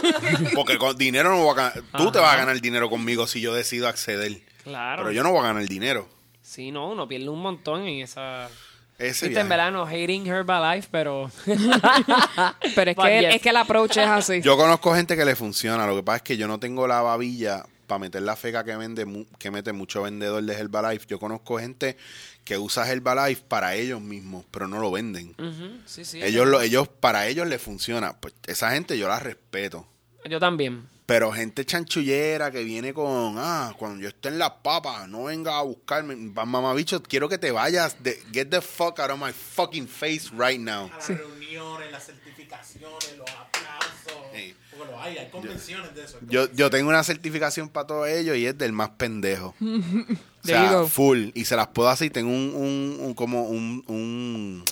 Porque 0.54 0.78
con 0.78 0.96
dinero 0.96 1.28
no 1.28 1.42
voy 1.42 1.50
a 1.52 1.54
ganar, 1.54 1.82
tú 1.98 2.10
te 2.10 2.18
vas 2.20 2.32
a 2.32 2.36
ganar 2.38 2.58
dinero 2.62 2.88
conmigo 2.88 3.26
si 3.26 3.42
yo 3.42 3.52
decido 3.54 3.86
acceder. 3.86 4.40
Claro. 4.64 5.02
Pero 5.02 5.12
yo 5.12 5.22
no 5.22 5.30
voy 5.30 5.40
a 5.40 5.48
ganar 5.48 5.68
dinero. 5.68 6.08
Sí, 6.40 6.70
no, 6.70 6.88
uno 6.90 7.06
pierde 7.06 7.28
un 7.28 7.42
montón 7.42 7.82
en 7.86 8.00
esa... 8.02 8.48
Ese 8.98 9.26
Viste, 9.26 9.26
en 9.26 9.32
viaje. 9.32 9.48
verdad 9.48 9.72
no 9.72 9.84
hating 9.86 10.26
Herbalife, 10.26 10.88
pero... 10.90 11.30
Pero 12.74 12.90
es 12.90 12.96
But 12.96 13.04
que, 13.06 13.20
yes. 13.20 13.34
es 13.36 13.42
que 13.42 13.48
el 13.50 13.56
approach 13.56 13.96
es 13.98 14.06
así. 14.08 14.40
Yo 14.40 14.56
conozco 14.56 14.94
gente 14.94 15.16
que 15.16 15.24
le 15.24 15.36
funciona, 15.36 15.86
lo 15.86 15.96
que 15.96 16.02
pasa 16.02 16.16
es 16.16 16.22
que 16.22 16.36
yo 16.36 16.48
no 16.48 16.58
tengo 16.58 16.86
la 16.86 17.02
babilla 17.02 17.64
para 17.86 17.98
meter 18.00 18.22
la 18.22 18.36
feca 18.36 18.64
que 18.64 18.74
vende 18.76 19.04
mu- 19.04 19.26
que 19.38 19.50
mete 19.50 19.72
mucho 19.72 20.02
vendedor 20.02 20.42
de 20.42 20.54
Herbalife. 20.54 21.06
Yo 21.08 21.18
conozco 21.18 21.58
gente 21.58 21.96
que 22.44 22.58
usa 22.58 22.90
Herbalife 22.90 23.42
para 23.46 23.74
ellos 23.74 24.00
mismos, 24.00 24.44
pero 24.50 24.66
no 24.66 24.80
lo 24.80 24.90
venden. 24.90 25.34
Sí, 25.84 26.04
sí. 26.04 26.22
Ellos 26.22 26.46
lo, 26.46 26.60
ellos 26.60 26.88
para 26.88 27.26
ellos 27.28 27.46
les 27.46 27.60
funciona. 27.62 28.14
Pues 28.18 28.34
esa 28.46 28.70
gente 28.72 28.98
yo 28.98 29.08
la 29.08 29.18
respeto. 29.20 29.86
Yo 30.28 30.40
también. 30.40 30.84
Pero 31.06 31.30
gente 31.30 31.64
chanchullera 31.64 32.50
que 32.50 32.64
viene 32.64 32.92
con, 32.92 33.36
ah, 33.38 33.72
cuando 33.78 34.02
yo 34.02 34.08
esté 34.08 34.28
en 34.28 34.40
las 34.40 34.50
papas, 34.62 35.08
no 35.08 35.24
venga 35.24 35.56
a 35.56 35.62
buscarme. 35.62 36.16
Va, 36.36 36.44
Mamabicho, 36.44 37.00
quiero 37.00 37.28
que 37.28 37.38
te 37.38 37.52
vayas. 37.52 38.02
De, 38.02 38.20
get 38.32 38.48
the 38.50 38.60
fuck 38.60 38.98
out 38.98 39.10
of 39.12 39.18
my 39.20 39.32
fucking 39.32 39.86
face 39.86 40.30
right 40.36 40.58
now. 40.60 40.90
A 40.92 40.96
las 40.96 41.08
reuniones, 41.08 41.92
las 41.92 42.06
certificaciones, 42.06 43.16
los 43.16 43.28
aplausos. 43.30 44.30
Sí. 44.34 44.54
Porque 44.76 44.90
lo 44.92 45.00
hay, 45.00 45.16
hay 45.18 45.30
convenciones 45.30 45.94
de 45.94 46.04
eso. 46.04 46.18
Yo, 46.28 46.50
yo 46.52 46.70
tengo 46.70 46.88
una 46.88 47.04
certificación 47.04 47.68
para 47.68 47.86
todos 47.86 48.08
ellos 48.08 48.36
y 48.36 48.44
es 48.46 48.58
del 48.58 48.72
más 48.72 48.90
pendejo. 48.90 49.54
o 49.60 50.46
sea, 50.46 50.84
full. 50.86 51.28
Y 51.34 51.44
se 51.44 51.54
las 51.54 51.68
puedo 51.68 51.88
hacer 51.88 52.08
y 52.08 52.10
tengo 52.10 52.30
un, 52.30 52.52
un, 52.52 52.96
un- 53.00 53.14
como 53.14 53.44
un, 53.44 53.84
un, 53.86 54.64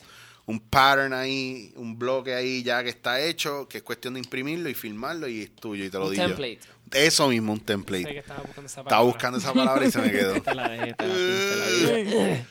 un 0.47 0.61
pattern 0.61 1.13
ahí, 1.15 1.73
un 1.77 1.99
bloque 1.99 2.35
ahí 2.35 2.63
ya 2.63 2.83
que 2.83 2.91
está 2.91 3.21
hecho, 3.21 3.67
que 3.69 3.79
es 3.79 3.83
cuestión 3.85 4.15
de 4.15 4.21
imprimirlo 4.21 4.69
y 4.69 4.75
filmarlo 4.75 5.27
y 5.29 5.43
es 5.43 5.55
tuyo 5.57 5.85
y 5.85 5.91
te 5.91 5.99
lo 5.99 6.07
Un 6.07 6.13
digo. 6.13 6.27
template. 6.27 6.59
Eso 6.93 7.29
mismo, 7.29 7.53
un 7.55 7.61
template. 7.61 8.05
que 8.05 8.19
estaba 8.19 8.41
buscando 8.43 8.67
esa 8.67 8.81
Estaba 8.81 8.85
palabra. 8.91 9.07
buscando 9.13 9.39
esa 9.39 9.53
palabra 9.55 9.87
y 9.87 9.91
se 9.91 9.99
me 10.01 10.11
quedó. 10.13 10.35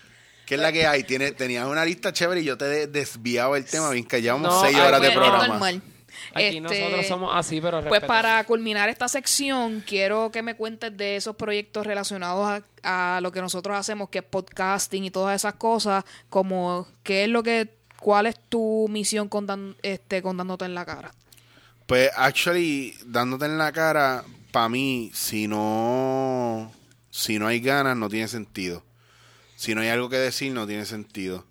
¿Qué 0.46 0.56
es 0.56 0.62
la 0.62 0.72
que 0.72 0.86
hay? 0.86 1.04
Tiene, 1.04 1.32
tenías 1.32 1.66
una 1.68 1.86
lista 1.86 2.12
chévere 2.12 2.42
y 2.42 2.44
yo 2.44 2.58
te 2.58 2.84
he 2.84 2.88
desviado 2.88 3.56
el 3.56 3.66
tema, 3.66 3.90
bien 3.92 4.06
que 4.06 4.22
llevamos 4.22 4.52
No, 4.52 4.62
seis 4.62 4.78
horas 4.78 5.02
de 5.02 5.08
pues, 5.08 5.12
es 5.12 5.16
programa. 5.18 5.48
normal. 5.48 5.82
Aquí 6.36 6.44
Este, 6.46 6.62
nosotros 6.62 7.08
somos 7.08 7.32
así, 7.34 7.60
pero 7.62 7.80
Pues 7.82 7.86
respetamos. 8.02 8.08
para 8.08 8.44
culminar 8.44 8.90
esta 8.90 9.08
sección, 9.08 9.84
quiero 9.86 10.32
que 10.32 10.42
me 10.42 10.56
cuentes 10.56 10.96
de 10.96 11.16
esos 11.16 11.36
proyectos 11.36 11.88
relacionados 11.88 12.62
a, 12.84 13.18
a 13.18 13.22
lo 13.22 13.32
que 13.32 13.42
nosotros 13.42 13.76
hacemos, 13.78 14.10
que 14.10 14.20
es 14.20 14.24
podcasting 14.26 15.06
y 15.06 15.12
todas 15.12 15.36
esas 15.36 15.56
cosas, 15.56 16.04
como 16.30 16.88
qué 17.04 17.24
es 17.24 17.30
lo 17.30 17.42
que, 17.42 17.70
cuál 18.04 18.26
es 18.28 18.36
tu 18.50 18.86
misión 18.90 19.30
con, 19.30 19.48
dan- 19.48 19.78
este, 19.82 20.22
con 20.22 20.36
dándote 20.36 20.66
en 20.66 20.76
la 20.76 20.86
cara. 20.86 21.14
Pues, 21.88 22.12
actually, 22.18 22.94
dándote 23.06 23.46
en 23.46 23.58
la 23.58 23.72
cara, 23.72 24.26
para 24.52 24.68
mí, 24.68 25.10
si 25.14 25.48
no, 25.48 26.70
si 27.10 27.40
no 27.40 27.48
hay 27.48 27.62
ganas, 27.62 27.96
no 27.96 28.10
tiene 28.10 28.28
sentido. 28.28 28.84
Si 29.56 29.74
no 29.74 29.80
hay 29.80 29.88
algo 29.88 30.10
que 30.10 30.18
decir, 30.18 30.52
no 30.52 30.68
tiene 30.68 30.86
sentido. 30.86 31.46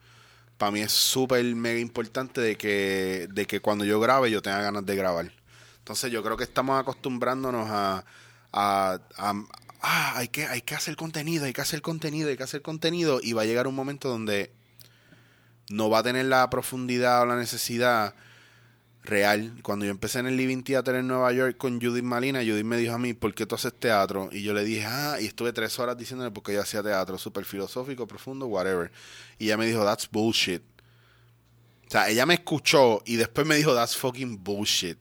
Para 0.58 0.72
mí 0.72 0.80
es 0.80 0.92
súper 0.92 1.42
mega 1.54 1.80
importante 1.80 2.42
de 2.42 2.56
que, 2.56 3.28
de 3.32 3.46
que 3.46 3.60
cuando 3.60 3.86
yo 3.86 3.98
grabe, 3.98 4.30
yo 4.30 4.42
tenga 4.42 4.60
ganas 4.60 4.84
de 4.84 4.94
grabar. 4.94 5.32
Entonces, 5.78 6.12
yo 6.12 6.22
creo 6.22 6.36
que 6.36 6.44
estamos 6.44 6.78
acostumbrándonos 6.78 7.66
a, 7.70 8.04
a, 8.52 8.98
ah, 9.16 10.12
hay 10.16 10.28
que, 10.28 10.44
hay 10.44 10.60
que 10.60 10.74
hacer 10.74 10.96
contenido, 10.96 11.46
hay 11.46 11.54
que 11.54 11.62
hacer 11.62 11.80
contenido, 11.80 12.28
hay 12.28 12.36
que 12.36 12.42
hacer 12.42 12.60
contenido, 12.60 13.20
y 13.22 13.32
va 13.32 13.42
a 13.42 13.46
llegar 13.46 13.66
un 13.66 13.74
momento 13.74 14.10
donde 14.10 14.52
no 15.70 15.90
va 15.90 15.98
a 15.98 16.02
tener 16.02 16.26
la 16.26 16.48
profundidad 16.50 17.22
o 17.22 17.26
la 17.26 17.36
necesidad 17.36 18.14
real. 19.04 19.54
Cuando 19.62 19.84
yo 19.84 19.90
empecé 19.90 20.20
en 20.20 20.26
el 20.26 20.36
Living 20.36 20.62
Theater 20.62 20.96
en 20.96 21.08
Nueva 21.08 21.32
York 21.32 21.56
con 21.56 21.80
Judith 21.80 22.04
Malina, 22.04 22.40
Judith 22.40 22.64
me 22.64 22.76
dijo 22.76 22.94
a 22.94 22.98
mí, 22.98 23.14
¿por 23.14 23.34
qué 23.34 23.46
tú 23.46 23.54
haces 23.54 23.74
teatro? 23.78 24.28
Y 24.32 24.42
yo 24.42 24.54
le 24.54 24.64
dije, 24.64 24.84
ah, 24.86 25.16
y 25.20 25.26
estuve 25.26 25.52
tres 25.52 25.78
horas 25.78 25.96
diciéndole 25.96 26.30
por 26.30 26.42
qué 26.42 26.54
yo 26.54 26.60
hacía 26.60 26.82
teatro, 26.82 27.18
súper 27.18 27.44
filosófico, 27.44 28.06
profundo, 28.06 28.46
whatever. 28.46 28.90
Y 29.38 29.46
ella 29.46 29.56
me 29.56 29.66
dijo, 29.66 29.84
that's 29.84 30.08
bullshit. 30.10 30.62
sea, 31.88 32.08
ella 32.08 32.26
me 32.26 32.34
escuchó 32.34 33.02
y 33.04 33.16
después 33.16 33.46
me 33.46 33.56
dijo, 33.56 33.74
that's 33.74 33.96
fucking 33.96 34.42
bullshit. 34.42 34.98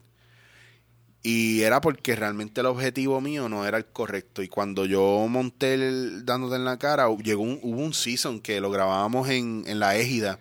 Y 1.24 1.62
era 1.62 1.80
porque 1.80 2.16
realmente 2.16 2.60
el 2.62 2.66
objetivo 2.66 3.20
mío 3.20 3.48
no 3.48 3.64
era 3.64 3.78
el 3.78 3.86
correcto. 3.86 4.42
Y 4.42 4.48
cuando 4.48 4.86
yo 4.86 5.24
monté 5.28 5.74
el 5.74 6.26
dándote 6.26 6.56
en 6.56 6.64
la 6.64 6.78
cara, 6.78 7.06
llegó 7.22 7.42
un, 7.44 7.60
hubo 7.62 7.80
un 7.80 7.94
season 7.94 8.40
que 8.40 8.60
lo 8.60 8.72
grabábamos 8.72 9.28
en, 9.28 9.62
en 9.68 9.78
la 9.78 9.96
égida. 9.96 10.40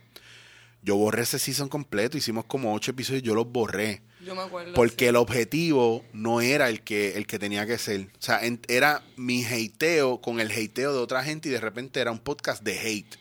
Yo 0.83 0.95
borré 0.95 1.21
ese 1.23 1.37
season 1.37 1.69
completo, 1.69 2.17
hicimos 2.17 2.45
como 2.45 2.73
ocho 2.73 2.91
episodios, 2.91 3.21
yo 3.23 3.35
los 3.35 3.47
borré. 3.51 4.01
Yo 4.25 4.33
me 4.35 4.41
acuerdo. 4.41 4.73
Porque 4.73 5.05
sí. 5.05 5.09
el 5.09 5.15
objetivo 5.15 6.03
no 6.13 6.41
era 6.41 6.69
el 6.69 6.81
que, 6.81 7.17
el 7.17 7.27
que 7.27 7.37
tenía 7.37 7.65
que 7.67 7.77
ser. 7.77 8.01
O 8.17 8.21
sea, 8.21 8.43
en- 8.43 8.61
era 8.67 9.03
mi 9.15 9.43
hateo 9.45 10.21
con 10.21 10.39
el 10.39 10.51
hateo 10.51 10.91
de 10.93 10.99
otra 10.99 11.23
gente 11.23 11.49
y 11.49 11.51
de 11.51 11.59
repente 11.61 11.99
era 11.99 12.11
un 12.11 12.19
podcast 12.19 12.63
de 12.63 12.79
hate. 12.79 13.15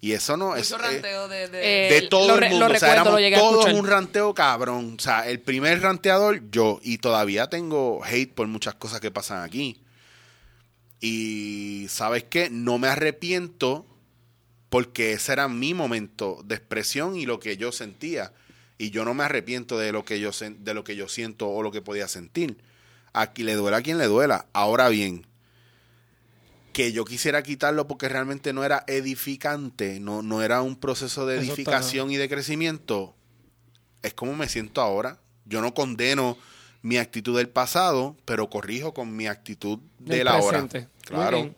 Y 0.00 0.12
eso 0.12 0.36
no 0.36 0.54
es... 0.56 0.70
Mucho 0.70 0.82
eh, 0.84 0.86
ranteo 0.92 1.28
de... 1.28 1.48
de- 1.48 1.88
Eh, 1.88 2.00
de 2.00 2.08
todo 2.08 2.36
lo 2.38 2.42
el 2.44 2.50
mundo. 2.50 2.68
lo 2.68 2.74
o 2.74 2.78
sea, 2.78 2.94
recuerdo, 2.94 3.18
éramos 3.18 3.50
todos 3.64 3.72
un 3.74 3.86
ranteo 3.86 4.34
cabrón. 4.34 4.96
O 4.98 5.02
sea, 5.02 5.28
el 5.28 5.40
primer 5.40 5.80
ranteador, 5.80 6.42
yo. 6.50 6.78
Y 6.82 6.98
todavía 6.98 7.48
tengo 7.48 8.02
hate 8.04 8.32
por 8.34 8.46
muchas 8.46 8.74
cosas 8.74 9.00
que 9.00 9.10
pasan 9.10 9.42
aquí. 9.42 9.80
Y, 11.00 11.86
¿sabes 11.88 12.24
qué? 12.24 12.48
No 12.50 12.78
me 12.78 12.88
arrepiento 12.88 13.86
porque 14.74 15.12
ese 15.12 15.32
era 15.32 15.46
mi 15.46 15.72
momento 15.72 16.42
de 16.44 16.56
expresión 16.56 17.14
y 17.14 17.26
lo 17.26 17.38
que 17.38 17.56
yo 17.56 17.70
sentía. 17.70 18.32
Y 18.76 18.90
yo 18.90 19.04
no 19.04 19.14
me 19.14 19.22
arrepiento 19.22 19.78
de 19.78 19.92
lo 19.92 20.04
que 20.04 20.18
yo, 20.18 20.32
de 20.32 20.74
lo 20.74 20.82
que 20.82 20.96
yo 20.96 21.08
siento 21.08 21.48
o 21.48 21.62
lo 21.62 21.70
que 21.70 21.80
podía 21.80 22.08
sentir. 22.08 22.58
Aquí 23.12 23.44
le 23.44 23.54
duela 23.54 23.76
a 23.76 23.82
quien 23.82 23.98
le 23.98 24.06
duela. 24.06 24.46
Ahora 24.52 24.88
bien, 24.88 25.28
que 26.72 26.90
yo 26.90 27.04
quisiera 27.04 27.44
quitarlo 27.44 27.86
porque 27.86 28.08
realmente 28.08 28.52
no 28.52 28.64
era 28.64 28.82
edificante, 28.88 30.00
no, 30.00 30.22
no 30.22 30.42
era 30.42 30.60
un 30.60 30.74
proceso 30.74 31.24
de 31.24 31.38
edificación 31.38 32.10
y 32.10 32.16
de 32.16 32.28
crecimiento, 32.28 33.14
es 34.02 34.12
como 34.12 34.34
me 34.34 34.48
siento 34.48 34.80
ahora. 34.80 35.20
Yo 35.44 35.60
no 35.60 35.72
condeno 35.72 36.36
mi 36.82 36.96
actitud 36.96 37.36
del 37.36 37.48
pasado, 37.48 38.16
pero 38.24 38.50
corrijo 38.50 38.92
con 38.92 39.14
mi 39.14 39.28
actitud 39.28 39.78
de 40.00 40.24
la 40.24 40.42
hora. 40.42 40.66
Claro. 41.02 41.54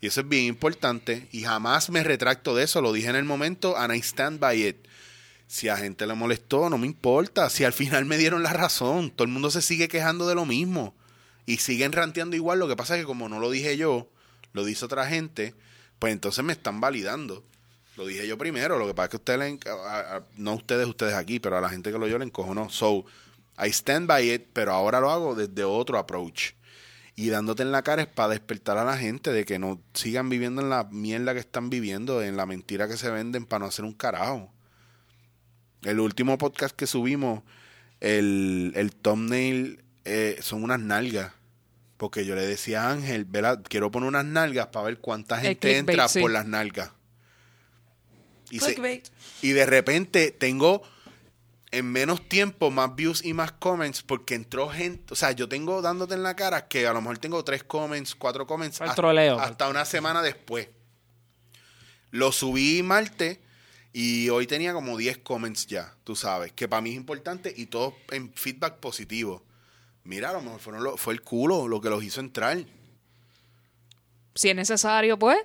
Y 0.00 0.06
eso 0.06 0.20
es 0.20 0.28
bien 0.28 0.44
importante. 0.44 1.28
Y 1.32 1.42
jamás 1.42 1.90
me 1.90 2.04
retracto 2.04 2.54
de 2.54 2.64
eso. 2.64 2.80
Lo 2.80 2.92
dije 2.92 3.08
en 3.08 3.16
el 3.16 3.24
momento 3.24 3.76
and 3.76 3.94
I 3.94 3.98
stand 3.98 4.38
by 4.38 4.66
it. 4.66 4.76
Si 5.46 5.68
a 5.68 5.76
gente 5.76 6.06
le 6.06 6.14
molestó, 6.14 6.68
no 6.70 6.78
me 6.78 6.86
importa. 6.86 7.50
Si 7.50 7.64
al 7.64 7.72
final 7.72 8.04
me 8.04 8.18
dieron 8.18 8.42
la 8.42 8.52
razón. 8.52 9.10
Todo 9.10 9.24
el 9.24 9.32
mundo 9.32 9.50
se 9.50 9.62
sigue 9.62 9.88
quejando 9.88 10.28
de 10.28 10.34
lo 10.34 10.46
mismo. 10.46 10.94
Y 11.46 11.56
siguen 11.58 11.92
ranteando 11.92 12.36
igual. 12.36 12.58
Lo 12.58 12.68
que 12.68 12.76
pasa 12.76 12.94
es 12.94 13.00
que 13.00 13.06
como 13.06 13.28
no 13.28 13.40
lo 13.40 13.50
dije 13.50 13.76
yo, 13.76 14.08
lo 14.52 14.64
dice 14.64 14.84
otra 14.84 15.06
gente, 15.06 15.54
pues 15.98 16.12
entonces 16.12 16.44
me 16.44 16.52
están 16.52 16.80
validando. 16.80 17.42
Lo 17.96 18.06
dije 18.06 18.28
yo 18.28 18.38
primero. 18.38 18.78
Lo 18.78 18.86
que 18.86 18.94
pasa 18.94 19.06
es 19.06 19.10
que 19.10 19.16
ustedes, 19.16 19.58
no 20.36 20.54
ustedes, 20.54 20.86
ustedes 20.86 21.14
aquí, 21.14 21.40
pero 21.40 21.58
a 21.58 21.60
la 21.60 21.70
gente 21.70 21.90
que 21.90 21.98
lo 21.98 22.04
oyó 22.04 22.18
le 22.18 22.26
encojonó. 22.26 22.70
So, 22.70 23.04
I 23.58 23.70
stand 23.70 24.06
by 24.06 24.30
it, 24.30 24.46
pero 24.52 24.72
ahora 24.72 25.00
lo 25.00 25.10
hago 25.10 25.34
desde 25.34 25.64
otro 25.64 25.98
approach. 25.98 26.52
Y 27.20 27.30
dándote 27.30 27.64
en 27.64 27.72
la 27.72 27.82
cara 27.82 28.02
es 28.02 28.06
para 28.06 28.28
despertar 28.28 28.78
a 28.78 28.84
la 28.84 28.96
gente 28.96 29.32
de 29.32 29.44
que 29.44 29.58
no 29.58 29.82
sigan 29.92 30.28
viviendo 30.28 30.62
en 30.62 30.70
la 30.70 30.84
mierda 30.84 31.34
que 31.34 31.40
están 31.40 31.68
viviendo, 31.68 32.22
en 32.22 32.36
la 32.36 32.46
mentira 32.46 32.86
que 32.86 32.96
se 32.96 33.10
venden 33.10 33.44
para 33.44 33.58
no 33.58 33.66
hacer 33.66 33.84
un 33.84 33.92
carajo. 33.92 34.52
El 35.82 35.98
último 35.98 36.38
podcast 36.38 36.76
que 36.76 36.86
subimos, 36.86 37.42
el, 37.98 38.70
el 38.76 38.92
thumbnail 38.94 39.82
eh, 40.04 40.38
son 40.42 40.62
unas 40.62 40.78
nalgas. 40.78 41.32
Porque 41.96 42.24
yo 42.24 42.36
le 42.36 42.46
decía 42.46 42.84
a 42.84 42.92
Ángel, 42.92 43.24
"Vela, 43.24 43.60
quiero 43.64 43.90
poner 43.90 44.10
unas 44.10 44.24
nalgas 44.24 44.68
para 44.68 44.84
ver 44.84 44.98
cuánta 44.98 45.40
gente 45.40 45.76
entra 45.76 46.06
sí. 46.06 46.20
por 46.20 46.30
las 46.30 46.46
nalgas. 46.46 46.92
Y, 48.50 48.60
se- 48.60 49.02
y 49.42 49.50
de 49.50 49.66
repente 49.66 50.30
tengo 50.30 50.82
en 51.70 51.86
menos 51.92 52.26
tiempo 52.28 52.70
más 52.70 52.94
views 52.96 53.24
y 53.24 53.34
más 53.34 53.52
comments 53.52 54.02
porque 54.02 54.34
entró 54.34 54.68
gente, 54.70 55.12
o 55.12 55.16
sea, 55.16 55.32
yo 55.32 55.48
tengo 55.48 55.82
dándote 55.82 56.14
en 56.14 56.22
la 56.22 56.34
cara 56.34 56.66
que 56.68 56.86
a 56.86 56.92
lo 56.92 57.00
mejor 57.02 57.18
tengo 57.18 57.44
tres 57.44 57.62
comments, 57.62 58.14
cuatro 58.14 58.46
comments 58.46 58.80
Al 58.80 58.88
hasta, 58.88 58.96
troleo. 59.02 59.38
hasta 59.38 59.68
una 59.68 59.84
semana 59.84 60.22
después. 60.22 60.68
Lo 62.10 62.32
subí 62.32 62.82
martes 62.82 63.38
y 63.92 64.28
hoy 64.30 64.46
tenía 64.46 64.72
como 64.72 64.96
10 64.96 65.18
comments 65.18 65.66
ya, 65.66 65.94
tú 66.04 66.16
sabes, 66.16 66.52
que 66.52 66.68
para 66.68 66.80
mí 66.80 66.90
es 66.90 66.96
importante 66.96 67.52
y 67.54 67.66
todo 67.66 67.94
en 68.10 68.32
feedback 68.32 68.76
positivo. 68.76 69.42
Mira, 70.04 70.30
a 70.30 70.32
lo 70.34 70.40
mejor 70.40 70.60
fueron 70.60 70.84
lo- 70.84 70.96
fue 70.96 71.12
el 71.12 71.20
culo 71.20 71.68
lo 71.68 71.80
que 71.82 71.90
los 71.90 72.02
hizo 72.02 72.20
entrar. 72.20 72.64
Si 74.34 74.48
es 74.48 74.56
necesario, 74.56 75.18
pues, 75.18 75.38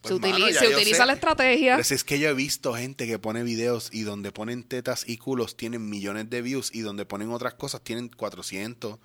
Pues, 0.00 0.14
se, 0.14 0.20
mano, 0.20 0.34
utiliza, 0.34 0.60
se 0.60 0.68
utiliza 0.68 1.06
la 1.06 1.12
estrategia. 1.12 1.82
Si 1.84 1.94
es 1.94 2.04
que 2.04 2.18
yo 2.18 2.30
he 2.30 2.34
visto 2.34 2.74
gente 2.74 3.06
que 3.06 3.18
pone 3.18 3.42
videos 3.42 3.90
y 3.92 4.02
donde 4.02 4.32
ponen 4.32 4.62
tetas 4.64 5.06
y 5.06 5.18
culos 5.18 5.56
tienen 5.56 5.88
millones 5.88 6.30
de 6.30 6.40
views 6.40 6.70
y 6.74 6.80
donde 6.80 7.04
ponen 7.04 7.30
otras 7.30 7.54
cosas 7.54 7.82
tienen 7.82 8.08
400, 8.08 8.98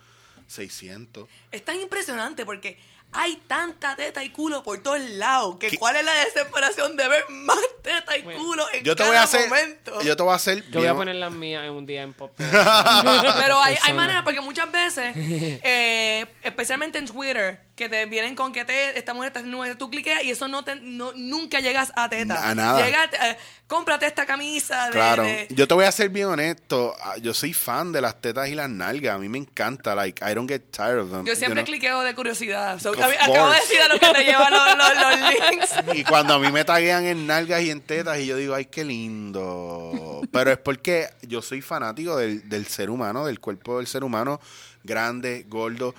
600. 0.48 1.28
Es 1.52 1.66
tan 1.66 1.80
impresionante 1.82 2.46
porque 2.46 2.78
hay 3.16 3.36
tanta 3.47 3.95
teta 3.95 4.24
y 4.24 4.30
culo 4.30 4.63
por 4.63 4.78
todos 4.84 4.99
lados 4.99 5.57
que 5.57 5.70
¿Qué? 5.70 5.78
cuál 5.78 5.95
es 5.95 6.05
la 6.05 6.13
desesperación 6.13 6.95
de 6.97 7.07
ver 7.07 7.24
más 7.30 7.57
teta 7.82 8.18
y 8.18 8.22
Bueno, 8.24 8.39
culo 8.39 8.66
en 8.74 8.84
Yo 8.84 8.95
te 8.95 8.99
cada 8.99 9.09
voy 9.09 9.18
a 9.18 9.24
hacer 9.24 9.49
momento. 9.49 10.01
yo 10.01 10.16
te 10.16 10.24
voy 10.24 10.32
a 10.32 10.36
hacer 10.36 10.70
Yo 10.70 10.80
voy 10.80 10.88
a 10.88 10.95
poner 10.95 11.16
las 11.16 11.32
mías 11.32 11.63
en 11.63 11.72
un 11.72 11.86
día 11.86 12.03
en 12.03 12.13
pop. 12.13 12.32
Pero 12.38 13.61
hay, 13.61 13.78
hay 13.84 13.93
maneras, 13.93 14.24
porque 14.24 14.41
muchas 14.41 14.72
veces, 14.72 15.13
eh, 15.16 16.26
especialmente 16.43 16.97
en 16.97 17.07
Twitter, 17.07 17.61
que 17.76 17.89
te 17.89 18.05
vienen 18.05 18.36
con 18.36 18.53
que 18.53 18.63
te, 18.66 18.97
esta 18.97 19.13
mujer 19.13 19.28
está 19.28 19.41
nueva, 19.41 19.78
tú 19.78 19.89
cliqueas 19.89 20.24
y 20.24 20.32
eso 20.32 20.47
no 20.47 20.63
te, 20.63 20.76
no, 20.76 21.11
nunca 21.16 21.59
llegas 21.59 21.91
a 21.95 22.09
teta. 22.09 22.49
A 22.49 22.55
nada. 22.55 22.86
Llega, 22.86 23.03
eh, 23.05 23.38
cómprate 23.68 24.05
esta 24.05 24.26
camisa 24.26 24.86
de... 24.86 24.91
Claro, 24.91 25.24
de- 25.24 25.47
yo 25.49 25.68
te 25.68 25.74
voy 25.74 25.86
a 25.86 25.91
ser 25.91 26.09
bien 26.09 26.28
honesto. 26.28 26.95
ah, 27.01 27.18
Yo 27.18 27.34
soy 27.34 27.51
fan 27.53 27.91
de 27.91 27.99
las 28.01 28.22
tetas 28.22 28.47
y 28.49 28.55
las 28.55 28.70
nalgas. 28.70 29.16
A 29.16 29.18
mí 29.18 29.28
me 29.30 29.38
encanta. 29.39 29.95
Like, 29.95 30.24
I 30.24 30.34
don't 30.36 30.47
get 30.49 30.61
tired 30.72 30.99
of 30.99 31.09
them. 31.11 31.26
yo 31.26 31.36
siempre 31.36 31.61
you 31.61 31.66
know? 31.66 31.66
cliqueo 31.66 32.01
de 32.01 32.13
curiosidad. 32.16 32.80
So, 32.80 32.91
Of 32.91 32.99
a 33.01 33.07
mí- 33.07 33.16
acabo 33.20 33.49
de 33.49 33.55
decir 33.59 33.82
a 33.82 33.88
lo 33.88 33.99
que 33.99 34.07
te 34.13 34.24
llevan 34.24 34.51
los, 34.53 34.78
los, 34.78 34.89
los 34.95 35.32
links. 35.32 35.70
Y 35.95 36.03
cuando 36.03 36.36
a 36.36 36.39
mí 36.39 36.51
me 36.51 36.63
taguean 36.63 37.05
en 37.05 37.26
nalgas 37.28 37.61
y 37.63 37.72
en 37.72 37.82
tetas 37.82 38.20
y 38.20 38.28
yo 38.28 38.38
digo, 38.38 38.53
ay, 38.53 38.66
qué 38.66 38.84
lindo. 38.86 40.22
Pero 40.32 40.51
es 40.51 40.57
porque 40.57 41.09
yo 41.24 41.41
soy 41.41 41.61
fanático 41.61 42.18
del, 42.18 42.47
del 42.49 42.66
ser 42.68 42.89
humano, 42.89 43.26
del 43.26 43.39
cuerpo 43.39 43.78
del 43.78 43.88
ser 43.88 44.03
humano, 44.03 44.39
grande, 44.84 45.45
gordo. 45.47 45.95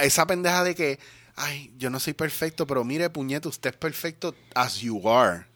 Esa 0.00 0.26
pendeja 0.26 0.62
de 0.64 0.74
que, 0.74 0.98
ay, 1.36 1.72
yo 1.78 1.90
no 1.90 1.98
soy 2.00 2.12
perfecto, 2.12 2.66
pero 2.66 2.84
mire, 2.84 3.08
puñete, 3.10 3.48
usted 3.48 3.70
es 3.70 3.76
perfecto 3.76 4.34
as 4.54 4.76
you 4.80 5.08
are. 5.10 5.46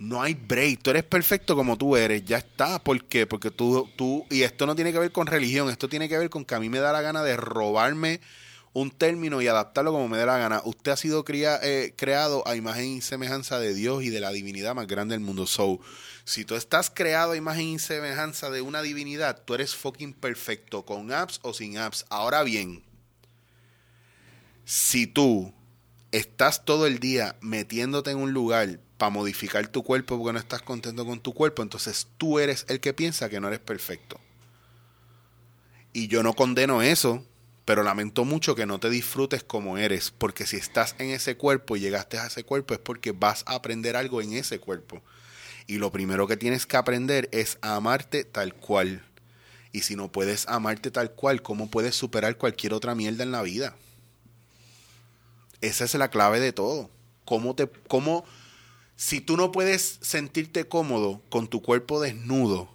No 0.00 0.22
hay 0.22 0.32
break. 0.32 0.82
Tú 0.82 0.90
eres 0.90 1.04
perfecto 1.04 1.54
como 1.54 1.76
tú 1.76 1.94
eres. 1.94 2.24
Ya 2.24 2.38
está. 2.38 2.82
¿Por 2.82 3.04
qué? 3.04 3.26
Porque 3.26 3.50
tú, 3.50 3.86
tú, 3.96 4.26
y 4.30 4.42
esto 4.42 4.66
no 4.66 4.74
tiene 4.74 4.92
que 4.92 4.98
ver 4.98 5.12
con 5.12 5.26
religión, 5.26 5.68
esto 5.68 5.90
tiene 5.90 6.08
que 6.08 6.16
ver 6.16 6.30
con 6.30 6.44
que 6.46 6.54
a 6.54 6.58
mí 6.58 6.70
me 6.70 6.78
da 6.78 6.90
la 6.90 7.02
gana 7.02 7.22
de 7.22 7.36
robarme 7.36 8.20
un 8.72 8.90
término 8.90 9.42
y 9.42 9.46
adaptarlo 9.48 9.92
como 9.92 10.08
me 10.08 10.16
dé 10.16 10.24
la 10.24 10.38
gana. 10.38 10.62
Usted 10.64 10.92
ha 10.92 10.96
sido 10.96 11.22
cría- 11.22 11.60
eh, 11.62 11.92
creado 11.98 12.46
a 12.48 12.56
imagen 12.56 12.86
y 12.86 13.00
semejanza 13.02 13.58
de 13.58 13.74
Dios 13.74 14.02
y 14.02 14.08
de 14.08 14.20
la 14.20 14.30
divinidad 14.32 14.74
más 14.74 14.86
grande 14.86 15.14
del 15.14 15.20
mundo. 15.20 15.46
So, 15.46 15.80
si 16.24 16.46
tú 16.46 16.54
estás 16.54 16.88
creado 16.88 17.32
a 17.32 17.36
imagen 17.36 17.66
y 17.66 17.78
semejanza 17.78 18.48
de 18.48 18.62
una 18.62 18.80
divinidad, 18.80 19.42
tú 19.44 19.54
eres 19.54 19.74
fucking 19.74 20.14
perfecto, 20.14 20.86
con 20.86 21.12
apps 21.12 21.40
o 21.42 21.52
sin 21.52 21.76
apps. 21.76 22.06
Ahora 22.08 22.42
bien, 22.42 22.82
si 24.64 25.06
tú 25.06 25.52
estás 26.12 26.64
todo 26.64 26.86
el 26.86 27.00
día 27.00 27.36
metiéndote 27.42 28.12
en 28.12 28.18
un 28.18 28.32
lugar 28.32 28.80
para 29.00 29.10
modificar 29.10 29.66
tu 29.68 29.82
cuerpo 29.82 30.18
porque 30.18 30.34
no 30.34 30.38
estás 30.38 30.60
contento 30.60 31.06
con 31.06 31.20
tu 31.20 31.32
cuerpo, 31.32 31.62
entonces 31.62 32.06
tú 32.18 32.38
eres 32.38 32.66
el 32.68 32.80
que 32.80 32.92
piensa 32.92 33.30
que 33.30 33.40
no 33.40 33.48
eres 33.48 33.60
perfecto. 33.60 34.20
Y 35.94 36.08
yo 36.08 36.22
no 36.22 36.34
condeno 36.34 36.82
eso, 36.82 37.24
pero 37.64 37.82
lamento 37.82 38.26
mucho 38.26 38.54
que 38.54 38.66
no 38.66 38.78
te 38.78 38.90
disfrutes 38.90 39.42
como 39.42 39.78
eres, 39.78 40.10
porque 40.10 40.46
si 40.46 40.58
estás 40.58 40.96
en 40.98 41.08
ese 41.08 41.38
cuerpo 41.38 41.76
y 41.76 41.80
llegaste 41.80 42.18
a 42.18 42.26
ese 42.26 42.44
cuerpo 42.44 42.74
es 42.74 42.80
porque 42.80 43.12
vas 43.12 43.42
a 43.46 43.54
aprender 43.54 43.96
algo 43.96 44.20
en 44.20 44.34
ese 44.34 44.60
cuerpo. 44.60 45.02
Y 45.66 45.78
lo 45.78 45.90
primero 45.90 46.26
que 46.26 46.36
tienes 46.36 46.66
que 46.66 46.76
aprender 46.76 47.30
es 47.32 47.56
a 47.62 47.76
amarte 47.76 48.24
tal 48.24 48.52
cual. 48.54 49.02
Y 49.72 49.80
si 49.80 49.96
no 49.96 50.12
puedes 50.12 50.46
amarte 50.46 50.90
tal 50.90 51.12
cual, 51.12 51.40
¿cómo 51.40 51.70
puedes 51.70 51.94
superar 51.94 52.36
cualquier 52.36 52.74
otra 52.74 52.94
mierda 52.94 53.22
en 53.22 53.32
la 53.32 53.40
vida? 53.40 53.74
Esa 55.62 55.84
es 55.86 55.94
la 55.94 56.10
clave 56.10 56.38
de 56.38 56.52
todo. 56.52 56.90
¿Cómo 57.24 57.54
te, 57.54 57.66
cómo, 57.88 58.26
si 59.00 59.22
tú 59.22 59.38
no 59.38 59.50
puedes 59.50 59.98
sentirte 60.02 60.68
cómodo 60.68 61.22
con 61.30 61.48
tu 61.48 61.62
cuerpo 61.62 62.02
desnudo, 62.02 62.68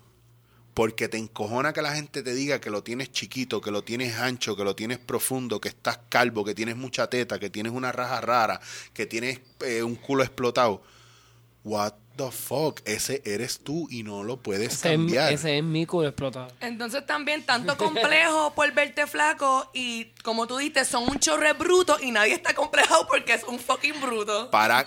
porque 0.74 1.08
te 1.08 1.20
encojona 1.20 1.72
que 1.72 1.84
la 1.84 1.94
gente 1.94 2.24
te 2.24 2.34
diga 2.34 2.60
que 2.60 2.72
lo 2.72 2.82
tienes 2.82 3.12
chiquito, 3.12 3.62
que 3.62 3.70
lo 3.70 3.84
tienes 3.84 4.18
ancho, 4.18 4.56
que 4.56 4.64
lo 4.64 4.76
tienes 4.76 4.98
profundo, 4.98 5.62
que 5.62 5.70
estás 5.70 6.00
calvo, 6.10 6.44
que 6.44 6.56
tienes 6.56 6.78
mucha 6.78 7.12
teta, 7.12 7.38
que 7.38 7.52
tienes 7.52 7.74
una 7.74 7.92
raja 7.92 8.22
rara, 8.22 8.60
que 8.92 9.06
tienes 9.06 9.40
eh, 9.60 9.84
un 9.84 9.94
culo 9.94 10.24
explotado. 10.24 10.82
What 11.64 11.94
the 12.16 12.32
fuck? 12.32 12.82
Ese 12.86 13.22
eres 13.26 13.60
tú 13.60 13.88
y 13.90 14.04
no 14.04 14.24
lo 14.24 14.38
puedes 14.38 14.74
Ese 14.74 14.90
es, 14.90 14.98
cambiar. 14.98 15.34
ese 15.34 15.58
es 15.58 15.64
mi 15.64 15.86
culo 15.86 16.08
explotado. 16.10 16.48
Entonces 16.62 17.06
también 17.06 17.46
tanto 17.46 17.78
complejo 17.78 18.54
por 18.56 18.72
verte 18.74 19.08
flaco 19.08 19.70
y 19.74 20.06
como 20.24 20.48
tú 20.48 20.58
dices, 20.58 20.88
son 20.88 21.10
un 21.10 21.20
chorre 21.20 21.54
bruto 21.54 21.98
y 22.02 22.12
nadie 22.12 22.34
está 22.34 22.54
complejado 22.54 23.08
porque 23.08 23.34
es 23.34 23.44
un 23.44 23.60
fucking 23.60 24.00
bruto. 24.02 24.50
para 24.52 24.86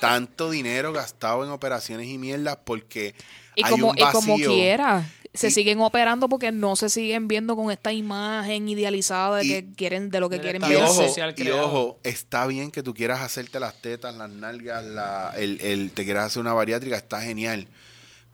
tanto 0.00 0.50
dinero 0.50 0.92
gastado 0.92 1.44
en 1.44 1.50
operaciones 1.50 2.06
y 2.08 2.18
mierdas 2.18 2.58
porque 2.64 3.14
Y 3.54 3.64
hay 3.64 3.70
como, 3.70 3.90
un 3.90 3.98
y 3.98 4.02
como 4.02 4.32
vacío. 4.34 4.50
quiera, 4.50 5.04
se 5.36 5.48
Y- 5.48 5.50
siguen 5.50 5.80
operando 5.80 6.28
porque 6.28 6.52
no 6.52 6.76
se 6.76 6.88
siguen 6.88 7.28
viendo 7.28 7.54
con 7.56 7.70
esta 7.70 7.92
imagen 7.92 8.68
idealizada 8.68 9.36
de 9.38 9.44
Y- 9.44 9.48
que 9.48 9.72
quieren, 9.76 10.10
de 10.10 10.20
lo 10.20 10.28
que 10.30 10.40
quieren 10.40 10.62
verse. 10.62 10.76
ojo, 10.82 10.94
social 11.06 11.34
y 11.36 11.50
ojo, 11.50 11.98
está 12.02 12.46
bien 12.46 12.70
que 12.70 12.82
tú 12.82 12.94
quieras 12.94 13.20
hacerte 13.20 13.60
las 13.60 13.80
tetas, 13.80 14.14
las 14.16 14.30
nalgas, 14.30 14.84
la, 14.84 15.32
el, 15.36 15.60
el- 15.60 15.90
te 15.92 16.04
quieras 16.04 16.26
hacer 16.26 16.40
una 16.40 16.52
bariátrica, 16.54 16.96
está 16.96 17.20
genial. 17.20 17.68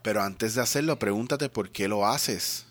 Pero 0.03 0.23
antes 0.23 0.55
de 0.55 0.63
hacerlo, 0.63 0.99
pregúntate 0.99 1.49
por 1.49 1.71
qué 1.71 1.87
lo 1.89 2.07
haces. 2.07 2.67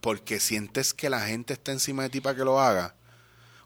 Porque 0.00 0.40
sientes 0.40 0.94
que 0.94 1.10
la 1.10 1.20
gente 1.20 1.52
está 1.52 1.72
encima 1.72 2.02
de 2.04 2.10
ti 2.10 2.20
para 2.20 2.36
que 2.36 2.44
lo 2.44 2.60
haga. 2.60 2.94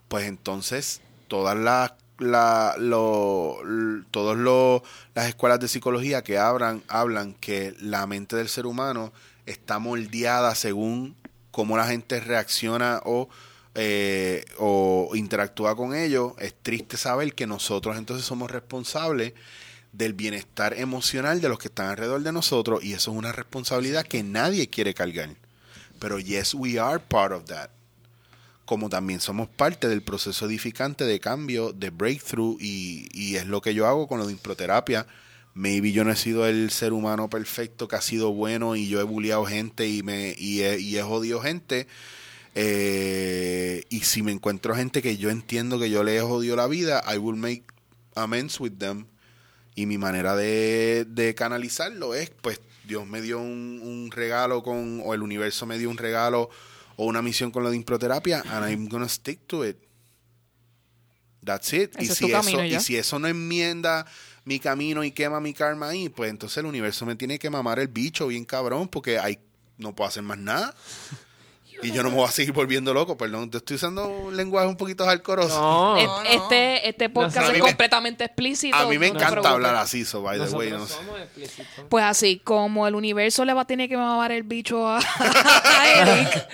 Pues 0.09 0.27
entonces, 0.27 1.01
todas 1.29 1.57
las 1.57 1.93
la, 2.19 2.75
lo- 2.79 3.59
todos 4.11 4.39
los 4.39 4.81
las 5.15 5.27
escuelas 5.29 5.61
de 5.61 5.69
psicología 5.69 6.23
que 6.23 6.39
hablan, 6.39 6.83
hablan 6.89 7.35
que 7.35 7.75
la 7.81 8.07
mente 8.07 8.37
del 8.37 8.49
ser 8.49 8.65
humano 8.65 9.13
está 9.47 9.79
moldeada 9.79 10.55
según 10.55 11.17
cómo 11.51 11.77
la 11.77 11.87
gente 11.87 12.21
reacciona 12.21 13.01
o, 13.05 13.29
eh, 13.75 14.45
o 14.59 15.11
interactúa 15.15 15.75
con 15.75 15.95
ellos. 15.95 16.33
Es 16.39 16.55
triste 16.55 16.97
saber 16.97 17.35
que 17.35 17.47
nosotros 17.47 17.97
entonces 17.97 18.27
somos 18.27 18.51
responsables 18.51 19.33
del 19.93 20.13
bienestar 20.13 20.75
emocional 20.75 21.41
de 21.41 21.49
los 21.49 21.59
que 21.59 21.69
están 21.69 21.89
alrededor 21.89 22.23
de 22.23 22.33
nosotros 22.33 22.85
y 22.85 22.93
eso 22.93 23.13
es 23.13 23.17
una 23.17 23.33
responsabilidad 23.33 24.07
que 24.07 24.23
nadie 24.23 24.69
quiere 24.69 24.93
cargar. 24.93 25.31
Pero 25.99 26.19
yes, 26.19 26.53
we 26.53 26.79
are 26.79 26.99
part 26.99 27.33
of 27.33 27.45
that 27.47 27.71
como 28.67 28.91
también 28.91 29.21
somos 29.21 29.49
parte 29.49 29.89
del 29.89 30.03
proceso 30.03 30.45
edificante 30.45 31.05
de 31.05 31.21
cambio, 31.21 31.73
de 31.73 31.91
breakthrough, 31.91 32.59
y, 32.61 33.09
y 33.13 33.37
es 33.37 33.47
lo 33.47 33.63
que 33.63 33.73
yo 33.73 33.87
hago 33.87 34.09
con 34.09 34.19
lo 34.19 34.27
de 34.27 34.33
improterapia. 34.33 35.07
Maybe 35.57 35.91
yo 35.91 36.05
no 36.05 36.11
he 36.11 36.17
sido 36.17 36.47
el 36.47 36.71
ser 36.71 36.93
humano 36.93 37.31
perfecto 37.31 37.89
que 37.89 37.97
ha 37.97 38.03
sido 38.03 38.31
bueno 38.31 38.77
y 38.77 38.89
yo 38.89 39.01
he 39.01 39.05
bulleado 39.05 39.47
gente 39.47 39.89
y, 39.89 40.03
me, 40.03 40.35
y, 40.37 40.61
he, 40.61 40.79
y 40.79 40.99
he 40.99 41.03
jodido 41.03 41.41
gente. 41.41 41.87
Eh, 42.55 43.83
y 43.89 44.01
si 44.01 44.23
me 44.23 44.33
encuentro 44.33 44.77
gente 44.77 45.01
que 45.01 45.17
yo 45.17 45.31
entiendo 45.31 45.79
que 45.79 45.89
yo 45.89 46.05
le 46.05 46.19
he 46.19 46.21
jodido 46.21 46.57
la 46.57 46.67
vida, 46.67 47.03
I 47.11 47.17
will 47.17 47.39
make 47.39 47.65
amends 48.15 48.61
with 48.61 48.73
them. 48.79 49.07
Y 49.75 49.87
mi 49.87 49.97
manera 49.97 50.37
de, 50.37 51.07
de 51.09 51.35
canalizarlo 51.35 52.15
es, 52.15 52.29
pues, 52.29 52.61
Dios 52.85 53.07
me 53.07 53.23
dio 53.23 53.41
un, 53.41 53.81
un 53.83 54.11
regalo 54.11 54.63
con, 54.63 55.01
o 55.07 55.15
el 55.15 55.23
universo 55.23 55.65
me 55.65 55.79
dio 55.79 55.89
un 55.89 55.97
regalo 55.97 56.51
o 56.97 57.07
una 57.07 57.23
misión 57.23 57.51
con 57.51 57.63
lo 57.63 57.71
de 57.71 57.77
improterapia, 57.77 58.43
and 58.51 58.69
I'm 58.69 58.89
gonna 58.89 59.09
stick 59.09 59.47
to 59.47 59.65
it. 59.65 59.79
That's 61.43 61.73
it. 61.73 61.95
Ese 61.97 62.27
y, 62.27 62.29
si 62.29 62.33
eso, 62.33 62.65
y 62.65 62.81
si 62.81 62.97
eso 62.97 63.19
no 63.19 63.27
enmienda 63.27 64.05
mi 64.47 64.59
camino 64.59 65.05
y 65.05 65.11
quema 65.11 65.41
mi 65.41 65.53
karma 65.53 65.91
ahí, 65.91 66.09
pues 66.09 66.31
entonces 66.31 66.57
el 66.59 66.65
universo 66.67 67.05
me 67.05 67.15
tiene 67.17 67.39
que 67.39 67.51
mamar 67.51 67.79
el 67.79 67.89
bicho 67.89 68.29
bien 68.29 68.45
cabrón, 68.47 68.89
porque 68.89 69.19
hay, 69.19 69.39
no 69.77 69.95
puedo 69.95 70.09
hacer 70.09 70.23
más 70.23 70.39
nada. 70.39 70.75
Y 71.83 71.93
yo 71.93 72.03
no 72.03 72.09
me 72.09 72.17
voy 72.17 72.27
a 72.27 72.31
seguir 72.31 72.55
volviendo 72.55 72.95
loco, 72.95 73.19
perdón. 73.19 73.51
Te 73.51 73.59
estoy 73.59 73.77
usando 73.77 74.09
un 74.09 74.35
lenguaje 74.35 74.67
un 74.67 74.79
poquito 74.79 75.07
alcoroso. 75.07 75.61
No. 75.61 75.97
Et- 75.99 76.07
No, 76.07 76.23
no. 76.25 76.31
Este, 76.31 76.89
este 76.89 77.11
podcast 77.11 77.49
es 77.49 77.53
me- 77.53 77.59
completamente 77.59 78.25
explícito. 78.25 78.75
a 78.75 78.87
mí 78.87 78.99
me 78.99 79.09
encanta 79.09 79.51
hablar 79.51 79.75
así, 79.75 80.07
so 80.07 80.23
by 80.23 80.39
the 80.39 80.57
way. 80.57 80.71
Somos. 80.71 80.99
Pues 81.91 82.03
así, 82.03 82.39
como 82.43 82.87
el 82.89 82.95
universo 82.95 83.45
le 83.45 83.53
va 83.53 83.61
a 83.61 83.67
tener 83.67 83.91
que 83.91 83.97
mamar 83.99 84.33
el 84.33 84.43
bicho 84.45 84.89
a, 84.89 85.01
a 85.19 85.93
Eric, 86.01 86.49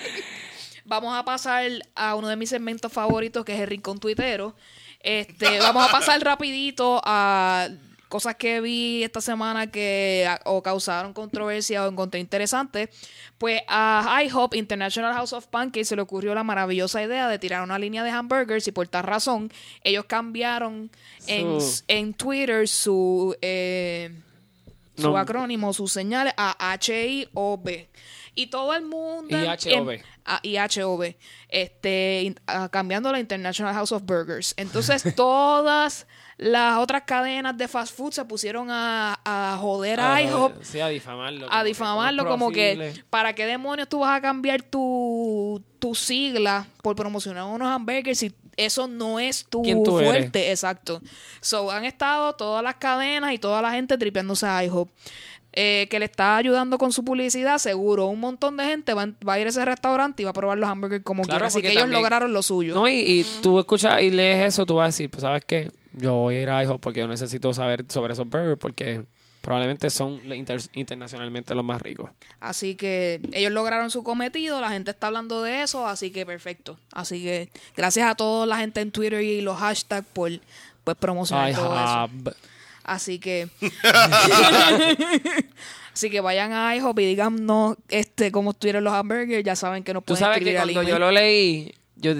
vamos 0.83 1.15
a 1.17 1.23
pasar 1.23 1.71
a 1.95 2.15
uno 2.15 2.27
de 2.27 2.35
mis 2.35 2.49
segmentos 2.49 2.91
favoritos, 2.91 3.45
que 3.45 3.55
es 3.55 3.61
el 3.61 3.67
Rincón 3.67 3.99
Tuitero. 3.99 4.57
Este, 5.03 5.59
vamos 5.59 5.87
a 5.87 5.91
pasar 5.91 6.19
rapidito 6.23 7.01
a 7.03 7.67
cosas 8.07 8.35
que 8.35 8.61
vi 8.61 9.03
esta 9.03 9.21
semana 9.21 9.67
que 9.67 10.29
o 10.45 10.61
causaron 10.61 11.13
controversia 11.13 11.83
o 11.83 11.89
encontré 11.89 12.19
interesantes. 12.19 12.89
Pues 13.37 13.61
a 13.67 14.21
IHOP, 14.23 14.53
International 14.53 15.13
House 15.13 15.33
of 15.33 15.47
Pancakes, 15.47 15.89
se 15.89 15.95
le 15.95 16.03
ocurrió 16.03 16.33
la 16.33 16.43
maravillosa 16.43 17.03
idea 17.03 17.27
de 17.27 17.39
tirar 17.39 17.63
una 17.63 17.77
línea 17.79 18.03
de 18.03 18.11
hamburgers 18.11 18.67
y 18.67 18.71
por 18.71 18.87
tal 18.87 19.03
razón 19.03 19.51
ellos 19.83 20.05
cambiaron 20.05 20.89
en, 21.27 21.57
en 21.87 22.13
Twitter 22.13 22.67
su... 22.67 23.35
eh, 23.41 24.11
su 24.95 25.09
No. 25.09 25.17
acrónimo, 25.17 25.73
sus 25.73 25.91
señales 25.91 26.35
a 26.37 26.71
H-I-O-B. 26.73 27.89
Y 28.35 28.47
todo 28.47 28.73
el 28.73 28.83
mundo. 28.83 29.27
Y 29.37 29.45
HOB. 29.45 29.89
em- 29.91 30.01
a- 30.25 30.39
y 30.41 30.57
HOB. 30.57 31.15
Este, 31.49 32.21
in- 32.23 32.39
a- 32.47 32.69
cambiando 32.69 33.11
la 33.11 33.19
International 33.19 33.73
House 33.73 33.91
of 33.91 34.03
Burgers. 34.03 34.53
Entonces, 34.57 35.03
todas 35.15 36.07
las 36.37 36.77
otras 36.79 37.03
cadenas 37.03 37.55
de 37.57 37.67
fast 37.67 37.95
food 37.95 38.11
se 38.11 38.25
pusieron 38.25 38.69
a, 38.71 39.19
a 39.23 39.57
joder 39.61 39.99
a 39.99 40.15
Ah, 40.15 40.21
IHOP. 40.23 40.63
Sí, 40.63 40.79
a 40.79 40.87
difamarlo. 40.87 41.47
A 41.51 41.63
difamarlo 41.63 42.25
como 42.25 42.51
que. 42.51 42.93
¿para 43.09 43.33
qué 43.33 43.45
demonios 43.45 43.87
tú 43.87 43.99
vas 43.99 44.17
a 44.17 44.21
cambiar 44.21 44.63
tu, 44.63 45.63
tu 45.79 45.93
sigla 45.93 46.65
por 46.81 46.95
promocionar 46.95 47.43
unos 47.45 47.67
hamburgers 47.69 48.17
si 48.19 48.33
eso 48.57 48.87
no 48.87 49.19
es 49.19 49.45
tu 49.47 49.63
fuerte? 49.85 50.49
Exacto. 50.51 51.01
So, 51.39 51.69
han 51.71 51.85
estado 51.85 52.33
todas 52.33 52.63
las 52.63 52.75
cadenas 52.75 53.31
y 53.33 53.37
toda 53.37 53.61
la 53.61 53.71
gente 53.71 53.97
tripeándose 53.97 54.45
a 54.47 54.63
IHOP. 54.63 54.89
Eh, 55.55 55.87
que 55.91 55.99
le 55.99 56.05
está 56.05 56.35
ayudando 56.37 56.79
con 56.79 56.91
su 56.91 57.05
publicidad, 57.05 57.59
seguro. 57.59 58.07
Un 58.07 58.19
montón 58.19 58.57
de 58.57 58.65
gente 58.65 58.93
va, 58.95 59.07
va 59.27 59.33
a 59.33 59.39
ir 59.39 59.45
a 59.45 59.49
ese 59.51 59.63
restaurante 59.63 60.23
y 60.23 60.25
va 60.25 60.31
a 60.31 60.33
probar 60.33 60.57
los 60.57 60.67
hamburgers 60.67 61.03
como 61.03 61.21
Claro, 61.23 61.37
quiera. 61.37 61.47
Así 61.47 61.61
que 61.61 61.67
ellos 61.69 61.81
también- 61.83 62.01
lograron 62.01 62.33
lo 62.33 62.41
suyo. 62.41 62.73
No, 62.73 62.87
y, 62.87 62.93
y 62.95 63.25
tú 63.43 63.59
escuchas 63.59 64.01
y 64.01 64.09
lees 64.09 64.47
eso, 64.47 64.65
tú 64.65 64.75
vas 64.75 64.85
a 64.85 64.87
decir, 64.87 65.09
pues, 65.11 65.21
¿sabes 65.21 65.43
qué? 65.45 65.71
Yo 65.93 66.15
voy 66.15 66.37
a 66.37 66.41
ir 66.41 66.49
a 66.49 66.63
IHOP 66.63 66.81
porque 66.81 67.01
yo 67.01 67.07
necesito 67.07 67.53
saber 67.53 67.85
sobre 67.89 68.13
esos 68.13 68.27
burgers 68.27 68.57
porque 68.59 69.03
probablemente 69.41 69.91
son 69.91 70.19
inter- 70.33 70.61
internacionalmente 70.73 71.53
los 71.53 71.63
más 71.65 71.79
ricos. 71.83 72.09
Así 72.39 72.73
que 72.73 73.21
ellos 73.33 73.51
lograron 73.51 73.91
su 73.91 74.01
cometido, 74.03 74.59
la 74.59 74.69
gente 74.71 74.89
está 74.89 75.05
hablando 75.07 75.43
de 75.43 75.61
eso, 75.61 75.85
así 75.85 76.09
que 76.11 76.25
perfecto. 76.25 76.79
Así 76.93 77.21
que 77.21 77.49
gracias 77.75 78.09
a 78.09 78.15
toda 78.15 78.47
la 78.47 78.57
gente 78.57 78.81
en 78.81 78.89
Twitter 78.89 79.21
y 79.21 79.41
los 79.41 79.57
hashtags 79.59 80.07
por 80.13 80.31
pues 80.83 80.97
promocionar 80.97 81.53
todo 81.53 81.75
eso. 81.75 82.37
Así 82.83 83.19
que 83.19 83.47
Así 85.93 86.09
que 86.09 86.21
vayan 86.21 86.53
a 86.53 86.75
IHOP 86.75 86.99
y 86.99 87.05
digan 87.05 87.45
no, 87.45 87.77
este, 87.89 88.31
cómo 88.31 88.51
estuvieron 88.51 88.83
los 88.83 88.93
hamburgers, 88.93 89.43
ya 89.43 89.55
saben 89.55 89.83
que 89.83 89.93
nos 89.93 90.03
Tú 90.03 90.13
pueden 90.13 90.25
sabes 90.25 90.43
que 90.43 90.55
cuando 90.55 90.81
yo 90.83 90.97
lo 90.97 91.11
leí, 91.11 91.71
yo 91.95 92.13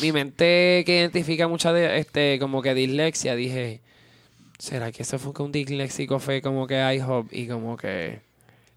mi 0.00 0.12
mente 0.12 0.84
que 0.86 0.98
identifica 1.00 1.48
mucha 1.48 1.72
de 1.72 1.98
este 1.98 2.38
como 2.38 2.62
que 2.62 2.74
dislexia, 2.74 3.34
dije, 3.34 3.80
¿será 4.58 4.92
que 4.92 5.02
eso 5.02 5.18
fue 5.18 5.34
que 5.34 5.42
un 5.42 5.50
disléxico 5.52 6.20
fue 6.20 6.40
como 6.40 6.66
que 6.68 6.74
IHOP 6.76 7.32
y 7.32 7.48
como 7.48 7.76
que 7.76 8.20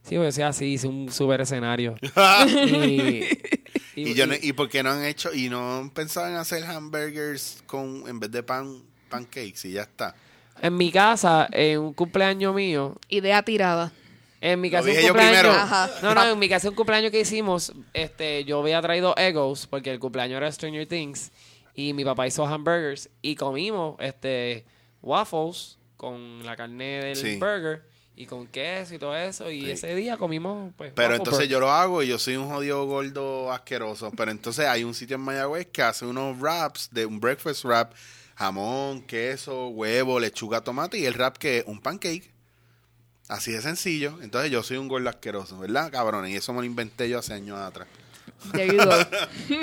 sí, 0.04 0.18
o 0.18 0.32
sea, 0.32 0.48
así 0.48 0.66
hice 0.66 0.88
un 0.88 1.12
super 1.12 1.42
escenario. 1.42 1.96
y, 2.48 3.24
Y, 3.96 4.14
yo 4.16 4.26
no- 4.26 4.34
¿Y 4.42 4.54
por 4.54 4.70
qué 4.70 4.82
no 4.82 4.90
han 4.92 5.06
hecho, 5.06 5.32
y 5.34 5.50
no 5.50 5.92
pensaban 5.94 6.36
hacer 6.36 6.64
hamburgers 6.64 7.62
con, 7.68 8.06
en 8.08 8.20
vez 8.20 8.32
de 8.32 8.42
pan, 8.42 8.82
pancakes 9.10 9.66
y 9.66 9.74
ya 9.74 9.84
está? 9.84 10.16
En 10.62 10.76
mi 10.78 10.92
casa, 10.92 11.48
en 11.52 11.80
un 11.80 11.94
cumpleaños 11.94 12.54
mío, 12.56 12.96
Idea 13.10 13.44
tirada. 13.44 13.92
En 14.42 14.62
mi 14.62 14.70
Lo 14.70 14.78
casa 14.78 14.90
un 14.90 14.96
cumpleaños. 14.96 15.14
primero. 15.40 15.52
Ajá. 15.52 15.90
No, 16.02 16.16
no, 16.16 16.26
en 16.26 16.40
mi 16.40 16.48
casa 16.48 16.70
un 16.70 16.76
cumpleaños 16.76 17.12
que 17.12 17.20
hicimos, 17.20 17.74
este, 17.94 18.46
yo 18.46 18.62
había 18.62 18.82
traído 18.82 19.14
Egos, 19.18 19.68
porque 19.68 19.92
el 19.92 20.00
cumpleaños 20.00 20.38
era 20.38 20.52
Stranger 20.52 20.88
Things, 20.88 21.32
y 21.76 21.94
mi 21.94 22.06
papá 22.06 22.26
hizo 22.28 22.46
hamburgers, 22.46 23.10
y 23.22 23.36
comimos 23.36 23.96
este 24.00 24.66
waffles 25.02 25.78
con 25.98 26.46
la 26.46 26.56
carne 26.56 27.04
del 27.04 27.16
Sí. 27.16 27.36
burger, 27.38 27.84
y 28.16 28.26
con 28.26 28.48
queso 28.48 28.96
y 28.96 29.00
todo 29.00 29.16
eso, 29.16 29.50
y 29.52 29.62
Sí. 29.66 29.72
ese 29.72 29.96
día 29.96 30.18
comimos, 30.18 30.74
pues, 30.78 30.92
Pero 30.96 31.16
entonces 31.16 31.40
burger. 31.40 31.50
yo 31.50 31.60
lo 31.62 31.72
hago 31.72 32.04
y 32.04 32.08
yo 32.08 32.20
soy 32.20 32.36
un 32.36 32.50
jodido 32.50 32.86
gordo 32.86 33.52
asqueroso. 33.52 34.12
Pero 34.16 34.32
entonces 34.32 34.66
hay 34.66 34.84
un 34.84 34.94
sitio 34.94 35.16
en 35.16 35.22
Mayagüez 35.22 35.68
que 35.68 35.82
hace 35.84 36.06
unos 36.06 36.38
wraps, 36.38 36.90
de 36.92 37.06
un 37.06 37.20
breakfast 37.22 37.64
wrap, 37.64 37.94
jamón, 38.40 39.02
queso, 39.02 39.68
huevo, 39.68 40.18
lechuga, 40.18 40.62
tomate 40.62 40.98
y 40.98 41.06
el 41.06 41.14
wrap 41.14 41.38
que 41.38 41.58
es 41.60 41.64
un 41.68 41.82
pancake. 41.82 42.32
Así 43.28 43.52
de 43.52 43.62
sencillo. 43.62 44.18
Entonces 44.22 44.50
yo 44.50 44.64
soy 44.64 44.78
un 44.78 44.88
gordo 44.88 45.10
asqueroso, 45.10 45.60
¿verdad, 45.60 45.92
cabrones? 45.92 46.32
Y 46.32 46.38
eso 46.38 46.54
me 46.54 46.60
lo 46.60 46.66
inventé 46.66 47.10
yo 47.10 47.20
hace 47.20 47.34
años 47.34 47.60
atrás. 47.60 47.88
There 48.54 48.68
you 48.74 48.78
go. 48.82 48.90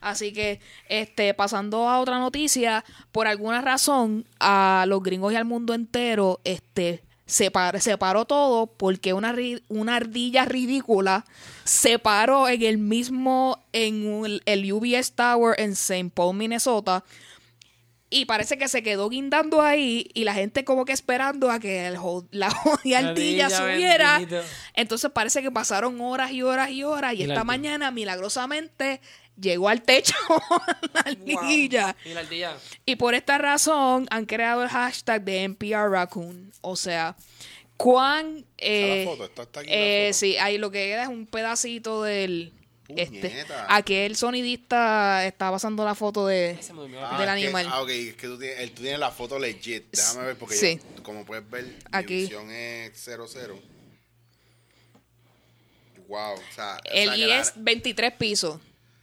Así 0.00 0.32
que, 0.32 0.60
este, 0.88 1.34
pasando 1.34 1.86
a 1.88 2.00
otra 2.00 2.18
noticia, 2.18 2.82
por 3.12 3.26
alguna 3.26 3.60
razón, 3.60 4.24
a 4.40 4.84
los 4.88 5.02
gringos 5.02 5.32
y 5.32 5.36
al 5.36 5.44
mundo 5.44 5.74
entero, 5.74 6.40
este, 6.44 7.02
se, 7.26 7.50
par- 7.50 7.78
se 7.80 7.98
paró 7.98 8.24
todo 8.24 8.66
porque 8.66 9.12
una, 9.12 9.32
ri- 9.34 9.62
una 9.68 9.96
ardilla 9.96 10.46
ridícula 10.46 11.26
se 11.64 11.98
paró 11.98 12.48
en 12.48 12.62
el 12.62 12.78
mismo, 12.78 13.62
en 13.74 14.06
un- 14.06 14.40
el 14.46 14.72
UBS 14.72 15.12
Tower 15.12 15.54
en 15.60 15.72
St. 15.72 16.10
Paul, 16.14 16.34
Minnesota, 16.36 17.04
y 18.12 18.24
parece 18.24 18.58
que 18.58 18.66
se 18.68 18.82
quedó 18.82 19.08
guindando 19.08 19.62
ahí 19.62 20.10
y 20.14 20.24
la 20.24 20.34
gente 20.34 20.64
como 20.64 20.84
que 20.84 20.92
esperando 20.92 21.48
a 21.50 21.60
que 21.60 21.86
el 21.86 21.96
jo- 21.96 22.26
la 22.32 22.50
jodida 22.50 23.48
subiera. 23.50 24.18
bendito. 24.18 24.42
Entonces 24.74 25.10
parece 25.12 25.42
que 25.42 25.50
pasaron 25.52 26.00
horas 26.00 26.32
y 26.32 26.42
horas 26.42 26.70
y 26.70 26.82
horas 26.82 27.14
y, 27.14 27.22
Y 27.22 27.26
la 27.26 27.34
esta 27.34 27.44
mañana 27.44 27.90
milagrosamente 27.92 29.00
llegó 29.40 29.68
al 29.68 29.82
techo 29.82 30.14
la 30.92 31.00
ardilla. 31.00 31.96
Y 32.04 32.12
la 32.12 32.20
ardilla. 32.20 32.56
Y 32.84 32.96
por 32.96 33.14
esta 33.14 33.38
razón 33.38 34.06
han 34.10 34.26
creado 34.26 34.62
el 34.64 34.68
hashtag 34.68 35.22
de 35.22 35.44
NPR 35.44 35.88
Raccoon. 35.90 36.52
O 36.62 36.74
sea, 36.76 37.14
cuán... 37.76 38.44
eh, 38.58 39.04
foto, 39.06 39.24
esta 39.24 39.42
está 39.42 39.60
aquí 39.60 39.70
la 39.70 39.76
eh, 39.76 40.08
foto. 40.10 40.18
sí, 40.18 40.36
ahí 40.36 40.58
lo 40.58 40.70
que 40.70 40.84
queda 40.86 41.04
es 41.04 41.08
un 41.08 41.26
pedacito 41.26 42.02
del... 42.02 42.52
Este, 42.96 43.28
Puñeta. 43.28 43.66
aquel 43.68 44.16
sonidista 44.16 45.26
está 45.26 45.50
pasando 45.50 45.84
la 45.84 45.94
foto 45.94 46.26
de, 46.26 46.58
Ah, 46.58 47.18
del 47.18 47.28
es 47.28 47.34
que- 47.34 47.46
animal. 47.46 47.66
ah, 47.70 47.82
ok, 47.82 47.88
es 47.90 48.14
que 48.16 48.26
tú 48.26 48.38
tienes, 48.38 48.58
él- 48.60 48.72
tú 48.72 48.82
tienes 48.82 48.98
la 49.00 49.10
foto 49.10 49.38
legit. 49.38 49.84
Déjame 49.92 50.26
ver, 50.26 50.36
porque 50.36 50.54
Sí. 50.56 50.80
yo, 50.96 51.02
como 51.02 51.24
puedes 51.24 51.48
ver, 51.50 51.64
mi 51.64 51.72
Aquí. 51.92 52.22
visión 52.22 52.50
es 52.50 52.96
00. 52.98 53.60
Wow, 56.08 56.34
o 56.34 56.54
sea, 56.54 56.76
o 56.78 56.90
El 56.90 57.04
sea 57.04 57.12
que 57.14 57.18
y 57.20 57.26
la- 57.26 57.40
es 57.40 57.52
23 57.56 58.12
pisos. 58.14 58.58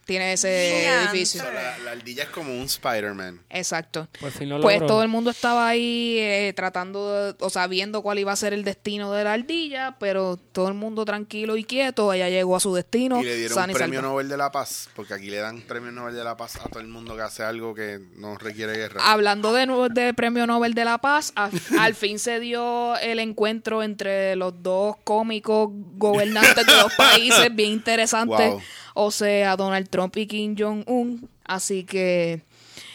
Tiene 0.08 0.32
ese 0.32 0.88
edificio. 1.02 1.42
la, 1.52 1.76
la 1.84 1.90
ardilla 1.90 2.22
es 2.22 2.28
como 2.30 2.50
un 2.54 2.62
Spider-Man. 2.64 3.42
Exacto. 3.50 4.08
Por 4.18 4.30
fin 4.30 4.48
lo 4.48 4.58
Pues 4.58 4.76
logró. 4.76 4.86
todo 4.86 5.02
el 5.02 5.08
mundo 5.08 5.28
estaba 5.30 5.68
ahí 5.68 6.16
eh, 6.18 6.54
tratando, 6.56 7.32
de- 7.34 7.36
o 7.44 7.50
sea, 7.50 7.66
viendo 7.66 8.00
cuál 8.00 8.18
iba 8.18 8.32
a 8.32 8.36
ser 8.36 8.54
el 8.54 8.64
destino 8.64 9.12
de 9.12 9.24
la 9.24 9.34
ardilla, 9.34 9.96
pero 10.00 10.38
todo 10.38 10.68
el 10.68 10.72
mundo 10.74 11.04
tranquilo 11.04 11.58
y 11.58 11.64
quieto, 11.64 12.10
ella 12.14 12.30
llegó 12.30 12.56
a 12.56 12.60
su 12.60 12.74
destino. 12.74 13.20
Y 13.20 13.24
le 13.24 13.36
dieron 13.36 13.58
un 13.68 13.74
premio. 13.76 14.00
Nobel 14.00 14.30
de 14.30 14.38
la 14.38 14.50
Paz, 14.50 14.88
porque 14.96 15.12
aquí 15.12 15.28
le 15.28 15.36
dan 15.36 15.60
premio 15.60 15.92
Nobel 15.92 16.14
de 16.14 16.24
la 16.24 16.38
Paz 16.38 16.56
a 16.56 16.70
todo 16.70 16.80
el 16.80 16.88
mundo 16.88 17.14
que 17.14 17.20
hace 17.20 17.42
algo 17.42 17.74
que 17.74 18.00
no 18.16 18.38
requiere 18.38 18.72
guerra. 18.78 19.02
Hablando 19.12 19.52
de, 19.52 19.66
nuevo 19.66 19.90
de 19.90 20.14
Premio 20.14 20.46
Nobel 20.46 20.72
de 20.72 20.86
la 20.86 20.96
Paz, 20.96 21.32
a- 21.36 21.50
al 21.78 21.94
fin 21.94 22.18
se 22.18 22.40
dio 22.40 22.96
el 22.96 23.18
encuentro 23.18 23.82
entre 23.82 24.36
los 24.36 24.62
dos 24.62 24.96
cómicos 25.04 25.68
gobernantes 25.70 26.64
de 26.66 26.72
dos 26.72 26.94
países 26.96 27.54
bien 27.54 27.72
interesantes, 27.72 28.52
Wow. 28.52 28.62
O 29.00 29.12
sea, 29.12 29.56
Donald 29.56 29.88
Trump 29.88 30.16
y 30.16 30.26
Kim 30.26 30.56
Jong-un. 30.58 31.28
Así 31.44 31.84
que, 31.84 32.42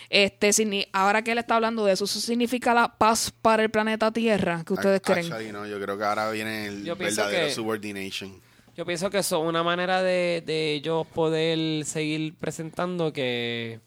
este, 0.10 0.52
ahora 0.92 1.22
que 1.24 1.32
él 1.32 1.38
está 1.38 1.56
hablando 1.56 1.86
de 1.86 1.94
eso, 1.94 2.04
¿eso 2.04 2.20
significa 2.20 2.74
la 2.74 2.90
paz 2.98 3.32
para 3.42 3.64
el 3.64 3.70
planeta 3.70 4.12
Tierra? 4.12 4.64
¿Qué 4.68 4.74
ustedes 4.74 5.00
creen? 5.02 5.26
Actually, 5.32 5.54
no, 5.54 5.66
yo 5.66 5.80
creo 5.80 5.98
que 5.98 6.04
ahora 6.04 6.30
viene 6.30 6.66
el 6.68 6.84
Yo 6.84 6.98
pienso 6.98 7.22
verdadero 7.22 7.48
que- 7.48 7.54
subordination. 7.54 8.42
Yo 8.76 8.86
pienso 8.86 9.10
que 9.10 9.20
eso 9.20 9.42
es 9.42 9.48
una 9.48 9.64
manera 9.64 10.02
de, 10.04 10.44
de 10.46 10.74
ellos 10.74 11.08
poder 11.08 11.86
seguir 11.86 12.34
presentando 12.36 13.14
que 13.14 13.80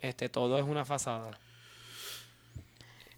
este 0.00 0.28
todo 0.28 0.58
es 0.58 0.64
una 0.64 0.84
fasada. 0.84 1.30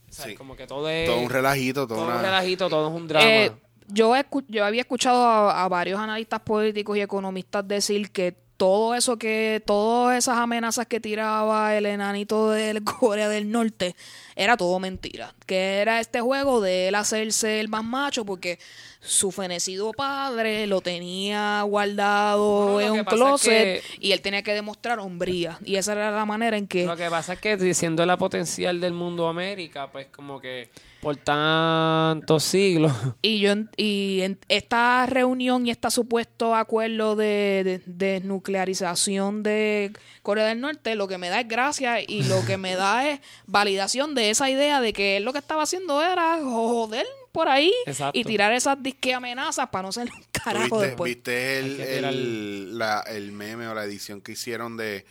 O 0.09 0.13
sea, 0.13 0.27
Sí. 0.27 0.35
como 0.35 0.57
que 0.57 0.67
todo 0.67 0.89
es 0.89 1.07
Todo 1.07 1.19
un 1.21 1.29
relajito, 1.31 1.87
todo, 1.87 1.99
todo 1.99 2.07
una... 2.07 2.17
un 2.17 2.23
relajito, 2.23 2.69
todo 2.71 2.89
es 2.89 2.95
un 2.95 3.09
drama. 3.09 3.27
Eh, 3.29 3.53
yo, 3.89 4.15
escu- 4.17 4.45
yo 4.49 4.65
había 4.65 4.83
escuchado 4.83 5.25
a, 5.25 5.65
a 5.65 5.69
varios 5.69 5.99
analistas 6.01 6.41
políticos 6.41 6.97
y 6.97 7.01
economistas 7.01 7.67
decir 7.67 8.11
que 8.11 8.43
todo 8.57 8.95
eso 8.95 9.19
que, 9.19 9.61
todas 9.67 10.17
esas 10.17 10.39
amenazas 10.39 10.87
que 10.87 11.01
tiraba 11.01 11.77
el 11.77 11.87
enanito 11.87 12.51
de 12.51 12.81
Corea 13.01 13.29
del 13.29 13.51
Norte, 13.51 13.97
era 14.37 14.57
todo 14.57 14.79
mentira. 14.79 15.35
Que 15.45 15.79
era 15.81 15.99
este 16.01 16.21
juego 16.21 16.61
de 16.61 16.89
él 16.89 16.95
hacerse 16.95 17.59
el 17.59 17.69
más 17.69 17.83
macho 17.85 18.25
porque 18.25 18.61
su 19.01 19.33
fenecido 19.33 19.93
padre 19.93 20.67
lo 20.69 20.81
tenía 20.81 21.63
guardado 21.63 22.71
No, 22.75 22.81
en 22.81 22.93
un 22.93 22.99
es 23.01 23.05
closet 23.07 23.51
que- 23.53 23.83
y 24.01 24.13
él 24.13 24.21
tenía 24.21 24.43
que 24.43 24.55
demostrar 24.55 24.99
hombría. 25.01 25.59
Y 25.65 25.77
esa 25.77 25.93
era 25.93 26.11
la 26.13 26.25
manera 26.25 26.57
en 26.57 26.67
que... 26.69 26.87
Lo 26.87 26.97
que 26.97 27.11
pasa 27.11 27.35
es 27.35 27.41
que 27.41 27.75
siendo 27.75 28.07
la 28.07 28.17
potencial 28.17 28.81
del 28.81 28.93
mundo 28.93 29.29
América, 29.29 29.91
pues 29.91 30.07
como 30.07 30.41
que 30.41 30.71
por 31.05 31.17
tantos 31.17 32.43
siglos. 32.43 32.93
Y 33.23 33.39
yo 33.41 33.53
en- 33.53 33.71
y 33.77 34.21
en 34.23 34.39
esta 34.49 35.07
reunión 35.07 35.67
y 35.67 35.71
este 35.71 35.91
supuesto 35.91 36.55
acuerdo 36.55 37.15
de, 37.17 37.63
de- 37.65 37.83
desnuclearización 37.87 39.43
de 39.43 39.93
Corea 40.23 40.47
del 40.47 40.61
Norte, 40.61 40.95
lo 40.95 41.07
que 41.09 41.19
me 41.19 41.29
da 41.29 41.41
es 41.41 41.49
gracia 41.49 42.01
y 42.01 42.23
lo 42.25 42.45
que 42.45 42.57
me 42.57 42.75
da 42.75 43.09
es 43.09 43.21
validación 43.47 44.15
de 44.15 44.31
esa 44.31 44.51
idea 44.51 44.81
de 44.81 44.93
que 44.93 45.17
él 45.19 45.25
lo 45.25 45.33
que 45.33 45.39
estaba 45.39 45.63
haciendo 45.63 46.03
era 46.03 46.39
joder 46.43 47.07
por 47.33 47.49
ahí 47.49 47.73
Exacto. 47.87 48.19
y 48.19 48.25
tirar 48.25 48.53
esas 48.53 48.81
disque 48.83 49.13
amenazas 49.13 49.69
para 49.69 49.83
no 49.83 49.93
ser 49.93 50.05
un 50.05 50.21
¿Tú 50.21 50.41
carajo 50.45 50.77
viste, 50.77 50.87
después. 50.87 51.15
viste 51.15 51.59
el, 51.59 51.81
el, 51.81 52.79
la- 52.79 53.01
el 53.09 53.33
meme 53.33 53.67
o 53.69 53.75
la 53.75 53.85
edición 53.85 54.21
que 54.21 54.33
hicieron 54.33 54.77
de, 54.77 55.05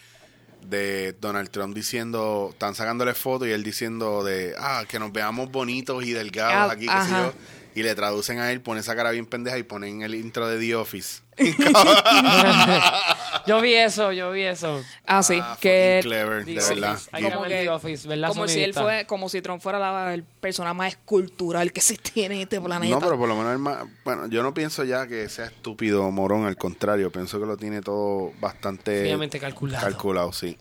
de 0.65 1.13
Donald 1.19 1.49
Trump 1.49 1.75
diciendo, 1.75 2.49
están 2.51 2.75
sacándole 2.75 3.13
fotos 3.13 3.47
y 3.47 3.51
él 3.51 3.63
diciendo 3.63 4.23
de, 4.23 4.55
ah, 4.57 4.83
que 4.87 4.99
nos 4.99 5.11
veamos 5.11 5.51
bonitos 5.51 6.03
y 6.03 6.11
delgados 6.13 6.71
Ah, 6.71 6.73
aquí, 6.73 6.85
qué 6.87 7.03
sé 7.03 7.09
yo. 7.11 7.33
Y 7.75 7.83
le 7.83 7.95
traducen 7.95 8.39
a 8.39 8.51
él, 8.51 8.61
pone 8.61 8.81
esa 8.81 8.95
cara 8.95 9.09
bien 9.11 9.25
pendeja 9.25 9.57
y 9.57 9.63
ponen 9.63 10.01
el 10.03 10.13
intro 10.15 10.47
de 10.47 10.59
The 10.59 10.75
Office. 10.75 11.21
yo 13.47 13.61
vi 13.61 13.73
eso, 13.73 14.11
yo 14.11 14.31
vi 14.31 14.43
eso. 14.43 14.81
Ah, 15.05 15.23
sí, 15.23 15.39
Ah, 15.41 15.57
que 15.59 15.99
clever, 16.03 16.45
The 16.45 16.51
de 16.53 16.57
Office. 16.59 16.73
verdad. 16.75 16.99
Como 17.11 17.43
que- 17.43 17.49
The 17.49 17.69
Office, 17.69 18.07
ver 18.07 18.17
la 18.19 18.27
como 18.29 18.47
si 18.47 18.63
él 18.63 18.73
fue, 18.73 19.05
como 19.07 19.29
si 19.29 19.41
Trump 19.41 19.61
fuera 19.61 19.79
la 19.79 20.13
el 20.13 20.23
persona 20.23 20.73
más 20.73 20.89
escultural 20.89 21.71
que 21.71 21.81
se 21.81 21.97
tiene 21.97 22.35
en 22.35 22.41
este 22.41 22.61
planeta. 22.61 22.93
No, 22.93 22.99
pero 23.01 23.17
por 23.17 23.27
lo 23.27 23.35
menos 23.35 23.53
el 23.53 23.59
más, 23.59 23.79
bueno, 24.05 24.27
yo 24.27 24.43
no 24.43 24.53
pienso 24.53 24.83
ya 24.83 25.07
que 25.07 25.27
sea 25.29 25.45
estúpido 25.45 26.03
o 26.05 26.11
morón, 26.11 26.45
al 26.45 26.57
contrario, 26.57 27.11
pienso 27.11 27.39
que 27.39 27.45
lo 27.45 27.57
tiene 27.57 27.81
todo 27.81 28.31
bastante 28.39 29.01
Fríamente 29.01 29.39
calculado. 29.39 29.83
calculado, 29.83 30.33
sí. 30.33 30.57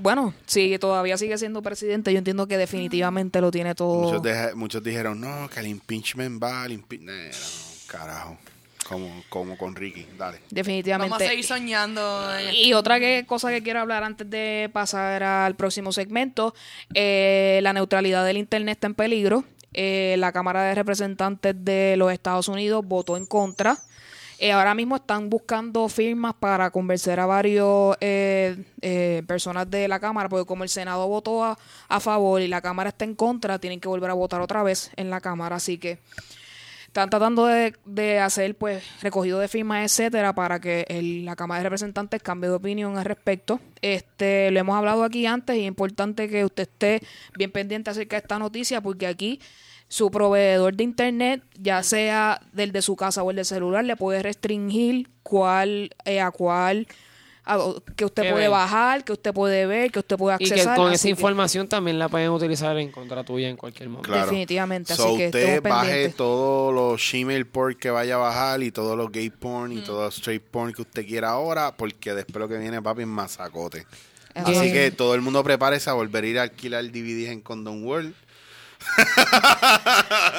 Bueno, 0.00 0.32
si 0.46 0.78
todavía 0.78 1.18
sigue 1.18 1.36
siendo 1.38 1.60
presidente, 1.60 2.12
yo 2.12 2.18
entiendo 2.18 2.46
que 2.46 2.56
definitivamente 2.56 3.40
lo 3.40 3.50
tiene 3.50 3.74
todo. 3.74 4.00
Muchos, 4.02 4.22
deja- 4.22 4.54
muchos 4.54 4.82
dijeron, 4.82 5.20
no, 5.20 5.48
que 5.52 5.60
el 5.60 5.66
impeachment 5.66 6.42
va, 6.42 6.64
el 6.66 6.72
impeachment... 6.72 7.34
carajo. 7.86 8.38
Como, 8.88 9.22
como 9.28 9.58
con 9.58 9.76
Ricky, 9.76 10.06
dale. 10.16 10.38
Definitivamente. 10.50 11.10
Vamos 11.10 11.26
a 11.26 11.28
seguir 11.28 11.44
soñando. 11.44 12.38
en- 12.38 12.54
Y 12.54 12.72
otra 12.72 12.98
que, 12.98 13.24
cosa 13.26 13.50
que 13.50 13.62
quiero 13.62 13.80
hablar 13.80 14.02
antes 14.02 14.30
de 14.30 14.70
pasar 14.72 15.22
al 15.22 15.56
próximo 15.56 15.92
segmento, 15.92 16.54
eh, 16.94 17.60
la 17.62 17.74
neutralidad 17.74 18.24
del 18.24 18.38
Internet 18.38 18.76
está 18.78 18.86
en 18.86 18.94
peligro. 18.94 19.44
Eh, 19.74 20.16
la 20.18 20.32
Cámara 20.32 20.62
de 20.62 20.74
Representantes 20.74 21.54
de 21.58 21.96
los 21.98 22.10
Estados 22.12 22.48
Unidos 22.48 22.82
votó 22.86 23.18
en 23.18 23.26
contra. 23.26 23.76
Eh, 24.40 24.52
ahora 24.52 24.72
mismo 24.72 24.94
están 24.94 25.28
buscando 25.28 25.88
firmas 25.88 26.32
para 26.32 26.70
convencer 26.70 27.18
a 27.18 27.26
varios 27.26 27.96
eh, 28.00 28.56
eh, 28.80 29.24
personas 29.26 29.68
de 29.68 29.88
la 29.88 29.98
Cámara, 29.98 30.28
porque 30.28 30.46
como 30.46 30.62
el 30.62 30.70
Senado 30.70 31.08
votó 31.08 31.42
a, 31.42 31.58
a 31.88 32.00
favor 32.00 32.40
y 32.40 32.46
la 32.46 32.60
Cámara 32.60 32.90
está 32.90 33.04
en 33.04 33.16
contra, 33.16 33.58
tienen 33.58 33.80
que 33.80 33.88
volver 33.88 34.10
a 34.10 34.14
votar 34.14 34.40
otra 34.40 34.62
vez 34.62 34.92
en 34.94 35.10
la 35.10 35.20
Cámara. 35.20 35.56
Así 35.56 35.78
que 35.78 35.98
están 36.86 37.10
tratando 37.10 37.46
de, 37.46 37.74
de 37.84 38.20
hacer 38.20 38.56
pues 38.56 38.84
recogido 39.02 39.40
de 39.40 39.48
firmas, 39.48 39.84
etcétera, 39.84 40.32
para 40.32 40.60
que 40.60 40.86
la 41.24 41.34
Cámara 41.34 41.58
de 41.58 41.64
Representantes 41.64 42.22
cambie 42.22 42.48
de 42.48 42.56
opinión 42.56 42.96
al 42.96 43.06
respecto. 43.06 43.58
Este, 43.82 44.52
lo 44.52 44.60
hemos 44.60 44.76
hablado 44.76 45.02
aquí 45.02 45.26
antes 45.26 45.56
y 45.56 45.62
es 45.62 45.66
importante 45.66 46.28
que 46.28 46.44
usted 46.44 46.62
esté 46.62 47.02
bien 47.36 47.50
pendiente 47.50 47.90
acerca 47.90 48.14
de 48.14 48.22
esta 48.22 48.38
noticia 48.38 48.80
porque 48.80 49.08
aquí 49.08 49.40
su 49.88 50.10
proveedor 50.10 50.74
de 50.76 50.84
internet, 50.84 51.42
ya 51.58 51.82
sea 51.82 52.40
del 52.52 52.72
de 52.72 52.82
su 52.82 52.94
casa 52.96 53.22
o 53.22 53.30
el 53.30 53.36
de 53.36 53.44
celular, 53.44 53.84
le 53.84 53.96
puede 53.96 54.22
restringir 54.22 55.08
cuál 55.22 55.90
eh, 56.04 56.20
a 56.20 56.30
cuál 56.30 56.86
a- 57.46 57.58
que 57.96 58.04
usted 58.04 58.24
Que 58.24 58.30
puede 58.32 58.42
ver. 58.44 58.50
bajar, 58.50 59.02
que 59.04 59.12
usted 59.12 59.32
puede 59.32 59.64
ver, 59.64 59.90
que 59.90 60.00
usted 60.00 60.18
puede 60.18 60.36
Y 60.40 60.44
accesar. 60.44 60.74
que 60.76 60.82
con 60.82 60.92
esa 60.92 61.04
que 61.04 61.08
información 61.08 61.66
también 61.66 61.98
la 61.98 62.10
pueden 62.10 62.28
utilizar 62.30 62.76
en 62.76 62.92
contra 62.92 63.24
tuya 63.24 63.48
en 63.48 63.56
cualquier 63.56 63.88
momento. 63.88 64.10
Claro. 64.10 64.26
Definitivamente, 64.26 64.92
así 64.92 65.16
que 65.16 65.26
usted 65.28 65.62
baje 65.62 66.10
todos 66.10 66.74
los 66.74 67.10
Gmail 67.10 67.46
porn 67.46 67.74
que 67.76 67.88
vaya 67.90 68.16
a 68.16 68.18
bajar 68.18 68.62
y 68.62 68.70
todos 68.70 68.94
los 68.98 69.10
gay 69.10 69.30
porn 69.30 69.72
y 69.72 69.80
todos 69.80 70.04
los 70.04 70.16
straight 70.18 70.42
porn 70.42 70.74
que 70.74 70.82
usted 70.82 71.06
quiera 71.06 71.30
ahora, 71.30 71.74
porque 71.74 72.12
después 72.12 72.36
lo 72.36 72.48
que 72.48 72.58
viene, 72.58 72.82
papi, 72.82 73.00
es 73.02 73.08
masacote. 73.08 73.86
Así 74.34 74.70
que 74.70 74.90
todo 74.90 75.14
el 75.14 75.22
mundo 75.22 75.42
prepárese 75.42 75.88
a 75.88 75.94
volver 75.94 76.24
a 76.24 76.26
ir 76.26 76.38
a 76.38 76.42
alquilar 76.42 76.84
DVDs 76.84 77.30
en 77.30 77.40
Condom 77.40 77.82
World. 77.82 78.14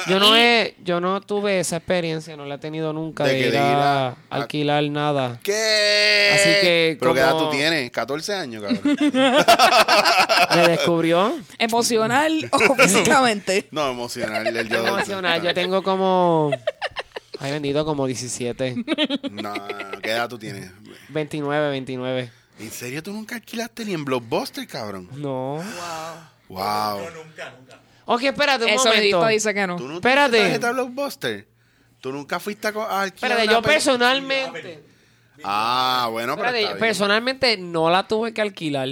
Yo 0.06 0.18
no 0.18 0.36
he, 0.36 0.74
yo 0.82 1.00
no 1.00 1.20
tuve 1.20 1.60
esa 1.60 1.76
experiencia, 1.76 2.36
no 2.36 2.44
la 2.44 2.56
he 2.56 2.58
tenido 2.58 2.92
nunca 2.92 3.24
De 3.24 3.32
de, 3.34 3.38
que 3.38 3.46
ir 3.46 3.52
de 3.52 3.58
ir 3.58 3.62
a, 3.64 4.08
a- 4.08 4.16
alquilar 4.30 4.82
nada. 4.84 5.38
¿Qué? 5.42 6.30
Así 6.34 6.48
que, 6.60 6.96
¿Pero 6.98 7.14
qué 7.14 7.20
edad 7.20 7.36
tú 7.38 7.50
tienes? 7.50 7.90
14 7.90 8.34
años, 8.34 8.62
cabrón. 8.62 8.80
Me 10.56 10.68
descubrió 10.68 11.36
Emocional 11.58 12.48
o 12.52 12.74
físicamente. 12.74 13.68
No, 13.70 13.90
emocional. 13.90 14.46
El 14.46 14.68
yo 14.68 14.86
emocional. 14.86 15.42
Yo 15.42 15.54
tengo 15.54 15.82
como, 15.82 16.50
ay 17.38 17.52
bendito, 17.52 17.84
como 17.84 18.06
17, 18.06 18.84
No, 19.30 19.52
¿qué 20.02 20.10
edad 20.10 20.28
tú 20.28 20.38
tienes? 20.38 20.70
29, 21.10 21.70
29. 21.70 22.30
¿En 22.60 22.70
serio 22.70 23.02
tú 23.02 23.12
nunca 23.12 23.36
alquilaste 23.36 23.84
ni 23.84 23.94
en 23.94 24.04
Blockbuster, 24.04 24.66
cabrón? 24.66 25.08
No. 25.14 25.62
Wow. 26.48 26.98
No, 26.98 27.10
nunca, 27.24 27.52
nunca. 27.58 27.78
Ok, 28.12 28.22
espérate 28.24 28.64
un 28.64 28.70
El 28.70 28.76
momento. 28.78 29.26
dice 29.28 29.54
que 29.54 29.66
no. 29.66 29.76
¿Tú 29.76 29.86
no 29.86 29.94
Espérate. 29.94 30.32
tienes 30.32 30.52
tarjeta 30.60 30.72
Blockbuster? 30.72 31.46
¿Tú 32.00 32.12
nunca 32.12 32.40
fuiste 32.40 32.66
a, 32.68 32.72
co- 32.72 32.82
a 32.82 33.02
alquilar 33.02 33.30
Espérate, 33.32 33.42
una 33.44 33.52
yo 33.52 33.62
personalmente, 33.62 34.82
Ah, 35.44 36.08
bueno, 36.10 36.34
pero 36.34 36.46
espérate, 36.48 36.60
está 36.62 36.74
bien. 36.74 36.80
personalmente 36.80 37.56
no 37.56 37.88
la 37.88 38.08
tuve 38.08 38.34
que 38.34 38.40
alquilar. 38.40 38.88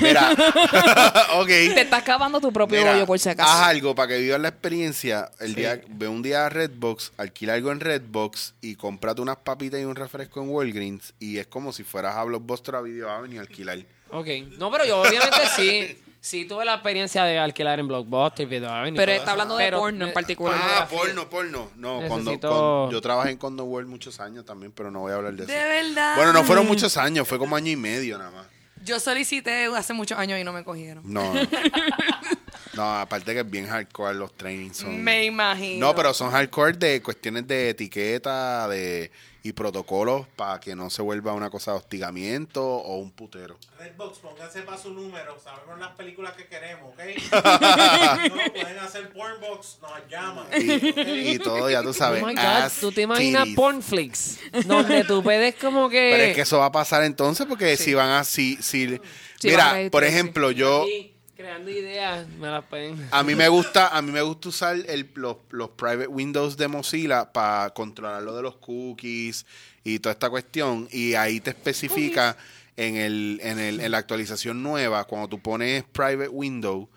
Mira, 0.00 0.30
ok. 1.34 1.46
Te 1.46 1.80
estás 1.82 2.02
cavando 2.02 2.40
tu 2.40 2.52
propio 2.52 2.78
Mira, 2.80 2.94
hoyo 2.94 3.06
por 3.06 3.18
si 3.18 3.28
acaso. 3.28 3.48
Haz 3.50 3.68
algo 3.68 3.94
para 3.94 4.08
que 4.08 4.18
vivas 4.18 4.40
la 4.40 4.48
experiencia. 4.48 5.30
El 5.38 5.54
día, 5.54 5.80
ve 5.88 6.08
un 6.08 6.22
día 6.22 6.46
a 6.46 6.48
Redbox, 6.48 7.12
alquila 7.16 7.54
algo 7.54 7.70
en 7.70 7.80
Redbox 7.80 8.54
y 8.60 8.74
cómprate 8.76 9.20
unas 9.20 9.36
papitas 9.36 9.78
y 9.80 9.84
un 9.84 9.94
refresco 9.94 10.42
en 10.42 10.48
Walgreens 10.48 11.14
y 11.20 11.38
es 11.38 11.46
como 11.46 11.72
si 11.72 11.84
fueras 11.84 12.16
a 12.16 12.24
Blockbuster 12.24 12.74
a 12.76 12.80
Video 12.80 13.10
Avenue 13.10 13.38
a 13.38 13.42
alquilar. 13.42 13.78
Ok. 14.10 14.26
No, 14.58 14.70
pero 14.70 14.84
yo 14.86 15.00
obviamente 15.02 15.36
sí. 15.56 15.98
Sí, 16.22 16.44
tuve 16.44 16.66
la 16.66 16.74
experiencia 16.74 17.24
de 17.24 17.38
alquilar 17.38 17.80
en 17.80 17.88
Blockbuster, 17.88 18.46
Video 18.46 18.68
Avenue 18.68 18.94
y 18.94 18.96
Pero 18.98 19.06
todo 19.12 19.14
está 19.16 19.22
eso. 19.22 19.30
hablando 19.30 19.56
de 19.56 19.64
Pero, 19.64 19.78
porno 19.78 20.04
en 20.04 20.10
eh, 20.10 20.12
particular. 20.12 20.60
Ah, 20.62 20.86
porno, 20.90 21.30
porno. 21.30 21.70
No, 21.76 21.96
cuando, 22.06 22.30
Necesito- 22.32 22.48
cuando- 22.48 22.88
yo 22.92 23.00
trabajé 23.00 23.30
en 23.30 23.38
Condom 23.38 23.66
World 23.68 23.88
muchos 23.88 24.20
años 24.20 24.44
también, 24.44 24.70
pero 24.72 24.90
no 24.90 25.00
voy 25.00 25.12
a 25.12 25.14
hablar 25.16 25.32
de 25.32 25.44
eso. 25.44 25.52
De 25.52 25.58
verdad. 25.58 26.16
Bueno, 26.16 26.32
no 26.34 26.44
fueron 26.44 26.66
muchos 26.66 26.96
años, 26.98 27.26
fue 27.26 27.38
como 27.38 27.56
año 27.56 27.70
y 27.72 27.76
medio 27.76 28.18
nada 28.18 28.30
más. 28.32 28.46
Yo 28.84 28.98
solicité 29.00 29.66
hace 29.74 29.92
muchos 29.94 30.18
años 30.18 30.38
y 30.38 30.44
no 30.44 30.52
me 30.52 30.62
cogieron. 30.64 31.02
No, 31.10 31.32
no. 31.34 31.40
No, 32.74 33.00
aparte 33.00 33.32
que 33.34 33.40
es 33.40 33.50
bien 33.50 33.66
hardcore 33.66 34.14
los 34.14 34.36
trainings 34.36 34.78
son. 34.78 35.02
Me 35.02 35.24
imagino. 35.24 35.86
No, 35.86 35.94
pero 35.94 36.14
son 36.14 36.30
hardcore 36.30 36.74
de 36.74 37.02
cuestiones 37.02 37.46
de 37.46 37.70
etiqueta 37.70 38.68
de 38.68 39.10
y 39.42 39.52
protocolos 39.52 40.26
para 40.36 40.60
que 40.60 40.74
no 40.76 40.90
se 40.90 41.00
vuelva 41.00 41.32
una 41.32 41.48
cosa 41.48 41.72
de 41.72 41.78
hostigamiento 41.78 42.62
o 42.62 42.96
un 42.98 43.10
putero. 43.10 43.56
Redbox, 43.78 44.18
pónganse 44.18 44.62
para 44.62 44.76
su 44.76 44.92
número. 44.92 45.38
Sabemos 45.40 45.78
las 45.78 45.92
películas 45.92 46.34
que 46.34 46.46
queremos, 46.46 46.92
¿ok? 46.92 47.00
no, 48.30 48.52
pueden 48.52 48.78
hacer 48.78 49.10
Pornbox, 49.10 49.78
nos 49.80 50.10
llaman. 50.10 50.46
Y, 50.58 51.30
y 51.30 51.38
todo, 51.38 51.70
ya 51.70 51.82
tú 51.82 51.94
sabes. 51.94 52.22
Oh 52.22 52.26
my 52.26 52.34
God, 52.34 52.70
¿tú 52.80 52.92
te 52.92 53.02
imaginas 53.02 53.44
titties. 53.44 53.56
Pornflix? 53.56 54.38
Donde 54.66 55.04
tú 55.04 55.22
puedes 55.22 55.54
como 55.54 55.88
que... 55.88 56.10
Pero 56.12 56.24
es 56.24 56.34
que 56.34 56.42
eso 56.42 56.58
va 56.58 56.66
a 56.66 56.72
pasar 56.72 57.02
entonces 57.04 57.46
porque 57.46 57.76
si 57.76 57.94
van 57.94 58.10
a 58.10 58.24
si, 58.24 58.56
si 58.56 59.00
Sí, 59.40 59.48
mira, 59.48 59.74
por 59.90 60.04
ejemplo, 60.04 60.50
yo 60.50 60.84
Sí, 60.84 61.09
creando 61.40 61.70
ideas, 61.70 62.28
me 62.38 62.48
las 62.48 62.64
pueden... 62.64 63.08
a 63.10 63.22
mí 63.22 63.34
me 63.34 63.48
gusta 63.48 63.88
a 63.88 64.02
mí 64.02 64.12
me 64.12 64.20
gusta 64.20 64.50
usar 64.50 64.76
el, 64.86 65.10
los, 65.14 65.36
los 65.50 65.70
private 65.70 66.06
windows 66.06 66.56
de 66.56 66.68
Mozilla 66.68 67.32
para 67.32 67.70
controlar 67.70 68.22
lo 68.22 68.36
de 68.36 68.42
los 68.42 68.56
cookies 68.56 69.46
y 69.82 69.98
toda 70.00 70.12
esta 70.12 70.28
cuestión 70.28 70.86
y 70.92 71.14
ahí 71.14 71.40
te 71.40 71.50
especifica 71.50 72.36
en 72.76 72.96
el, 72.96 73.40
en 73.42 73.58
el 73.58 73.80
en 73.80 73.90
la 73.90 73.98
actualización 73.98 74.62
nueva 74.62 75.04
cuando 75.04 75.28
tú 75.28 75.40
pones 75.40 75.84
private 75.84 76.28
window 76.28 76.88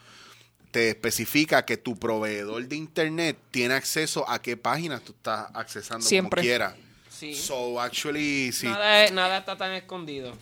te 0.72 0.90
especifica 0.90 1.64
que 1.65 1.78
tu 1.78 1.98
proveedor 1.98 2.68
de 2.68 2.76
internet 2.76 3.38
tiene 3.52 3.76
acceso 3.76 4.28
a 4.28 4.41
qué 4.41 4.57
páginas 4.57 5.03
tú 5.03 5.14
estás 5.14 5.48
accesando 5.53 6.03
Siempre. 6.03 6.41
como 6.41 6.45
quieras. 6.45 6.74
Sí. 7.10 7.36
So 7.36 7.80
actually 7.80 8.52
sí. 8.52 8.65
Nada, 8.65 9.10
nada 9.11 9.38
está 9.38 9.56
tan 9.56 9.72
escondido. 9.74 10.34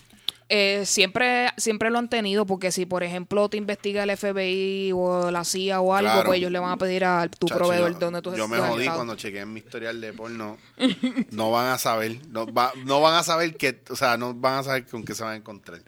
Eh, 0.54 0.86
siempre, 0.86 1.48
siempre 1.56 1.90
lo 1.90 1.98
han 1.98 2.10
tenido, 2.10 2.46
porque 2.46 2.74
si, 2.74 2.86
por 2.86 3.04
ejemplo, 3.04 3.48
te 3.48 3.56
investiga 3.56 4.04
el 4.04 4.10
FBI 4.18 4.92
o 4.94 5.32
la 5.32 5.46
CIA 5.46 5.80
o 5.80 5.94
algo, 5.96 6.12
Claro. 6.12 6.28
pues 6.28 6.40
ellos 6.40 6.52
le 6.52 6.60
van 6.60 6.72
a 6.72 6.78
pedir 6.78 7.06
a 7.06 7.30
tu 7.30 7.48
Chacho, 7.48 7.58
proveedor 7.58 7.94
yo, 7.94 8.00
donde 8.00 8.22
tú 8.22 8.36
yo 8.36 8.50
me 8.50 8.58
jodí 8.58 8.82
estado. 8.82 8.98
cuando 8.98 9.16
chequeé 9.16 9.42
en 9.42 9.54
mi 9.54 9.60
historial 9.62 10.02
de 10.02 10.12
porno. 10.12 10.58
No 11.32 11.52
van 11.52 11.68
a 11.68 11.78
saber, 11.78 12.18
no, 12.30 12.46
va- 12.52 12.74
no 12.86 13.00
van 13.00 13.16
a 13.16 13.24
saber 13.24 13.56
que, 13.56 13.82
o 13.90 13.96
sea, 13.96 14.18
no 14.18 14.34
van 14.34 14.56
a 14.60 14.64
saber 14.64 14.86
con 14.88 15.06
qué 15.06 15.16
se 15.16 15.24
van 15.24 15.34
a 15.34 15.36
encontrar. 15.38 15.82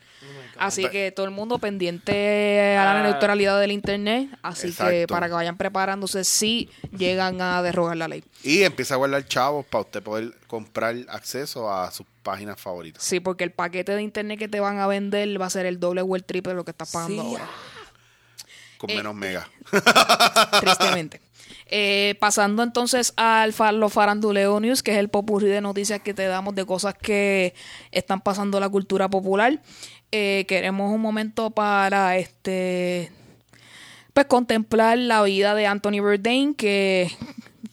Así 0.58 0.88
que 0.88 1.12
todo 1.12 1.26
el 1.26 1.32
mundo 1.34 1.60
pendiente 1.60 2.78
a 2.78 2.86
la 2.86 3.00
Ah. 3.02 3.04
neutralidad 3.04 3.60
del 3.60 3.72
internet. 3.74 4.30
Así 4.44 4.72
que 4.72 5.08
para 5.08 5.28
que 5.28 5.34
vayan 5.34 5.58
preparándose 5.58 6.24
si 6.24 6.70
llegan 6.98 7.42
a 7.42 7.62
derrogar 7.62 7.98
la 7.98 8.08
ley. 8.08 8.24
Y 8.44 8.64
empieza 8.64 8.94
a 8.94 8.98
guardar 8.98 9.26
chavos 9.26 9.66
para 9.66 9.82
usted 9.82 10.02
poder 10.02 10.34
comprar 10.48 10.96
acceso 11.10 11.72
a 11.74 11.92
sus 11.92 12.06
páginas 12.24 12.60
favoritas. 12.60 13.04
Sí, 13.04 13.20
porque 13.20 13.44
el 13.44 13.52
paquete 13.52 13.92
de 13.96 14.02
internet 14.02 14.40
que 14.40 14.48
te 14.48 14.60
van 14.60 14.80
a 14.80 14.88
vender 14.88 15.40
va 15.40 15.46
a 15.46 15.50
ser 15.52 15.66
el 15.68 15.80
doble 15.80 16.02
o 16.02 16.16
el 16.16 16.24
triple 16.24 16.54
de 16.54 16.56
lo 16.56 16.66
que 16.66 16.72
estás 16.72 16.92
pagando 16.92 17.22
Sí. 17.22 17.28
ahora. 17.30 17.48
Con 18.80 18.90
Eh, 18.90 18.96
menos 18.96 19.14
mega. 19.16 19.48
tristemente. 20.62 21.22
Eh, 21.68 22.16
pasando 22.20 22.62
entonces 22.64 23.14
al 23.16 23.54
fa- 23.54 23.72
los 23.72 23.92
faranduleo 23.94 24.60
news, 24.60 24.84
que 24.84 24.92
es 24.92 24.98
el 24.98 25.10
popurrí 25.10 25.48
de 25.48 25.62
noticias 25.62 26.02
que 26.02 26.14
te 26.14 26.26
damos 26.26 26.56
de 26.56 26.66
cosas 26.66 26.94
que 26.94 27.54
están 27.92 28.22
pasando 28.22 28.58
en 28.58 28.62
la 28.62 28.70
cultura 28.70 29.10
popular. 29.10 29.62
Eh, 30.12 30.46
queremos 30.48 30.92
un 30.94 31.02
momento 31.02 31.50
para 31.52 32.18
este 32.18 33.12
pues 34.14 34.28
contemplar 34.28 34.98
la 35.00 35.24
vida 35.24 35.56
de 35.56 35.66
Anthony 35.66 36.00
Bourdain, 36.00 36.54
que 36.54 37.10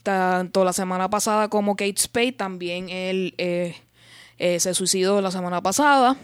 tanto 0.02 0.64
la 0.64 0.72
semana 0.72 1.10
pasada 1.10 1.48
como 1.48 1.76
Kate 1.76 1.98
Spade, 2.00 2.32
también 2.32 2.88
él 2.88 3.34
eh, 3.36 3.76
eh, 4.40 4.58
se 4.58 4.74
suicidó 4.74 5.20
la 5.20 5.30
semana 5.30 5.60
pasada. 5.60 6.16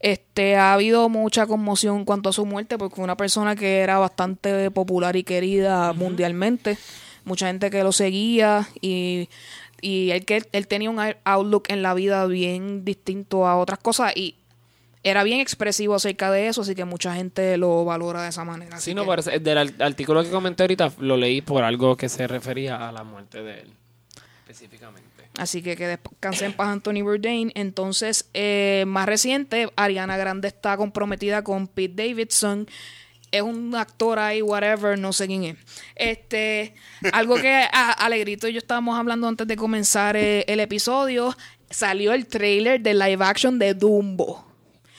Este 0.00 0.56
ha 0.56 0.72
habido 0.72 1.08
mucha 1.08 1.46
conmoción 1.46 1.98
en 1.98 2.04
cuanto 2.04 2.30
a 2.30 2.32
su 2.32 2.46
muerte, 2.46 2.78
porque 2.78 2.96
fue 2.96 3.04
una 3.04 3.16
persona 3.16 3.54
que 3.54 3.80
era 3.80 3.98
bastante 3.98 4.70
popular 4.70 5.14
y 5.16 5.22
querida 5.22 5.92
mundialmente. 5.92 6.78
Mucha 7.24 7.46
gente 7.48 7.70
que 7.70 7.82
lo 7.82 7.92
seguía 7.92 8.66
y, 8.80 9.28
y 9.82 10.10
él, 10.12 10.24
que, 10.24 10.42
él 10.50 10.66
tenía 10.66 10.88
un 10.88 10.98
outlook 11.24 11.64
en 11.68 11.82
la 11.82 11.92
vida 11.94 12.24
bien 12.26 12.84
distinto 12.86 13.46
a 13.46 13.56
otras 13.58 13.78
cosas 13.80 14.16
y 14.16 14.34
era 15.04 15.22
bien 15.22 15.40
expresivo 15.40 15.94
acerca 15.94 16.30
de 16.30 16.48
eso, 16.48 16.62
así 16.62 16.74
que 16.74 16.84
mucha 16.84 17.14
gente 17.14 17.56
lo 17.58 17.84
valora 17.84 18.22
de 18.22 18.30
esa 18.30 18.44
manera. 18.44 18.76
así 18.76 18.90
Sí, 18.90 18.94
no, 18.94 19.04
que- 19.14 19.38
del 19.40 19.58
artículo 19.80 20.22
que 20.24 20.30
comenté 20.30 20.62
ahorita 20.62 20.92
lo 21.00 21.16
leí 21.16 21.42
por 21.42 21.62
algo 21.64 21.96
que 21.96 22.08
se 22.08 22.26
refería 22.26 22.88
a 22.88 22.92
la 22.92 23.04
muerte 23.04 23.42
de 23.42 23.60
él, 23.60 23.70
específicamente. 24.40 25.07
Así 25.38 25.62
que 25.62 25.76
que 25.76 25.86
descanse 25.86 26.44
en 26.46 26.52
paz 26.52 26.68
Anthony 26.68 27.02
Bourdain. 27.02 27.52
Entonces, 27.54 28.28
eh, 28.34 28.84
más 28.86 29.06
reciente, 29.06 29.70
Ariana 29.76 30.16
Grande 30.16 30.48
está 30.48 30.76
comprometida 30.76 31.42
con 31.42 31.68
Pete 31.68 32.08
Davidson. 32.08 32.66
Es 33.30 33.42
un 33.42 33.74
actor 33.74 34.18
ahí, 34.18 34.42
whatever, 34.42 34.98
no 34.98 35.12
sé 35.12 35.26
quién 35.26 35.44
es. 35.44 35.56
Este, 35.94 36.74
algo 37.12 37.36
que 37.36 37.48
a, 37.72 37.92
Alegrito 37.92 38.48
y 38.48 38.52
yo 38.54 38.58
estábamos 38.58 38.98
hablando 38.98 39.28
antes 39.28 39.46
de 39.46 39.54
comenzar 39.56 40.16
eh, 40.16 40.44
el 40.48 40.60
episodio, 40.60 41.36
salió 41.70 42.12
el 42.14 42.26
trailer 42.26 42.80
de 42.80 42.94
live 42.94 43.24
action 43.24 43.58
de 43.58 43.74
Dumbo. 43.74 44.44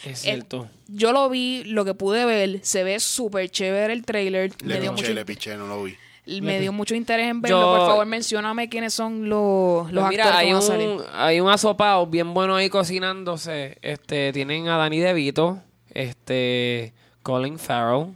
Es 0.03 0.23
El- 0.25 0.33
cierto. 0.45 0.69
yo 0.87 1.11
lo 1.11 1.27
vi, 1.29 1.63
lo 1.65 1.83
que 1.83 1.93
pude 1.95 2.23
ver, 2.23 2.59
se 2.63 2.83
ve 2.85 2.99
súper 3.01 3.49
chévere 3.49 3.91
el 3.91 4.05
trailer. 4.05 4.51
Le 4.63 4.75
me, 4.75 4.79
dio 4.81 4.91
piché, 4.95 5.03
mucho, 5.07 5.13
le 5.15 5.25
piché, 5.25 5.57
no 5.57 5.67
lo 5.67 5.83
vi. 5.83 5.97
Me 6.41 6.59
dio 6.59 6.71
mucho 6.73 6.95
interés 6.95 7.27
en 7.29 7.41
verlo. 7.41 7.59
Yo- 7.61 7.77
Por 7.77 7.87
favor, 7.87 8.05
mencióname 8.05 8.69
quiénes 8.69 8.93
son 8.93 9.27
los, 9.29 9.91
los 9.91 10.01
Pues 10.03 10.09
mira, 10.11 10.23
actores 10.25 10.39
hay 10.39 10.47
que 10.47 10.53
van 10.53 10.61
a 10.63 10.65
salir. 10.65 10.87
un, 10.89 11.03
hay 11.13 11.39
un 11.39 11.49
asopado 11.49 12.05
bien 12.07 12.33
bueno 12.33 12.55
ahí 12.55 12.69
cocinándose. 12.69 13.77
Este, 13.81 14.31
tienen 14.33 14.67
a 14.67 14.77
Danny 14.77 14.99
DeVito, 14.99 15.61
este, 15.93 16.93
Colin 17.23 17.57
Farrell, 17.59 18.07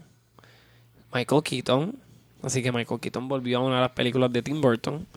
Michael 1.14 1.44
Keaton. 1.44 1.96
Así 2.42 2.62
que 2.62 2.72
Michael 2.72 3.00
Keaton 3.00 3.28
volvió 3.28 3.60
a 3.60 3.62
una 3.62 3.76
de 3.76 3.82
las 3.82 3.92
películas 3.92 4.32
de 4.34 4.42
Tim 4.42 4.60
Burton. 4.60 5.08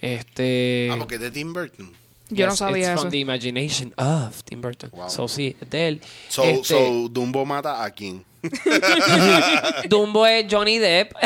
Este, 0.00 0.88
Ah, 0.90 0.96
porque 0.98 1.16
es 1.16 1.20
de 1.20 1.30
Tim 1.30 1.52
Burton. 1.52 1.92
Yo 2.30 2.46
no 2.46 2.54
sabía 2.56 2.78
it's 2.78 2.88
eso. 2.92 3.00
From 3.02 3.10
the 3.10 3.18
imagination 3.18 3.92
of 3.96 4.42
Tim 4.44 4.60
Burton. 4.60 4.88
Wow. 4.92 5.10
So 5.10 5.26
sí, 5.28 5.56
es 5.60 5.68
de 5.68 5.88
él. 5.88 6.00
So, 6.28 6.44
Este, 6.44 6.64
so 6.64 7.08
Dumbo 7.08 7.44
mata 7.44 7.82
a 7.84 7.90
quién? 7.90 8.24
Dumbo 9.88 10.26
es 10.26 10.46
Johnny 10.50 10.78
Depp. 10.78 11.12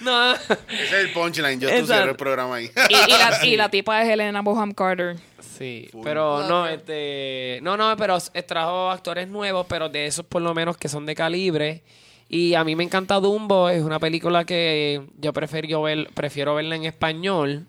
no. 0.00 0.34
Ese 0.34 0.84
es 0.84 0.92
el 0.92 1.12
punchline. 1.12 1.60
Yo 1.60 1.68
tú 1.68 1.86
cierro 1.86 2.10
el 2.10 2.16
programa 2.16 2.56
ahí. 2.56 2.70
Y, 2.88 2.94
y 2.94 3.18
la, 3.18 3.44
y 3.44 3.56
la 3.56 3.68
tipa 3.68 4.02
es 4.02 4.08
Helena 4.08 4.42
Bonham 4.42 4.72
Carter. 4.72 5.16
Sí, 5.40 5.88
pero 6.02 6.46
no, 6.48 6.66
este, 6.66 7.60
no, 7.62 7.76
no, 7.76 7.96
pero 7.96 8.18
trajo 8.46 8.90
actores 8.90 9.28
nuevos, 9.28 9.66
pero 9.68 9.88
de 9.88 10.06
esos 10.06 10.24
por 10.24 10.42
lo 10.42 10.54
menos 10.54 10.76
que 10.76 10.88
son 10.88 11.06
de 11.06 11.14
calibre. 11.14 11.82
Y 12.28 12.54
a 12.54 12.64
mí 12.64 12.74
me 12.74 12.84
encanta 12.84 13.20
Dumbo, 13.20 13.68
es 13.68 13.82
una 13.82 14.00
película 14.00 14.44
que 14.44 15.02
yo 15.18 15.32
prefiero 15.34 15.82
ver, 15.82 16.08
prefiero 16.14 16.54
verla 16.54 16.76
en 16.76 16.84
español, 16.84 17.66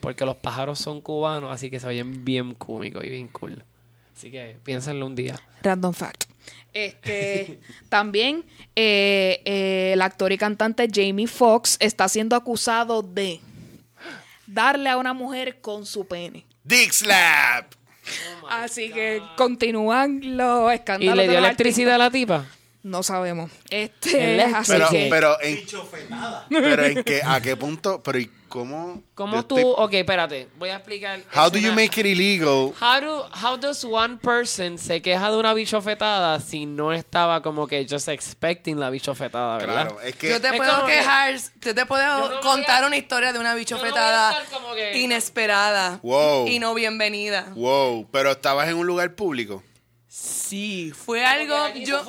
porque 0.00 0.24
los 0.24 0.36
pájaros 0.36 0.78
son 0.78 1.02
cubanos, 1.02 1.52
así 1.52 1.70
que 1.70 1.78
se 1.78 1.86
oyen 1.86 2.24
bien 2.24 2.54
cómicos 2.54 3.04
y 3.04 3.10
bien 3.10 3.28
cool. 3.28 3.62
Así 4.16 4.30
que 4.30 4.56
piénsenlo 4.62 5.06
un 5.06 5.14
día. 5.14 5.40
Random 5.62 5.92
fact. 5.92 6.24
Este, 6.72 7.58
también 7.88 8.44
eh, 8.74 9.40
eh, 9.44 9.90
el 9.94 10.02
actor 10.02 10.32
y 10.32 10.38
cantante 10.38 10.88
Jamie 10.92 11.26
Foxx 11.26 11.76
está 11.80 12.08
siendo 12.08 12.36
acusado 12.36 13.02
de 13.02 13.40
darle 14.46 14.90
a 14.90 14.96
una 14.96 15.12
mujer 15.14 15.60
con 15.60 15.86
su 15.86 16.06
pene. 16.06 16.44
Dick 16.64 16.92
Slap. 16.92 17.72
Así 18.50 18.90
que 18.90 19.22
continúan 19.36 20.36
los 20.36 20.70
¿Y 20.70 20.74
escándalos. 20.74 21.16
le 21.16 21.22
de 21.22 21.28
dio 21.28 21.40
los 21.40 21.46
electricidad 21.46 21.94
a 21.94 21.98
la 21.98 22.10
tipa? 22.10 22.46
No 22.84 23.02
sabemos. 23.02 23.50
Este, 23.70 24.34
Electric. 24.34 24.56
así 24.56 24.72
Pero, 24.72 24.88
que- 24.90 25.06
pero, 25.10 25.36
en, 25.40 25.64
pero 26.50 26.84
en 26.84 27.02
qué, 27.02 27.22
a 27.24 27.40
qué 27.40 27.56
punto, 27.56 28.02
pero 28.02 28.18
¿y 28.18 28.30
cómo? 28.50 29.02
¿Cómo 29.14 29.42
tú? 29.46 29.56
estoy- 29.56 29.72
Ok, 29.78 29.94
espérate, 29.94 30.48
voy 30.58 30.68
a 30.68 30.76
explicar. 30.76 31.20
How 31.34 31.46
Es 31.46 31.52
do 31.52 31.58
you 31.60 31.68
una- 31.72 31.76
make 31.82 31.98
it 31.98 32.04
illegal? 32.06 32.74
How, 32.78 33.00
do, 33.00 33.26
how 33.42 33.56
does 33.56 33.82
one 33.84 34.18
person 34.18 34.76
se 34.76 35.00
queja 35.00 35.30
de 35.30 35.36
una 35.38 35.54
bichofetada 35.54 36.38
si 36.40 36.66
no 36.66 36.92
estaba 36.92 37.40
como 37.40 37.66
que 37.66 37.86
just 37.88 38.08
expecting 38.08 38.78
la 38.78 38.90
bichofetada, 38.90 39.56
¿verdad? 39.56 39.86
Claro, 39.88 40.00
es 40.02 40.14
que 40.16 40.28
Yo 40.28 40.40
te 40.42 40.48
Es 40.48 40.52
puedo 40.54 40.70
como 40.74 40.86
que- 40.86 40.92
quejar, 40.92 41.34
yo 41.62 41.74
te 41.74 41.86
puedo 41.86 42.28
Yo 42.28 42.34
no 42.34 42.40
contar 42.42 42.84
a- 42.84 42.86
una 42.86 42.98
historia 42.98 43.32
de 43.32 43.38
una 43.38 43.52
no 43.52 43.56
bichofetada 43.56 44.36
que- 44.74 44.98
inesperada 44.98 46.00
Wow. 46.02 46.46
y 46.48 46.58
no 46.58 46.74
bienvenida. 46.74 47.50
wow, 47.56 48.06
pero 48.12 48.32
estabas 48.32 48.68
en 48.68 48.76
un 48.76 48.86
lugar 48.86 49.14
público. 49.14 49.62
Sí, 50.06 50.92
fue 50.94 51.24
algo. 51.24 51.56
Yo, 51.76 52.04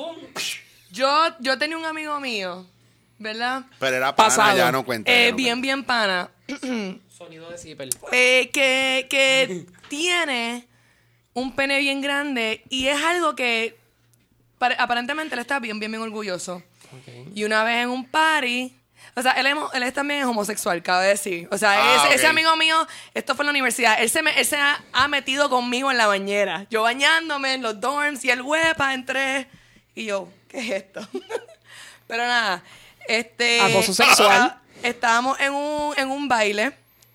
yo, 0.95 1.35
yo 1.39 1.57
tenía 1.57 1.77
un 1.77 1.85
amigo 1.85 2.19
mío, 2.19 2.65
¿verdad? 3.19 3.63
Pero 3.79 3.95
era 3.97 4.15
pana, 4.15 4.29
Pasado. 4.29 4.57
ya 4.57 4.71
no 4.71 4.83
cuenta. 4.83 5.11
Eh, 5.11 5.25
ya 5.25 5.31
no 5.31 5.37
bien, 5.37 5.61
bien 5.61 5.83
pana. 5.83 6.29
Sonido 7.09 7.49
de 7.49 7.57
zipper. 7.57 7.89
eh, 8.11 8.49
que, 8.53 9.07
que 9.09 9.65
tiene 9.89 10.67
un 11.33 11.55
pene 11.55 11.79
bien 11.79 12.01
grande 12.01 12.63
y 12.69 12.87
es 12.87 13.01
algo 13.03 13.35
que 13.35 13.77
pare- 14.57 14.75
aparentemente 14.79 15.35
él 15.35 15.39
está 15.41 15.59
bien, 15.59 15.79
bien, 15.79 15.91
bien 15.91 16.01
orgulloso. 16.03 16.55
Ok. 16.93 17.31
Y 17.35 17.43
una 17.43 17.63
vez 17.63 17.83
en 17.83 17.89
un 17.89 18.05
party, 18.05 18.73
o 19.15 19.21
sea, 19.21 19.31
él, 19.33 19.45
es 19.47 19.55
mo- 19.55 19.71
él 19.73 19.83
es 19.83 19.93
también 19.93 20.19
es 20.21 20.25
homosexual, 20.25 20.81
cabe 20.83 21.07
decir. 21.07 21.47
O 21.51 21.57
sea, 21.57 21.71
Ah, 21.73 21.95
ese, 21.95 22.07
ok. 22.07 22.13
ese 22.15 22.27
amigo 22.27 22.55
mío, 22.57 22.75
esto 23.13 23.33
fue 23.35 23.43
en 23.43 23.47
la 23.47 23.51
universidad, 23.51 24.01
él 24.01 24.09
se, 24.09 24.21
me- 24.21 24.37
él 24.39 24.45
se 24.45 24.57
ha, 24.57 24.83
ha 24.93 25.07
metido 25.07 25.49
conmigo 25.49 25.89
en 25.91 25.97
la 25.97 26.07
bañera. 26.07 26.67
Yo 26.69 26.83
bañándome 26.83 27.53
en 27.55 27.61
los 27.61 27.79
dorms 27.81 28.23
y 28.25 28.29
el 28.29 28.41
huepa 28.41 28.93
entré. 28.93 29.47
Y 29.95 30.05
yo, 30.05 30.29
¿qué 30.49 30.59
es 30.59 30.71
esto? 30.83 31.07
Pero 32.07 32.25
nada, 32.27 32.63
este... 33.07 33.61
Acoso 33.61 33.93
sexual. 33.93 34.41
ah, 34.53 34.61
Estábamos 34.83 35.39
en 35.39 35.53
un, 35.53 35.93
en 35.97 36.11
un 36.11 36.27
baile, 36.27 36.73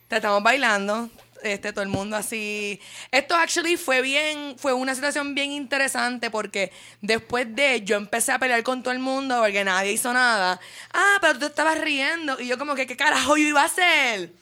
estábamos 0.08 0.42
bailando, 0.42 1.08
este, 1.42 1.72
todo 1.72 1.82
el 1.82 1.88
mundo 1.88 2.16
así. 2.16 2.80
Esto 3.12 3.36
actually 3.36 3.76
fue 3.76 4.02
bien, 4.02 4.56
fue 4.58 4.72
una 4.72 4.94
situación 4.94 5.34
bien 5.34 5.52
interesante 5.52 6.30
porque 6.30 6.72
después 7.00 7.54
de 7.54 7.82
yo 7.82 7.96
empecé 7.96 8.32
a 8.32 8.38
pelear 8.38 8.62
con 8.62 8.82
todo 8.82 8.92
el 8.92 8.98
mundo 8.98 9.38
porque 9.40 9.62
nadie 9.62 9.92
hizo 9.92 10.12
nada. 10.12 10.58
Ah, 10.92 11.18
pero 11.20 11.34
tú 11.34 11.40
te 11.40 11.46
estabas 11.46 11.78
riendo. 11.78 12.40
Y 12.40 12.48
yo 12.48 12.58
como 12.58 12.74
que, 12.74 12.86
¿qué 12.86 12.96
carajo 12.96 13.36
yo 13.36 13.44
iba 13.48 13.62
a 13.62 13.66
hacer? 13.66 14.32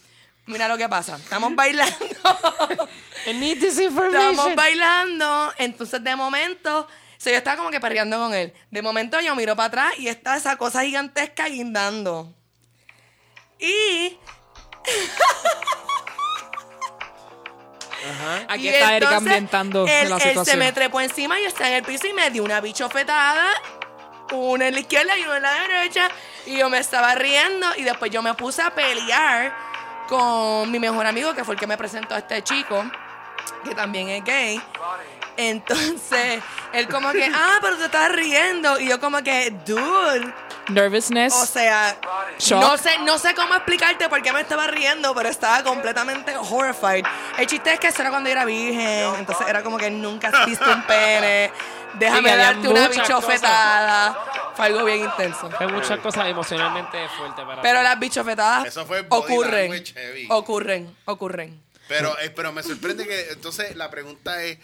Mira 0.47 0.67
lo 0.69 0.79
que 0.79 0.89
pasa. 0.89 1.17
Estamos 1.17 1.55
bailando. 1.55 1.97
I 3.27 3.35
need 3.35 3.59
this 3.61 3.79
Estábamos 3.79 4.11
information. 4.11 4.57
bailando. 4.57 5.53
Entonces, 5.59 6.03
de 6.03 6.17
momento, 6.17 6.89
o 7.19 7.21
sea, 7.21 7.33
yo 7.33 7.39
estaba 7.39 7.57
como 7.57 7.71
que 7.71 7.81
perreando 7.81 8.17
con 8.17 8.33
él. 8.33 8.55
De 8.71 8.81
momento, 8.81 9.21
yo 9.21 9.35
miro 9.35 9.57
para 9.57 9.67
atrás 9.67 9.99
y 9.99 10.07
está 10.07 10.37
esa 10.37 10.57
cosa 10.57 10.85
gigantesca 10.85 11.49
guindando. 11.49 12.33
Y 13.59 14.17
Aquí 18.49 18.65
Y 18.65 18.69
está 18.69 18.97
Erika 18.97 19.17
entonces, 19.17 19.17
ambientando 19.19 19.87
él, 19.87 20.09
la 20.09 20.17
él 20.17 20.23
se 20.23 20.29
situación. 20.29 20.59
me 20.61 20.73
trepó 20.73 21.01
encima 21.01 21.39
y 21.41 21.43
yo 21.43 21.49
estaba 21.49 21.69
en 21.71 21.75
el 21.77 21.83
piso 21.83 22.07
y 22.07 22.13
me 22.13 22.31
dio 22.31 22.45
una 22.45 22.61
bichofetada. 22.61 23.49
Una 24.33 24.69
en 24.69 24.75
la 24.75 24.81
izquierda 24.81 25.19
y 25.19 25.23
una 25.25 25.37
en 25.37 25.43
la 25.43 25.53
derecha. 25.55 26.09
Y 26.47 26.57
yo 26.59 26.71
me 26.71 26.79
estaba 26.79 27.15
riendo. 27.17 27.67
Y 27.77 27.83
después 27.83 28.13
yo 28.13 28.23
me 28.23 28.33
puse 28.35 28.63
a 28.63 28.71
pelear 28.73 29.53
con 30.09 30.71
mi 30.71 30.79
mejor 30.79 31.05
amigo, 31.07 31.35
que 31.35 31.45
fue 31.45 31.55
el 31.55 31.61
que 31.61 31.67
me 31.67 31.77
presentó 31.77 32.15
a 32.15 32.19
este 32.19 32.43
chico, 32.43 32.85
que 33.65 33.75
también 33.75 34.09
es 34.09 34.25
gay. 34.25 34.63
Entonces, 35.39 36.43
él 36.73 36.89
como 36.89 37.13
que, 37.13 37.25
ah, 37.33 37.59
pero 37.63 37.77
te 37.77 37.85
estás 37.85 38.11
riendo. 38.11 38.81
Y 38.81 38.89
yo 38.89 38.99
como 38.99 39.23
que, 39.23 39.55
dude. 39.65 40.35
Nervousness. 40.69 41.33
O 41.33 41.47
sea, 41.47 41.97
Shock. 42.41 42.61
no 42.61 42.77
sé, 42.77 42.99
no 43.05 43.19
sé 43.19 43.35
cómo 43.37 43.55
explicarte 43.55 44.09
por 44.09 44.21
qué 44.21 44.33
me 44.33 44.41
estaba 44.41 44.67
riendo, 44.67 45.15
pero 45.15 45.29
estaba 45.29 45.63
completamente 45.63 46.37
horrified. 46.37 47.05
El 47.39 47.47
chiste 47.47 47.73
es 47.73 47.79
que 47.79 47.87
eso 47.87 48.03
era 48.03 48.11
cuando 48.11 48.29
yo 48.29 48.33
era 48.33 48.45
virgen, 48.45 49.15
entonces 49.17 49.47
era 49.49 49.63
como 49.63 49.79
que 49.79 49.91
nunca 49.93 50.29
has 50.29 50.45
visto 50.45 50.69
un 50.69 50.83
pene. 50.83 51.53
Déjame 51.95 52.37
darte 52.37 52.69
una 52.69 52.89
bichofetada. 52.89 54.19
Fue 54.57 54.67
algo 54.67 54.85
bien 54.85 55.05
intenso. 55.05 55.49
Hay 55.61 55.69
muchas 55.69 56.01
cosas 56.01 56.27
emocionalmente 56.27 56.99
fuertes 57.17 57.45
para 57.45 57.63
Pero 57.63 57.81
las 57.81 57.97
bichofetadas 57.97 58.67
Eso 58.67 58.85
fue 58.85 59.07
ocurren. 59.09 59.85
Ocurren, 60.31 60.97
ocurren. 61.05 61.63
Pero, 61.87 62.19
eh, 62.19 62.31
pero 62.31 62.53
me 62.53 62.63
sorprende 62.63 63.07
que 63.07 63.31
entonces 63.31 63.75
la 63.75 63.89
pregunta 63.91 64.43
es, 64.43 64.59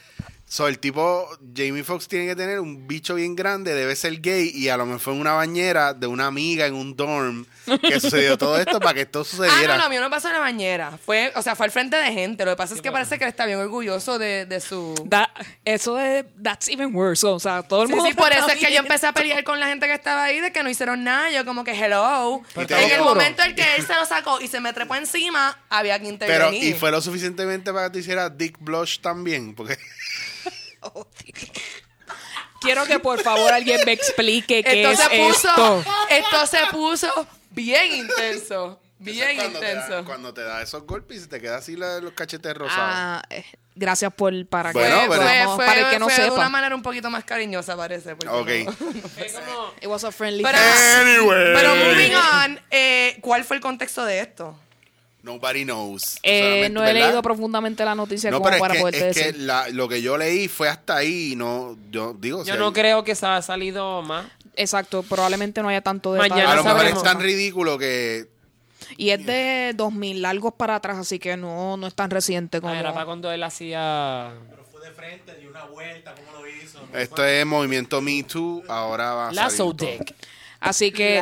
so, 0.46 0.68
el 0.68 0.78
tipo 0.78 1.28
Jamie 1.56 1.82
Foxx 1.82 2.06
tiene 2.06 2.26
que 2.26 2.36
tener 2.36 2.60
un 2.60 2.86
bicho 2.86 3.14
bien 3.16 3.34
grande, 3.34 3.74
debe 3.74 3.96
ser 3.96 4.20
gay 4.20 4.50
y 4.54 4.68
a 4.68 4.76
lo 4.76 4.86
mejor 4.86 5.00
fue 5.00 5.14
en 5.14 5.20
una 5.20 5.32
bañera 5.32 5.94
de 5.94 6.06
una 6.06 6.26
amiga 6.26 6.66
en 6.66 6.74
un 6.74 6.94
dorm 6.96 7.46
que 7.82 7.98
sucedió 7.98 8.38
todo 8.38 8.56
esto 8.58 8.78
para 8.78 8.94
que 8.94 9.00
esto 9.02 9.22
Ah, 9.22 9.24
sucediera. 9.24 9.76
no, 9.76 9.84
lo 9.84 9.90
mío 9.90 10.00
no 10.00 10.10
pasó 10.10 10.28
en 10.28 10.34
la 10.34 10.40
bañera. 10.40 10.96
Fue, 11.04 11.32
o 11.34 11.42
sea, 11.42 11.56
fue 11.56 11.66
al 11.66 11.72
frente 11.72 11.96
de 11.96 12.12
gente. 12.12 12.44
Lo 12.44 12.52
que 12.52 12.56
pasa 12.56 12.74
es 12.74 12.82
que 12.82 12.92
parece 12.92 13.18
que 13.18 13.24
él 13.24 13.30
está 13.30 13.46
bien 13.46 13.58
orgulloso 13.58 14.18
de, 14.18 14.46
de 14.46 14.60
su... 14.60 14.94
That- 15.08 15.30
eso 15.64 15.98
es 15.98 16.24
that's 16.42 16.68
even 16.68 16.94
worse. 16.94 17.26
O 17.26 17.40
sea, 17.40 17.62
todo 17.62 17.82
el 17.82 17.88
Sí, 17.88 17.94
mundo. 17.94 18.08
sí, 18.10 18.14
por 18.14 18.30
eso 18.32 18.46
es 18.48 18.56
que 18.58 18.72
yo 18.72 18.78
empecé 18.80 19.06
a 19.06 19.12
pelear 19.12 19.42
con 19.44 19.58
la 19.58 19.66
gente 19.68 19.86
que 19.86 19.94
estaba 19.94 20.24
ahí 20.24 20.40
de 20.40 20.52
que 20.52 20.62
no 20.62 20.68
hicieron 20.70 21.02
nada. 21.04 21.30
Yo 21.30 21.44
como 21.44 21.64
que 21.64 21.72
hello. 21.72 22.42
En 22.56 22.90
el 22.92 23.00
momento 23.00 23.42
en 23.42 23.54
que 23.56 23.64
él 23.76 23.86
se 23.86 23.94
lo 23.94 24.04
sacó 24.06 24.40
y 24.40 24.48
se 24.48 24.60
me 24.60 24.72
trepó 24.72 24.94
encima, 24.94 25.58
había 25.70 25.98
que 25.98 26.04
pero, 26.18 26.48
intervenir. 26.50 26.64
y 26.64 26.74
fue 26.74 26.90
lo 26.90 27.00
suficientemente 27.00 27.72
para 27.72 27.86
que 27.88 27.94
te 27.94 27.98
hiciera 28.00 28.28
Dick 28.30 28.58
Blush 28.60 29.00
también, 29.00 29.54
porque 29.54 29.78
Quiero 32.60 32.84
que 32.86 32.98
por 32.98 33.20
favor 33.22 33.52
alguien 33.52 33.80
me 33.84 33.92
explique 33.92 34.62
qué 34.64 34.82
esto 34.84 34.92
es 34.92 34.98
se 35.10 35.16
puso, 35.18 35.48
esto. 35.48 35.84
esto 36.10 36.46
se 36.46 36.66
puso 36.70 37.26
bien 37.50 37.94
intenso. 37.94 38.80
Bien 38.98 39.36
cuando 39.36 39.58
te, 39.60 39.66
da, 39.66 39.72
intenso. 39.72 40.04
cuando 40.06 40.34
te 40.34 40.42
da 40.42 40.62
esos 40.62 40.84
golpes 40.86 41.18
y 41.18 41.20
se 41.20 41.26
te 41.26 41.40
queda 41.40 41.56
así 41.58 41.76
la- 41.76 42.00
los 42.00 42.12
cachetes 42.14 42.54
rosados. 42.56 42.94
Ah, 42.96 43.22
eh, 43.28 43.44
gracias 43.74 44.14
por 44.14 44.32
para 44.46 44.72
que 44.72 44.78
Bueno, 44.78 44.96
pero- 45.10 45.22
fue- 45.22 45.38
vamos, 45.40 45.56
fue- 45.56 45.66
para 45.66 45.80
el 45.80 45.90
que 45.90 45.98
no 45.98 46.08
fue 46.08 46.14
de 46.22 46.30
una 46.30 46.36
sepa. 46.36 46.48
manera 46.48 46.74
un 46.74 46.82
poquito 46.82 47.10
más 47.10 47.24
cariñosa, 47.24 47.76
parece. 47.76 48.16
porque 48.16 48.64
ok. 48.64 48.80
no- 48.80 49.22
Es 49.22 49.32
como- 49.34 49.74
It 49.82 49.86
was 49.88 50.04
a 50.04 50.12
friendly 50.12 50.42
Pero, 50.42 50.56
Anyway. 50.58 51.54
pero 51.54 51.74
moving 51.76 52.14
on, 52.14 52.60
eh, 52.70 53.18
¿cuál 53.20 53.44
fue 53.44 53.56
el 53.56 53.62
contexto 53.62 54.06
de 54.06 54.20
esto? 54.20 54.58
Nobody 55.24 55.64
knows. 55.64 56.18
Eh, 56.22 56.68
no 56.70 56.82
he 56.84 56.92
¿verdad? 56.92 57.06
leído 57.08 57.22
profundamente 57.22 57.82
la 57.84 57.94
noticia 57.94 58.30
No, 58.30 58.38
como 58.38 58.50
pero 58.50 58.60
para 58.60 58.74
es 58.74 58.80
poderte 58.80 58.98
que, 59.00 59.08
es 59.08 59.16
que 59.16 59.24
decir. 59.32 59.40
la- 59.42 59.68
lo 59.70 59.88
que 59.88 60.02
yo 60.02 60.18
leí 60.18 60.48
fue 60.48 60.68
hasta 60.68 60.96
ahí 60.96 61.32
y 61.32 61.36
no, 61.36 61.78
yo 61.90 62.14
digo, 62.18 62.44
Yo 62.44 62.52
si 62.52 62.58
no 62.58 62.66
hay- 62.66 62.72
creo 62.74 63.04
que 63.04 63.14
se 63.14 63.24
ha 63.26 63.40
salido 63.40 64.02
más. 64.02 64.26
Exacto, 64.54 65.02
probablemente 65.02 65.62
no 65.62 65.68
haya 65.68 65.80
tanto 65.80 66.12
detalle. 66.12 66.30
Mañana 66.34 66.52
a 66.52 66.56
lo 66.56 66.64
mejor 66.64 66.84
es 66.86 67.02
tan 67.02 67.20
ridículo 67.20 67.78
que 67.78 68.28
Y 68.98 69.10
es 69.10 69.24
de 69.24 69.72
2000 69.74 70.20
largos 70.20 70.52
para 70.52 70.76
atrás, 70.76 70.98
así 70.98 71.18
que 71.18 71.38
no, 71.38 71.78
no 71.78 71.86
es 71.86 71.94
tan 71.94 72.10
reciente 72.10 72.60
como... 72.60 72.74
Ah, 72.74 72.78
Era 72.80 72.92
para 72.92 73.06
cuando 73.06 73.32
él 73.32 73.42
hacía. 73.42 74.30
Pero 74.50 74.62
fue 74.70 74.82
de 74.86 74.92
frente, 74.92 75.34
dio 75.40 75.48
una 75.48 75.64
vuelta, 75.64 76.14
¿cómo 76.14 76.42
lo 76.42 76.46
hizo? 76.48 76.80
No 76.92 76.98
esto 76.98 77.16
fue- 77.16 77.40
es 77.40 77.46
movimiento 77.46 78.02
Me 78.02 78.22
Too, 78.24 78.62
ahora 78.68 79.14
va 79.14 79.28
a 79.30 79.32
Lasso 79.32 79.56
salir 79.74 79.76
todo. 79.76 80.14
Así 80.64 80.92
que, 80.92 81.20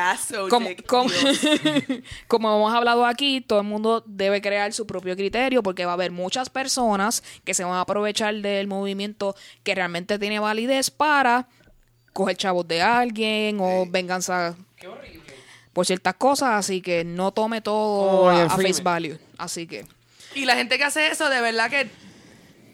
como, 0.48 0.68
como, 2.28 2.56
hemos 2.56 2.72
hablado 2.74 3.04
aquí, 3.04 3.40
todo 3.40 3.60
el 3.60 3.66
mundo 3.66 4.02
debe 4.06 4.40
crear 4.40 4.72
su 4.72 4.86
propio 4.86 5.16
criterio 5.16 5.62
porque 5.62 5.84
va 5.84 5.92
a 5.92 5.94
haber 5.94 6.10
muchas 6.12 6.48
personas 6.50 7.22
que 7.44 7.54
se 7.54 7.64
van 7.64 7.74
a 7.74 7.80
aprovechar 7.80 8.34
del 8.36 8.66
movimiento 8.68 9.34
que 9.64 9.74
realmente 9.74 10.18
tiene 10.18 10.38
validez 10.38 10.90
para 10.90 11.48
coger 12.12 12.36
chavos 12.36 12.68
de 12.68 12.82
alguien 12.82 13.58
o 13.60 13.84
venganza 13.88 14.54
por 15.72 15.86
ciertas 15.86 16.14
cosas, 16.14 16.50
así 16.50 16.82
que 16.82 17.02
no 17.04 17.32
tome 17.32 17.60
todo 17.62 18.28
a, 18.28 18.48
face 18.50 18.82
value. 18.82 19.18
Así 19.38 19.66
que. 19.66 19.86
Y 20.34 20.44
la 20.44 20.54
gente 20.54 20.76
que 20.78 20.84
hace 20.84 21.08
eso, 21.08 21.28
de 21.30 21.40
verdad 21.40 21.70
que 21.70 21.90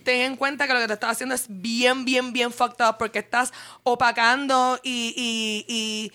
ten 0.04 0.22
en 0.22 0.36
cuenta 0.36 0.66
que 0.66 0.72
lo 0.74 0.80
que 0.80 0.86
te 0.88 0.94
estás 0.94 1.10
haciendo 1.12 1.34
es 1.34 1.46
bien, 1.48 2.04
bien, 2.04 2.32
bien 2.32 2.50
fucked 2.52 2.84
up 2.84 2.96
porque 2.98 3.18
estás 3.20 3.52
opacando 3.84 4.80
y, 4.82 5.12
y- 5.16 5.64
y 5.72 6.12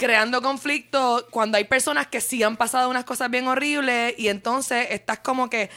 creando 0.00 0.40
conflicto 0.40 1.26
cuando 1.30 1.58
hay 1.58 1.64
personas 1.64 2.06
que 2.06 2.22
sí 2.22 2.42
han 2.42 2.56
pasado 2.56 2.88
unas 2.88 3.04
cosas 3.04 3.30
bien 3.30 3.46
horribles 3.46 4.14
y 4.16 4.28
entonces 4.28 4.86
estás 4.90 5.18
como 5.18 5.50
que... 5.50 5.68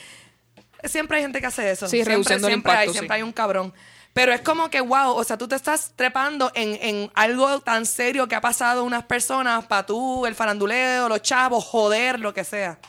Siempre 0.86 1.18
hay 1.18 1.24
gente 1.24 1.42
que 1.42 1.48
hace 1.48 1.72
eso. 1.72 1.88
Sí, 1.88 1.98
siempre, 1.98 2.14
reduciendo 2.14 2.48
el 2.48 2.54
siempre 2.54 2.72
hay, 2.72 2.78
impacto, 2.78 2.94
siempre 2.94 3.16
hay 3.18 3.22
un 3.22 3.34
cabrón. 3.34 3.74
Pero 4.14 4.32
es 4.32 4.40
como 4.40 4.70
que, 4.70 4.80
wow, 4.80 5.12
o 5.12 5.24
sea, 5.26 5.38
tú 5.38 5.48
te 5.48 5.56
estás 5.56 5.92
trepando 5.96 6.52
en, 6.56 6.78
en 6.82 7.12
algo 7.16 7.60
tan 7.60 7.86
serio 7.86 8.28
que 8.30 8.36
ha 8.36 8.42
pasado 8.42 8.82
a 8.82 8.84
unas 8.84 9.04
personas 9.04 9.66
para 9.66 9.86
tú, 9.86 10.26
el 10.26 10.36
faranduleo, 10.36 11.10
los 11.10 11.22
chavos, 11.22 11.66
joder, 11.66 12.20
lo 12.20 12.34
que 12.34 12.46
sea. 12.46 12.80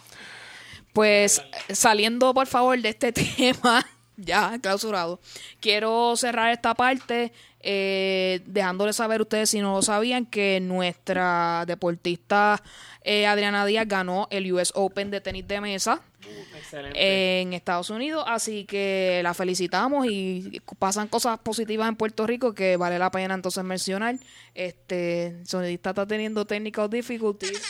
Pues 0.92 1.42
saliendo 1.72 2.32
por 2.32 2.46
favor 2.46 2.80
de 2.80 2.90
este 2.90 3.12
tema, 3.12 3.84
ya 4.16 4.56
clausurado, 4.60 5.20
quiero 5.60 6.14
cerrar 6.16 6.52
esta 6.52 6.74
parte 6.74 7.32
eh, 7.66 8.42
dejándoles 8.44 8.96
saber 8.96 9.22
ustedes 9.22 9.48
si 9.48 9.60
no 9.60 9.72
lo 9.72 9.80
sabían 9.80 10.26
que 10.26 10.60
nuestra 10.60 11.64
deportista 11.66 12.62
eh, 13.02 13.26
Adriana 13.26 13.64
Díaz 13.64 13.88
ganó 13.88 14.28
el 14.30 14.52
US 14.52 14.70
Open 14.74 15.10
de 15.10 15.22
tenis 15.22 15.48
de 15.48 15.62
mesa 15.62 16.02
Excelente. 16.54 17.40
en 17.40 17.54
Estados 17.54 17.88
Unidos, 17.88 18.22
así 18.26 18.66
que 18.66 19.20
la 19.22 19.32
felicitamos 19.32 20.06
y 20.06 20.60
pasan 20.78 21.08
cosas 21.08 21.38
positivas 21.38 21.88
en 21.88 21.96
Puerto 21.96 22.26
Rico 22.26 22.54
que 22.54 22.76
vale 22.76 22.98
la 22.98 23.10
pena 23.10 23.32
entonces 23.32 23.64
mencionar. 23.64 24.16
Este 24.54 25.36
sonidista 25.46 25.90
está 25.90 26.06
teniendo 26.06 26.44
technical 26.44 26.90
difficulties. 26.90 27.62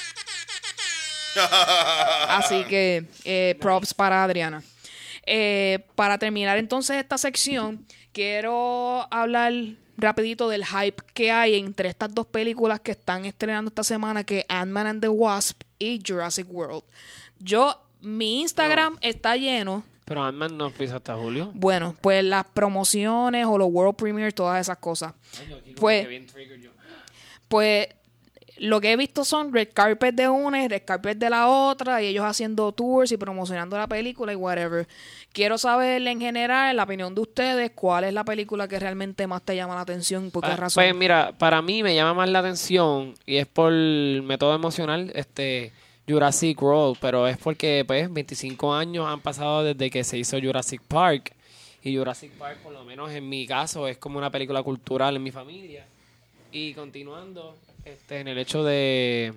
Así 2.29 2.65
que 2.65 3.07
eh, 3.25 3.57
props 3.61 3.95
para 3.95 4.25
Adriana. 4.25 4.63
Eh, 5.27 5.87
para 5.95 6.19
terminar 6.19 6.59
entonces 6.59 6.97
esta 6.97 7.17
sección, 7.17 7.87
quiero 8.13 9.07
hablar 9.13 9.53
rapidito 9.97 10.49
del 10.49 10.65
hype 10.65 11.03
que 11.13 11.31
hay 11.31 11.57
entre 11.57 11.89
estas 11.89 12.15
dos 12.15 12.27
películas 12.27 12.81
que 12.81 12.93
están 12.93 13.25
estrenando 13.25 13.69
esta 13.69 13.85
semana, 13.85 14.25
que 14.25 14.45
Ant-Man 14.49 14.87
and 14.87 15.01
the 15.01 15.09
Wasp 15.09 15.63
y 15.79 16.01
Jurassic 16.07 16.47
World. 16.51 16.83
Yo, 17.39 17.81
mi 18.01 18.41
Instagram 18.43 18.99
está 19.01 19.37
lleno. 19.37 19.85
Pero 20.05 20.23
Ant-Man 20.23 20.57
no 20.57 20.67
empieza 20.67 20.97
hasta 20.97 21.17
julio. 21.17 21.51
Bueno, 21.55 21.97
pues 22.01 22.23
las 22.23 22.45
promociones 22.47 23.47
o 23.47 23.57
los 23.57 23.69
World 23.71 23.97
Premiere, 23.97 24.33
todas 24.33 24.61
esas 24.61 24.79
cosas. 24.79 25.15
Pues, 25.77 26.07
pues 27.49 27.89
lo 28.59 28.81
que 28.81 28.93
he 28.93 28.97
visto 28.97 29.25
son 29.25 29.53
red 29.53 29.69
carpet 29.73 30.15
de 30.15 30.29
una 30.29 30.63
y 30.63 30.69
red 30.69 30.83
carpet 30.85 31.19
de 31.19 31.29
la 31.31 31.49
otra, 31.49 32.03
y 32.03 32.07
ellos 32.07 32.25
haciendo 32.25 32.71
tours 32.73 33.11
y 33.13 33.17
promocionando 33.17 33.77
la 33.77 33.87
película 33.87 34.33
y 34.33 34.37
whatever. 34.37 34.87
Quiero 35.33 35.59
saber 35.59 36.07
en 36.07 36.21
general, 36.21 36.71
en 36.71 36.77
la 36.77 36.85
opinión 36.85 37.15
de 37.15 37.21
ustedes, 37.21 37.73
cuál 37.75 38.05
es 38.05 38.13
la 38.15 38.25
película 38.25 38.69
que 38.69 38.79
realmente 38.79 39.27
más 39.27 39.43
te 39.43 39.57
llama 39.57 39.75
la 39.75 39.81
atención 39.81 40.27
y 40.27 40.31
por 40.31 40.45
qué 40.45 40.51
Ah, 40.53 40.57
razón. 40.57 40.81
Pues 40.83 40.95
mira, 40.95 41.33
para 41.37 41.61
mí 41.63 41.83
me 41.83 41.95
llama 41.95 42.15
más 42.15 42.29
la 42.29 42.39
atención 42.39 43.15
y 43.27 43.37
es 43.37 43.47
por 43.47 43.73
método 43.73 44.55
emocional, 44.55 45.11
este 45.15 45.73
Jurassic 46.09 46.63
World, 46.63 46.99
pero 47.01 47.27
es 47.27 47.37
porque 47.39 47.83
pues 47.87 48.13
25 48.13 48.73
años 48.75 49.07
han 49.09 49.21
pasado 49.21 49.65
desde 49.65 49.91
que 49.91 50.05
se 50.05 50.19
hizo 50.19 50.39
Jurassic 50.41 50.81
Park 50.83 51.33
y 51.83 51.97
Jurassic 51.97 52.31
Park 52.33 52.59
por 52.63 52.73
lo 52.73 52.85
menos 52.85 53.11
en 53.11 53.29
mi 53.29 53.47
caso 53.47 53.89
es 53.89 53.97
como 53.99 54.19
una 54.19 54.31
película 54.31 54.63
cultural 54.63 55.17
en 55.17 55.23
mi 55.23 55.31
familia. 55.33 55.85
Y 56.53 56.73
continuando 56.75 57.57
este 57.85 58.21
en 58.21 58.29
el 58.29 58.39
hecho 58.39 58.65
de 58.65 59.35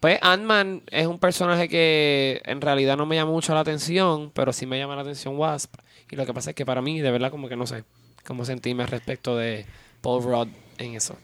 pues 0.00 0.18
Ant-Man 0.22 0.82
es 0.90 1.06
un 1.06 1.18
personaje 1.18 1.68
que 1.68 2.42
en 2.44 2.60
realidad 2.60 2.96
no 2.96 3.06
me 3.06 3.16
llama 3.16 3.32
mucho 3.32 3.54
la 3.54 3.60
atención, 3.60 4.30
pero 4.34 4.52
sí 4.52 4.66
me 4.66 4.78
llama 4.78 4.94
la 4.94 5.02
atención 5.02 5.36
Wasp. 5.36 5.74
Y 6.10 6.16
lo 6.16 6.26
que 6.26 6.34
pasa 6.34 6.50
es 6.50 6.56
que 6.56 6.66
para 6.66 6.82
mí, 6.82 7.00
de 7.00 7.10
verdad, 7.10 7.30
como 7.30 7.48
que 7.48 7.56
no 7.56 7.66
sé 7.66 7.84
cómo 8.24 8.44
sentirme 8.44 8.82
al 8.82 8.88
respecto 8.90 9.36
de 9.36 9.66
Paul 10.02 10.22
Rudd 10.22 10.48
en 10.78 10.94
eso. 10.94 11.16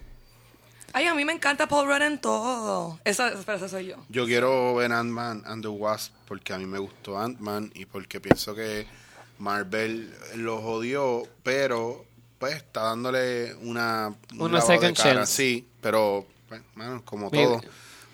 Ay, 0.94 1.06
a 1.06 1.14
mí 1.14 1.24
me 1.24 1.32
encanta 1.32 1.68
Paul 1.68 1.86
Rudd 1.86 2.02
en 2.02 2.20
todo. 2.20 2.98
Eso, 3.04 3.24
pero 3.46 3.58
eso 3.58 3.68
soy 3.68 3.86
yo. 3.86 3.96
Yo 4.08 4.26
quiero 4.26 4.74
ver 4.74 4.92
Ant-Man 4.92 5.42
and 5.46 5.62
the 5.62 5.68
Wasp 5.68 6.12
porque 6.26 6.52
a 6.52 6.58
mí 6.58 6.66
me 6.66 6.78
gustó 6.78 7.18
Ant-Man 7.18 7.70
y 7.74 7.86
porque 7.86 8.20
pienso 8.20 8.54
que 8.54 8.86
Marvel 9.38 10.12
lo 10.36 10.60
jodió, 10.60 11.22
pero 11.42 12.04
pues 12.42 12.56
está 12.56 12.80
dándole 12.82 13.54
una, 13.60 14.12
un 14.32 14.40
Una 14.40 14.58
lavado 14.58 14.72
de 14.72 14.78
second 14.80 14.96
cara, 14.96 15.14
chance. 15.14 15.32
Sí, 15.32 15.68
pero 15.80 16.26
pues, 16.48 16.60
mano, 16.74 17.00
como 17.04 17.30
Mira. 17.30 17.44
todo, 17.44 17.60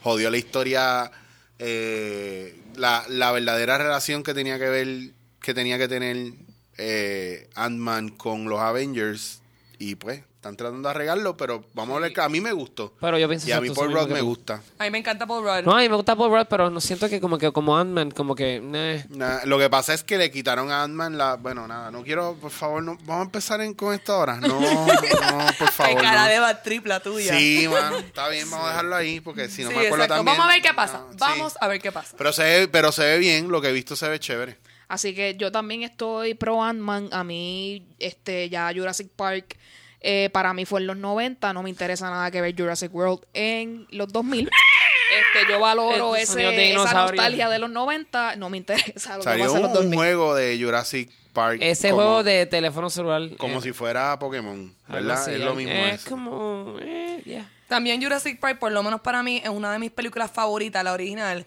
jodió 0.03 0.31
la 0.31 0.37
historia, 0.37 1.11
eh, 1.59 2.55
la, 2.77 3.07
la 3.09 3.33
verdadera 3.33 3.79
relación 3.79 4.23
que 4.23 4.35
tenía 4.35 4.59
que 4.59 4.69
ver, 4.69 5.13
que 5.41 5.55
tenía 5.55 5.79
que 5.79 5.89
tener 5.89 6.35
eh, 6.77 7.49
Ant-Man 7.55 8.11
con 8.11 8.51
los 8.51 8.61
Avengers 8.61 9.41
y 9.81 9.95
pues 9.95 10.23
están 10.39 10.57
tratando 10.57 10.89
de 10.89 10.91
arreglarlo, 10.95 11.37
pero 11.37 11.65
vamos 11.75 11.97
a 11.97 12.01
ver 12.01 12.13
que 12.13 12.21
a 12.21 12.29
mí 12.29 12.41
me 12.41 12.53
gustó. 12.53 12.95
Pero 13.01 13.19
yo 13.19 13.29
pienso 13.29 13.49
Y 13.49 13.53
a 13.53 13.61
mí 13.61 13.71
Paul 13.71 13.93
Rudd 13.93 14.09
me 14.09 14.21
gusta. 14.21 14.61
A 14.79 14.85
mí 14.85 14.91
me 14.91 14.99
encanta 14.99 15.27
Paul 15.27 15.43
Rudd. 15.45 15.65
No, 15.65 15.77
a 15.77 15.81
mí 15.81 15.89
me 15.89 15.97
gusta 15.97 16.15
Paul 16.17 16.31
Rudd, 16.31 16.47
pero 16.49 16.71
no 16.71 16.81
siento 16.81 17.09
que 17.09 17.21
como 17.21 17.39
que 17.39 17.51
como 17.53 17.77
Ant-Man, 17.77 18.13
como 18.13 18.35
que... 18.37 18.61
eh. 18.73 19.05
Nah, 19.11 19.41
lo 19.45 19.59
que 19.59 19.69
pasa 19.69 19.95
es 19.95 20.05
que 20.05 20.17
le 20.17 20.31
quitaron 20.31 20.71
a 20.71 20.83
Ant-Man 20.85 21.19
la... 21.19 21.35
Bueno, 21.37 21.67
nada, 21.67 21.91
no 21.91 22.03
quiero, 22.05 22.35
por 22.41 22.51
favor, 22.53 22.83
no, 22.83 22.97
vamos 23.05 23.23
a 23.23 23.25
empezar 23.25 23.61
en- 23.61 23.75
con 23.75 23.93
esto 23.95 24.13
ahora. 24.15 24.37
No, 24.37 24.61
no, 24.61 24.87
por 24.87 25.01
Qué 25.67 25.73
favor. 25.73 26.03
cara 26.03 26.39
no. 26.41 26.47
de 26.47 26.55
tripla 26.57 27.01
tuya. 27.01 27.37
Sí, 27.37 27.67
man, 27.69 27.95
está 27.97 28.29
bien, 28.29 28.49
vamos 28.51 28.67
a 28.67 28.71
dejarlo 28.71 28.97
ahí 28.97 29.21
porque 29.21 29.49
si 29.49 29.63
no 29.65 29.71
Sí, 29.71 29.77
me 29.77 29.87
acuerdo 29.87 30.05
exacto. 30.05 30.25
también. 30.25 30.37
Vamos 30.39 30.51
a 30.53 30.55
ver 30.55 30.63
qué 30.63 30.75
pasa. 30.75 31.01
Ah, 31.05 31.11
sí. 31.11 31.17
Vamos 31.19 31.55
a 31.61 31.69
ver 31.69 31.81
qué 31.81 31.93
pasa. 31.93 32.15
Pero 32.17 32.33
se, 32.33 32.43
ve, 32.43 32.69
pero 32.69 32.93
se 32.93 33.03
ve 33.05 33.19
bien, 33.19 33.49
lo 33.49 33.61
que 33.61 33.69
he 33.69 33.73
visto 33.73 33.97
se 33.97 34.09
ve 34.09 34.19
chévere. 34.21 34.57
Así 34.89 35.15
que 35.15 35.37
yo 35.37 35.53
también 35.53 35.83
estoy 35.83 36.35
pro 36.35 36.63
Ant-Man. 36.63 37.11
A 37.13 37.23
mí, 37.25 37.87
este, 37.99 38.49
ya 38.49 38.73
Jurassic 38.75 39.09
Park, 39.15 39.57
eh, 40.01 40.31
para 40.33 40.55
mí 40.55 40.65
fue 40.65 40.81
en 40.81 40.87
los 40.87 40.97
90. 40.97 41.53
No 41.53 41.63
me 41.63 41.71
interesa 41.71 42.09
nada 42.11 42.31
que 42.31 42.41
ver 42.41 42.55
Jurassic 42.57 42.95
World 42.95 43.21
en 43.35 43.87
los 43.91 44.09
2000. 44.13 44.49
Este, 45.09 45.51
yo 45.51 45.59
valoro 45.59 46.15
ese, 46.17 46.71
esa 46.75 46.93
nostalgia 46.93 47.49
de 47.49 47.59
los 47.59 47.71
90. 47.71 48.37
No 48.37 48.51
me 48.51 48.59
interesa 48.59 49.13
lo 49.15 49.21
que 49.21 49.25
Salió 49.25 49.47
pasa 49.47 49.57
en 49.59 49.65
un, 49.65 49.71
los 49.71 49.79
2000. 49.81 49.97
juego 49.99 50.35
de 50.35 50.59
Jurassic 50.63 51.11
Park. 51.33 51.61
Ese 51.63 51.89
como- 51.91 52.03
juego 52.03 52.25
de 52.25 52.45
teléfono 52.45 52.91
celular... 52.91 53.23
Como 53.39 53.59
eh, 53.59 53.63
si 53.63 53.73
fuera 53.73 54.19
Pokémon, 54.19 54.75
¿verdad? 54.87 55.23
así, 55.23 55.31
es 55.31 55.41
lo 55.41 55.55
mismo. 55.55 55.73
Es 55.73 56.03
eso. 56.03 56.11
como... 56.11 56.77
eh, 56.83 57.23
yeah. 57.25 57.51
También 57.69 58.03
Jurassic 58.03 58.39
Park, 58.39 58.59
por 58.59 58.71
lo 58.71 58.83
menos 58.83 59.01
para 59.01 59.23
mí, 59.23 59.41
es 59.43 59.49
una 59.49 59.73
de 59.73 59.79
mis 59.79 59.91
películas 59.91 60.31
favoritas, 60.31 60.85
la 60.85 60.93
original. 60.93 61.47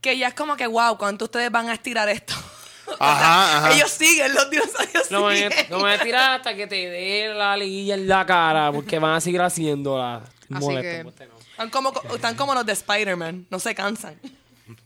Que 0.00 0.16
ya 0.16 0.28
es 0.28 0.34
como 0.34 0.56
que, 0.56 0.66
wow, 0.66 0.96
¿cuánto 0.96 1.26
ustedes 1.26 1.50
van 1.50 1.68
a 1.68 1.74
estirar 1.74 2.08
esto? 2.08 2.32
Ajá, 3.00 3.58
ajá. 3.58 3.74
Ellos 3.74 3.90
siguen, 3.90 4.34
los 4.34 4.50
dinosaurios 4.50 5.10
No 5.10 5.26
me, 5.26 5.36
siguen. 5.36 5.66
no 5.70 5.80
me 5.80 5.98
tirar 5.98 6.36
hasta 6.36 6.54
que 6.54 6.66
te 6.66 6.76
dé 6.88 7.32
la 7.34 7.56
liguilla 7.56 7.94
en 7.94 8.08
la 8.08 8.24
cara, 8.26 8.70
porque 8.72 8.98
van 8.98 9.14
a 9.14 9.20
seguir 9.20 9.40
haciéndola. 9.40 10.22
Molesto, 10.48 11.12
que- 11.16 11.26
no. 11.26 11.32
Están 11.38 11.70
como, 11.70 11.92
están 12.14 12.34
como 12.36 12.54
los 12.54 12.66
de 12.66 12.72
Spider-Man, 12.72 13.46
no 13.50 13.58
se 13.58 13.74
cansan. 13.74 14.18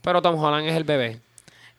Pero 0.01 0.21
Tom 0.21 0.41
Holland 0.41 0.67
es 0.67 0.75
el 0.75 0.83
bebé. 0.83 1.21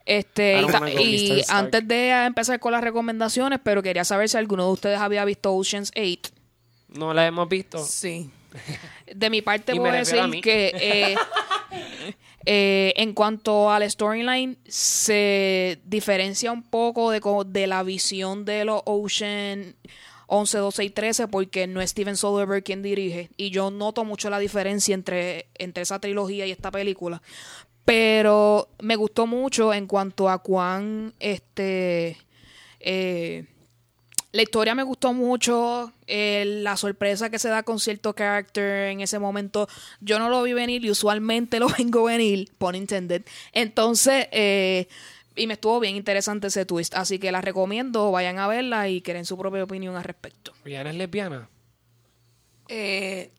Este, 0.05 0.63
I 0.63 1.03
y, 1.03 1.45
antes 1.49 1.87
de 1.87 2.11
empezar 2.25 2.59
con 2.59 2.73
las 2.73 2.83
recomendaciones, 2.83 3.61
pero 3.63 3.83
quería 3.83 4.05
saber 4.05 4.29
si 4.31 4.39
alguno 4.39 4.65
de 4.65 4.73
ustedes 4.73 4.99
había 4.99 5.23
visto 5.27 5.55
Ocean's 5.55 5.93
8. 5.95 6.31
No 6.89 7.13
la 7.13 7.27
hemos 7.27 7.47
visto. 7.49 7.79
Sí. 7.85 8.31
De 9.15 9.29
mi 9.29 9.43
parte 9.43 9.75
voy 9.75 9.91
a 9.91 9.93
decir 9.93 10.19
a 10.19 10.31
que 10.43 10.73
eh, 10.75 11.17
eh, 12.51 12.95
en 12.97 13.13
cuanto 13.13 13.71
al 13.71 13.83
storyline 13.91 14.57
se 14.67 15.83
diferencia 15.85 16.51
un 16.51 16.63
poco 16.63 17.11
de, 17.11 17.67
la 17.67 17.83
visión 17.83 18.47
de 18.47 18.65
los 18.65 18.81
Ocean 18.87 19.77
11, 20.29 20.57
12 20.57 20.85
y 20.85 20.89
13 20.89 21.29
porque 21.29 21.67
no 21.67 21.83
es 21.83 21.91
Steven 21.91 22.17
Soderbergh 22.17 22.65
quien 22.65 22.81
dirige 22.81 23.29
y 23.37 23.51
yo 23.51 23.71
noto 23.71 24.07
mucho 24.07 24.31
la 24.31 24.39
diferencia 24.39 24.95
entre, 24.95 25.51
entre 25.57 25.83
esa 25.83 25.99
trilogía 25.99 26.47
y 26.47 26.51
esta 26.51 26.71
película. 26.71 27.21
Pero 27.85 28.71
me 28.81 28.97
gustó 28.97 29.27
mucho 29.27 29.75
en 29.75 29.87
cuanto 29.87 30.31
a 30.31 30.39
cuán 30.39 31.13
este 31.21 32.17
eh, 32.81 33.45
la 34.39 34.43
historia 34.45 34.75
me 34.77 34.85
gustó 34.85 35.13
mucho, 35.13 35.93
eh, 36.07 36.45
la 36.47 36.77
sorpresa 36.77 37.29
que 37.29 37.41
se 37.41 37.49
da 37.49 37.65
con 37.65 37.81
cierto 37.81 38.15
character 38.15 38.91
en 38.91 39.01
ese 39.01 39.19
momento, 39.19 39.69
yo 40.01 40.21
no 40.21 40.29
lo 40.29 40.41
vi 40.45 40.53
venir 40.53 40.85
y 40.85 40.91
usualmente 40.93 41.59
lo 41.59 41.67
vengo 41.79 42.07
a 42.09 42.13
venir, 42.13 42.49
pun 42.57 42.77
intended. 42.77 43.23
Entonces, 43.53 44.29
eh, 44.31 44.87
y 45.35 45.47
me 45.49 45.55
estuvo 45.55 45.81
bien 45.81 45.97
interesante 45.97 46.47
ese 46.47 46.65
twist, 46.65 46.95
así 46.95 47.19
que 47.19 47.33
la 47.33 47.41
recomiendo, 47.41 48.13
vayan 48.13 48.39
a 48.39 48.47
verla 48.47 48.89
y 48.89 49.03
creen 49.03 49.25
su 49.25 49.37
propia 49.37 49.65
opinión 49.65 49.97
al 49.97 50.05
respecto. 50.05 50.53
Rihanna 50.65 50.91
es 50.91 50.97
lesbiana. 50.97 51.49
Eh, 52.69 53.31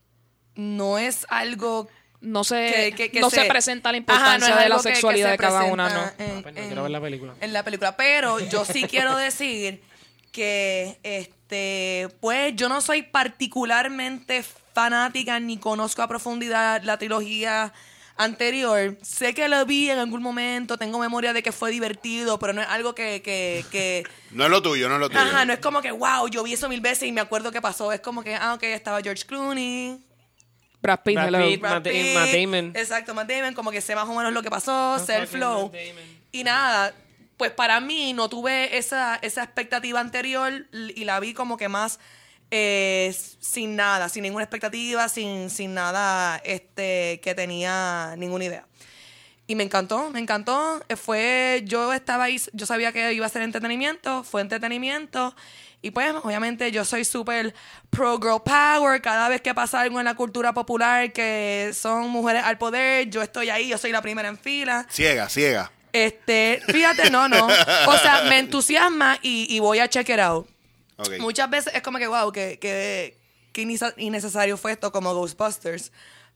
no 0.56 0.98
es 0.98 1.26
algo 1.30 1.88
No 2.22 2.44
se, 2.44 2.56
que, 2.90 2.92
que- 2.96 3.12
que 3.12 3.20
no 3.22 3.30
se, 3.30 3.46
presenta 3.46 3.92
la 3.94 3.98
Ajá, 4.00 4.00
no 4.00 4.00
importancia 4.00 4.56
de 4.56 4.60
la 4.70 4.76
algo 4.76 4.84
que- 4.84 4.90
que 4.90 4.96
sexualidad 4.96 5.28
se 5.28 5.32
de 5.32 5.38
cada 5.38 5.64
una, 5.64 5.90
¿no? 5.90 6.00
en- 6.18 6.38
Ah, 6.38 6.40
pues 6.44 6.56
no 6.56 6.62
en- 6.62 6.68
quiero 6.68 6.82
ver 6.84 6.92
la 6.92 7.00
película. 7.02 7.34
En 7.40 7.54
la 7.54 7.64
película. 7.64 7.96
Pero 7.96 8.40
yo 8.42 8.66
sí 8.66 8.84
quiero 8.84 9.16
decir 9.16 9.82
que, 10.32 11.00
este, 11.04 12.08
pues 12.22 12.56
yo 12.56 12.70
no 12.70 12.82
soy 12.82 13.02
particularmente 13.04 14.44
fanática 14.74 15.40
ni 15.40 15.58
conozco 15.58 16.02
a 16.02 16.08
profundidad 16.08 16.82
la 16.84 16.98
trilogía 16.98 17.74
anterior. 18.18 18.98
Sé 19.02 19.34
que 19.34 19.48
lo 19.48 19.66
vi 19.66 19.90
en 19.90 19.98
algún 20.00 20.22
momento, 20.22 20.78
tengo 20.78 21.00
memoria 21.00 21.32
de 21.34 21.42
que 21.42 21.52
fue 21.52 21.72
divertido, 21.72 22.38
pero 22.40 22.54
no 22.54 22.62
es 22.62 22.68
algo 22.68 22.94
que... 22.94 23.22
que, 23.22 23.64
que 23.72 24.04
No 24.32 24.44
es 24.46 24.50
lo 24.52 24.62
tuyo, 24.62 24.88
no 24.90 24.96
es 24.96 25.02
lo 25.02 25.10
tuyo. 25.10 25.22
Ajá, 25.22 25.46
no 25.46 25.54
es 25.54 25.60
como 25.60 25.82
que, 25.82 25.92
wow, 25.92 26.28
yo 26.30 26.44
vi 26.44 26.54
eso 26.54 26.68
mil 26.70 26.82
veces 26.82 27.08
y 27.08 27.12
me 27.12 27.22
acuerdo 27.22 27.52
qué 27.52 27.62
pasó. 27.62 27.92
Es 27.92 28.00
como 28.02 28.24
que, 28.24 28.36
ah, 28.36 28.54
ok, 28.54 28.64
estaba 28.64 29.02
George 29.02 29.24
Clooney, 29.26 30.04
Brad 30.82 31.00
Pitt, 31.04 31.16
Brad 31.16 31.28
hello. 31.28 31.40
Pitt. 31.48 31.60
Brad 31.62 31.72
Matt 31.74 31.84
Da- 31.86 31.92
Pitt. 31.92 32.14
Matt 32.16 32.30
Damon. 32.34 32.72
Exacto, 32.76 33.14
Matt 33.14 33.30
Damon, 33.30 33.54
como 33.54 33.72
que 33.72 33.82
sé 33.82 33.96
más 33.96 34.08
o 34.08 34.14
menos 34.16 34.32
lo 34.34 34.42
que 34.44 34.50
pasó, 34.50 34.98
sé 35.00 35.16
el 35.18 35.28
fucking 35.28 35.40
flow. 35.40 35.72
Y 36.32 36.44
nada, 36.44 36.94
pues 37.40 37.52
para 37.52 37.80
mí 37.80 38.12
no 38.12 38.28
tuve 38.28 38.78
esa, 38.78 39.16
esa 39.22 39.44
expectativa 39.44 40.02
anterior 40.02 40.68
y 40.74 41.06
la 41.06 41.22
vi 41.22 41.34
como 41.34 41.56
que 41.56 41.70
más 41.70 41.98
eh, 42.52 43.16
sin 43.40 43.78
nada, 43.78 44.10
sin 44.10 44.24
ninguna 44.24 44.44
expectativa, 44.44 45.08
sin, 45.08 45.50
sin 45.50 45.74
nada 45.74 46.42
este, 46.44 47.22
que 47.24 47.34
tenía 47.36 48.14
ninguna 48.18 48.44
idea. 48.44 48.66
Y 49.48 49.56
me 49.56 49.64
encantó, 49.64 50.12
me 50.12 50.20
encantó. 50.20 50.84
Eh, 50.90 50.98
Fue, 50.98 51.62
yo 51.64 51.94
estaba 51.94 52.26
ahí, 52.26 52.42
yo 52.52 52.66
sabía 52.66 52.92
que 52.92 53.14
iba 53.14 53.26
a 53.26 53.30
ser 53.30 53.42
entretenimiento, 53.42 54.26
fue 54.26 54.42
entretenimiento. 54.42 55.34
Y 55.82 55.92
pues, 55.92 56.14
obviamente, 56.22 56.74
yo 56.74 56.84
soy 56.84 57.06
súper 57.06 57.56
pro 57.90 58.20
girl 58.20 58.42
power. 58.44 59.02
Cada 59.02 59.30
vez 59.30 59.40
que 59.40 59.56
pasa 59.56 59.80
algo 59.80 59.98
en 60.00 60.06
la 60.06 60.16
cultura 60.16 60.54
popular 60.54 61.14
que 61.14 61.72
son 61.74 62.10
mujeres 62.10 62.44
al 62.44 62.58
poder, 62.58 63.10
yo 63.10 63.22
estoy 63.22 63.50
ahí, 63.50 63.70
yo 63.70 63.78
soy 63.78 63.94
la 63.94 64.02
primera 64.02 64.28
en 64.28 64.38
fila. 64.38 64.86
Ciega, 64.90 65.30
ciega. 65.30 65.72
Este, 65.94 66.62
fíjate, 66.68 67.10
no, 67.10 67.28
no. 67.28 67.46
O 67.48 67.98
sea, 67.98 68.24
me 68.28 68.40
entusiasma 68.40 69.18
y, 69.22 69.54
y 69.56 69.60
voy 69.60 69.80
a 69.80 69.88
check 69.90 70.10
it 70.10 70.20
out. 70.20 70.48
Muchas 71.20 71.50
veces 71.50 71.74
es 71.74 71.82
como 71.82 71.98
que, 71.98 72.08
wow, 72.08 72.32
que, 72.32 72.60
que, 72.60 73.18
que 73.54 73.62
innecesario 73.98 74.58
fue 74.58 74.74
esto 74.74 74.92
como 74.92 75.14
Ghostbusters. 75.14 75.92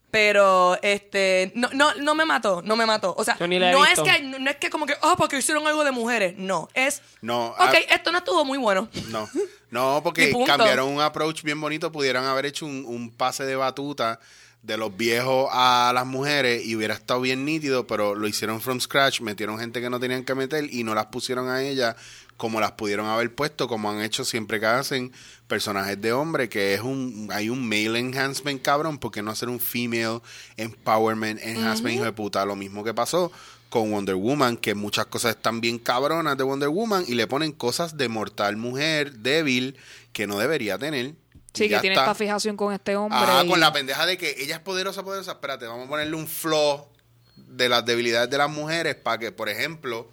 Pero, 0.10 0.78
este, 0.84 1.52
no, 1.56 1.70
no, 1.74 1.96
no 1.96 2.14
me 2.14 2.24
mató, 2.24 2.62
no 2.62 2.76
me 2.76 2.86
mató. 2.86 3.16
O 3.18 3.24
sea, 3.24 3.36
no 3.40 3.84
es, 3.84 4.00
que, 4.00 4.22
no 4.22 4.48
es 4.48 4.58
que 4.58 4.70
como 4.70 4.86
que, 4.86 4.94
oh, 5.02 5.16
porque 5.18 5.40
hicieron 5.40 5.66
algo 5.66 5.84
de 5.84 5.90
mujeres. 5.90 6.36
No, 6.38 6.70
es, 6.76 7.02
No, 7.22 7.48
ok, 7.48 7.58
ah- 7.58 7.74
esto 7.90 8.12
no 8.12 8.20
estuvo 8.20 8.46
muy 8.46 8.60
bueno. 8.60 8.88
No, 9.08 9.28
no, 9.72 10.02
porque 10.04 10.32
cambiaron 10.46 10.90
un 10.90 11.02
approach 11.02 11.42
bien 11.42 11.60
bonito. 11.60 11.92
Pudieran 11.92 12.26
haber 12.26 12.46
hecho 12.46 12.68
un, 12.68 12.86
un 12.86 13.10
pase 13.10 13.44
de 13.44 13.56
batuta 13.56 14.20
de 14.64 14.78
los 14.78 14.96
viejos 14.96 15.50
a 15.52 15.92
las 15.94 16.06
mujeres 16.06 16.66
y 16.66 16.76
hubiera 16.76 16.94
estado 16.94 17.22
bien 17.22 17.46
nítido, 17.46 17.86
pero 17.86 18.16
lo 18.16 18.28
hicieron 18.28 18.62
from 18.62 18.80
scratch, 18.80 19.20
metieron 19.22 19.60
gente 19.60 19.82
que 19.82 19.90
no 19.90 20.00
tenían 20.00 20.24
que 20.24 20.34
meter 20.36 20.74
y 20.74 20.84
no 20.84 20.96
las 20.96 21.08
pusieron 21.08 21.50
a 21.50 21.62
ellas 21.62 21.96
como 22.38 22.60
las 22.60 22.72
pudieron 22.72 23.08
haber 23.08 23.34
puesto, 23.34 23.68
como 23.68 23.92
han 23.92 24.02
hecho 24.02 24.26
siempre 24.26 24.60
que 24.60 24.66
hacen 24.66 25.12
personajes 25.48 26.02
de 26.02 26.14
hombre, 26.14 26.50
que 26.50 26.74
es 26.74 26.82
un, 26.82 27.30
hay 27.32 27.50
un 27.50 27.68
male 27.68 28.00
enhancement 28.00 28.62
cabrón, 28.62 28.98
porque 28.98 29.22
no 29.22 29.32
hacer 29.32 29.50
un 29.50 29.60
female 29.60 30.22
empowerment 30.58 31.42
enhancement, 31.44 31.96
hijo 31.96 32.06
de 32.06 32.12
puta? 32.12 32.46
Lo 32.46 32.56
mismo 32.56 32.84
que 32.84 32.94
pasó 32.94 33.32
con 33.70 33.92
Wonder 33.92 34.16
Woman, 34.16 34.58
que 34.58 34.76
muchas 34.76 35.08
cosas 35.08 35.36
están 35.36 35.60
bien 35.60 35.78
cabronas 35.78 36.38
de 36.38 36.44
Wonder 36.44 36.70
Woman 36.70 37.06
y 37.08 37.16
le 37.16 37.28
ponen 37.28 37.52
cosas 37.52 37.98
de 37.98 38.08
mortal 38.08 38.56
mujer 38.56 39.14
débil 39.20 39.78
que 40.12 40.28
no 40.28 40.38
debería 40.38 40.78
tener. 40.78 41.16
Sí, 41.54 41.70
que 41.70 41.80
tiene 41.80 41.94
está. 41.96 42.04
esta 42.06 42.16
fijación 42.16 42.58
con 42.58 42.74
este 42.74 42.96
hombre. 42.96 43.20
Ah, 43.22 43.44
y- 43.46 43.48
con 43.48 43.60
la 43.60 43.72
pendeja 43.72 44.06
de 44.06 44.18
que 44.18 44.36
ella 44.40 44.56
es 44.56 44.62
poderosa, 44.62 45.04
poderosa. 45.04 45.34
Espérate, 45.34 45.66
vamos 45.68 45.86
a 45.86 45.90
ponerle 45.90 46.16
un 46.16 46.28
flaw 46.28 46.88
de 47.36 47.70
las 47.70 47.86
debilidades 47.86 48.30
de 48.30 48.38
las 48.38 48.50
mujeres 48.50 48.96
para 48.96 49.18
que, 49.20 49.32
por 49.32 49.50
ejemplo, 49.50 50.10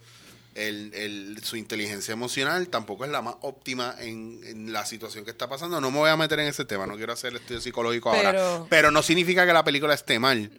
el, 0.55 0.93
el- 0.95 1.39
su 1.45 1.57
inteligencia 1.57 2.13
emocional 2.13 2.69
tampoco 2.69 3.05
es 3.05 3.11
la 3.11 3.23
más 3.23 3.37
óptima 3.41 3.95
en, 4.01 4.41
en 4.45 4.73
la 4.73 4.85
situación 4.85 5.25
que 5.25 5.31
está 5.31 5.49
pasando. 5.49 5.81
No 5.81 5.91
me 5.91 5.99
voy 5.99 6.11
a 6.11 6.17
meter 6.17 6.41
en 6.41 6.47
ese 6.49 6.65
tema, 6.65 6.87
no 6.87 6.97
quiero 6.97 7.13
hacer 7.13 7.35
estudio 7.35 7.61
psicológico 7.61 8.11
ahora. 8.13 8.65
Pero 8.69 8.91
no 8.91 9.03
significa 9.03 9.47
que 9.47 9.53
la 9.53 9.65
película 9.65 9.95
esté 9.95 10.19
mal. 10.19 10.51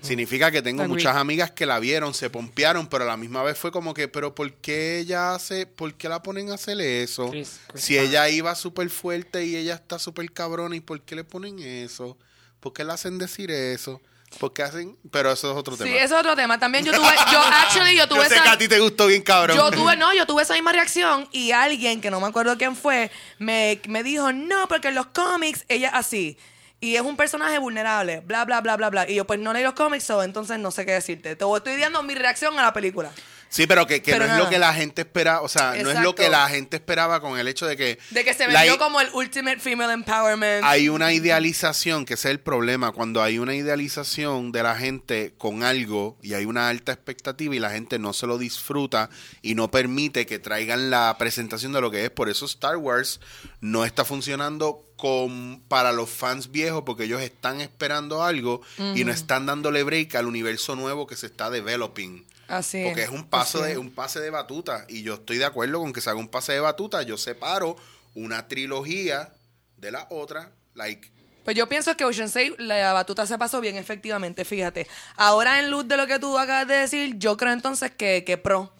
Significa 0.00 0.50
que 0.50 0.62
tengo 0.62 0.86
muchas 0.86 1.16
amigas 1.16 1.50
que 1.50 1.66
la 1.66 1.78
vieron, 1.78 2.14
se 2.14 2.30
pompearon, 2.30 2.86
pero 2.88 3.04
a 3.04 3.06
la 3.06 3.16
misma 3.16 3.42
vez 3.42 3.58
fue 3.58 3.70
como 3.72 3.94
que, 3.94 4.08
pero 4.08 4.34
¿por 4.34 4.52
qué 4.54 4.98
ella 4.98 5.34
hace, 5.34 5.66
por 5.66 5.94
qué 5.94 6.08
la 6.08 6.22
ponen 6.22 6.50
a 6.50 6.54
hacer 6.54 6.80
eso? 6.80 7.30
Chris- 7.30 7.60
Chris 7.68 7.84
si 7.84 7.98
ella 7.98 8.28
iba 8.28 8.54
súper 8.54 8.90
fuerte 8.90 9.44
y 9.44 9.56
ella 9.56 9.74
está 9.74 9.98
súper 9.98 10.30
cabrona, 10.32 10.76
¿y 10.76 10.80
por 10.80 11.00
qué 11.02 11.14
le 11.16 11.24
ponen 11.24 11.58
eso? 11.58 12.16
¿Por 12.60 12.72
qué 12.72 12.84
le 12.84 12.92
hacen 12.92 13.18
decir 13.18 13.50
eso? 13.50 14.00
¿Por 14.38 14.52
qué 14.52 14.62
hacen? 14.62 14.96
Pero 15.10 15.32
eso 15.32 15.50
es 15.50 15.56
otro 15.56 15.74
Sí, 15.76 15.84
tema. 15.84 15.96
eso 15.96 16.14
es 16.14 16.20
otro 16.20 16.36
tema. 16.36 16.58
También 16.58 16.84
yo 16.84 16.92
tuve, 16.96 17.14
yo 17.32 17.40
actually, 17.40 17.96
yo 17.96 18.06
tuve 18.06 18.18
Yo 18.24 18.28
sé 18.28 18.34
esa- 18.34 18.42
que 18.44 18.48
a 18.50 18.58
ti 18.58 18.68
te 18.68 18.78
gustó 18.78 19.06
bien 19.06 19.22
cabrón. 19.22 19.56
Yo 19.56 19.70
tuve, 19.70 19.96
no, 19.96 20.12
yo 20.12 20.26
tuve 20.26 20.42
esa 20.42 20.52
misma 20.54 20.72
reacción 20.72 21.26
y 21.32 21.52
alguien, 21.52 22.00
que 22.02 22.10
no 22.10 22.20
me 22.20 22.26
acuerdo 22.26 22.58
quién 22.58 22.76
fue, 22.76 23.10
me, 23.38 23.80
me 23.88 24.02
dijo, 24.02 24.30
no, 24.32 24.68
porque 24.68 24.88
en 24.88 24.96
los 24.96 25.06
cómics 25.06 25.64
ella 25.68 25.88
así. 25.94 26.36
Y 26.80 26.94
es 26.94 27.02
un 27.02 27.16
personaje 27.16 27.58
vulnerable, 27.58 28.20
bla, 28.20 28.44
bla, 28.44 28.60
bla, 28.60 28.76
bla, 28.76 28.90
bla. 28.90 29.10
Y 29.10 29.16
yo, 29.16 29.26
pues 29.26 29.40
no 29.40 29.52
leí 29.52 29.64
los 29.64 29.74
cómics, 29.74 30.04
so, 30.04 30.22
entonces 30.22 30.58
no 30.58 30.70
sé 30.70 30.86
qué 30.86 30.92
decirte. 30.92 31.34
Te 31.34 31.44
estoy 31.44 31.76
dando 31.76 32.02
mi 32.04 32.14
reacción 32.14 32.56
a 32.58 32.62
la 32.62 32.72
película. 32.72 33.10
Sí, 33.48 33.66
pero 33.66 33.86
que, 33.86 34.02
que 34.02 34.12
Pero 34.12 34.26
no 34.26 34.34
es 34.34 34.38
lo 34.38 34.48
que 34.48 34.58
la 34.58 34.74
gente 34.74 35.02
espera, 35.02 35.40
o 35.40 35.48
sea, 35.48 35.74
no 35.82 35.90
es 35.90 36.00
lo 36.00 36.14
que 36.14 36.28
la 36.28 36.48
gente 36.48 36.76
esperaba 36.76 37.20
con 37.20 37.38
el 37.38 37.48
hecho 37.48 37.66
de 37.66 37.76
que... 37.76 37.98
De 38.10 38.22
que 38.22 38.34
se 38.34 38.46
vendió 38.46 38.78
como 38.78 39.00
el 39.00 39.08
ultimate 39.14 39.58
female 39.58 39.92
empowerment. 39.92 40.64
Hay 40.64 40.88
una 40.88 41.12
idealización, 41.12 42.04
que 42.04 42.14
ese 42.14 42.28
es 42.28 42.32
el 42.32 42.40
problema, 42.40 42.92
cuando 42.92 43.22
hay 43.22 43.38
una 43.38 43.54
idealización 43.54 44.52
de 44.52 44.62
la 44.62 44.76
gente 44.76 45.34
con 45.38 45.62
algo 45.62 46.18
y 46.22 46.34
hay 46.34 46.44
una 46.44 46.68
alta 46.68 46.92
expectativa 46.92 47.54
y 47.54 47.58
la 47.58 47.70
gente 47.70 47.98
no 47.98 48.12
se 48.12 48.26
lo 48.26 48.36
disfruta 48.36 49.08
y 49.40 49.54
no 49.54 49.70
permite 49.70 50.26
que 50.26 50.38
traigan 50.38 50.90
la 50.90 51.16
presentación 51.18 51.72
de 51.72 51.80
lo 51.80 51.90
que 51.90 52.04
es. 52.04 52.10
Por 52.10 52.28
eso 52.28 52.44
Star 52.44 52.76
Wars 52.76 53.20
no 53.60 53.86
está 53.86 54.04
funcionando 54.04 54.87
con, 54.98 55.62
para 55.68 55.92
los 55.92 56.10
fans 56.10 56.50
viejos 56.50 56.82
porque 56.84 57.04
ellos 57.04 57.22
están 57.22 57.62
esperando 57.62 58.22
algo 58.22 58.60
y 58.94 59.04
no 59.04 59.12
están 59.12 59.46
dándole 59.46 59.84
break 59.84 60.16
al 60.16 60.26
universo 60.26 60.76
nuevo 60.76 61.06
que 61.06 61.16
se 61.16 61.26
está 61.26 61.48
developing. 61.48 62.26
Así 62.48 62.82
Porque 62.84 63.02
es 63.04 63.10
un 63.10 63.24
paso 63.24 63.62
de 63.62 63.72
es. 63.72 63.78
un 63.78 63.90
pase 63.90 64.20
de 64.20 64.30
batuta 64.30 64.84
y 64.88 65.02
yo 65.02 65.14
estoy 65.14 65.36
de 65.38 65.44
acuerdo 65.44 65.78
con 65.80 65.92
que 65.92 66.00
se 66.00 66.10
haga 66.10 66.18
un 66.18 66.28
pase 66.28 66.52
de 66.52 66.60
batuta. 66.60 67.02
Yo 67.02 67.16
separo 67.16 67.76
una 68.14 68.48
trilogía 68.48 69.32
de 69.76 69.92
la 69.92 70.06
otra, 70.10 70.50
like 70.74 71.08
Pues 71.44 71.56
yo 71.56 71.68
pienso 71.68 71.96
que 71.96 72.04
Ocean 72.04 72.28
6, 72.28 72.54
la 72.58 72.92
batuta 72.92 73.26
se 73.26 73.38
pasó 73.38 73.60
bien, 73.60 73.76
efectivamente, 73.76 74.44
fíjate. 74.44 74.88
Ahora, 75.16 75.60
en 75.60 75.70
luz 75.70 75.86
de 75.86 75.96
lo 75.96 76.06
que 76.06 76.18
tú 76.18 76.36
acabas 76.38 76.66
de 76.66 76.74
decir, 76.74 77.16
yo 77.18 77.36
creo 77.36 77.52
entonces 77.52 77.92
que, 77.92 78.24
que 78.24 78.36
pro, 78.36 78.72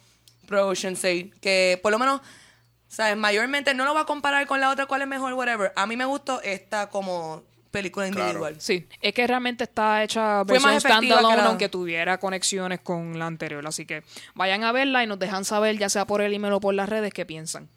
pro 0.47 0.67
Ocean 0.67 0.95
6, 0.95 1.27
que 1.39 1.79
por 1.81 1.91
lo 1.91 1.99
menos, 1.99 2.21
¿sabes? 2.89 3.15
Mayormente, 3.15 3.73
no 3.73 3.85
lo 3.85 3.93
voy 3.93 4.01
a 4.01 4.05
comparar 4.05 4.45
con 4.47 4.59
la 4.59 4.69
otra, 4.69 4.85
cuál 4.87 5.03
es 5.03 5.07
mejor, 5.07 5.33
whatever. 5.33 5.71
A 5.77 5.85
mí 5.85 5.95
me 5.95 6.05
gustó 6.05 6.41
esta 6.41 6.89
como 6.89 7.43
película 7.71 8.07
individual. 8.07 8.55
Sí, 8.59 8.87
es 8.99 9.13
que 9.13 9.27
realmente 9.27 9.63
está 9.63 10.03
hecha 10.03 10.43
Fue 10.43 10.53
versión 10.53 10.73
más 10.73 10.83
efectiva 10.83 10.99
que 10.99 11.07
standalone, 11.07 11.47
aunque 11.47 11.69
tuviera 11.69 12.17
conexiones 12.17 12.79
con 12.81 13.17
la 13.17 13.27
anterior. 13.27 13.65
Así 13.65 13.85
que 13.85 14.03
vayan 14.33 14.63
a 14.63 14.71
verla 14.71 15.03
y 15.03 15.07
nos 15.07 15.19
dejan 15.19 15.45
saber, 15.45 15.77
ya 15.77 15.87
sea 15.87 16.05
por 16.05 16.21
el 16.21 16.33
email 16.33 16.53
o 16.53 16.59
por 16.59 16.73
las 16.73 16.89
redes, 16.89 17.13
qué 17.13 17.25
piensan. 17.25 17.69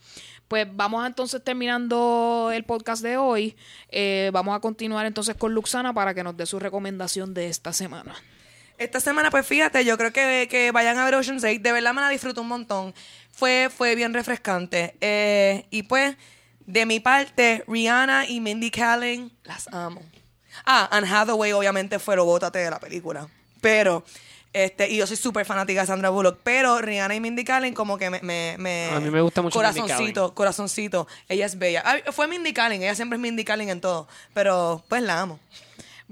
Pues 0.49 0.67
vamos 0.71 1.07
entonces 1.07 1.43
terminando 1.43 2.51
el 2.53 2.65
podcast 2.65 3.03
de 3.03 3.17
hoy. 3.17 3.57
Eh, 3.89 4.31
vamos 4.33 4.57
a 4.57 4.61
continuar 4.61 5.07
entonces 5.07 5.37
con 5.37 5.55
Luxana 5.55 5.95
para 5.95 6.15
que 6.15 6.25
nos 6.25 6.37
dé 6.37 6.47
su 6.47 6.59
recomendación 6.59 7.33
de 7.33 7.49
esta 7.49 7.73
semana. 7.73 8.15
Esta 8.79 9.01
semana, 9.01 9.31
pues 9.31 9.47
fíjate, 9.47 9.85
yo 9.85 9.97
creo 9.97 10.13
que, 10.13 10.49
que 10.51 10.73
vayan 10.73 10.99
a 10.99 11.05
ver 11.05 11.15
Ocean 11.15 11.41
6. 11.41 11.63
De 11.63 11.73
verdad 11.73 11.95
me 11.95 12.01
la 12.01 12.09
disfruto 12.09 12.41
un 12.41 12.49
montón. 12.49 12.95
Fue, 13.43 13.71
fue 13.77 13.97
bien 13.97 14.15
refrescante. 14.15 14.95
Eh, 15.01 15.67
y 15.71 15.83
pues, 15.83 16.15
de 16.65 16.87
mi 16.87 17.01
parte, 17.01 17.65
Rihanna 17.67 18.29
y 18.29 18.39
Mindy 18.39 18.71
Kaling, 18.71 19.33
las 19.43 19.67
amo. 19.75 20.01
Ah, 20.65 20.89
Anne 20.93 21.09
Hathaway 21.09 21.51
obviamente 21.51 21.99
fue 21.99 22.15
lo 22.15 22.25
bótate 22.25 22.61
de 22.61 22.71
la 22.71 22.79
película. 22.79 23.27
Pero, 23.61 24.05
este, 24.53 24.89
y 24.91 24.97
yo 24.99 25.09
soy 25.09 25.17
súper 25.17 25.45
fanática 25.45 25.81
de 25.81 25.89
Sandra 25.89 26.11
Bullock, 26.11 26.39
pero 26.45 26.81
Rihanna 26.81 27.17
y 27.17 27.21
Mindy 27.21 27.43
Kaling 27.43 27.75
como 27.75 27.99
que 27.99 28.11
me... 28.11 28.21
me, 28.23 28.55
me- 28.61 28.91
A 28.93 29.01
mí 29.01 29.11
me 29.11 29.21
gusta 29.21 29.43
mucho 29.43 29.59
Mindy 29.59 29.81
Corazoncito, 29.81 30.35
corazoncito. 30.35 31.09
Ella 31.29 31.47
es 31.47 31.59
bella. 31.59 31.83
Ah, 31.85 32.13
fue 32.13 32.29
Mindy 32.29 32.53
Kaling, 32.53 32.81
ella 32.85 32.95
siempre 32.95 33.17
es 33.17 33.21
Mindy 33.21 33.45
Kaling 33.45 33.71
en 33.71 33.81
todo. 33.81 34.07
Pero, 34.35 34.85
pues 34.89 35.03
la 35.03 35.21
amo. 35.21 35.41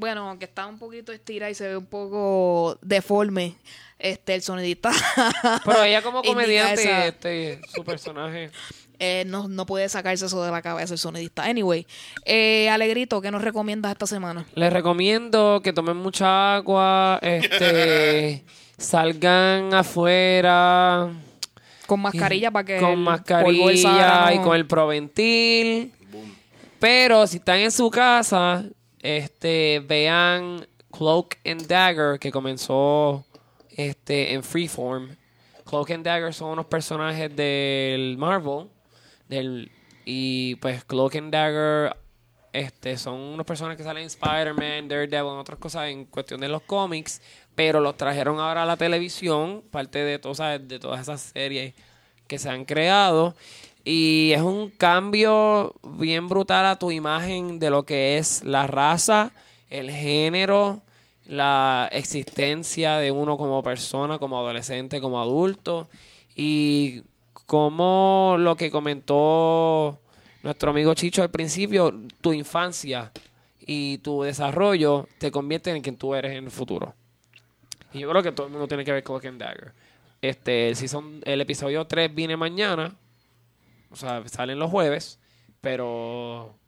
Bueno, 0.01 0.27
aunque 0.31 0.47
está 0.47 0.67
un 0.67 0.79
poquito 0.79 1.13
estirada 1.13 1.51
y 1.51 1.55
se 1.55 1.69
ve 1.69 1.77
un 1.77 1.85
poco 1.85 2.79
deforme, 2.81 3.55
este, 3.99 4.35
el 4.35 4.41
sonidista. 4.41 4.91
Pero 5.67 5.85
ella 5.85 6.01
como 6.01 6.23
comediante, 6.25 6.83
esa- 6.83 7.07
este, 7.07 7.61
su 7.75 7.85
personaje. 7.85 8.51
eh, 8.99 9.25
no, 9.27 9.47
no 9.47 9.67
puede 9.67 9.91
sacarse 9.91 10.25
eso 10.25 10.43
de 10.43 10.51
la 10.51 10.63
cabeza 10.63 10.95
el 10.95 10.99
sonidista. 10.99 11.45
Anyway, 11.45 11.87
eh, 12.25 12.71
Alegrito, 12.71 13.21
¿qué 13.21 13.31
nos 13.31 13.43
recomiendas 13.43 13.93
esta 13.93 14.07
semana? 14.07 14.47
Les 14.55 14.73
recomiendo 14.73 15.61
que 15.63 15.75
tomen 15.75 15.99
mucha 15.99 16.55
agua, 16.57 17.19
este, 17.21 18.43
salgan 18.79 19.75
afuera 19.75 21.11
Con 21.87 22.01
mascarilla 22.01 22.51
para 22.51 22.65
que 22.65 22.79
con 22.79 22.91
el 22.93 22.97
mascarilla 22.97 24.33
y 24.33 24.39
con 24.39 24.57
el 24.57 24.67
Proventil. 24.67 25.93
Pero 26.79 27.27
si 27.27 27.37
están 27.37 27.59
en 27.59 27.71
su 27.71 27.91
casa, 27.91 28.65
este, 29.01 29.83
vean 29.87 30.67
Cloak 30.91 31.37
and 31.45 31.67
Dagger 31.67 32.19
que 32.19 32.31
comenzó 32.31 33.25
este 33.71 34.35
en 34.35 34.43
Freeform. 34.43 35.17
Cloak 35.65 35.91
and 35.93 36.05
Dagger 36.05 36.35
son 36.35 36.51
unos 36.51 36.67
personajes 36.67 37.35
del 37.35 38.17
Marvel 38.19 38.69
del 39.29 39.71
y 40.05 40.57
pues 40.57 40.85
Cloak 40.85 41.17
and 41.17 41.33
Dagger 41.33 41.97
este 42.53 42.97
son 42.97 43.15
unos 43.15 43.47
personajes 43.47 43.79
que 43.79 43.85
salen 43.85 44.03
en 44.03 44.07
Spider-Man, 44.09 44.89
Daredevil, 44.89 45.33
en 45.33 45.39
otras 45.39 45.59
cosas 45.59 45.89
en 45.89 46.05
cuestión 46.07 46.41
de 46.41 46.49
los 46.49 46.63
cómics, 46.63 47.23
pero 47.55 47.81
los 47.81 47.97
trajeron 47.97 48.41
ahora 48.41 48.65
a 48.65 48.67
la 48.67 48.77
televisión, 48.77 49.63
parte 49.71 50.01
de, 50.01 50.35
¿sabes? 50.35 50.67
de 50.67 50.81
todas 50.81 51.01
esas 51.01 51.21
series 51.21 51.75
que 52.27 52.39
se 52.39 52.49
han 52.51 52.65
creado. 52.65 53.37
Y 53.85 54.33
es 54.35 54.43
un 54.43 54.71
cambio 54.71 55.75
bien 55.83 56.29
brutal 56.29 56.67
a 56.67 56.79
tu 56.79 56.91
imagen 56.91 57.59
de 57.59 57.71
lo 57.71 57.85
que 57.85 58.19
es 58.19 58.45
la 58.45 58.67
raza, 58.67 59.33
el 59.71 59.91
género, 59.91 60.83
la 61.27 61.89
existencia 61.93 62.97
de 62.99 63.11
uno 63.11 63.37
como 63.39 63.63
persona, 63.63 64.19
como 64.19 64.39
adolescente, 64.39 65.01
como 65.01 65.21
adulto. 65.21 65.89
Y 66.37 67.03
como 67.47 68.37
lo 68.39 68.57
que 68.57 68.71
comentó 68.71 69.99
nuestro 70.43 70.71
amigo 70.71 70.95
Chicho 70.95 71.23
al 71.23 71.31
principio, 71.31 71.95
tu 72.21 72.33
infancia 72.33 73.13
y 73.67 73.99
tu 73.99 74.23
desarrollo 74.23 75.09
te 75.19 75.31
convierten 75.31 75.77
en 75.77 75.83
quien 75.83 75.97
tú 75.97 76.15
eres 76.15 76.33
en 76.33 76.45
el 76.45 76.51
futuro. 76.51 76.95
Y 77.93 78.01
yo 78.01 78.11
creo 78.11 78.23
que 78.23 78.33
todo 78.33 78.47
el 78.47 78.53
mundo 78.53 78.69
tiene 78.69 78.85
que 78.85 78.93
ver 78.93 79.05
and 79.09 79.41
Dagger. 79.41 79.73
Este, 80.23 80.69
el, 80.69 80.77
season- 80.77 81.23
el 81.25 81.41
episodio 81.41 81.87
3 81.87 82.15
viene 82.15 82.37
mañana. 82.37 82.95
O 83.91 83.97
sea, 83.97 84.27
salen 84.29 84.59
los 84.59 84.71
jueves. 84.71 85.19
Pero 85.61 86.59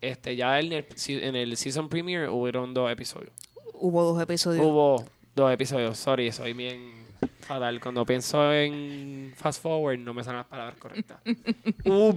este 0.00 0.36
ya 0.36 0.60
en 0.60 0.72
el, 0.72 0.86
en 1.08 1.36
el 1.36 1.56
season 1.56 1.88
premiere 1.88 2.28
hubieron 2.28 2.74
dos 2.74 2.90
episodios. 2.90 3.32
Hubo 3.72 4.02
dos 4.02 4.22
episodios. 4.22 4.64
Hubo 4.64 5.04
dos 5.34 5.52
episodios. 5.52 5.98
Sorry, 5.98 6.30
soy 6.30 6.52
bien 6.52 7.06
fatal. 7.40 7.80
Cuando 7.80 8.04
pienso 8.04 8.52
en 8.52 9.32
fast 9.36 9.62
forward 9.62 9.98
no 9.98 10.12
me 10.14 10.22
salen 10.22 10.38
las 10.38 10.46
palabras 10.46 10.76
correctas. 10.78 11.20
Hubo 11.84 12.14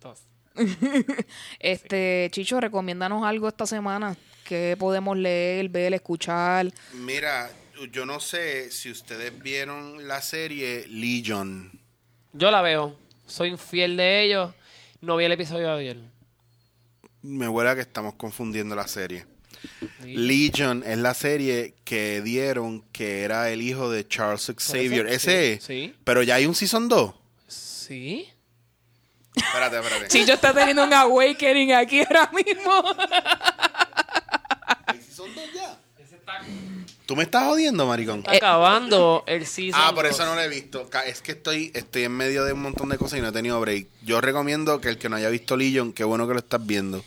dos. 0.00 0.22
Este, 1.58 2.28
Chicho, 2.30 2.60
recomiéndanos 2.60 3.24
algo 3.24 3.48
esta 3.48 3.66
semana 3.66 4.14
que 4.44 4.76
podemos 4.78 5.16
leer, 5.16 5.68
ver, 5.70 5.94
escuchar. 5.94 6.70
Mira, 6.92 7.50
yo 7.90 8.04
no 8.04 8.20
sé 8.20 8.70
si 8.70 8.90
ustedes 8.90 9.36
vieron 9.42 10.06
la 10.06 10.20
serie 10.20 10.86
Legion. 10.88 11.70
Yo 12.34 12.50
la 12.50 12.60
veo. 12.60 12.96
Soy 13.26 13.56
fiel 13.56 13.96
de 13.96 14.24
ellos. 14.24 14.54
No 15.00 15.16
vi 15.16 15.24
el 15.24 15.32
episodio 15.32 15.68
de 15.68 15.80
ayer. 15.80 15.96
Me 17.22 17.48
huele 17.48 17.70
a 17.70 17.74
que 17.74 17.80
estamos 17.80 18.14
confundiendo 18.14 18.74
la 18.74 18.86
serie. 18.86 19.26
Legion 20.04 20.82
es 20.84 20.98
la 20.98 21.14
serie 21.14 21.74
que 21.84 22.20
dieron 22.22 22.82
que 22.92 23.22
era 23.22 23.50
el 23.50 23.62
hijo 23.62 23.90
de 23.90 24.06
Charles 24.06 24.52
Xavier. 24.56 25.06
Ese 25.06 25.54
es. 25.54 25.64
sí. 25.64 25.94
Pero 26.04 26.22
ya 26.22 26.36
hay 26.36 26.46
un 26.46 26.54
season 26.54 26.88
2. 26.88 27.14
Sí, 27.48 27.82
Sí. 27.86 28.28
Espérate, 29.34 29.78
espérate. 29.78 30.08
Chicho 30.08 30.32
está 30.34 30.52
teniendo 30.52 30.84
un 30.84 30.92
awakening 30.92 31.72
aquí 31.72 32.00
ahora 32.00 32.30
mismo. 32.34 32.82
¿Tú 37.06 37.16
me 37.16 37.24
estás 37.24 37.44
jodiendo, 37.44 37.86
maricón? 37.86 38.20
Está 38.20 38.36
acabando 38.36 39.24
el 39.26 39.46
season. 39.46 39.80
Ah, 39.82 39.92
por 39.94 40.06
eso 40.06 40.24
no 40.24 40.34
lo 40.34 40.40
he 40.40 40.48
visto. 40.48 40.88
Es 41.04 41.20
que 41.20 41.32
estoy, 41.32 41.70
estoy 41.74 42.04
en 42.04 42.12
medio 42.12 42.44
de 42.44 42.52
un 42.52 42.62
montón 42.62 42.88
de 42.88 42.98
cosas 42.98 43.18
y 43.18 43.22
no 43.22 43.28
he 43.28 43.32
tenido 43.32 43.60
break. 43.60 43.88
Yo 44.02 44.20
recomiendo 44.20 44.80
que 44.80 44.88
el 44.88 44.98
que 44.98 45.08
no 45.08 45.16
haya 45.16 45.28
visto 45.28 45.56
Legion, 45.56 45.92
qué 45.92 46.04
bueno 46.04 46.26
que 46.28 46.34
lo 46.34 46.38
estás 46.38 46.64
viendo. 46.64 47.04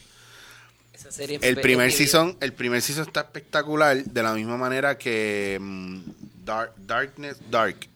Esa 0.93 1.11
serie 1.11 1.39
El 1.41 1.59
primer 1.61 1.91
season, 1.91 2.37
el 2.41 2.53
primer 2.53 2.81
season 2.81 3.07
está 3.07 3.21
espectacular, 3.21 4.03
de 4.03 4.23
la 4.23 4.33
misma 4.33 4.57
manera 4.57 4.97
que 4.97 5.57
mm, 5.61 6.01
Dark, 6.43 6.73
Darkness, 6.77 7.37
Dark, 7.49 7.87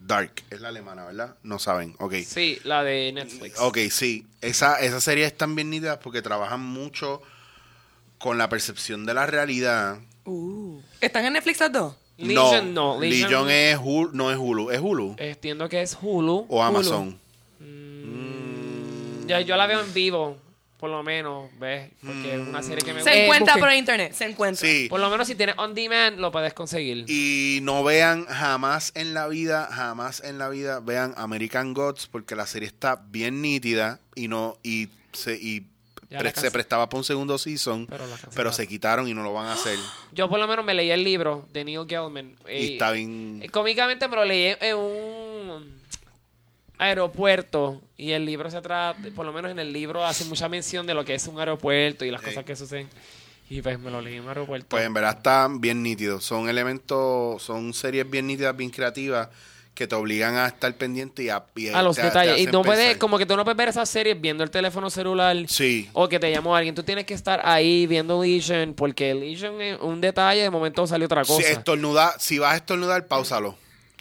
Dark, 0.00 0.42
es 0.50 0.60
la 0.60 0.68
alemana, 0.68 1.04
¿verdad? 1.04 1.36
No 1.42 1.58
saben, 1.58 1.94
ok. 1.98 2.14
Sí, 2.26 2.58
la 2.64 2.82
de 2.82 3.12
Netflix. 3.12 3.58
Ok, 3.60 3.78
sí. 3.90 4.26
Esa, 4.40 4.80
esa 4.80 5.00
serie 5.00 5.24
están 5.24 5.54
bien 5.54 5.70
nítidas 5.70 5.98
porque 5.98 6.22
trabajan 6.22 6.60
mucho 6.60 7.22
con 8.18 8.38
la 8.38 8.48
percepción 8.48 9.06
de 9.06 9.14
la 9.14 9.26
realidad. 9.26 9.98
Uh. 10.28 10.80
¿Están 11.00 11.24
en 11.24 11.32
Netflix 11.32 11.60
las 11.60 11.72
dos? 11.72 11.94
Legion 12.18 12.74
no. 12.74 13.00
Legion, 13.00 13.22
Legion 13.22 13.50
es 13.50 13.78
Hulu, 13.80 14.10
no 14.12 14.30
es 14.32 14.36
Hulu, 14.36 14.70
es 14.72 14.80
Hulu 14.80 15.14
Entiendo 15.18 15.68
que 15.68 15.82
es 15.82 15.96
Hulu. 16.00 16.46
o 16.48 16.62
Amazon. 16.62 17.18
Ya, 19.26 19.40
yo 19.42 19.56
la 19.56 19.66
veo 19.66 19.80
en 19.80 19.92
vivo, 19.92 20.38
por 20.78 20.88
lo 20.88 21.02
menos, 21.02 21.50
¿ves? 21.60 21.90
Porque 22.04 22.34
es 22.34 22.40
una 22.40 22.62
serie 22.62 22.82
que 22.82 22.94
me 22.94 23.02
Se 23.02 23.10
gusta. 23.10 23.14
Eh, 23.14 23.24
encuentra 23.24 23.56
por 23.56 23.72
internet, 23.72 24.12
se 24.14 24.24
encuentra. 24.24 24.66
Sí. 24.66 24.86
Por 24.88 25.00
lo 25.00 25.10
menos 25.10 25.26
si 25.28 25.34
tienes 25.34 25.54
on 25.58 25.74
demand, 25.74 26.18
lo 26.18 26.32
puedes 26.32 26.54
conseguir. 26.54 27.04
Y 27.08 27.58
no 27.62 27.84
vean 27.84 28.24
jamás 28.24 28.92
en 28.94 29.12
la 29.12 29.28
vida, 29.28 29.68
jamás 29.70 30.22
en 30.24 30.38
la 30.38 30.48
vida 30.48 30.80
vean 30.80 31.12
American 31.18 31.74
Gods 31.74 32.06
porque 32.06 32.34
la 32.34 32.46
serie 32.46 32.68
está 32.68 32.96
bien 33.10 33.42
nítida 33.42 34.00
y 34.14 34.28
no 34.28 34.56
y 34.62 34.88
se 35.12 35.34
y 35.34 35.66
pre- 36.08 36.32
se 36.34 36.50
prestaba 36.50 36.88
para 36.88 36.98
un 36.98 37.04
segundo 37.04 37.36
season, 37.38 37.86
Pero 37.86 38.04
pero, 38.34 38.52
se 38.52 38.66
quitaron 38.66 39.06
y 39.08 39.14
no 39.14 39.22
lo 39.22 39.32
van 39.34 39.46
a 39.46 39.52
hacer. 39.52 39.78
Yo 40.12 40.28
por 40.28 40.38
lo 40.38 40.46
menos 40.48 40.64
me 40.64 40.72
leí 40.74 40.90
el 40.90 41.04
libro 41.04 41.46
de 41.52 41.64
Neil 41.64 41.84
Gaiman. 41.86 42.34
y 42.50 42.72
está 42.74 42.92
bien. 42.92 43.40
eh, 43.42 43.48
Cómicamente 43.50 44.08
me 44.08 44.16
lo 44.16 44.24
leí 44.24 44.54
en 44.60 44.76
un 44.76 45.78
aeropuerto 46.78 47.80
y 47.96 48.12
el 48.12 48.24
libro 48.24 48.50
se 48.50 48.60
trata, 48.60 48.96
por 49.14 49.26
lo 49.26 49.32
menos 49.32 49.50
en 49.50 49.58
el 49.58 49.72
libro 49.72 50.04
hace 50.04 50.24
mucha 50.24 50.48
mención 50.48 50.86
de 50.86 50.94
lo 50.94 51.04
que 51.04 51.14
es 51.14 51.26
un 51.26 51.38
aeropuerto 51.38 52.04
y 52.04 52.10
las 52.10 52.22
cosas 52.22 52.44
que 52.44 52.54
suceden. 52.56 52.88
Y 53.50 53.62
pues 53.62 53.78
me 53.78 53.90
lo 53.90 54.00
leí 54.02 54.16
en 54.16 54.22
un 54.24 54.28
aeropuerto. 54.28 54.66
Pues 54.68 54.84
en 54.84 54.92
verdad 54.92 55.16
están 55.16 55.60
bien 55.60 55.82
nítidos. 55.82 56.22
Son 56.22 56.48
elementos, 56.50 57.42
son 57.42 57.72
series 57.72 58.08
bien 58.08 58.26
nítidas, 58.26 58.54
bien 58.56 58.70
creativas 58.70 59.28
que 59.78 59.86
te 59.86 59.94
obligan 59.94 60.34
a 60.34 60.48
estar 60.48 60.74
pendiente 60.74 61.22
y 61.22 61.28
a, 61.28 61.44
y 61.54 61.68
a 61.68 61.80
los 61.82 61.94
te- 61.94 62.02
te 62.02 62.08
detalles. 62.08 62.40
Y 62.40 62.46
no 62.46 62.62
puedes, 62.62 62.80
pensar. 62.84 62.98
como 62.98 63.16
que 63.16 63.26
tú 63.26 63.36
no 63.36 63.44
puedes 63.44 63.56
ver 63.56 63.68
esas 63.68 63.88
series 63.88 64.20
viendo 64.20 64.42
el 64.42 64.50
teléfono 64.50 64.90
celular. 64.90 65.36
Sí. 65.46 65.88
O 65.92 66.08
que 66.08 66.18
te 66.18 66.28
llamó 66.32 66.56
alguien. 66.56 66.74
Tú 66.74 66.82
tienes 66.82 67.04
que 67.06 67.14
estar 67.14 67.40
ahí 67.44 67.86
viendo 67.86 68.20
Legion. 68.20 68.74
Porque 68.74 69.14
Legion 69.14 69.60
es 69.62 69.78
un 69.80 70.00
detalle. 70.00 70.42
De 70.42 70.50
momento 70.50 70.84
salió 70.88 71.06
otra 71.06 71.22
cosa. 71.24 71.42
Si, 71.46 71.52
estornuda, 71.52 72.12
si 72.18 72.40
vas 72.40 72.54
a 72.54 72.56
estornudar, 72.56 73.06
pausalo. 73.06 73.50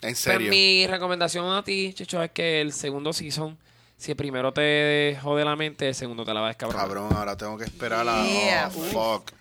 En 0.02 0.10
Pues 0.14 0.18
serio. 0.20 0.50
mi 0.50 0.88
recomendación 0.88 1.46
a 1.56 1.64
ti, 1.64 1.94
Chicho, 1.94 2.24
es 2.24 2.32
que 2.32 2.60
el 2.62 2.74
segundo 2.74 3.14
season, 3.14 3.56
si 3.98 4.12
el 4.12 4.18
primero 4.18 4.52
te 4.52 5.18
jode 5.22 5.46
la 5.46 5.56
mente, 5.56 5.88
el 5.90 5.96
segundo 5.96 6.26
te 6.26 6.34
la 6.34 6.40
va 6.40 6.48
a 6.48 6.50
descabrar. 6.50 6.80
Cabrón, 6.82 7.10
ahora 7.16 7.38
tengo 7.38 7.56
que 7.58 7.66
esperar 7.66 8.08
a. 8.08 8.24
Yeah. 8.26 8.72
Oh, 8.76 9.20
fuck. 9.20 9.32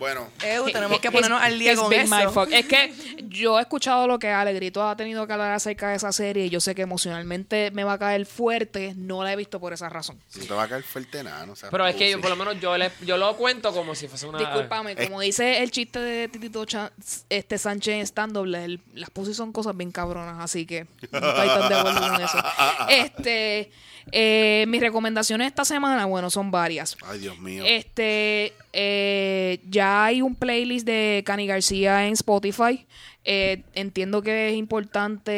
Bueno, 0.00 0.28
tenemos 0.72 0.98
que 0.98 1.10
ponernos 1.12 1.40
al 1.42 1.58
día 1.58 1.76
con 1.76 1.92
eso. 1.92 2.16
my 2.16 2.32
fuck. 2.32 2.50
Es 2.50 2.64
que 2.66 2.92
yo 3.28 3.58
he 3.58 3.62
escuchado 3.62 4.06
lo 4.08 4.18
que 4.18 4.28
Alegrito 4.30 4.82
ha 4.82 4.96
tenido 4.96 5.26
que 5.26 5.32
hablar 5.34 5.52
acerca 5.52 5.90
de 5.90 5.96
esa 5.96 6.10
serie 6.10 6.46
y 6.46 6.48
yo 6.50 6.58
sé 6.58 6.74
que 6.74 6.80
emocionalmente 6.82 7.70
me 7.70 7.84
va 7.84 7.92
a 7.92 7.98
caer 7.98 8.24
fuerte. 8.24 8.94
No 8.96 9.22
la 9.22 9.32
he 9.32 9.36
visto 9.36 9.60
por 9.60 9.74
esa 9.74 9.90
razón. 9.90 10.18
no 10.36 10.44
te 10.46 10.54
va 10.54 10.62
a 10.62 10.68
caer 10.68 10.82
fuerte 10.82 11.22
nada, 11.22 11.44
no 11.44 11.52
Pero 11.70 11.86
es 11.86 11.94
que 11.96 12.10
yo, 12.10 12.20
por 12.20 12.30
lo 12.30 12.36
menos 12.36 12.58
yo, 12.58 12.76
le, 12.78 12.90
yo 13.04 13.18
lo 13.18 13.36
cuento 13.36 13.72
como 13.74 13.94
si 13.94 14.08
fuese 14.08 14.26
una... 14.26 14.38
Discúlpame, 14.38 14.94
Es- 14.96 15.06
como 15.06 15.20
dice 15.20 15.62
el 15.62 15.70
chiste 15.70 15.98
de 16.00 16.28
Titito 16.28 16.64
Cha- 16.64 16.92
este 17.28 17.58
Sánchez 17.58 17.94
en 17.96 18.00
stand-up, 18.06 18.46
la- 18.46 18.66
las 18.94 19.10
pussy 19.10 19.34
son 19.34 19.52
cosas 19.52 19.76
bien 19.76 19.92
cabronas, 19.92 20.36
así 20.40 20.64
que 20.64 20.86
no 21.12 21.18
estoy 21.18 21.46
tan 21.48 21.68
de 21.68 21.74
acuerdo 21.74 22.00
con 22.00 22.22
eso. 22.22 22.38
Este, 22.88 23.70
eh, 24.12 24.64
mis 24.68 24.80
recomendaciones 24.80 25.46
esta 25.46 25.64
semana, 25.64 26.06
bueno, 26.06 26.30
son 26.30 26.50
varias. 26.50 26.96
Ay, 27.06 27.20
Dios 27.20 27.38
mío. 27.38 27.64
Este, 27.66 28.52
eh, 28.72 29.60
ya 29.68 30.04
hay 30.04 30.22
un 30.22 30.34
playlist 30.34 30.86
de 30.86 31.22
Cani 31.26 31.46
García 31.46 32.06
en 32.06 32.12
Spotify. 32.14 32.86
Eh, 33.24 33.64
entiendo 33.74 34.22
que 34.22 34.48
es 34.48 34.56
importante 34.56 35.32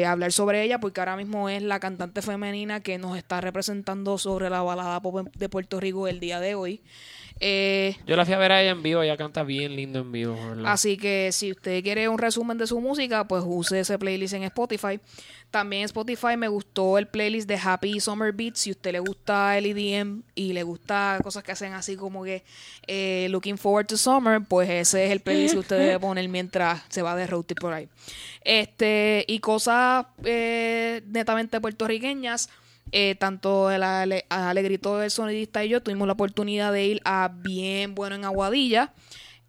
eh, 0.00 0.04
hablar 0.04 0.32
sobre 0.32 0.64
ella 0.64 0.80
porque 0.80 1.00
ahora 1.00 1.16
mismo 1.16 1.48
es 1.48 1.62
la 1.62 1.78
cantante 1.78 2.22
femenina 2.22 2.80
que 2.80 2.98
nos 2.98 3.16
está 3.16 3.40
representando 3.40 4.18
sobre 4.18 4.50
la 4.50 4.62
balada 4.62 5.00
pop 5.00 5.28
de 5.32 5.48
Puerto 5.48 5.78
Rico 5.78 6.08
el 6.08 6.18
día 6.18 6.40
de 6.40 6.56
hoy. 6.56 6.80
Eh, 7.40 7.96
Yo 8.06 8.16
la 8.16 8.24
fui 8.24 8.34
a 8.34 8.38
ver 8.38 8.52
a 8.52 8.62
ella 8.62 8.72
en 8.72 8.82
vivo, 8.82 9.02
ella 9.02 9.16
canta 9.16 9.42
bien 9.44 9.76
lindo 9.76 10.00
en 10.00 10.10
vivo, 10.10 10.34
¿verdad? 10.34 10.72
Así 10.72 10.96
que 10.96 11.30
si 11.32 11.52
usted 11.52 11.82
quiere 11.82 12.08
un 12.08 12.18
resumen 12.18 12.58
de 12.58 12.66
su 12.66 12.80
música, 12.80 13.26
pues 13.28 13.44
use 13.46 13.80
ese 13.80 13.98
playlist 13.98 14.34
en 14.34 14.42
Spotify. 14.44 14.98
También 15.50 15.80
en 15.82 15.86
Spotify 15.86 16.36
me 16.36 16.48
gustó 16.48 16.98
el 16.98 17.06
playlist 17.06 17.48
de 17.48 17.56
Happy 17.56 18.00
Summer 18.00 18.32
Beats. 18.32 18.60
Si 18.60 18.70
usted 18.70 18.92
le 18.92 19.00
gusta 19.00 19.56
el 19.56 19.66
EDM 19.66 20.22
y 20.34 20.52
le 20.52 20.62
gusta 20.62 21.18
cosas 21.22 21.42
que 21.42 21.52
hacen 21.52 21.72
así 21.72 21.96
como 21.96 22.22
que 22.22 22.44
eh, 22.86 23.28
Looking 23.30 23.56
Forward 23.56 23.86
to 23.86 23.96
Summer, 23.96 24.42
pues 24.46 24.68
ese 24.68 25.06
es 25.06 25.10
el 25.12 25.20
playlist 25.20 25.54
que 25.54 25.60
usted 25.60 25.78
debe 25.78 25.98
poner 26.00 26.28
mientras 26.28 26.82
se 26.88 27.02
va 27.02 27.16
de 27.16 27.26
road 27.26 27.44
trip 27.44 27.60
por 27.60 27.72
ahí. 27.72 27.88
Este, 28.42 29.24
y 29.26 29.38
cosas 29.38 30.06
eh, 30.24 31.02
netamente 31.06 31.60
puertorriqueñas. 31.60 32.50
Eh, 32.92 33.14
tanto 33.16 33.70
el 33.70 33.82
ale- 33.82 34.26
Alegrito 34.28 34.98
del 34.98 35.10
sonidista 35.10 35.64
y 35.64 35.68
yo 35.70 35.82
tuvimos 35.82 36.06
la 36.06 36.14
oportunidad 36.14 36.72
de 36.72 36.86
ir 36.86 37.00
a 37.04 37.30
Bien 37.34 37.94
Bueno 37.94 38.16
en 38.16 38.24
Aguadilla. 38.24 38.92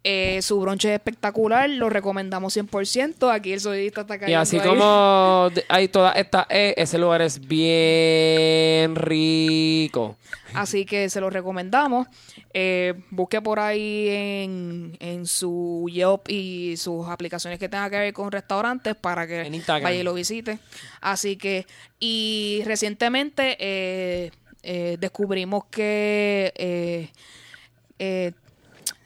Eh, 0.02 0.40
su 0.40 0.58
bronche 0.60 0.88
es 0.88 0.94
espectacular, 0.94 1.68
lo 1.68 1.90
recomendamos 1.90 2.56
100%. 2.56 3.30
Aquí 3.32 3.52
el 3.52 3.60
sonidista 3.60 4.00
está 4.02 4.16
y 4.16 4.18
cayendo 4.18 4.40
así 4.40 4.58
ahí. 4.58 4.66
como 4.66 5.50
hay 5.68 5.88
toda 5.88 6.12
esta... 6.12 6.46
eh, 6.48 6.72
ese 6.76 6.96
lugar 6.98 7.20
es 7.20 7.38
bien 7.46 8.96
rico. 8.96 10.16
Así 10.54 10.84
que 10.86 11.10
se 11.10 11.20
lo 11.20 11.28
recomendamos. 11.30 12.08
Eh, 12.52 12.94
busque 13.10 13.40
por 13.42 13.60
ahí 13.60 14.08
en, 14.08 14.96
en 15.00 15.26
su 15.26 15.86
Yelp 15.92 16.28
y 16.28 16.76
sus 16.76 17.06
aplicaciones 17.08 17.58
que 17.58 17.68
tengan 17.68 17.90
que 17.90 17.98
ver 17.98 18.12
con 18.12 18.32
restaurantes 18.32 18.96
para 18.96 19.26
que 19.26 19.48
vaya 19.68 19.92
y 19.92 20.02
lo 20.02 20.14
visite. 20.14 20.58
Así 21.00 21.36
que, 21.36 21.66
y 22.00 22.62
recientemente 22.64 23.56
eh, 23.60 24.30
eh, 24.62 24.96
descubrimos 24.98 25.64
que 25.66 26.52
eh, 26.56 28.32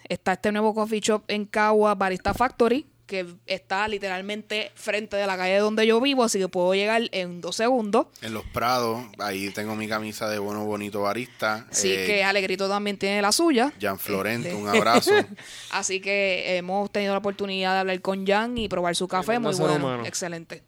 está 0.09 0.35
este 0.35 0.53
nuevo 0.53 0.75
coffee 0.75 1.01
shop 1.01 1.23
en 1.29 1.45
Cagua, 1.47 1.95
Barista 1.95 2.35
Factory, 2.35 2.87
que 3.07 3.27
está 3.47 3.87
literalmente 3.87 4.73
frente 4.75 5.17
de 5.17 5.27
la 5.27 5.37
calle 5.37 5.59
donde 5.59 5.87
yo 5.87 6.01
vivo, 6.01 6.25
así 6.25 6.39
que 6.39 6.49
puedo 6.49 6.75
llegar 6.75 7.03
en 7.13 7.43
dos 7.43 7.57
segundos. 7.57 8.07
En 8.23 8.33
Los 8.33 8.45
Prados, 8.47 9.05
ahí 9.19 9.51
tengo 9.51 9.77
mi 9.77 9.87
camisa 9.87 10.29
de 10.31 10.39
bueno, 10.39 10.65
bonito 10.65 11.03
barista. 11.03 11.67
Así 11.71 11.93
Eh, 11.93 12.07
que 12.07 12.25
Alegrito 12.25 12.67
también 12.67 12.97
tiene 12.97 13.21
la 13.21 13.31
suya. 13.31 13.75
Jan 13.79 13.99
Florent, 13.99 14.47
Este. 14.47 14.57
un 14.57 14.69
abrazo. 14.69 15.11
Así 15.71 16.01
que 16.01 16.57
hemos 16.57 16.91
tenido 16.91 17.13
la 17.13 17.19
oportunidad 17.19 17.75
de 17.75 17.79
hablar 17.81 18.01
con 18.01 18.27
Jan 18.27 18.57
y 18.57 18.69
probar 18.69 18.97
su 18.97 19.07
café. 19.07 19.39
Muy 19.39 19.55
bueno, 19.55 19.77
humano. 19.77 20.07
excelente. 20.07 20.63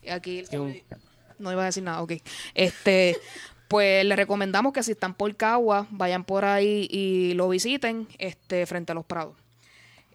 Y 0.00 0.10
aquí 0.10 0.44
no 1.40 1.50
iba 1.50 1.62
a 1.62 1.66
decir 1.66 1.82
nada, 1.82 2.02
ok. 2.02 2.12
Este, 2.54 3.16
pues 3.68 4.04
le 4.04 4.16
recomendamos 4.16 4.72
que 4.72 4.82
si 4.82 4.92
están 4.92 5.14
por 5.14 5.34
Cagua, 5.36 5.86
vayan 5.90 6.24
por 6.24 6.44
ahí 6.44 6.88
y 6.90 7.34
lo 7.34 7.48
visiten, 7.48 8.06
este, 8.18 8.66
frente 8.66 8.92
a 8.92 8.94
los 8.94 9.04
Prados. 9.04 9.36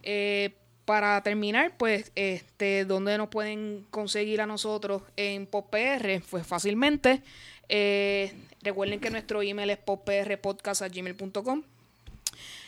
Eh, 0.04 0.54
para 0.86 1.22
terminar, 1.22 1.74
pues, 1.78 2.12
este, 2.16 2.86
¿dónde 2.86 3.18
nos 3.18 3.30
pueden 3.30 3.86
conseguir 3.92 4.42
a 4.42 4.46
nosotros 4.48 5.04
en 5.18 5.46
PopPR? 5.46 6.22
Pues 6.30 6.48
fácilmente. 6.48 7.22
Eh, 7.68 8.34
recuerden 8.64 9.00
que 9.00 9.12
nuestro 9.12 9.42
email 9.44 9.70
es 9.70 9.78
popprpodcast.gmail.com. 9.78 11.64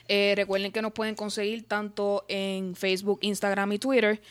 Eh, 0.07 0.33
recuerden 0.35 0.71
que 0.71 0.81
nos 0.81 0.91
pueden 0.91 1.15
conseguir 1.15 1.67
tanto 1.67 2.25
en 2.27 2.75
Facebook, 2.75 3.19
Instagram 3.21 3.71
y 3.73 3.79
Twitter. 3.79 4.21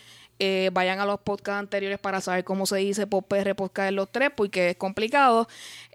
Eh, 0.42 0.70
vayan 0.72 0.98
a 1.00 1.04
los 1.04 1.20
podcasts 1.20 1.60
anteriores 1.60 1.98
para 1.98 2.22
saber 2.22 2.44
cómo 2.44 2.64
se 2.64 2.78
dice 2.78 3.06
PopR 3.06 3.54
Podcast 3.54 3.90
en 3.90 3.96
los 3.96 4.10
tres, 4.10 4.30
porque 4.34 4.70
es 4.70 4.76
complicado. 4.76 5.46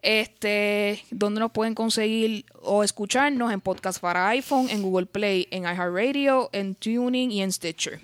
Este, 0.03 1.03
donde 1.09 1.39
nos 1.39 1.51
pueden 1.51 1.73
conseguir 1.73 2.45
o 2.61 2.83
escucharnos 2.83 3.51
en 3.51 3.59
podcast 3.59 3.99
para 3.99 4.27
iPhone, 4.27 4.69
en 4.69 4.83
Google 4.83 5.07
Play, 5.07 5.47
en 5.49 5.63
iHeartRadio, 5.63 6.51
en 6.53 6.75
Tuning 6.75 7.31
y 7.31 7.41
en 7.41 7.51
Stitcher. 7.51 7.99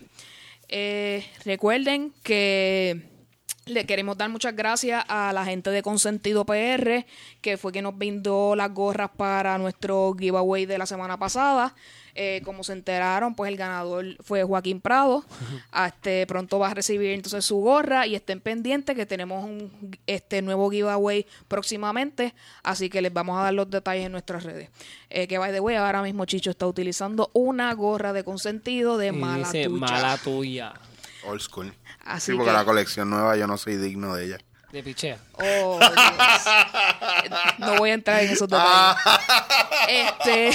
Eh, 0.68 1.24
recuerden 1.46 2.12
que 2.24 3.04
Le 3.68 3.86
queremos 3.86 4.18
dar 4.18 4.30
muchas 4.30 4.56
gracias 4.56 5.06
a 5.08 5.32
la 5.34 5.46
gente 5.46 5.70
de 5.70 5.84
Consentido 5.84 6.46
PR, 6.46 7.06
que 7.42 7.58
fue 7.58 7.72
quien 7.72 7.84
nos 7.84 7.96
brindó 7.96 8.56
las 8.56 8.74
gorras 8.74 9.12
para 9.16 9.60
nuestro 9.60 10.16
giveaway 10.18 10.66
de 10.66 10.80
la 10.80 10.88
semana 10.88 11.20
pasada. 11.20 11.76
Eh, 12.16 12.42
como 12.44 12.64
se 12.64 12.74
enteraron, 12.74 13.36
pues 13.36 13.50
el 13.52 13.58
ganador 13.58 14.06
fue 14.24 14.44
Joaquín 14.44 14.82
Prado. 14.82 15.24
Este 15.86 16.26
pronto 16.28 16.60
va 16.60 16.70
a 16.70 16.74
recibir 16.74 17.12
entonces 17.12 17.46
su 17.46 17.58
gorra 17.58 18.06
y 18.08 18.16
estén 18.16 18.40
pendientes 18.42 18.96
que 18.96 19.06
tenemos 19.06 19.44
un 19.46 19.72
este 20.08 20.42
nuevo 20.42 20.70
giveaway 20.70 21.26
próximamente, 21.48 22.34
así 22.64 22.90
que 22.90 23.02
les 23.02 23.14
vamos 23.14 23.38
a 23.40 23.44
dar 23.44 23.54
los 23.54 23.70
detalles 23.70 24.06
en 24.08 24.12
nuestras 24.12 24.44
redes. 24.44 24.70
Eh, 25.10 25.28
que 25.28 25.38
by 25.38 25.52
the 25.52 25.60
way, 25.60 25.76
ahora 25.76 26.02
mismo 26.02 26.26
Chicho 26.26 26.50
está 26.52 26.66
utilizando 26.68 27.30
una 27.34 27.74
gorra 27.74 28.14
de 28.14 28.24
consentido 28.24 28.98
de 28.98 29.08
Y 29.08 29.12
mala 29.12 29.38
dice, 29.48 29.66
tuya. 29.66 29.80
mala 29.80 30.18
tuya. 30.18 30.74
Old 31.28 31.42
school. 31.42 31.74
Así 32.04 32.32
sí, 32.32 32.38
porque 32.38 32.50
que- 32.52 32.58
la 32.58 32.66
colección 32.66 33.10
nueva 33.10 33.38
yo 33.38 33.46
no 33.48 33.58
soy 33.58 33.78
digno 33.78 34.16
de 34.16 34.26
ella. 34.26 34.38
De 34.72 34.84
pichea. 34.84 35.18
Oh, 35.34 35.80
Dios. 35.80 35.92
No 37.58 37.76
voy 37.78 37.90
a 37.90 37.94
entrar 37.94 38.24
en 38.24 38.30
esos 38.32 38.48
detalles. 38.48 39.02
Este. 39.88 40.52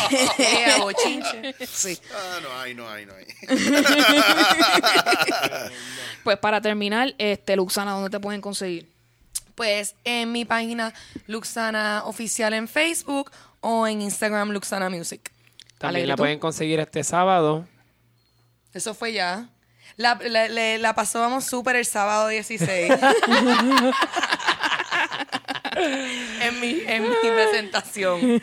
Bochinche. 0.80 1.55
sí. 1.66 1.98
Ah, 2.14 2.38
no 2.43 2.59
hay, 2.59 2.74
no 2.74 2.88
hay, 2.88 3.06
no 3.06 3.12
hay. 3.14 3.26
Pues 6.24 6.38
para 6.38 6.60
terminar, 6.60 7.14
este, 7.18 7.55
Luxana, 7.55 7.93
¿dónde 7.93 8.10
te 8.10 8.18
pueden 8.18 8.40
conseguir? 8.40 8.90
Pues 9.55 9.94
en 10.02 10.32
mi 10.32 10.44
página 10.44 10.93
Luxana 11.28 12.02
Oficial 12.05 12.52
en 12.52 12.66
Facebook 12.66 13.30
o 13.60 13.86
en 13.86 14.02
Instagram 14.02 14.51
Luxana 14.51 14.90
Music. 14.90 15.30
También 15.78 16.09
la 16.09 16.16
pueden 16.16 16.40
conseguir 16.40 16.80
este 16.80 17.05
sábado. 17.05 17.64
Eso 18.72 18.93
fue 18.93 19.12
ya. 19.12 19.48
La, 19.97 20.18
la, 20.23 20.48
le- 20.48 20.78
la 20.78 20.94
pasábamos 20.94 21.44
súper 21.44 21.77
el 21.77 21.85
sábado 21.86 22.28
16. 22.28 22.93
en, 26.43 26.60
mi, 26.60 26.81
en 26.86 27.02
mi 27.02 27.09
presentación. 27.35 28.43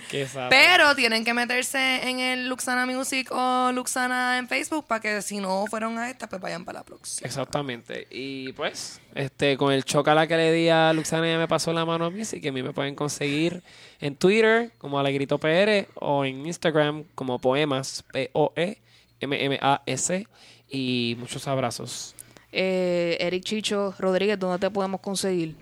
Pero 0.50 0.96
tienen 0.96 1.24
que 1.26 1.34
meterse 1.34 2.08
en 2.10 2.20
el 2.20 2.48
Luxana 2.50 2.86
Music 2.86 3.30
o 3.32 3.72
Luxana 3.72 4.38
en 4.38 4.48
Facebook 4.48 4.86
para 4.88 5.02
que 5.02 5.22
si 5.22 5.40
no 5.40 5.66
fueron 5.68 5.98
a 5.98 6.10
esta, 6.10 6.28
pues 6.28 6.42
vayan 6.42 6.66
para 6.66 6.80
la 6.80 6.86
próxima. 6.86 7.26
Exactamente. 7.28 8.08
Y 8.10 8.52
pues, 8.54 9.00
este, 9.16 9.58
con 9.58 9.72
el 9.74 9.84
chocala 9.84 10.28
que 10.28 10.38
le 10.38 10.52
di 10.52 10.70
a 10.70 10.94
Luxana 10.94 11.28
ya 11.28 11.38
me 11.38 11.48
pasó 11.48 11.74
la 11.74 11.86
mano 11.86 12.06
a 12.06 12.10
mí, 12.12 12.22
así 12.22 12.40
que 12.42 12.50
a 12.50 12.52
mí 12.52 12.62
me 12.64 12.74
pueden 12.74 12.96
conseguir 12.96 13.64
en 14.00 14.16
Twitter 14.16 14.72
como 14.78 15.00
Alegrito 15.00 15.38
PR 15.40 15.88
o 15.96 16.26
en 16.26 16.46
Instagram 16.46 17.04
como 17.16 17.40
Poemas, 17.40 18.04
P-O-E-M-M-A-S. 18.12 20.28
Y 20.74 21.16
muchos 21.20 21.48
abrazos. 21.48 22.16
Eh, 22.52 23.16
Eric 23.20 23.44
Chicho 23.44 23.94
Rodríguez, 24.00 24.40
¿dónde 24.40 24.58
te 24.58 24.72
podemos 24.72 25.02
conseguir? 25.02 25.56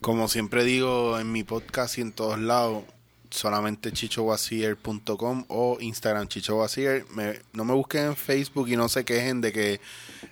Como 0.00 0.26
siempre 0.26 0.64
digo 0.64 1.20
en 1.20 1.30
mi 1.30 1.44
podcast 1.44 1.98
y 1.98 2.00
en 2.00 2.10
todos 2.10 2.40
lados, 2.40 2.82
solamente 3.30 3.92
chichowasier.com 3.92 5.44
o 5.46 5.78
Instagram 5.80 6.26
chichowasier. 6.26 7.06
Me, 7.10 7.38
no 7.52 7.64
me 7.64 7.74
busquen 7.74 8.06
en 8.06 8.16
Facebook 8.16 8.68
y 8.68 8.76
no 8.76 8.88
se 8.88 9.04
quejen 9.04 9.40
de 9.40 9.52
que 9.52 9.80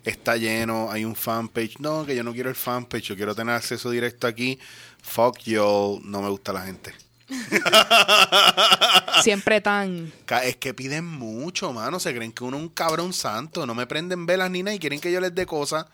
está 0.02 0.36
lleno, 0.36 0.90
hay 0.90 1.05
un 1.05 1.15
fanpage. 1.15 1.78
No, 1.78 2.05
que 2.05 2.16
yo 2.16 2.24
no 2.24 2.32
quiero 2.32 2.51
el 2.51 2.56
fanpage, 2.56 3.05
yo 3.05 3.16
quiero 3.16 3.36
tener 3.36 3.55
acceso 3.55 3.89
directo 3.89 4.27
aquí. 4.27 4.59
Fuck 5.01 5.39
you, 5.44 6.01
no 6.02 6.23
me 6.23 6.28
gusta 6.28 6.52
la 6.52 6.62
gente. 6.62 6.93
Siempre 9.23 9.61
tan. 9.61 10.13
Es 10.43 10.57
que 10.57 10.75
piden 10.75 11.05
mucho, 11.07 11.73
mano. 11.73 11.99
Se 12.01 12.15
creen 12.15 12.33
que 12.33 12.45
uno 12.45 12.57
es 12.57 12.63
un 12.65 12.69
cabrón 12.69 13.13
santo. 13.13 13.67
No 13.67 13.75
me 13.75 13.87
prenden 13.87 14.27
velas 14.27 14.51
ni 14.51 14.63
nada 14.63 14.75
y 14.75 14.79
quieren 14.79 15.01
que 15.01 15.11
yo 15.13 15.21
les 15.21 15.35
dé 15.35 15.47
cosas. 15.47 15.87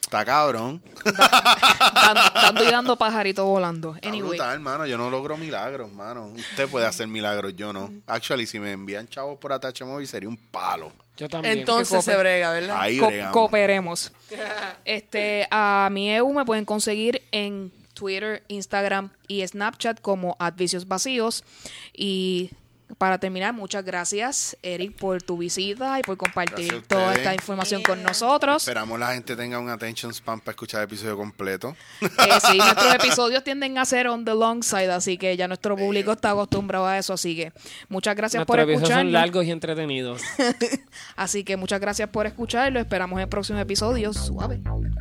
Está 0.00 0.24
cabrón. 0.24 0.82
dan- 1.04 2.16
dando 2.34 2.64
y 2.64 2.70
dando 2.70 2.96
pajarito 2.96 3.44
volando. 3.44 3.94
Está 3.94 4.08
Anyway. 4.08 4.28
brutal, 4.30 4.54
hermano. 4.54 4.86
Yo 4.86 4.96
no 4.96 5.10
logro 5.10 5.36
milagros, 5.36 5.92
mano. 5.92 6.28
Usted 6.28 6.66
puede 6.68 6.86
hacer 6.86 7.06
milagros, 7.08 7.54
yo 7.56 7.72
no. 7.74 7.92
Actually, 8.06 8.46
si 8.46 8.58
me 8.58 8.72
envían 8.72 9.06
chavos 9.08 9.38
por 9.38 9.52
Atache 9.52 9.84
Móvil 9.84 10.08
sería 10.08 10.28
un 10.28 10.36
palo. 10.38 10.92
Yo 11.18 11.28
también. 11.28 11.58
Entonces 11.58 12.02
se 12.04 12.16
brega, 12.16 12.52
¿verdad? 12.52 12.76
Ahí 12.80 12.98
Co- 12.98 13.06
bregamos. 13.08 13.32
cooperemos. 13.32 14.12
Este, 14.84 15.46
a 15.50 15.88
mi 15.92 16.10
EU 16.10 16.32
me 16.32 16.44
pueden 16.46 16.64
conseguir 16.64 17.22
en 17.30 17.70
Twitter, 17.98 18.44
Instagram 18.48 19.10
y 19.26 19.46
Snapchat 19.46 20.00
como 20.00 20.36
Advicios 20.38 20.86
Vacíos. 20.86 21.44
Y 21.92 22.50
para 22.96 23.18
terminar, 23.18 23.52
muchas 23.52 23.84
gracias, 23.84 24.56
Eric, 24.62 24.96
por 24.96 25.22
tu 25.22 25.36
visita 25.36 25.98
y 25.98 26.02
por 26.02 26.16
compartir 26.16 26.82
toda 26.86 27.14
esta 27.14 27.34
información 27.34 27.82
con 27.82 28.02
nosotros. 28.02 28.62
Esperamos 28.62 28.98
la 28.98 29.12
gente 29.12 29.36
tenga 29.36 29.58
un 29.58 29.68
attention 29.68 30.12
span 30.14 30.40
para 30.40 30.52
escuchar 30.52 30.80
el 30.80 30.84
episodio 30.84 31.16
completo. 31.16 31.76
Eh, 32.00 32.06
sí, 32.50 32.56
nuestros 32.58 32.94
episodios 32.94 33.44
tienden 33.44 33.76
a 33.78 33.84
ser 33.84 34.08
on 34.08 34.24
the 34.24 34.34
long 34.34 34.62
side, 34.62 34.90
así 34.90 35.18
que 35.18 35.36
ya 35.36 35.46
nuestro 35.48 35.76
público 35.76 36.12
está 36.12 36.30
acostumbrado 36.30 36.86
a 36.86 36.98
eso. 36.98 37.12
Así 37.12 37.36
que 37.36 37.52
muchas 37.88 38.16
gracias 38.16 38.40
nuestros 38.40 38.64
por 38.64 38.70
escucharnos. 38.70 39.04
son 39.04 39.12
largos 39.12 39.44
y 39.44 39.50
entretenidos. 39.50 40.22
así 41.16 41.44
que 41.44 41.56
muchas 41.56 41.80
gracias 41.80 42.08
por 42.08 42.26
escucharlo. 42.26 42.80
Esperamos 42.80 43.18
en 43.18 43.22
el 43.24 43.28
próximo 43.28 43.58
episodio. 43.58 44.12
Suave. 44.12 44.60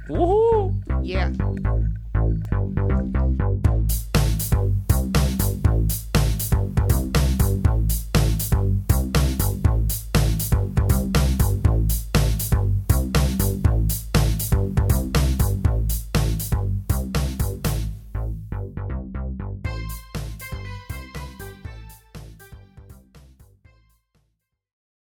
Uh. 0.10 0.72
Yeah. 1.02 1.32